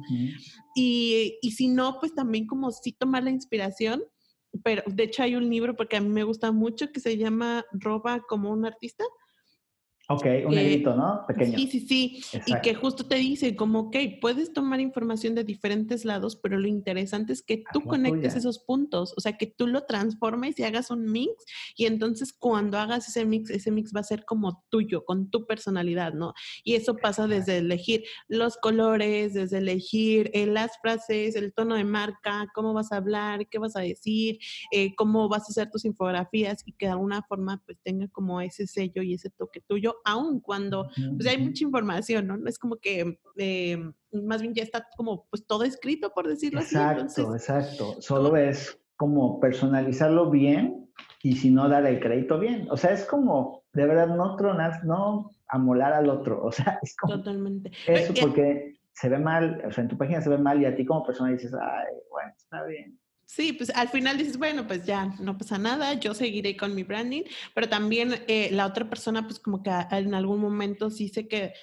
y, 0.75 1.39
y 1.41 1.53
si 1.53 1.69
no, 1.69 1.99
pues 2.01 2.15
también 2.15 2.47
como 2.47 2.71
sí 2.73 2.93
tomar 2.93 3.23
la 3.23 3.31
inspiración 3.31 4.03
pero 4.63 4.83
de 4.87 5.03
hecho 5.03 5.23
hay 5.23 5.35
un 5.35 5.49
libro 5.51 5.75
porque 5.75 5.97
a 5.97 6.01
mí 6.01 6.09
me 6.09 6.23
gusta 6.23 6.53
mucho 6.53 6.93
que 6.93 7.01
se 7.01 7.17
llama 7.17 7.65
Roba 7.73 8.21
como 8.29 8.51
un 8.51 8.65
artista 8.65 9.05
Ok, 10.07 10.27
un 10.47 10.55
negrito, 10.55 10.95
¿no? 10.95 11.25
Pequeño. 11.27 11.57
Sí, 11.57 11.67
sí, 11.67 11.81
sí. 11.81 12.41
Y 12.47 12.61
que 12.61 12.75
justo 12.75 13.07
te 13.07 13.15
dice 13.15 13.57
como, 13.57 13.81
ok, 13.81 13.97
puedes 14.21 14.53
tomar 14.53 14.81
información 14.81 15.35
de 15.35 15.45
diferentes 15.45 16.05
lados, 16.05 16.37
pero 16.37 16.59
lo 16.59 16.69
interesante 16.69 17.33
es 17.33 17.41
que 17.41 17.65
tú 17.73 17.83
conectes 17.83 18.37
esos 18.37 18.59
puntos, 18.59 19.15
o 19.17 19.21
sea, 19.23 19.39
que 19.39 19.47
tú 19.47 19.67
lo 19.67 19.85
transformes 19.85 20.59
y 20.59 20.65
hagas 20.65 20.91
un 20.91 21.11
mix 21.11 21.33
y 21.75 21.87
entonces 21.87 22.35
cuando 22.35 22.79
hagas 22.79 23.09
ese 23.09 23.25
mix, 23.25 23.49
ese 23.49 23.71
mix 23.71 23.93
va 23.97 24.01
a 24.01 24.05
ser 24.05 24.27
como 24.27 24.63
tuyo, 24.69 25.07
con 25.07 25.31
tu 25.31 25.47
personalidad, 25.47 26.13
¿no? 26.13 26.35
Y 26.65 26.75
eso 26.75 26.97
pasa 26.97 27.27
desde 27.27 27.59
elegir 27.59 28.05
los 28.29 28.59
colores, 28.59 29.33
desde 29.33 29.59
elegir 29.59 30.31
eh, 30.35 30.47
las 30.47 30.73
frases, 30.83 31.35
el 31.35 31.55
tono 31.55 31.77
de 31.77 31.85
marca, 31.85 32.47
cómo 32.55 32.75
vas 32.75 32.93
a 32.93 32.97
hablar, 32.97 33.49
qué 33.49 33.59
vas 33.59 33.75
a 33.75 33.81
decir, 33.81 34.39
eh, 34.71 34.95
cómo 34.97 35.31
vas 35.31 35.45
a 35.45 35.53
hacer 35.53 35.71
tus 35.71 35.87
infografías 35.87 36.63
y 36.67 36.73
que 36.73 36.87
de 36.87 36.93
alguna 36.93 37.23
forma 37.23 37.63
pues 37.65 37.79
tenga 37.83 38.07
como 38.09 38.43
ese 38.43 38.67
sello 38.67 39.03
y 39.03 39.15
ese 39.15 39.31
toque 39.31 39.63
tuyo 39.63 39.94
aun 40.05 40.41
cuando 40.41 40.89
pues, 41.17 41.29
hay 41.29 41.39
mucha 41.39 41.65
información, 41.65 42.27
¿no? 42.27 42.49
Es 42.49 42.59
como 42.59 42.77
que 42.77 43.19
eh, 43.37 43.91
más 44.13 44.43
bien 44.43 44.55
ya 44.55 44.63
está 44.63 44.87
como 44.97 45.27
pues 45.31 45.47
todo 45.47 45.65
escrito, 45.65 46.13
por 46.15 46.29
decirlo 46.29 46.61
así. 46.61 46.77
Exacto, 46.77 47.35
exacto. 47.35 47.97
Solo 48.01 48.37
es 48.37 48.79
como 48.97 49.41
personalizarlo 49.41 50.31
bien 50.31 50.91
y 51.23 51.37
si 51.37 51.51
no 51.51 51.69
dar 51.69 51.87
el 51.87 52.01
crédito 52.01 52.39
bien. 52.39 52.67
O 52.71 52.77
sea, 52.77 52.93
es 52.93 53.05
como 53.05 53.65
de 53.73 53.87
verdad 53.87 54.09
no 54.09 54.37
tronar, 54.37 54.85
no 54.85 55.31
amolar 55.49 55.93
al 55.93 56.09
otro. 56.09 56.45
O 56.45 56.53
sea, 56.53 56.79
es 56.83 56.97
como... 56.97 57.17
Totalmente. 57.17 57.73
Eso 57.87 58.13
porque 58.21 58.79
se 58.93 59.09
ve 59.09 59.19
mal, 59.19 59.63
o 59.67 59.73
sea, 59.73 59.83
en 59.83 59.89
tu 59.89 59.99
página 59.99 60.21
se 60.21 60.31
ve 60.31 60.39
mal 60.39 60.61
y 60.61 60.67
a 60.67 60.75
ti 60.75 60.85
como 60.85 61.05
persona 61.05 61.33
dices, 61.33 61.53
ay, 61.55 61.95
bueno, 62.11 62.33
está 62.37 62.65
bien. 62.65 62.99
Sí, 63.27 63.53
pues 63.53 63.70
al 63.75 63.89
final 63.89 64.18
dices, 64.18 64.39
bueno, 64.39 64.66
pues 64.66 64.85
ya 64.85 65.07
no 65.18 65.37
pasa 65.37 65.59
nada, 65.59 65.95
yo 65.95 66.14
seguiré 66.14 66.57
con 66.57 66.75
mi 66.75 66.83
branding, 66.83 67.22
pero 67.55 67.68
también 67.68 68.22
eh, 68.29 68.51
la 68.53 68.66
otra 68.66 68.89
persona, 68.89 69.27
pues 69.27 69.39
como 69.39 69.62
que 69.62 69.70
en 69.91 70.14
algún 70.14 70.41
momento 70.41 70.91
sí 70.91 71.09
sé 71.09 71.27
que, 71.27 71.55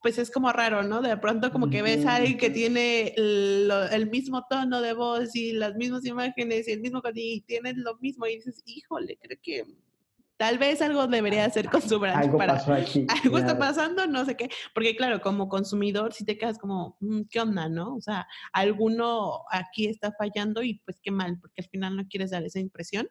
pues 0.00 0.18
es 0.18 0.30
como 0.30 0.52
raro, 0.52 0.82
¿no? 0.84 1.02
De 1.02 1.16
pronto 1.16 1.50
como 1.50 1.70
que 1.70 1.82
ves 1.82 2.06
a 2.06 2.16
alguien 2.16 2.38
que 2.38 2.50
tiene 2.50 3.14
el, 3.16 4.08
mismo 4.10 4.46
tono 4.48 4.80
de 4.80 4.92
voz 4.92 5.34
y 5.34 5.52
las 5.52 5.74
mismas 5.74 6.04
imágenes 6.04 6.68
y 6.68 6.72
el 6.72 6.80
mismo, 6.80 7.02
y 7.14 7.40
tienes 7.42 7.76
lo 7.76 7.96
mismo 7.98 8.26
y 8.26 8.36
dices, 8.36 8.62
híjole, 8.64 9.18
creo 9.20 9.38
que 9.42 9.64
Tal 10.38 10.56
vez 10.56 10.80
algo 10.82 11.08
debería 11.08 11.44
hacer 11.44 11.68
con 11.68 11.82
su 11.82 11.98
brand. 11.98 12.22
Algo 12.22 12.38
pasó 12.38 12.72
aquí. 12.72 13.04
Algo 13.24 13.38
está 13.38 13.58
pasando, 13.58 14.06
no 14.06 14.24
sé 14.24 14.36
qué. 14.36 14.48
Porque 14.72 14.94
claro, 14.94 15.20
como 15.20 15.48
consumidor, 15.48 16.12
si 16.12 16.24
te 16.24 16.38
quedas 16.38 16.60
como, 16.60 16.96
mm, 17.00 17.22
¿qué 17.28 17.40
onda, 17.40 17.68
no? 17.68 17.96
O 17.96 18.00
sea, 18.00 18.24
alguno 18.52 19.42
aquí 19.50 19.86
está 19.86 20.12
fallando 20.12 20.62
y 20.62 20.74
pues 20.84 21.00
qué 21.02 21.10
mal, 21.10 21.38
porque 21.40 21.62
al 21.62 21.68
final 21.68 21.96
no 21.96 22.06
quieres 22.06 22.30
dar 22.30 22.44
esa 22.44 22.60
impresión. 22.60 23.08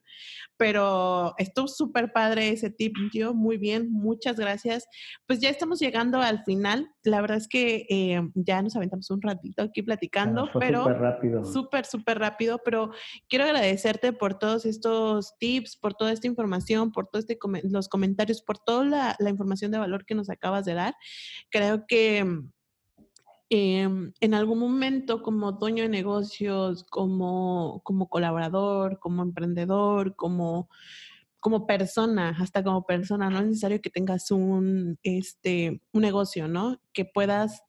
Pero 0.56 1.34
estuvo 1.38 1.68
súper 1.68 2.14
padre 2.14 2.48
ese 2.48 2.70
tip, 2.70 2.96
tío. 3.12 3.34
Muy 3.34 3.58
bien, 3.58 3.92
muchas 3.92 4.38
gracias. 4.40 4.88
Pues 5.26 5.42
ya 5.42 5.50
estamos 5.50 5.80
llegando 5.80 6.22
al 6.22 6.46
final. 6.46 6.90
La 7.04 7.20
verdad 7.20 7.38
es 7.38 7.50
que 7.50 7.86
eh, 7.90 8.22
ya 8.36 8.62
nos 8.62 8.78
aventamos 8.78 9.12
un 9.12 9.22
ratito 9.22 9.64
aquí 9.64 9.82
platicando, 9.82 10.50
pero 10.58 10.84
súper 10.84 10.98
rápido. 10.98 11.44
Súper, 11.44 11.86
súper 11.86 12.20
rápido. 12.20 12.62
Pero 12.64 12.92
quiero 13.28 13.44
agradecerte 13.44 14.14
por 14.14 14.40
todos 14.40 14.66
estos 14.66 15.38
tips, 15.40 15.76
por 15.76 15.94
toda 15.94 16.14
esta 16.14 16.28
información, 16.28 16.94
por 16.94 17.08
todo 17.08 17.17
los 17.64 17.90
comentarios, 17.90 18.42
por 18.42 18.60
toda 18.60 19.16
la, 19.20 19.30
información 19.30 19.72
de 19.72 19.78
valor 19.78 20.06
que 20.06 20.16
nos 20.16 20.30
acabas 20.30 20.66
de 20.66 20.74
dar. 20.74 20.96
Creo 21.50 21.86
que 21.88 22.20
em, 23.50 24.14
en 24.20 24.34
algún 24.34 24.60
momento 24.60 25.22
como 25.22 25.54
dueño 25.54 25.84
de 25.84 25.90
negocios, 25.90 26.84
como, 26.90 27.82
como 27.84 28.10
colaborador, 28.10 29.00
como 29.00 29.24
emprendedor, 29.24 30.16
como, 30.16 30.70
como 31.40 31.66
persona, 31.66 32.36
hasta 32.40 32.64
como 32.64 32.86
persona, 32.86 33.30
no 33.30 33.40
es 33.40 33.46
necesario 33.48 33.82
que 33.82 33.90
tengas 33.90 34.32
un, 34.32 34.98
este, 35.04 35.82
un 35.94 36.02
negocio, 36.02 36.48
¿no? 36.48 36.82
Que 36.94 37.06
puedas 37.06 37.64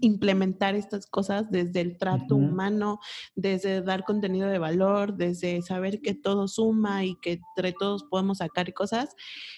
implementar 0.00 0.74
estas 0.74 1.06
cosas 1.06 1.50
desde 1.50 1.80
el 1.80 1.98
trato 1.98 2.36
humano, 2.36 3.00
desde 3.34 3.82
dar 3.82 4.04
contenido 4.04 4.48
de 4.48 4.58
valor, 4.58 5.16
desde 5.16 5.62
saber 5.62 6.00
que 6.00 6.14
todo 6.14 6.48
suma 6.48 7.04
y 7.04 7.16
que 7.20 7.40
entre 7.56 7.72
todos 7.72 8.04
podemos 8.04 8.38
sacar 8.38 8.72
cosas. 8.72 9.14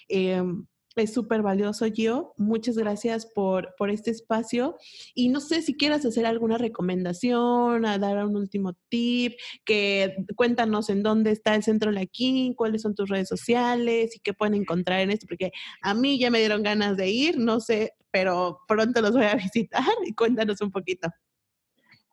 Em, 0.09 0.67
es 0.97 1.13
súper 1.13 1.43
valioso, 1.43 1.87
Gio. 1.87 2.35
Muchas 2.37 2.77
gracias 2.77 3.25
por, 3.27 3.75
por 3.79 3.91
este 3.91 4.11
espacio. 4.11 4.77
Y 5.15 5.29
no 5.29 5.41
sé 5.41 5.63
si 5.63 5.77
quieras 5.77 6.05
hacer 6.05 6.27
alguna 6.27 6.59
recomendación, 6.59 7.87
a 7.87 7.99
dar 7.99 8.25
un 8.27 8.37
último 8.37 8.75
tip, 8.89 9.35
que 9.65 10.17
cuéntanos 10.35 10.91
en 10.91 11.03
dónde 11.03 11.31
está 11.31 11.55
el 11.55 11.63
Centro 11.63 11.93
Laquín, 11.93 12.55
cuáles 12.55 12.83
son 12.83 12.95
tus 12.95 13.09
redes 13.09 13.29
sociales 13.29 14.17
y 14.17 14.21
qué 14.21 14.35
pueden 14.35 14.55
encontrar 14.55 15.01
en 15.01 15.11
esto, 15.11 15.27
porque 15.29 15.53
a 15.81 15.95
mí 15.95 16.19
ya 16.19 16.31
me 16.31 16.41
dieron 16.41 16.63
ganas 16.63 16.97
de 16.97 17.09
ir, 17.09 17.39
no 17.39 17.61
sé, 17.61 17.93
pero 18.11 18.61
pronto 18.67 19.01
los 19.01 19.13
voy 19.13 19.25
a 19.25 19.35
visitar 19.37 19.85
y 20.05 20.15
cuéntanos 20.15 20.61
un 20.61 20.71
poquito. 20.71 21.09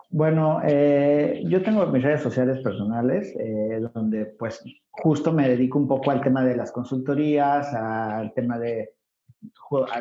Bueno, 0.09 0.61
eh, 0.63 1.43
yo 1.47 1.61
tengo 1.61 1.85
mis 1.87 2.01
redes 2.01 2.21
sociales 2.21 2.59
personales, 2.63 3.35
eh, 3.37 3.81
donde 3.93 4.25
pues 4.25 4.63
justo 4.89 5.33
me 5.33 5.49
dedico 5.49 5.77
un 5.77 5.87
poco 5.87 6.11
al 6.11 6.21
tema 6.21 6.45
de 6.45 6.55
las 6.55 6.71
consultorías, 6.71 7.73
al 7.73 8.33
tema 8.33 8.57
de 8.57 8.93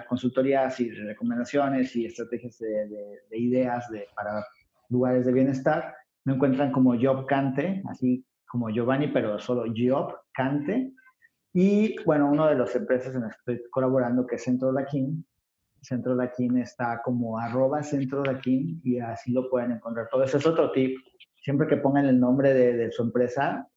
consultorías 0.08 0.78
y 0.80 0.90
recomendaciones 0.90 1.94
y 1.96 2.06
estrategias 2.06 2.58
de, 2.58 3.38
ideas 3.38 3.90
de, 3.90 4.06
para 4.14 4.44
lugares 4.88 5.26
de 5.26 5.32
bienestar. 5.32 5.94
Me 6.24 6.34
encuentran 6.34 6.70
como 6.70 6.94
Job 7.00 7.26
Cante, 7.26 7.82
así 7.88 8.24
como 8.46 8.70
Giovanni, 8.70 9.08
pero 9.08 9.38
solo 9.40 9.64
Job 9.76 10.14
Cante. 10.32 10.92
Y 11.52 11.96
bueno, 12.04 12.30
una 12.30 12.48
de 12.48 12.56
las 12.56 12.74
empresas 12.76 13.14
en 13.14 13.22
las 13.22 13.32
que 13.32 13.54
estoy 13.54 13.70
colaborando, 13.70 14.26
que 14.26 14.36
es 14.36 14.44
Centro 14.44 14.72
Laquín, 14.72 15.26
Centro 15.86 16.16
Daquín 16.16 16.58
está 16.58 17.00
como 17.04 17.38
arroba 17.38 17.82
Centro 17.82 18.22
Daquín 18.22 18.80
y 18.82 18.98
así 18.98 19.32
lo 19.32 19.48
pueden 19.48 19.72
encontrar. 19.72 20.08
Todo 20.10 20.24
eso 20.24 20.38
es 20.38 20.46
otro 20.46 20.72
tip. 20.72 20.98
Siempre 21.36 21.68
que 21.68 21.76
pongan 21.76 22.06
el 22.06 22.18
nombre 22.18 22.52
de, 22.52 22.90
su 22.90 23.02
empresa, 23.02 23.68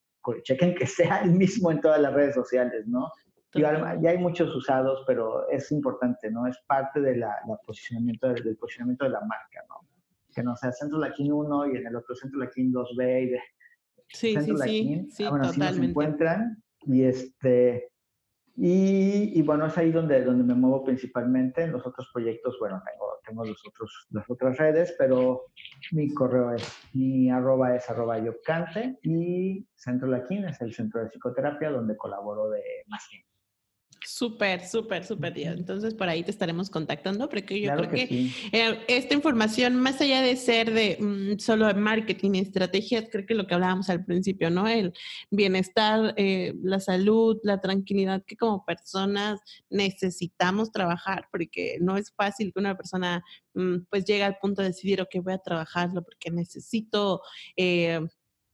chequen 0.44 0.74
que 0.74 0.88
sea 0.88 1.22
el 1.24 1.32
mismo 1.32 1.72
en 1.72 1.82
todas 1.82 2.02
las 2.02 2.14
redes 2.14 2.36
sociales, 2.36 2.88
¿no? 2.88 3.12
ya 3.54 4.10
hay 4.10 4.18
muchos 4.20 4.56
usados, 4.56 5.04
pero 5.08 5.50
es 5.50 5.72
importante, 5.72 6.30
¿no? 6.30 6.46
Es 6.46 6.58
parte 6.68 7.02
de 7.02 7.18
la, 7.18 7.36
posicionamiento, 7.66 8.28
del, 8.28 8.56
posicionamiento 8.58 9.06
de 9.06 9.12
la 9.12 9.22
marca, 9.22 9.64
¿no? 9.68 9.88
Que 10.34 10.44
no 10.44 10.56
sea 10.56 10.72
Centro 10.72 11.00
Laquín 11.00 11.32
1 11.32 11.74
y 11.74 11.78
en 11.78 11.88
el 11.88 11.96
otro 11.96 12.16
Centro 12.16 12.40
Laquín 12.40 12.72
2B 12.72 13.24
y 13.24 13.30
de 13.32 13.40
sí, 14.08 14.34
Centro 14.34 14.58
sí, 14.58 15.08
sí, 15.10 15.24
ah, 15.24 15.32
bueno, 15.32 15.46
totalmente. 15.46 15.80
nos 15.80 15.90
encuentran 15.90 16.64
y 16.86 17.04
este 17.04 17.89
y, 18.56 19.42
bueno, 19.44 19.68
es 19.68 19.78
ahí 19.78 19.92
donde, 19.92 20.24
donde 20.24 20.44
me 20.44 20.54
muevo 20.54 20.84
principalmente. 20.84 21.64
En 21.64 21.72
los 21.72 21.86
otros 21.86 22.10
proyectos, 22.14 22.58
bueno, 22.60 22.82
tengo, 22.86 23.20
tengo 23.26 23.46
los 23.46 23.62
otros, 23.66 24.08
las 24.12 24.30
otras 24.30 24.58
redes, 24.58 24.96
pero 24.98 25.46
mi 25.92 26.14
correo 26.14 26.52
es, 26.54 26.64
mi 26.94 27.30
arroba 27.30 27.76
es 27.76 27.90
arroba 27.90 28.20
yocante 28.20 29.00
y 29.04 29.68
Centro 29.76 30.08
Laquín 30.08 30.46
es 30.46 30.62
el 30.62 30.74
centro 30.74 31.02
de 31.02 31.10
psicoterapia 31.10 31.72
donde 31.72 31.96
colaboro 31.96 32.50
de 32.50 32.62
más 32.88 33.08
tiempo. 33.10 33.30
Súper, 34.06 34.66
súper, 34.66 35.06
súper. 35.06 35.38
Entonces 35.38 35.94
por 35.94 36.08
ahí 36.08 36.24
te 36.24 36.32
estaremos 36.32 36.70
contactando 36.70 37.28
porque 37.30 37.60
yo 37.60 37.76
creo 37.76 37.90
que, 37.90 38.32
eh, 38.52 38.80
esta 38.88 39.14
información, 39.14 39.76
más 39.76 40.00
allá 40.00 40.22
de 40.22 40.36
ser 40.36 40.74
de 40.74 40.98
mm, 41.00 41.40
solo 41.40 41.74
marketing 41.76 42.32
y 42.36 42.40
estrategias, 42.40 43.06
creo 43.12 43.26
que 43.26 43.36
lo 43.36 43.46
que 43.46 43.54
hablábamos 43.56 43.90
al 43.90 44.06
principio, 44.06 44.50
¿no? 44.50 44.68
El 44.68 44.94
bienestar, 45.30 46.14
eh, 46.18 46.54
la 46.64 46.80
salud, 46.80 47.38
la 47.44 47.60
tranquilidad 47.60 48.24
que 48.26 48.38
como 48.38 48.64
personas 48.66 49.42
necesitamos 49.70 50.72
trabajar 50.72 51.28
porque 51.32 51.78
no 51.82 51.98
es 51.98 52.12
fácil 52.12 52.54
que 52.54 52.60
una 52.60 52.76
persona 52.78 53.24
mm, 53.54 53.80
pues 53.90 54.06
llegue 54.06 54.24
al 54.24 54.38
punto 54.38 54.62
de 54.62 54.70
decidir, 54.70 55.02
ok, 55.02 55.16
voy 55.22 55.34
a 55.34 55.40
trabajarlo 55.40 56.04
porque 56.04 56.32
necesito 56.32 57.22
eh, 57.58 58.00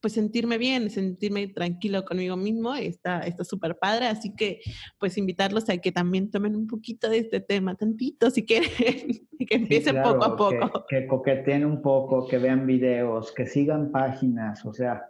pues 0.02 0.14
sentirme 0.14 0.58
bien, 0.58 0.90
sentirme 0.90 1.48
tranquilo 1.48 2.06
conmigo 2.06 2.36
mismo, 2.36 2.76
está 2.76 3.22
súper 3.44 3.78
padre, 3.78 4.08
así 4.08 4.36
que 4.36 4.60
pues 5.00 5.18
invitarlos 5.18 5.70
a 5.70 5.78
que 5.78 5.92
también 5.92 6.30
tomen 6.30 6.56
un 6.56 6.68
poquito 6.68 7.10
de 7.10 7.20
este 7.20 7.40
tema, 7.40 7.76
tantito 7.76 8.30
si 8.30 8.46
quieren, 8.46 8.70
que 9.50 9.56
empiecen 9.56 10.02
poco 10.02 10.24
a 10.24 10.36
poco. 10.36 10.86
Que, 10.88 11.02
que 11.02 11.08
coqueteen 11.08 11.66
un 11.66 11.82
poco, 11.82 12.28
que 12.28 12.38
vean 12.38 12.66
videos, 12.68 13.32
que 13.32 13.46
sigan 13.46 13.92
páginas, 13.92 14.66
o 14.66 14.74
sea, 14.74 15.04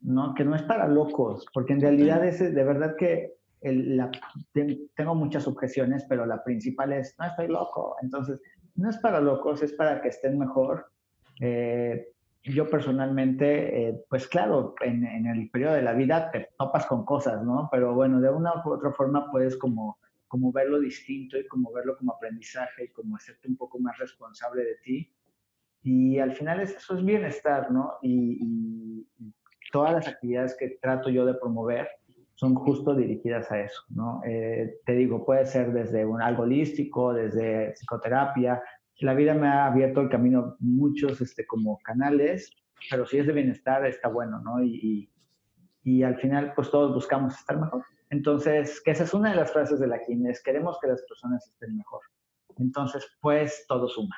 no, 0.00 0.34
que 0.34 0.44
no 0.44 0.54
es 0.54 0.62
para 0.62 0.86
locos, 0.86 1.46
porque 1.52 1.72
en 1.72 1.80
realidad 1.80 2.24
es 2.24 2.38
de 2.38 2.64
verdad 2.64 2.96
que 2.96 3.34
el, 3.60 3.96
la, 3.96 4.10
tengo 4.94 5.14
muchas 5.14 5.46
objeciones, 5.46 6.04
pero 6.08 6.26
la 6.26 6.42
principal 6.42 6.92
es, 6.92 7.14
no 7.18 7.26
estoy 7.26 7.48
loco, 7.48 7.96
entonces 8.02 8.40
no 8.76 8.88
es 8.88 8.98
para 8.98 9.20
locos, 9.20 9.62
es 9.62 9.72
para 9.74 10.00
que 10.00 10.08
estén 10.08 10.38
mejor. 10.38 10.86
Eh, 11.40 12.08
yo 12.42 12.68
personalmente, 12.68 13.88
eh, 13.88 14.04
pues 14.08 14.26
claro, 14.26 14.74
en, 14.80 15.04
en, 15.06 15.26
el 15.26 15.50
periodo 15.50 15.74
de 15.74 15.82
la 15.82 15.92
vida 15.92 16.30
te 16.30 16.48
topas 16.58 16.86
con 16.86 17.04
cosas, 17.04 17.42
¿no? 17.44 17.68
Pero 17.70 17.94
bueno, 17.94 18.20
de 18.20 18.30
una 18.30 18.52
u 18.64 18.70
otra 18.70 18.92
forma 18.92 19.30
puedes 19.30 19.56
como, 19.56 19.98
como 20.26 20.50
verlo 20.52 20.80
distinto 20.80 21.36
y 21.36 21.46
como 21.46 21.72
verlo 21.72 21.96
como 21.98 22.12
aprendizaje 22.12 22.84
y 22.84 22.92
como 22.92 23.16
hacerte 23.16 23.48
un 23.48 23.56
poco 23.56 23.78
más 23.78 23.98
responsable 23.98 24.64
de 24.64 24.76
ti. 24.76 25.12
Y 25.82 26.18
al 26.18 26.32
final 26.32 26.60
eso 26.60 26.96
es 26.96 27.04
bienestar, 27.04 27.70
¿no? 27.70 27.94
Y, 28.02 28.38
y, 28.40 29.34
todas 29.72 29.92
las 29.92 30.08
actividades 30.08 30.56
que 30.58 30.78
trato 30.82 31.10
yo 31.10 31.24
de 31.24 31.34
promover 31.34 31.88
son 32.34 32.56
justo 32.56 32.94
dirigidas 32.94 33.52
a 33.52 33.60
eso, 33.60 33.82
¿no? 33.90 34.20
Eh, 34.26 34.78
te 34.84 34.94
digo, 34.94 35.24
puede 35.24 35.46
ser 35.46 35.72
desde 35.72 36.04
un 36.04 36.20
algo 36.20 36.42
holístico, 36.42 37.12
desde 37.12 37.72
psicoterapia, 37.74 38.62
la 39.00 39.14
vida 39.14 39.34
me 39.34 39.48
ha 39.48 39.66
abierto 39.66 40.00
el 40.00 40.08
camino 40.08 40.56
muchos 40.60 41.20
este, 41.20 41.46
como 41.46 41.78
canales, 41.78 42.50
pero 42.90 43.06
si 43.06 43.18
es 43.18 43.26
de 43.26 43.32
bienestar 43.32 43.86
está 43.86 44.08
bueno, 44.08 44.40
¿no? 44.40 44.62
Y, 44.62 45.10
y, 45.82 46.02
al 46.02 46.16
final 46.18 46.52
pues 46.54 46.70
todos 46.70 46.94
buscamos 46.94 47.34
estar 47.34 47.58
mejor. 47.58 47.84
Entonces, 48.10 48.80
que 48.82 48.90
esa 48.90 49.04
es 49.04 49.14
una 49.14 49.30
de 49.30 49.36
las 49.36 49.52
frases 49.52 49.80
de 49.80 49.86
la 49.86 49.98
Guinness, 50.06 50.42
queremos 50.42 50.78
que 50.80 50.88
las 50.88 51.02
personas 51.02 51.46
estén 51.48 51.76
mejor. 51.76 52.00
Entonces, 52.58 53.06
pues 53.20 53.64
todo 53.68 53.88
suma. 53.88 54.16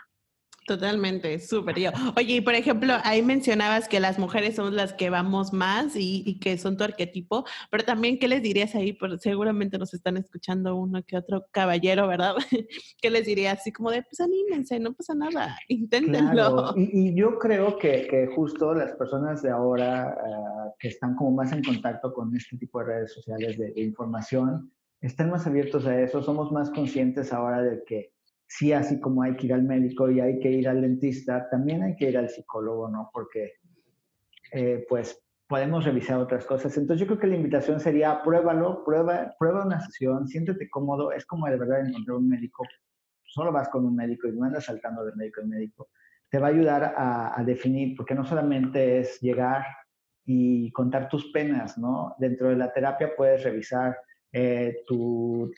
Totalmente, 0.67 1.41
súper 1.41 1.79
yo. 1.79 1.91
Oye, 2.17 2.37
y 2.37 2.41
por 2.41 2.55
ejemplo, 2.55 2.95
ahí 3.03 3.21
mencionabas 3.21 3.89
que 3.89 3.99
las 3.99 4.19
mujeres 4.19 4.55
somos 4.55 4.73
las 4.73 4.93
que 4.93 5.11
vamos 5.11 5.53
más 5.53 5.95
y, 5.97 6.39
que 6.39 6.57
son 6.57 6.77
tu 6.77 6.85
arquetipo, 6.85 7.45
pero 7.71 7.85
también, 7.85 8.19
¿qué 8.19 8.29
les 8.29 8.43
dirías 8.43 8.75
ahí? 8.77 8.93
Por, 8.93 9.19
seguramente 9.19 9.77
nos 9.77 9.93
están 9.93 10.17
escuchando 10.17 10.77
uno 10.77 11.03
que 11.05 11.17
otro 11.17 11.47
caballero, 11.51 12.07
¿verdad? 12.07 12.37
¿Qué 13.03 13.11
les 13.11 13.27
dirías? 13.27 13.59
Así 13.59 13.73
como 13.73 13.91
de, 13.91 14.03
pues 14.03 14.21
anímense, 14.21 14.79
no 14.79 14.93
pasa 14.93 15.15
nada, 15.15 15.57
inténtenlo. 15.69 16.75
Y, 16.77 17.15
yo 17.15 17.39
creo 17.39 17.77
que, 17.77 18.07
que, 18.09 18.29
justo 18.29 18.73
las 18.73 18.93
personas 18.93 19.43
de 19.43 19.51
ahora 19.51 20.17
ah, 20.17 20.71
que 20.79 20.89
están 20.89 21.17
como 21.17 21.33
más 21.33 21.53
en 21.53 21.65
contacto 21.65 22.13
con 22.13 22.35
este 22.37 22.57
tipo 22.57 22.79
de 22.79 22.85
redes 22.87 23.13
sociales 23.13 23.59
de, 23.59 23.73
de 23.73 23.81
información, 23.83 24.73
están 25.01 25.31
más 25.31 25.47
abiertos 25.49 25.85
a 25.87 26.01
eso, 26.01 26.23
somos 26.23 26.53
más 26.53 26.71
conscientes 26.71 27.33
ahora 27.33 27.63
de 27.63 27.83
que 27.85 28.12
sí, 28.57 28.73
así 28.73 29.01
como 29.01 29.23
hay 29.23 29.35
que 29.35 29.47
ir 29.47 29.55
al 29.55 29.63
médico 29.63 30.11
y 30.11 30.21
hay 30.21 30.39
que 30.39 30.51
ir 30.51 30.69
al 30.69 30.83
dentista, 30.83 31.49
también 31.49 31.83
hay 31.83 31.97
que 31.97 32.11
ir 32.11 32.19
al 32.19 32.29
psicólogo, 32.29 32.89
¿no? 32.89 33.11
Porque, 33.13 33.55
eh, 34.53 34.85
pues, 34.89 35.19
podemos 35.49 35.85
revisar 35.85 36.19
otras 36.19 36.45
cosas. 36.45 36.77
Entonces, 36.77 37.01
yo 37.01 37.07
creo 37.07 37.19
que 37.19 37.27
la 37.27 37.37
invitación 37.37 37.81
sería, 37.81 38.23
pruébalo, 38.23 38.85
prueba, 38.85 39.35
prueba 39.39 39.65
una 39.65 39.81
sesión, 39.81 40.29
siéntete 40.29 40.69
cómodo. 40.69 41.13
Es 41.13 41.25
como 41.25 41.47
de 41.47 41.57
verdad 41.57 41.87
encontrar 41.87 42.19
un 42.19 42.29
médico. 42.29 42.67
Solo 43.25 43.53
vas 43.53 43.69
con 43.71 43.87
un 43.87 43.97
médico 43.97 44.29
y 44.29 44.33
no 44.33 44.45
andas 44.45 44.67
saltando 44.67 45.05
de 45.05 45.15
médico 45.15 45.41
en 45.41 45.49
médico. 45.49 45.89
Te 46.29 46.39
va 46.39 46.49
a 46.49 46.51
ayudar 46.51 46.95
a, 46.97 47.39
a 47.39 47.45
definir, 47.45 47.97
porque 47.97 48.15
no 48.15 48.25
solamente 48.25 48.99
es 48.99 49.21
llegar 49.21 49.65
y 50.25 50.71
contar 50.73 51.09
tus 51.09 51.33
penas, 51.33 51.79
¿no? 51.79 52.15
Dentro 52.19 52.51
de 52.51 52.57
la 52.57 52.73
terapia 52.73 53.17
puedes 53.17 53.43
revisar 53.43 53.97
eh, 54.33 54.85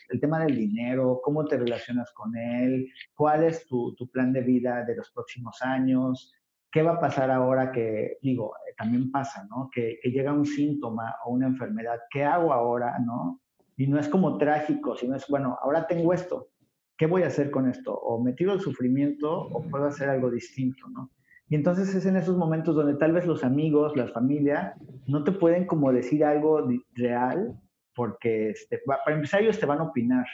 el 0.09 0.19
tema 0.19 0.43
del 0.43 0.55
dinero, 0.55 1.21
cómo 1.23 1.45
te 1.45 1.57
relacionas 1.57 2.11
con 2.13 2.35
él, 2.35 2.89
cuál 3.15 3.43
es 3.43 3.65
tu, 3.67 3.95
plan 4.11 4.33
de 4.33 4.41
vida 4.41 4.83
de 4.83 4.95
los 4.95 5.11
próximos 5.11 5.61
años, 5.61 6.33
qué 6.71 6.81
va 6.81 6.93
a 6.93 6.99
pasar 6.99 7.31
ahora 7.31 7.71
que, 7.71 8.17
digo, 8.21 8.53
eh, 8.67 8.73
también 8.77 9.11
pasa, 9.11 9.47
¿no? 9.49 9.69
Que, 9.73 9.97
que, 10.01 10.11
llega 10.11 10.33
un 10.33 10.45
síntoma 10.45 11.15
o 11.25 11.31
una 11.31 11.47
enfermedad, 11.47 11.99
¿qué 12.09 12.23
hago 12.23 12.51
ahora, 12.51 12.99
no? 12.99 13.41
Y 13.77 13.87
no 13.87 13.97
es 13.99 14.09
como 14.09 14.37
trágico, 14.37 14.95
sino 14.97 15.15
es, 15.15 15.25
bueno, 15.27 15.57
ahora 15.61 15.87
tengo 15.87 16.13
esto, 16.13 16.49
¿qué 16.97 17.07
voy 17.07 17.23
a 17.23 17.27
hacer 17.27 17.51
con 17.51 17.69
esto? 17.69 17.93
O 17.93 18.21
me 18.21 18.33
tiro 18.33 18.53
el 18.53 18.61
sufrimiento 18.61 19.31
o 19.31 19.63
puedo 19.69 19.85
hacer 19.85 20.09
algo 20.09 20.29
distinto, 20.29 20.87
¿no? 20.89 21.11
Y 21.47 21.55
entonces 21.55 21.93
es 21.93 22.05
en 22.05 22.15
esos 22.15 22.37
momentos 22.37 22.75
donde 22.75 22.95
tal 22.95 23.11
vez 23.11 23.25
los 23.27 23.43
amigos, 23.43 23.95
la 23.95 24.07
familia, 24.07 24.75
no 25.05 25.23
te 25.23 25.31
pueden 25.31 25.67
como 25.67 25.91
decir 25.91 26.25
algo 26.25 26.67
real, 26.95 27.59
porque 27.95 28.49
este, 28.49 28.81
para 28.85 29.15
empezar 29.15 29.41
ellos 29.41 29.59
te 29.59 29.65
van 29.65 29.79
a 29.79 29.83
opinar 29.83 30.25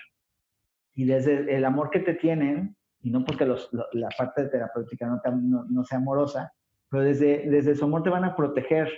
y 0.94 1.06
desde 1.06 1.56
el 1.56 1.64
amor 1.64 1.90
que 1.90 2.00
te 2.00 2.16
tienen, 2.16 2.76
y 3.00 3.12
no 3.12 3.24
porque 3.24 3.46
los, 3.46 3.70
la 3.94 4.10
parte 4.18 4.48
terapéutica 4.48 5.08
no, 5.08 5.22
no, 5.42 5.66
no, 5.70 5.84
sea 5.84 6.00
amorosa, 6.00 6.54
pero 6.90 7.04
desde, 7.04 7.50
desde 7.50 7.76
su 7.76 7.86
amor 7.86 8.04
te 8.04 8.10
van 8.10 8.26
a 8.26 8.36
proteger 8.36 8.92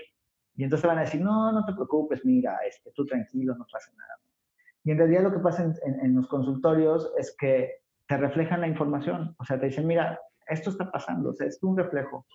y 0.56 0.64
entonces 0.64 0.88
van 0.88 0.98
a 0.98 1.02
decir, 1.02 1.22
no, 1.22 1.52
no 1.52 1.66
te 1.66 1.74
preocupes, 1.74 2.26
mira, 2.26 2.58
este, 2.68 2.92
tú 2.92 3.06
tranquilo, 3.06 3.56
no 3.56 3.66
pasa 3.72 3.92
nada. 3.96 4.20
Y 4.84 4.92
en 4.92 4.98
realidad 4.98 5.24
lo 5.24 5.32
que 5.32 5.40
pasa 5.40 5.64
en, 5.64 5.74
en, 5.86 6.06
en 6.06 6.16
los 6.16 6.28
consultorios 6.28 7.12
es 7.18 7.36
que 7.38 7.84
te 8.08 8.18
reflejan 8.18 8.62
la 8.62 8.68
información, 8.68 9.36
o 9.38 9.46
sea, 9.46 9.60
te 9.60 9.68
dicen, 9.68 9.88
mira, 9.88 10.20
esto 10.48 10.70
está 10.70 10.92
pasando, 10.92 11.30
o 11.30 11.34
sea, 11.34 11.48
es 11.48 11.62
un 11.64 11.78
reflejo. 11.78 12.26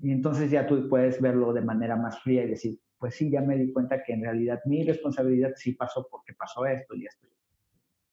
Y 0.00 0.12
entonces 0.12 0.50
ya 0.50 0.66
tú 0.66 0.88
puedes 0.88 1.20
verlo 1.20 1.52
de 1.52 1.62
manera 1.62 1.96
más 1.96 2.20
fría 2.22 2.44
y 2.44 2.50
decir, 2.50 2.78
pues 2.98 3.14
sí, 3.14 3.30
ya 3.30 3.40
me 3.40 3.56
di 3.56 3.72
cuenta 3.72 4.02
que 4.02 4.12
en 4.12 4.22
realidad 4.22 4.60
mi 4.66 4.84
responsabilidad 4.84 5.52
sí 5.56 5.72
pasó 5.72 6.06
porque 6.10 6.34
pasó 6.34 6.66
esto 6.66 6.94
y 6.94 7.06
esto. 7.06 7.28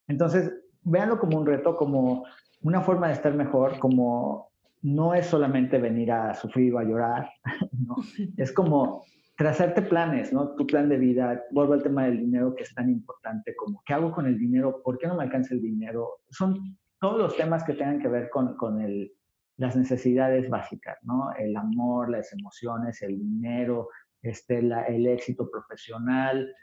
Entonces, 0.07 0.52
véanlo 0.84 1.20
como 1.20 1.40
un 1.40 1.45
reto, 1.45 1.76
como 1.76 2.26
una 2.62 2.82
forma 2.82 3.07
de 3.07 3.14
estar 3.14 3.34
mejor, 3.34 3.80
como 3.80 4.52
no 4.82 5.16
es 5.16 5.26
solamente 5.26 5.80
venir 5.80 6.12
a 6.12 6.34
sufrir 6.36 6.74
o 6.76 6.80
a 6.80 6.84
llorar, 6.84 7.30
¿no? 7.72 7.95
es 8.38 8.52
como 8.52 9.03
trazarte 9.36 9.82
planes, 9.82 10.32
¿no? 10.32 10.56
Tu 10.56 10.66
plan 10.66 10.88
de 10.88 10.98
vida, 10.98 11.44
vuelvo 11.52 11.74
al 11.74 11.84
tema 11.84 12.06
del 12.06 12.20
dinero 12.20 12.56
que 12.56 12.64
es 12.64 12.74
tan 12.74 12.90
importante, 12.90 13.56
como 13.56 13.82
qué 13.86 13.94
hago 13.94 14.12
con 14.12 14.28
el 14.28 14.38
dinero, 14.38 14.82
por 14.84 14.98
qué 14.98 15.07
no 15.07 15.16
me 15.16 15.24
alcanza 15.24 15.53
el 15.53 15.62
dinero, 15.62 16.22
son 16.30 16.78
todos 16.99 17.18
los 17.18 17.36
temas 17.36 17.64
que 17.64 17.74
tengan 17.74 17.99
que 17.99 18.07
ver 18.07 18.30
con, 18.30 18.56
con 18.56 18.80
el, 18.80 19.12
las 19.57 19.76
necesidades 19.76 20.49
básicas, 20.49 20.98
¿no? 21.03 21.34
El 21.38 21.56
amor, 21.56 22.10
las 22.10 22.32
emociones, 22.34 23.02
el 23.02 23.20
dinero, 23.20 23.90
este, 24.26 24.60
el 24.60 25.07
éxito 25.07 25.49
profesional, 25.49 26.53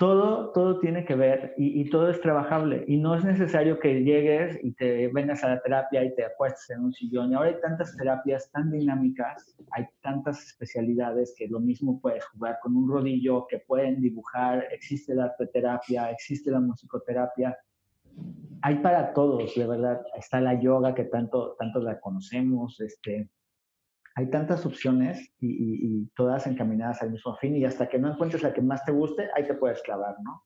todo, 0.00 0.50
todo 0.52 0.80
tiene 0.80 1.04
que 1.04 1.14
ver 1.14 1.52
y, 1.58 1.90
todo 1.90 2.08
es 2.08 2.18
trabajable 2.22 2.86
y 2.88 2.96
no 2.96 3.14
es 3.14 3.22
necesario 3.22 3.78
que 3.78 4.02
llegues 4.02 4.58
y 4.62 4.72
te 4.72 5.08
vengas 5.08 5.44
a 5.44 5.50
la 5.50 5.60
terapia 5.60 6.02
y 6.02 6.14
te 6.14 6.24
apuestes 6.24 6.70
en 6.70 6.84
un 6.84 6.92
sillón. 6.94 7.30
Y 7.30 7.34
ahora 7.34 7.50
hay 7.50 7.60
tantas 7.60 7.94
terapias 7.98 8.50
tan 8.50 8.70
dinámicas, 8.70 9.54
hay 9.72 9.84
tantas 10.00 10.42
especialidades 10.42 11.34
que 11.36 11.48
lo 11.48 11.60
mismo 11.60 12.00
puedes 12.00 12.24
jugar 12.28 12.60
con 12.62 12.78
un 12.78 12.90
rodillo, 12.90 13.46
que 13.46 13.58
pueden 13.58 14.00
dibujar, 14.00 14.66
existe 14.72 15.14
la 15.14 15.24
arteterapia, 15.24 16.10
existe 16.10 16.50
la 16.50 16.60
musicoterapia. 16.60 17.58
Hay 18.62 18.76
para 18.76 19.12
todos, 19.12 19.54
de 19.54 19.66
verdad. 19.66 20.00
Está 20.16 20.40
la 20.40 20.58
yoga 20.58 20.94
que 20.94 21.04
tanto, 21.04 21.56
tanto 21.58 21.78
la 21.78 22.00
conocemos, 22.00 22.80
este, 22.80 23.28
hay 24.20 24.30
tantas 24.30 24.66
opciones 24.66 25.32
y, 25.40 26.06
todas 26.14 26.46
encaminadas 26.46 27.00
al 27.02 27.10
mismo 27.10 27.36
fin 27.36 27.56
y 27.56 27.64
hasta 27.64 27.88
que 27.88 27.98
no 27.98 28.12
encuentres 28.12 28.42
la 28.42 28.52
que 28.52 28.60
más 28.60 28.84
te 28.84 28.92
guste, 28.92 29.28
ahí 29.34 29.46
te 29.46 29.54
puedes 29.54 29.80
clavar, 29.82 30.14
¿no? 30.22 30.44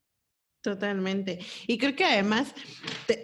Totalmente. 0.62 1.40
Y 1.66 1.76
creo 1.76 1.94
que 1.94 2.04
además, 2.04 2.54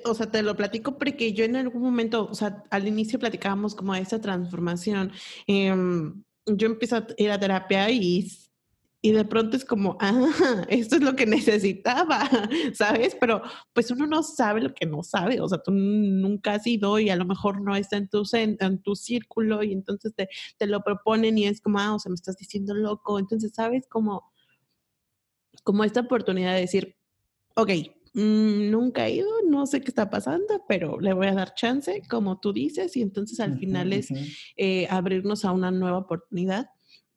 o 0.05 0.15
sea, 0.15 0.31
te 0.31 0.43
lo 0.43 0.57
platico 0.57 0.99
porque 0.99 1.33
yo 1.33 1.45
en 1.45 1.57
algún 1.57 1.83
momento, 1.83 2.27
o 2.27 2.35
sea, 2.35 2.65
al 2.71 2.87
inicio 2.87 3.19
platicábamos 3.19 3.75
como 3.75 3.95
de 3.95 4.01
esa 4.01 4.21
transformación. 4.21 5.13
Em, 5.47 6.23
yo 6.47 6.67
empiezo 6.67 6.97
a 6.97 7.07
ir 7.17 7.31
a 7.31 7.39
terapia 7.39 7.89
y 7.91 8.29
y 9.03 9.13
de 9.13 9.25
pronto 9.25 9.57
es 9.57 9.65
como, 9.65 9.97
ah, 10.01 10.13
esto 10.69 10.97
es 10.97 11.03
lo 11.03 11.17
que 11.17 11.25
necesitaba, 11.25 12.29
¿sabes? 12.75 13.17
Pero 13.19 13.43
pues 13.73 13.91
uno 13.91 14.07
no 14.07 14.23
sabe 14.23 14.61
lo 14.61 14.75
que 14.75 14.87
no 14.87 15.03
sabe, 15.03 15.41
o 15.41 15.49
sea, 15.49 15.59
tú 15.59 15.71
nunca 15.73 16.55
has 16.55 16.67
ido 16.67 16.99
y 16.99 17.09
a 17.09 17.17
lo 17.17 17.25
mejor 17.25 17.63
no 17.63 17.75
está 17.77 17.97
en 17.97 18.09
tu, 18.09 18.23
en, 18.33 18.83
tu 18.83 18.95
círculo 18.95 19.63
y 19.63 19.73
entonces 19.73 20.15
te, 20.15 20.29
te, 20.59 20.67
lo 20.67 20.83
proponen 20.83 21.39
y 21.39 21.47
es 21.47 21.61
como, 21.63 21.79
ah, 21.79 21.95
o 21.95 21.99
sea, 21.99 22.11
me 22.11 22.15
estás 22.15 22.37
diciendo 22.37 22.75
loco, 22.75 23.19
entonces, 23.19 23.53
¿sabes? 23.55 23.87
Como, 23.89 24.31
como 25.63 25.85
esta 25.85 26.01
oportunidad 26.01 26.55
de 26.55 26.61
decir, 26.61 26.97
ok, 27.57 27.71
mm, 28.13 28.71
nunca 28.71 29.07
he 29.07 29.15
ido, 29.15 29.31
no 29.47 29.67
sé 29.67 29.81
qué 29.81 29.89
está 29.89 30.11
pasando, 30.11 30.65
pero 30.69 31.01
le 31.01 31.15
voy 31.15 31.29
a 31.29 31.35
dar 31.35 31.55
chance, 31.55 32.03
como 32.11 32.39
tú 32.39 32.53
dices, 32.53 32.95
y 32.99 33.03
entonces 33.03 33.41
al 33.41 33.59
final 33.59 33.95
es 33.95 34.09
eh, 34.59 34.87
abrirnos 34.91 35.47
a 35.47 35.53
una 35.53 35.71
nueva 35.71 35.99
oportunidad 35.99 36.69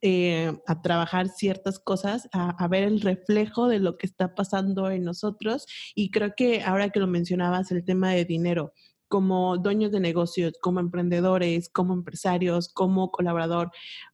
eh, 0.06 0.52
a 0.66 0.82
trabajar 0.82 1.28
ciertas 1.28 1.78
cosas, 1.78 2.28
a, 2.34 2.68
ver 2.68 2.82
el 2.82 3.00
reflejo 3.00 3.68
de 3.68 3.78
lo 3.78 3.96
que 3.96 4.06
está 4.06 4.34
pasando 4.34 4.90
en 4.90 5.02
nosotros. 5.02 5.66
Y 5.94 6.10
creo 6.10 6.34
que 6.36 6.62
ahora 6.62 6.90
que 6.90 7.00
lo 7.00 7.06
mencionabas, 7.06 7.70
el 7.72 7.86
tema 7.86 8.10
de 8.10 8.26
dinero, 8.26 8.74
como 9.08 9.56
dueños 9.56 9.92
de 9.92 10.00
negocios, 10.00 10.52
como 10.60 10.80
emprendedores, 10.80 11.70
como 11.70 11.94
empresarios, 11.94 12.68
como 12.68 13.10
colaborador, 13.10 13.70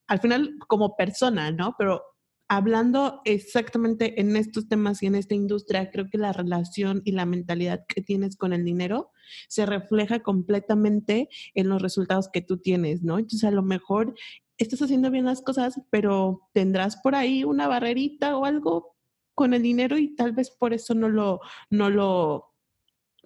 al 0.06 0.20
final 0.20 0.54
como 0.68 0.94
persona, 0.94 1.50
¿no? 1.50 1.74
Pero 1.76 2.04
hablando 2.50 3.22
exactamente 3.24 4.20
en 4.20 4.34
estos 4.34 4.68
temas 4.68 5.04
y 5.04 5.06
en 5.06 5.14
esta 5.14 5.36
industria, 5.36 5.88
creo 5.88 6.10
que 6.10 6.18
la 6.18 6.32
relación 6.32 7.00
y 7.04 7.12
la 7.12 7.24
mentalidad 7.24 7.86
que 7.86 8.02
tienes 8.02 8.36
con 8.36 8.52
el 8.52 8.64
dinero 8.64 9.12
se 9.46 9.66
refleja 9.66 10.24
completamente 10.24 11.28
en 11.54 11.68
los 11.68 11.80
resultados 11.80 12.28
que 12.28 12.40
tú 12.40 12.58
tienes, 12.58 13.04
¿no? 13.04 13.20
Entonces, 13.20 13.44
a 13.44 13.52
lo 13.52 13.62
mejor 13.62 14.16
estás 14.58 14.82
haciendo 14.82 15.12
bien 15.12 15.26
las 15.26 15.42
cosas, 15.42 15.80
pero 15.90 16.48
tendrás 16.52 16.96
por 16.96 17.14
ahí 17.14 17.44
una 17.44 17.68
barrerita 17.68 18.36
o 18.36 18.44
algo 18.44 18.96
con 19.36 19.54
el 19.54 19.62
dinero 19.62 19.96
y 19.96 20.16
tal 20.16 20.32
vez 20.32 20.50
por 20.50 20.74
eso 20.74 20.92
no 20.96 21.08
lo, 21.08 21.38
no 21.70 21.88
lo 21.88 22.46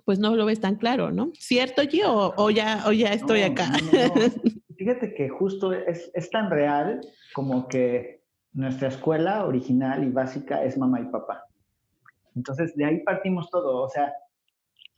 pues 0.04 0.18
no 0.18 0.36
lo 0.36 0.44
ves 0.44 0.60
tan 0.60 0.76
claro, 0.76 1.10
¿no? 1.10 1.32
¿Cierto, 1.38 1.80
Gio? 1.88 2.34
O, 2.36 2.50
ya, 2.50 2.84
o 2.86 2.92
ya 2.92 3.14
estoy 3.14 3.40
acá. 3.40 3.72
Fíjate 4.76 5.14
que 5.14 5.30
justo 5.30 5.72
es, 5.72 6.10
es 6.12 6.28
tan 6.28 6.50
real 6.50 7.00
como 7.32 7.68
que 7.68 8.23
nuestra 8.54 8.88
escuela 8.88 9.44
original 9.44 10.04
y 10.04 10.10
básica 10.10 10.62
es 10.62 10.78
mamá 10.78 11.00
y 11.00 11.06
papá. 11.06 11.44
Entonces, 12.34 12.74
de 12.76 12.84
ahí 12.84 13.00
partimos 13.02 13.50
todo. 13.50 13.82
O 13.82 13.88
sea, 13.88 14.12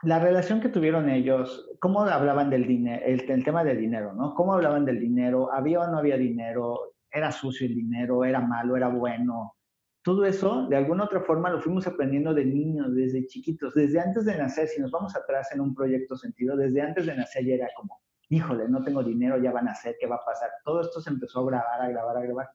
la 0.02 0.18
relación 0.18 0.60
que 0.60 0.68
tuvieron 0.68 1.08
ellos, 1.08 1.68
cómo 1.80 2.02
hablaban 2.02 2.50
del 2.50 2.66
dinero, 2.66 3.02
el, 3.04 3.44
tema 3.44 3.64
del 3.64 3.78
dinero, 3.78 4.12
¿no? 4.12 4.34
¿Cómo 4.34 4.54
hablaban 4.54 4.84
del 4.84 5.00
dinero? 5.00 5.52
¿Había 5.52 5.80
o 5.80 5.90
no 5.90 5.98
había 5.98 6.16
dinero? 6.16 6.94
¿Era 7.10 7.32
sucio 7.32 7.66
el 7.66 7.74
dinero? 7.74 8.24
¿Era 8.24 8.40
malo? 8.40 8.76
¿Era 8.76 8.88
bueno? 8.88 9.54
Todo 10.02 10.24
eso, 10.24 10.68
de 10.68 10.76
alguna 10.76 11.04
otra 11.04 11.20
forma, 11.20 11.50
lo 11.50 11.60
fuimos 11.60 11.86
aprendiendo 11.86 12.32
de 12.32 12.44
niños, 12.44 12.94
desde 12.94 13.26
chiquitos, 13.26 13.74
desde 13.74 13.98
antes 13.98 14.24
de 14.24 14.36
nacer. 14.36 14.68
Si 14.68 14.80
nos 14.80 14.90
vamos 14.90 15.16
atrás 15.16 15.50
en 15.52 15.60
un 15.60 15.74
proyecto 15.74 16.14
sentido, 16.16 16.56
desde 16.56 16.80
antes 16.82 17.06
de 17.06 17.16
nacer 17.16 17.44
ya 17.44 17.54
era 17.54 17.68
como, 17.74 18.00
híjole, 18.28 18.68
no 18.68 18.84
tengo 18.84 19.02
dinero, 19.02 19.38
ya 19.38 19.50
van 19.50 19.66
a 19.66 19.70
nacer, 19.70 19.96
¿qué 19.98 20.06
va 20.06 20.16
a 20.16 20.24
pasar? 20.24 20.50
Todo 20.64 20.82
esto 20.82 21.00
se 21.00 21.10
empezó 21.10 21.40
a 21.40 21.46
grabar, 21.46 21.80
a 21.80 21.88
grabar, 21.88 22.16
a 22.18 22.20
grabar. 22.20 22.50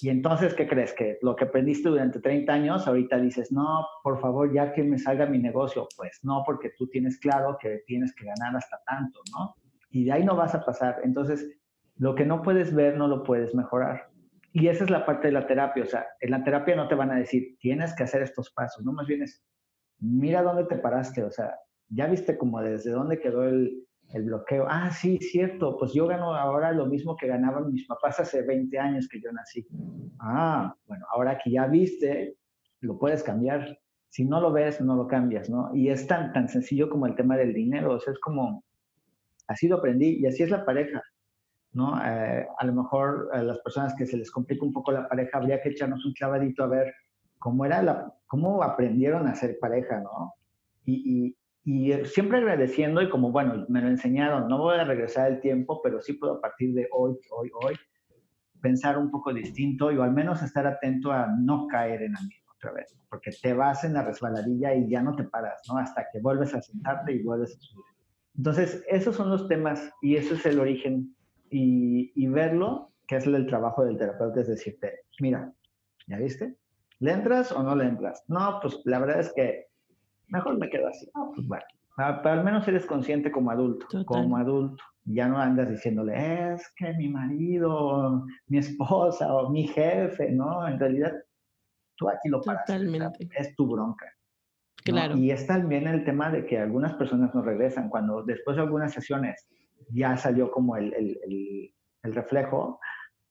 Y 0.00 0.10
entonces, 0.10 0.54
¿qué 0.54 0.68
crees? 0.68 0.92
Que 0.92 1.18
lo 1.22 1.34
que 1.34 1.44
aprendiste 1.44 1.88
durante 1.88 2.20
30 2.20 2.52
años, 2.52 2.86
ahorita 2.86 3.18
dices, 3.18 3.50
no, 3.50 3.84
por 4.04 4.20
favor, 4.20 4.52
ya 4.52 4.72
que 4.72 4.84
me 4.84 4.98
salga 4.98 5.26
mi 5.26 5.38
negocio. 5.38 5.88
Pues 5.96 6.20
no, 6.22 6.44
porque 6.46 6.70
tú 6.78 6.86
tienes 6.86 7.18
claro 7.18 7.58
que 7.60 7.82
tienes 7.86 8.14
que 8.14 8.26
ganar 8.26 8.54
hasta 8.54 8.80
tanto, 8.86 9.20
¿no? 9.32 9.56
Y 9.90 10.04
de 10.04 10.12
ahí 10.12 10.24
no 10.24 10.36
vas 10.36 10.54
a 10.54 10.64
pasar. 10.64 11.00
Entonces, 11.02 11.48
lo 11.96 12.14
que 12.14 12.24
no 12.24 12.42
puedes 12.42 12.72
ver, 12.72 12.96
no 12.96 13.08
lo 13.08 13.24
puedes 13.24 13.56
mejorar. 13.56 14.08
Y 14.52 14.68
esa 14.68 14.84
es 14.84 14.90
la 14.90 15.04
parte 15.04 15.28
de 15.28 15.32
la 15.32 15.46
terapia. 15.48 15.82
O 15.82 15.86
sea, 15.86 16.06
en 16.20 16.30
la 16.30 16.44
terapia 16.44 16.76
no 16.76 16.86
te 16.86 16.94
van 16.94 17.10
a 17.10 17.16
decir, 17.16 17.56
tienes 17.58 17.94
que 17.94 18.04
hacer 18.04 18.22
estos 18.22 18.50
pasos, 18.52 18.84
no, 18.84 18.92
más 18.92 19.06
bien 19.06 19.22
es, 19.22 19.44
mira 19.98 20.42
dónde 20.42 20.64
te 20.64 20.76
paraste. 20.76 21.24
O 21.24 21.30
sea, 21.32 21.56
ya 21.88 22.06
viste 22.06 22.38
como 22.38 22.60
desde 22.62 22.92
dónde 22.92 23.18
quedó 23.18 23.48
el, 23.48 23.87
el 24.12 24.24
bloqueo. 24.24 24.66
Ah, 24.68 24.90
sí, 24.90 25.18
cierto, 25.18 25.76
pues 25.78 25.92
yo 25.92 26.06
gano 26.06 26.34
ahora 26.34 26.72
lo 26.72 26.86
mismo 26.86 27.16
que 27.16 27.26
ganaban 27.26 27.72
mis 27.72 27.86
papás 27.86 28.20
hace 28.20 28.42
20 28.42 28.78
años 28.78 29.08
que 29.08 29.20
yo 29.20 29.30
nací. 29.32 29.66
Ah, 30.18 30.74
bueno, 30.86 31.06
ahora 31.12 31.38
que 31.42 31.50
ya 31.50 31.66
viste, 31.66 32.36
lo 32.80 32.98
puedes 32.98 33.22
cambiar. 33.22 33.78
Si 34.08 34.24
no 34.24 34.40
lo 34.40 34.50
ves, 34.52 34.80
no 34.80 34.96
lo 34.96 35.06
cambias, 35.06 35.50
¿no? 35.50 35.70
Y 35.74 35.90
es 35.90 36.06
tan, 36.06 36.32
tan 36.32 36.48
sencillo 36.48 36.88
como 36.88 37.06
el 37.06 37.14
tema 37.14 37.36
del 37.36 37.52
dinero, 37.52 37.94
o 37.94 38.00
sea, 38.00 38.14
es 38.14 38.20
como, 38.20 38.64
así 39.46 39.68
lo 39.68 39.76
aprendí 39.76 40.18
y 40.20 40.26
así 40.26 40.42
es 40.42 40.50
la 40.50 40.64
pareja, 40.64 41.02
¿no? 41.72 42.02
Eh, 42.02 42.46
a 42.58 42.66
lo 42.66 42.72
mejor 42.72 43.28
a 43.32 43.42
las 43.42 43.58
personas 43.58 43.94
que 43.94 44.06
se 44.06 44.16
les 44.16 44.30
complica 44.30 44.64
un 44.64 44.72
poco 44.72 44.92
la 44.92 45.06
pareja, 45.06 45.36
habría 45.36 45.60
que 45.60 45.70
echarnos 45.70 46.04
un 46.06 46.14
clavadito 46.14 46.64
a 46.64 46.68
ver 46.68 46.94
cómo 47.38 47.66
era 47.66 47.82
la, 47.82 48.14
cómo 48.26 48.62
aprendieron 48.62 49.26
a 49.26 49.34
ser 49.34 49.58
pareja, 49.60 50.00
¿no? 50.00 50.32
y, 50.86 51.26
y 51.26 51.36
eh, 51.64 52.04
siempre 52.04 52.38
agradeciendo 52.38 53.02
y 53.02 53.08
como, 53.08 53.30
bueno, 53.30 53.66
me 53.68 53.80
lo 53.80 53.88
enseñaron, 53.88 54.48
no 54.48 54.58
voy 54.58 54.78
a 54.78 54.84
regresar 54.84 55.30
el 55.30 55.40
tiempo, 55.40 55.80
pero 55.82 56.00
sí 56.00 56.14
puedo 56.14 56.34
a 56.34 56.40
partir 56.40 56.72
de 56.74 56.88
hoy, 56.92 57.18
hoy, 57.30 57.50
hoy, 57.62 57.74
pensar 58.60 58.98
un 58.98 59.10
poco 59.10 59.32
distinto 59.32 59.92
y 59.92 59.96
o 59.96 60.02
al 60.02 60.12
menos 60.12 60.42
estar 60.42 60.66
atento 60.66 61.12
a 61.12 61.28
no 61.38 61.66
caer 61.68 62.02
en 62.02 62.12
la 62.12 62.20
otra 62.56 62.72
vez, 62.72 62.96
porque 63.08 63.30
te 63.40 63.52
vas 63.52 63.84
en 63.84 63.94
la 63.94 64.02
resbaladilla 64.02 64.74
y 64.74 64.88
ya 64.88 65.02
no 65.02 65.14
te 65.14 65.24
paras, 65.24 65.60
¿no? 65.68 65.78
Hasta 65.78 66.06
que 66.12 66.20
vuelves 66.20 66.54
a 66.54 66.62
sentarte 66.62 67.12
y 67.12 67.22
vuelves 67.22 67.56
a 67.56 67.60
subir. 67.60 67.84
Entonces, 68.36 68.84
esos 68.88 69.16
son 69.16 69.30
los 69.30 69.48
temas 69.48 69.90
y 70.02 70.16
ese 70.16 70.34
es 70.34 70.46
el 70.46 70.58
origen 70.58 71.14
y, 71.50 72.12
y 72.14 72.26
verlo, 72.26 72.92
que 73.06 73.16
es 73.16 73.26
el 73.26 73.46
trabajo 73.46 73.84
del 73.84 73.96
terapeuta, 73.96 74.40
es 74.40 74.48
decirte, 74.48 75.00
mira, 75.20 75.52
¿ya 76.06 76.18
viste? 76.18 76.56
¿Le 77.00 77.12
entras 77.12 77.52
o 77.52 77.62
no 77.62 77.76
le 77.76 77.84
entras? 77.84 78.24
No, 78.26 78.58
pues 78.60 78.80
la 78.84 78.98
verdad 78.98 79.20
es 79.20 79.32
que 79.32 79.67
mejor 80.28 80.58
me 80.58 80.68
quedo 80.68 80.88
así. 80.88 81.10
pues 81.34 81.46
bueno, 81.46 81.64
pero 81.96 82.30
al 82.30 82.44
menos 82.44 82.66
eres 82.68 82.86
consciente 82.86 83.30
como 83.30 83.50
adulto, 83.50 83.86
como 84.06 84.36
adulto. 84.36 84.82
Ya 85.04 85.26
no 85.26 85.38
andas 85.38 85.70
diciéndole, 85.70 86.52
es 86.52 86.70
que 86.76 86.92
mi 86.92 87.08
marido, 87.08 88.26
mi 88.46 88.58
esposa 88.58 89.34
o 89.34 89.48
mi 89.48 89.66
jefe, 89.66 90.30
¿no? 90.30 90.68
En 90.68 90.78
realidad, 90.78 91.12
tú 91.96 92.08
aquí 92.10 92.28
lo 92.28 92.42
paras. 92.42 92.66
Totalmente. 92.66 93.28
Es 93.34 93.56
tu 93.56 93.66
bronca. 93.66 94.06
Claro. 94.84 95.16
Y 95.16 95.30
es 95.30 95.46
también 95.46 95.86
el 95.86 96.04
tema 96.04 96.30
de 96.30 96.44
que 96.46 96.58
algunas 96.58 96.94
personas 96.94 97.34
no 97.34 97.42
regresan. 97.42 97.88
Cuando 97.88 98.22
después 98.22 98.56
de 98.56 98.62
algunas 98.62 98.92
sesiones 98.92 99.48
ya 99.90 100.16
salió 100.16 100.50
como 100.50 100.76
el, 100.76 100.92
el, 100.92 101.18
el, 101.24 101.74
el 102.02 102.14
reflejo, 102.14 102.78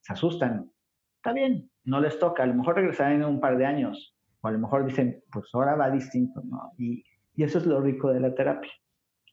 se 0.00 0.12
asustan. 0.12 0.70
Está 1.16 1.32
bien, 1.32 1.70
no 1.84 2.00
les 2.00 2.18
toca. 2.18 2.42
A 2.42 2.46
lo 2.46 2.54
mejor 2.54 2.76
regresarán 2.76 3.14
en 3.14 3.24
un 3.24 3.40
par 3.40 3.56
de 3.56 3.66
años, 3.66 4.16
o 4.40 4.48
a 4.48 4.52
lo 4.52 4.58
mejor 4.58 4.86
dicen, 4.86 5.22
pues 5.32 5.46
ahora 5.52 5.74
va 5.74 5.90
distinto, 5.90 6.42
¿no? 6.44 6.72
Y, 6.78 7.04
y 7.34 7.44
eso 7.44 7.58
es 7.58 7.66
lo 7.66 7.80
rico 7.80 8.12
de 8.12 8.20
la 8.20 8.34
terapia. 8.34 8.70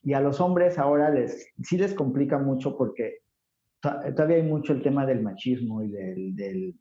Y 0.02 0.14
a 0.14 0.20
los 0.20 0.40
hombres 0.40 0.78
ahora 0.78 1.10
les, 1.10 1.52
sí 1.64 1.78
les 1.78 1.94
complica 1.94 2.38
mucho 2.38 2.78
porque 2.78 3.20
todavía 3.82 4.38
hay 4.38 4.44
mucho 4.44 4.74
el 4.74 4.82
tema 4.82 5.06
del 5.06 5.22
machismo 5.22 5.84
y 5.84 5.90
del, 5.90 6.36
del, 6.36 6.76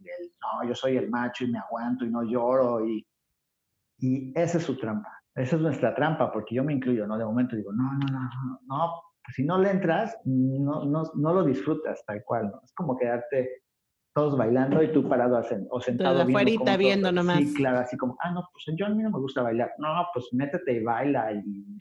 no, 0.00 0.68
yo 0.68 0.74
soy 0.74 0.96
el 0.96 1.10
macho 1.10 1.44
y 1.44 1.50
me 1.50 1.58
aguanto 1.58 2.04
y 2.04 2.10
no 2.10 2.22
lloro 2.22 2.86
y, 2.86 3.06
y 3.98 4.32
esa 4.38 4.58
es 4.58 4.64
su 4.64 4.76
trampa. 4.76 5.10
Esa 5.34 5.56
es 5.56 5.62
nuestra 5.62 5.94
trampa 5.94 6.32
porque 6.32 6.54
yo 6.54 6.62
me 6.62 6.72
incluyo, 6.72 7.06
¿no? 7.06 7.18
De 7.18 7.24
momento 7.24 7.56
digo, 7.56 7.72
no, 7.72 7.92
no, 7.92 8.06
no, 8.06 8.20
no, 8.20 8.60
no, 8.66 8.92
pues 9.24 9.34
si 9.34 9.44
no 9.44 9.58
le 9.58 9.70
entras, 9.70 10.16
no, 10.24 10.84
no, 10.84 11.02
no 11.14 11.34
lo 11.34 11.44
disfrutas 11.44 12.04
tal 12.06 12.22
cual, 12.24 12.50
¿no? 12.50 12.60
Es 12.62 12.72
como 12.74 12.96
quedarte 12.96 13.63
todos 14.14 14.36
bailando 14.38 14.82
y 14.82 14.92
tú 14.92 15.08
parado 15.08 15.42
o 15.70 15.80
sentado. 15.80 16.22
Afuera 16.22 16.76
viendo 16.76 17.10
nomás. 17.10 17.38
Sí, 17.38 17.54
claro, 17.54 17.80
así 17.80 17.96
como, 17.96 18.16
ah, 18.20 18.30
no, 18.30 18.48
pues 18.52 18.64
yo 18.78 18.86
a 18.86 18.90
mí 18.90 19.02
no 19.02 19.10
me 19.10 19.18
gusta 19.18 19.42
bailar. 19.42 19.72
No, 19.78 19.88
pues 20.14 20.26
métete 20.32 20.74
y 20.74 20.82
baila 20.84 21.32
y 21.32 21.76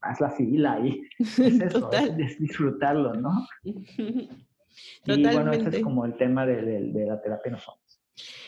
haz 0.00 0.20
la 0.20 0.30
fila 0.30 0.78
y 0.80 1.02
es 1.18 1.38
eso, 1.38 1.90
es 2.18 2.38
disfrutarlo, 2.38 3.14
¿no? 3.14 3.46
Y 5.04 5.22
bueno, 5.22 5.52
ese 5.52 5.68
es 5.68 5.82
como 5.82 6.06
el 6.06 6.16
tema 6.16 6.46
de, 6.46 6.62
de 6.62 7.04
la 7.04 7.20
terapia 7.20 7.52
no 7.52 7.58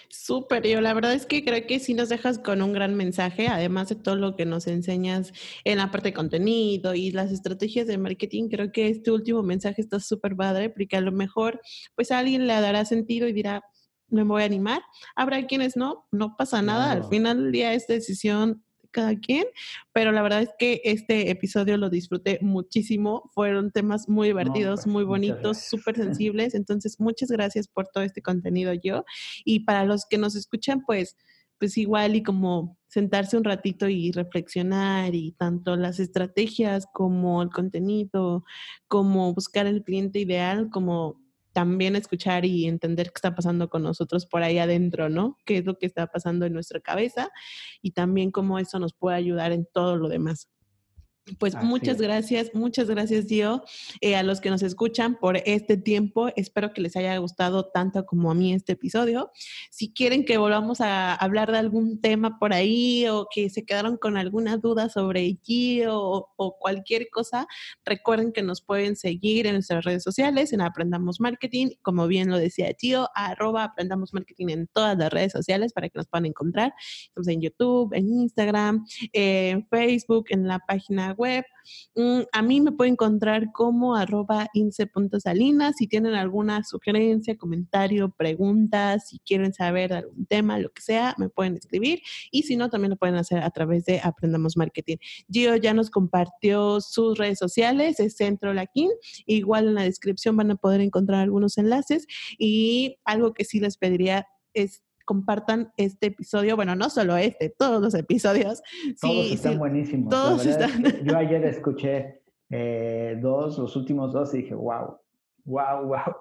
Súper, 0.09 0.66
yo 0.66 0.81
la 0.81 0.95
verdad 0.95 1.15
es 1.15 1.27
que 1.27 1.45
creo 1.45 1.66
que 1.66 1.81
sí 1.81 1.95
nos 1.95 2.09
dejas 2.09 2.39
con 2.39 2.62
un 2.62 2.73
gran 2.73 2.95
mensaje, 2.95 3.49
además 3.49 3.89
de 3.89 3.97
todo 3.97 4.16
lo 4.16 4.36
que 4.36 4.47
nos 4.47 4.66
enseñas 4.66 5.32
en 5.65 5.78
la 5.78 5.91
parte 5.91 6.09
de 6.11 6.15
contenido 6.15 6.95
y 6.95 7.11
las 7.11 7.32
estrategias 7.32 7.86
de 7.86 7.99
marketing, 7.99 8.49
creo 8.49 8.73
que 8.73 8.89
este 8.89 9.11
último 9.11 9.43
mensaje 9.43 9.81
está 9.82 10.01
súper 10.01 10.36
padre 10.36 10.70
porque 10.70 10.97
a 10.97 11.01
lo 11.01 11.12
mejor 11.12 11.61
pues 11.95 12.11
a 12.11 12.19
alguien 12.19 12.47
le 12.47 12.55
dará 12.55 12.85
sentido 12.85 13.27
y 13.28 13.32
dirá, 13.32 13.62
me 14.09 14.23
voy 14.23 14.43
a 14.43 14.47
animar. 14.47 14.82
Habrá 15.16 15.47
quienes 15.47 15.77
no, 15.77 16.07
no 16.12 16.36
pasa 16.36 16.62
nada, 16.62 16.93
al 16.93 17.05
final 17.09 17.43
del 17.43 17.53
día 17.53 17.74
es 17.74 17.86
decisión 17.86 18.65
cada 18.95 19.19
quien, 19.19 19.45
pero 19.93 20.12
la 20.12 20.23
verdad 20.23 20.43
es 20.43 20.51
que 20.57 20.81
este 20.85 21.31
episodio 21.31 21.77
lo 21.77 21.91
disfruté 21.91 22.39
muchísimo, 22.41 23.31
fueron 23.35 23.73
temas 23.73 24.09
muy 24.09 24.29
divertidos, 24.29 24.87
muy 24.87 25.03
bonitos, 25.05 25.59
súper 25.59 25.97
sensibles, 26.23 26.55
entonces 26.55 27.01
muchas 27.01 27.29
gracias 27.31 27.66
por 27.66 27.89
todo 27.89 28.05
este 28.05 28.23
contenido 28.23 28.73
yo 28.73 29.05
y 29.45 29.61
para 29.61 29.85
los 29.85 30.07
que 30.07 30.16
nos 30.16 30.37
escuchan, 30.37 30.85
pues 30.87 31.16
pues 31.59 31.79
igual 31.79 32.16
y 32.16 32.23
como 32.23 32.77
sentarse 32.89 33.37
un 33.37 33.45
ratito 33.45 33.89
y 33.89 34.12
reflexionar 34.12 35.15
y 35.15 35.33
tanto 35.33 35.77
las 35.77 35.99
estrategias 36.01 36.87
como 36.93 37.43
el 37.43 37.51
contenido, 37.51 38.45
como 38.89 39.33
buscar 39.33 39.66
el 39.66 39.83
cliente 39.83 40.19
ideal, 40.19 40.69
como 40.71 41.23
también 41.55 41.97
escuchar 41.97 42.44
y 42.44 42.66
entender 42.66 43.06
qué 43.09 43.14
está 43.16 43.35
pasando 43.35 43.70
con 43.70 43.82
nosotros 43.82 44.26
por 44.26 44.43
ahí 44.43 44.59
adentro, 44.59 45.09
¿no? 45.09 45.39
¿Qué 45.47 45.59
es 45.59 45.64
lo 45.64 45.78
que 45.78 45.86
está 45.86 46.09
pasando 46.09 46.44
en 46.47 46.52
nuestra 46.52 46.81
cabeza? 46.81 47.31
Y 47.81 47.93
también 47.93 48.31
cómo 48.31 48.59
eso 48.59 48.78
nos 48.78 48.93
puede 48.94 49.16
ayudar 49.16 49.52
en 49.52 49.66
todo 49.72 49.97
lo 49.97 50.09
demás. 50.09 50.51
Pues 51.38 51.55
muchas 51.55 51.98
gracias, 52.02 52.51
muchas 52.52 52.86
gracias, 52.86 53.26
Dio, 53.26 53.64
eh, 54.02 54.14
a 54.14 54.22
los 54.22 54.42
que 54.42 54.51
nos 54.51 54.62
escuchan 54.62 55.16
por 55.18 55.38
este 55.38 55.78
tiempo. 55.78 56.28
Espero 56.36 56.74
que 56.74 56.82
les 56.82 56.96
haya 56.96 57.16
gustado 57.16 57.70
tanto 57.70 58.05
como 58.05 58.30
a 58.30 58.34
mí 58.34 58.52
este 58.52 58.72
episodio. 58.72 59.30
Si 59.70 59.90
quieren 59.90 60.26
que 60.26 60.36
volvamos 60.36 60.82
a 60.82 61.14
hablar 61.14 61.51
de 61.51 61.56
algún 61.56 61.98
tema 62.02 62.38
por 62.38 62.52
ahí 62.52 63.06
o 63.09 63.26
que 63.34 63.48
se 63.48 63.64
quedaron 63.64 63.96
con 63.96 64.18
alguna 64.18 64.59
duda 64.59 64.90
sobre 64.90 65.38
Gio 65.42 65.98
o, 66.36 66.59
cualquier 66.59 67.09
cosa, 67.09 67.46
recuerden 67.86 68.30
que 68.30 68.42
nos 68.42 68.60
pueden 68.60 68.94
seguir 68.94 69.46
en 69.46 69.55
nuestras 69.55 69.82
redes 69.82 70.02
sociales, 70.02 70.52
en 70.52 70.60
Aprendamos 70.60 71.20
Marketing, 71.20 71.68
como 71.80 72.06
bien 72.06 72.28
lo 72.28 72.36
decía 72.36 72.68
Gio, 72.78 73.09
arroba 73.14 73.64
Aprendamos 73.64 74.12
Marketing 74.12 74.48
en 74.51 74.66
todas 74.66 74.98
las 74.98 75.10
redes 75.10 75.32
sociales 75.32 75.72
para 75.72 75.88
que 75.88 75.96
nos 75.96 76.06
puedan 76.06 76.26
encontrar. 76.26 76.74
Estamos 77.06 77.28
en 77.28 77.40
YouTube, 77.40 77.94
en 77.94 78.10
Instagram, 78.10 78.84
en 79.14 79.66
Facebook, 79.68 80.26
en 80.28 80.46
la 80.46 80.59
página 80.59 81.14
web. 81.16 81.45
Mm, 81.95 82.20
a 82.32 82.43
mí 82.43 82.61
me 82.61 82.73
pueden 82.73 82.95
encontrar 82.95 83.53
como 83.53 83.97
arroba 83.97 84.49
ince.salinas. 84.53 85.77
Si 85.78 85.86
tienen 85.86 86.15
alguna 86.15 86.62
sugerencia, 86.65 87.36
comentario, 87.36 88.11
pregunta, 88.11 88.99
si 88.99 89.19
quieren 89.20 89.53
saber 89.53 89.93
algún 89.93 90.27
tema, 90.27 90.59
lo 90.59 90.70
que 90.70 90.82
sea, 90.82 91.15
me 91.19 91.28
pueden 91.28 91.57
escribir. 91.57 92.01
Y 92.31 92.43
si 92.43 92.57
no, 92.57 92.70
también 92.70 92.91
lo 92.91 92.97
pueden 92.97 93.16
hacer 93.16 93.39
a 93.39 93.51
través 93.51 93.85
de 93.85 94.01
Aprendamos 94.03 94.57
Marketing. 94.57 94.97
Gio 95.31 95.57
ya 95.57 95.74
nos 95.74 95.91
compartió 95.91 96.81
sus 96.81 97.19
redes 97.19 97.39
sociales, 97.39 98.01
es 98.01 98.16
Centro 98.16 98.55
Laquín. 98.55 98.91
Igual 99.27 99.69
en 99.69 99.74
la 99.74 99.82
descripción 99.82 100.36
van 100.36 100.51
a 100.51 100.57
poder 100.57 100.81
encontrar 100.81 101.20
algunos 101.20 101.59
enlaces. 101.59 102.07
Y 102.39 102.99
algo 103.05 103.35
que 103.35 103.45
sí 103.45 103.61
les 103.61 103.77
pediría 103.77 104.27
es 104.53 104.84
compartan 105.05 105.72
este 105.76 106.06
episodio. 106.06 106.56
Bueno, 106.56 106.74
no 106.76 106.90
solo 106.90 107.16
este, 107.16 107.51
todos 107.51 107.81
los 107.82 107.94
episodios. 107.94 108.62
Todos 109.01 109.32
están 109.32 109.59
buenísimos. 109.59 110.10
Todos 110.10 110.47
están. 110.47 110.82
yo 111.05 111.16
ayer 111.16 111.44
escuché 111.44 112.22
eh, 112.51 113.18
dos, 113.20 113.59
los 113.59 113.74
últimos 113.76 114.12
dos, 114.12 114.35
y 114.35 114.39
dije, 114.39 114.55
wow, 114.55 114.98
wow, 115.44 115.86
wow. 115.86 116.14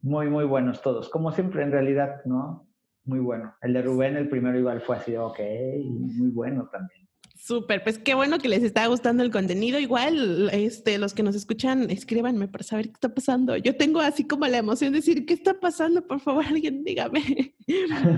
Muy, 0.00 0.28
muy 0.28 0.44
buenos 0.44 0.82
todos. 0.82 1.08
Como 1.08 1.30
siempre, 1.32 1.62
en 1.62 1.70
realidad, 1.70 2.22
¿no? 2.24 2.66
Muy 3.04 3.20
bueno. 3.20 3.54
El 3.60 3.72
de 3.72 3.82
Rubén, 3.82 4.16
el 4.16 4.28
primero 4.28 4.58
igual 4.58 4.80
fue 4.80 4.96
así, 4.96 5.16
ok, 5.16 5.38
muy 5.84 6.28
bueno 6.30 6.68
también. 6.70 7.01
Súper, 7.44 7.82
pues 7.82 7.98
qué 7.98 8.14
bueno 8.14 8.38
que 8.38 8.48
les 8.48 8.62
está 8.62 8.86
gustando 8.86 9.24
el 9.24 9.32
contenido. 9.32 9.80
Igual, 9.80 10.48
este, 10.52 10.96
los 10.96 11.12
que 11.12 11.24
nos 11.24 11.34
escuchan, 11.34 11.90
escríbanme 11.90 12.46
para 12.46 12.62
saber 12.62 12.86
qué 12.86 12.92
está 12.92 13.12
pasando. 13.12 13.56
Yo 13.56 13.76
tengo 13.76 13.98
así 13.98 14.24
como 14.28 14.46
la 14.46 14.58
emoción 14.58 14.92
de 14.92 15.00
decir, 15.00 15.26
¿qué 15.26 15.34
está 15.34 15.58
pasando? 15.58 16.06
Por 16.06 16.20
favor, 16.20 16.44
alguien 16.46 16.84
dígame. 16.84 17.56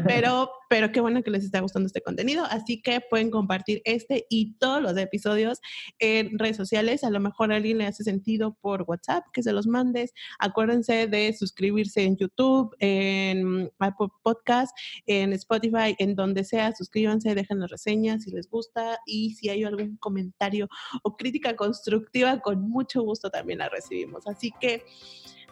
Pero, 0.07 0.51
pero 0.69 0.93
qué 0.93 1.01
bueno 1.01 1.23
que 1.23 1.31
les 1.31 1.45
está 1.45 1.61
gustando 1.61 1.87
este 1.87 2.03
contenido. 2.03 2.45
Así 2.45 2.83
que 2.83 3.01
pueden 3.01 3.31
compartir 3.31 3.81
este 3.87 4.27
y 4.29 4.59
todos 4.59 4.83
los 4.83 4.95
episodios 4.99 5.61
en 6.01 6.39
redes 6.39 6.59
sociales. 6.59 7.03
A 7.03 7.09
lo 7.09 7.21
mejor 7.21 7.51
a 7.51 7.57
alguien 7.57 7.79
le 7.79 7.87
hace 7.87 8.05
sentido 8.05 8.59
por 8.61 8.85
WhatsApp, 8.87 9.25
que 9.33 9.43
se 9.43 9.55
los 9.55 9.67
mandes. 9.67 10.13
Acuérdense 10.39 11.07
de 11.07 11.33
suscribirse 11.33 12.03
en 12.03 12.19
YouTube, 12.19 12.77
en 12.79 13.71
Apple 13.79 14.09
Podcast, 14.23 14.77
en 15.07 15.33
Spotify, 15.33 15.95
en 15.99 16.15
donde 16.15 16.45
sea. 16.45 16.75
Suscríbanse, 16.75 17.35
dejen 17.35 17.61
las 17.61 17.71
reseñas 17.71 18.25
si 18.25 18.31
les 18.31 18.51
gusta 18.51 18.99
si 19.31 19.49
hay 19.49 19.65
algún 19.65 19.97
comentario 19.97 20.69
o 21.03 21.17
crítica 21.17 21.57
constructiva, 21.57 22.41
con 22.41 22.69
mucho 22.69 23.03
gusto 23.03 23.31
también 23.31 23.59
la 23.59 23.69
recibimos. 23.69 24.27
Así 24.27 24.53
que, 24.61 24.85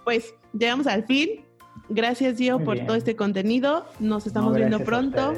pues, 0.04 0.34
llegamos 0.52 0.86
al 0.86 1.04
fin. 1.06 1.44
Gracias, 1.88 2.38
Gio, 2.38 2.62
por 2.62 2.78
todo 2.80 2.96
este 2.96 3.16
contenido. 3.16 3.86
Nos 3.98 4.26
estamos 4.26 4.54
viendo 4.54 4.80
pronto. 4.80 5.34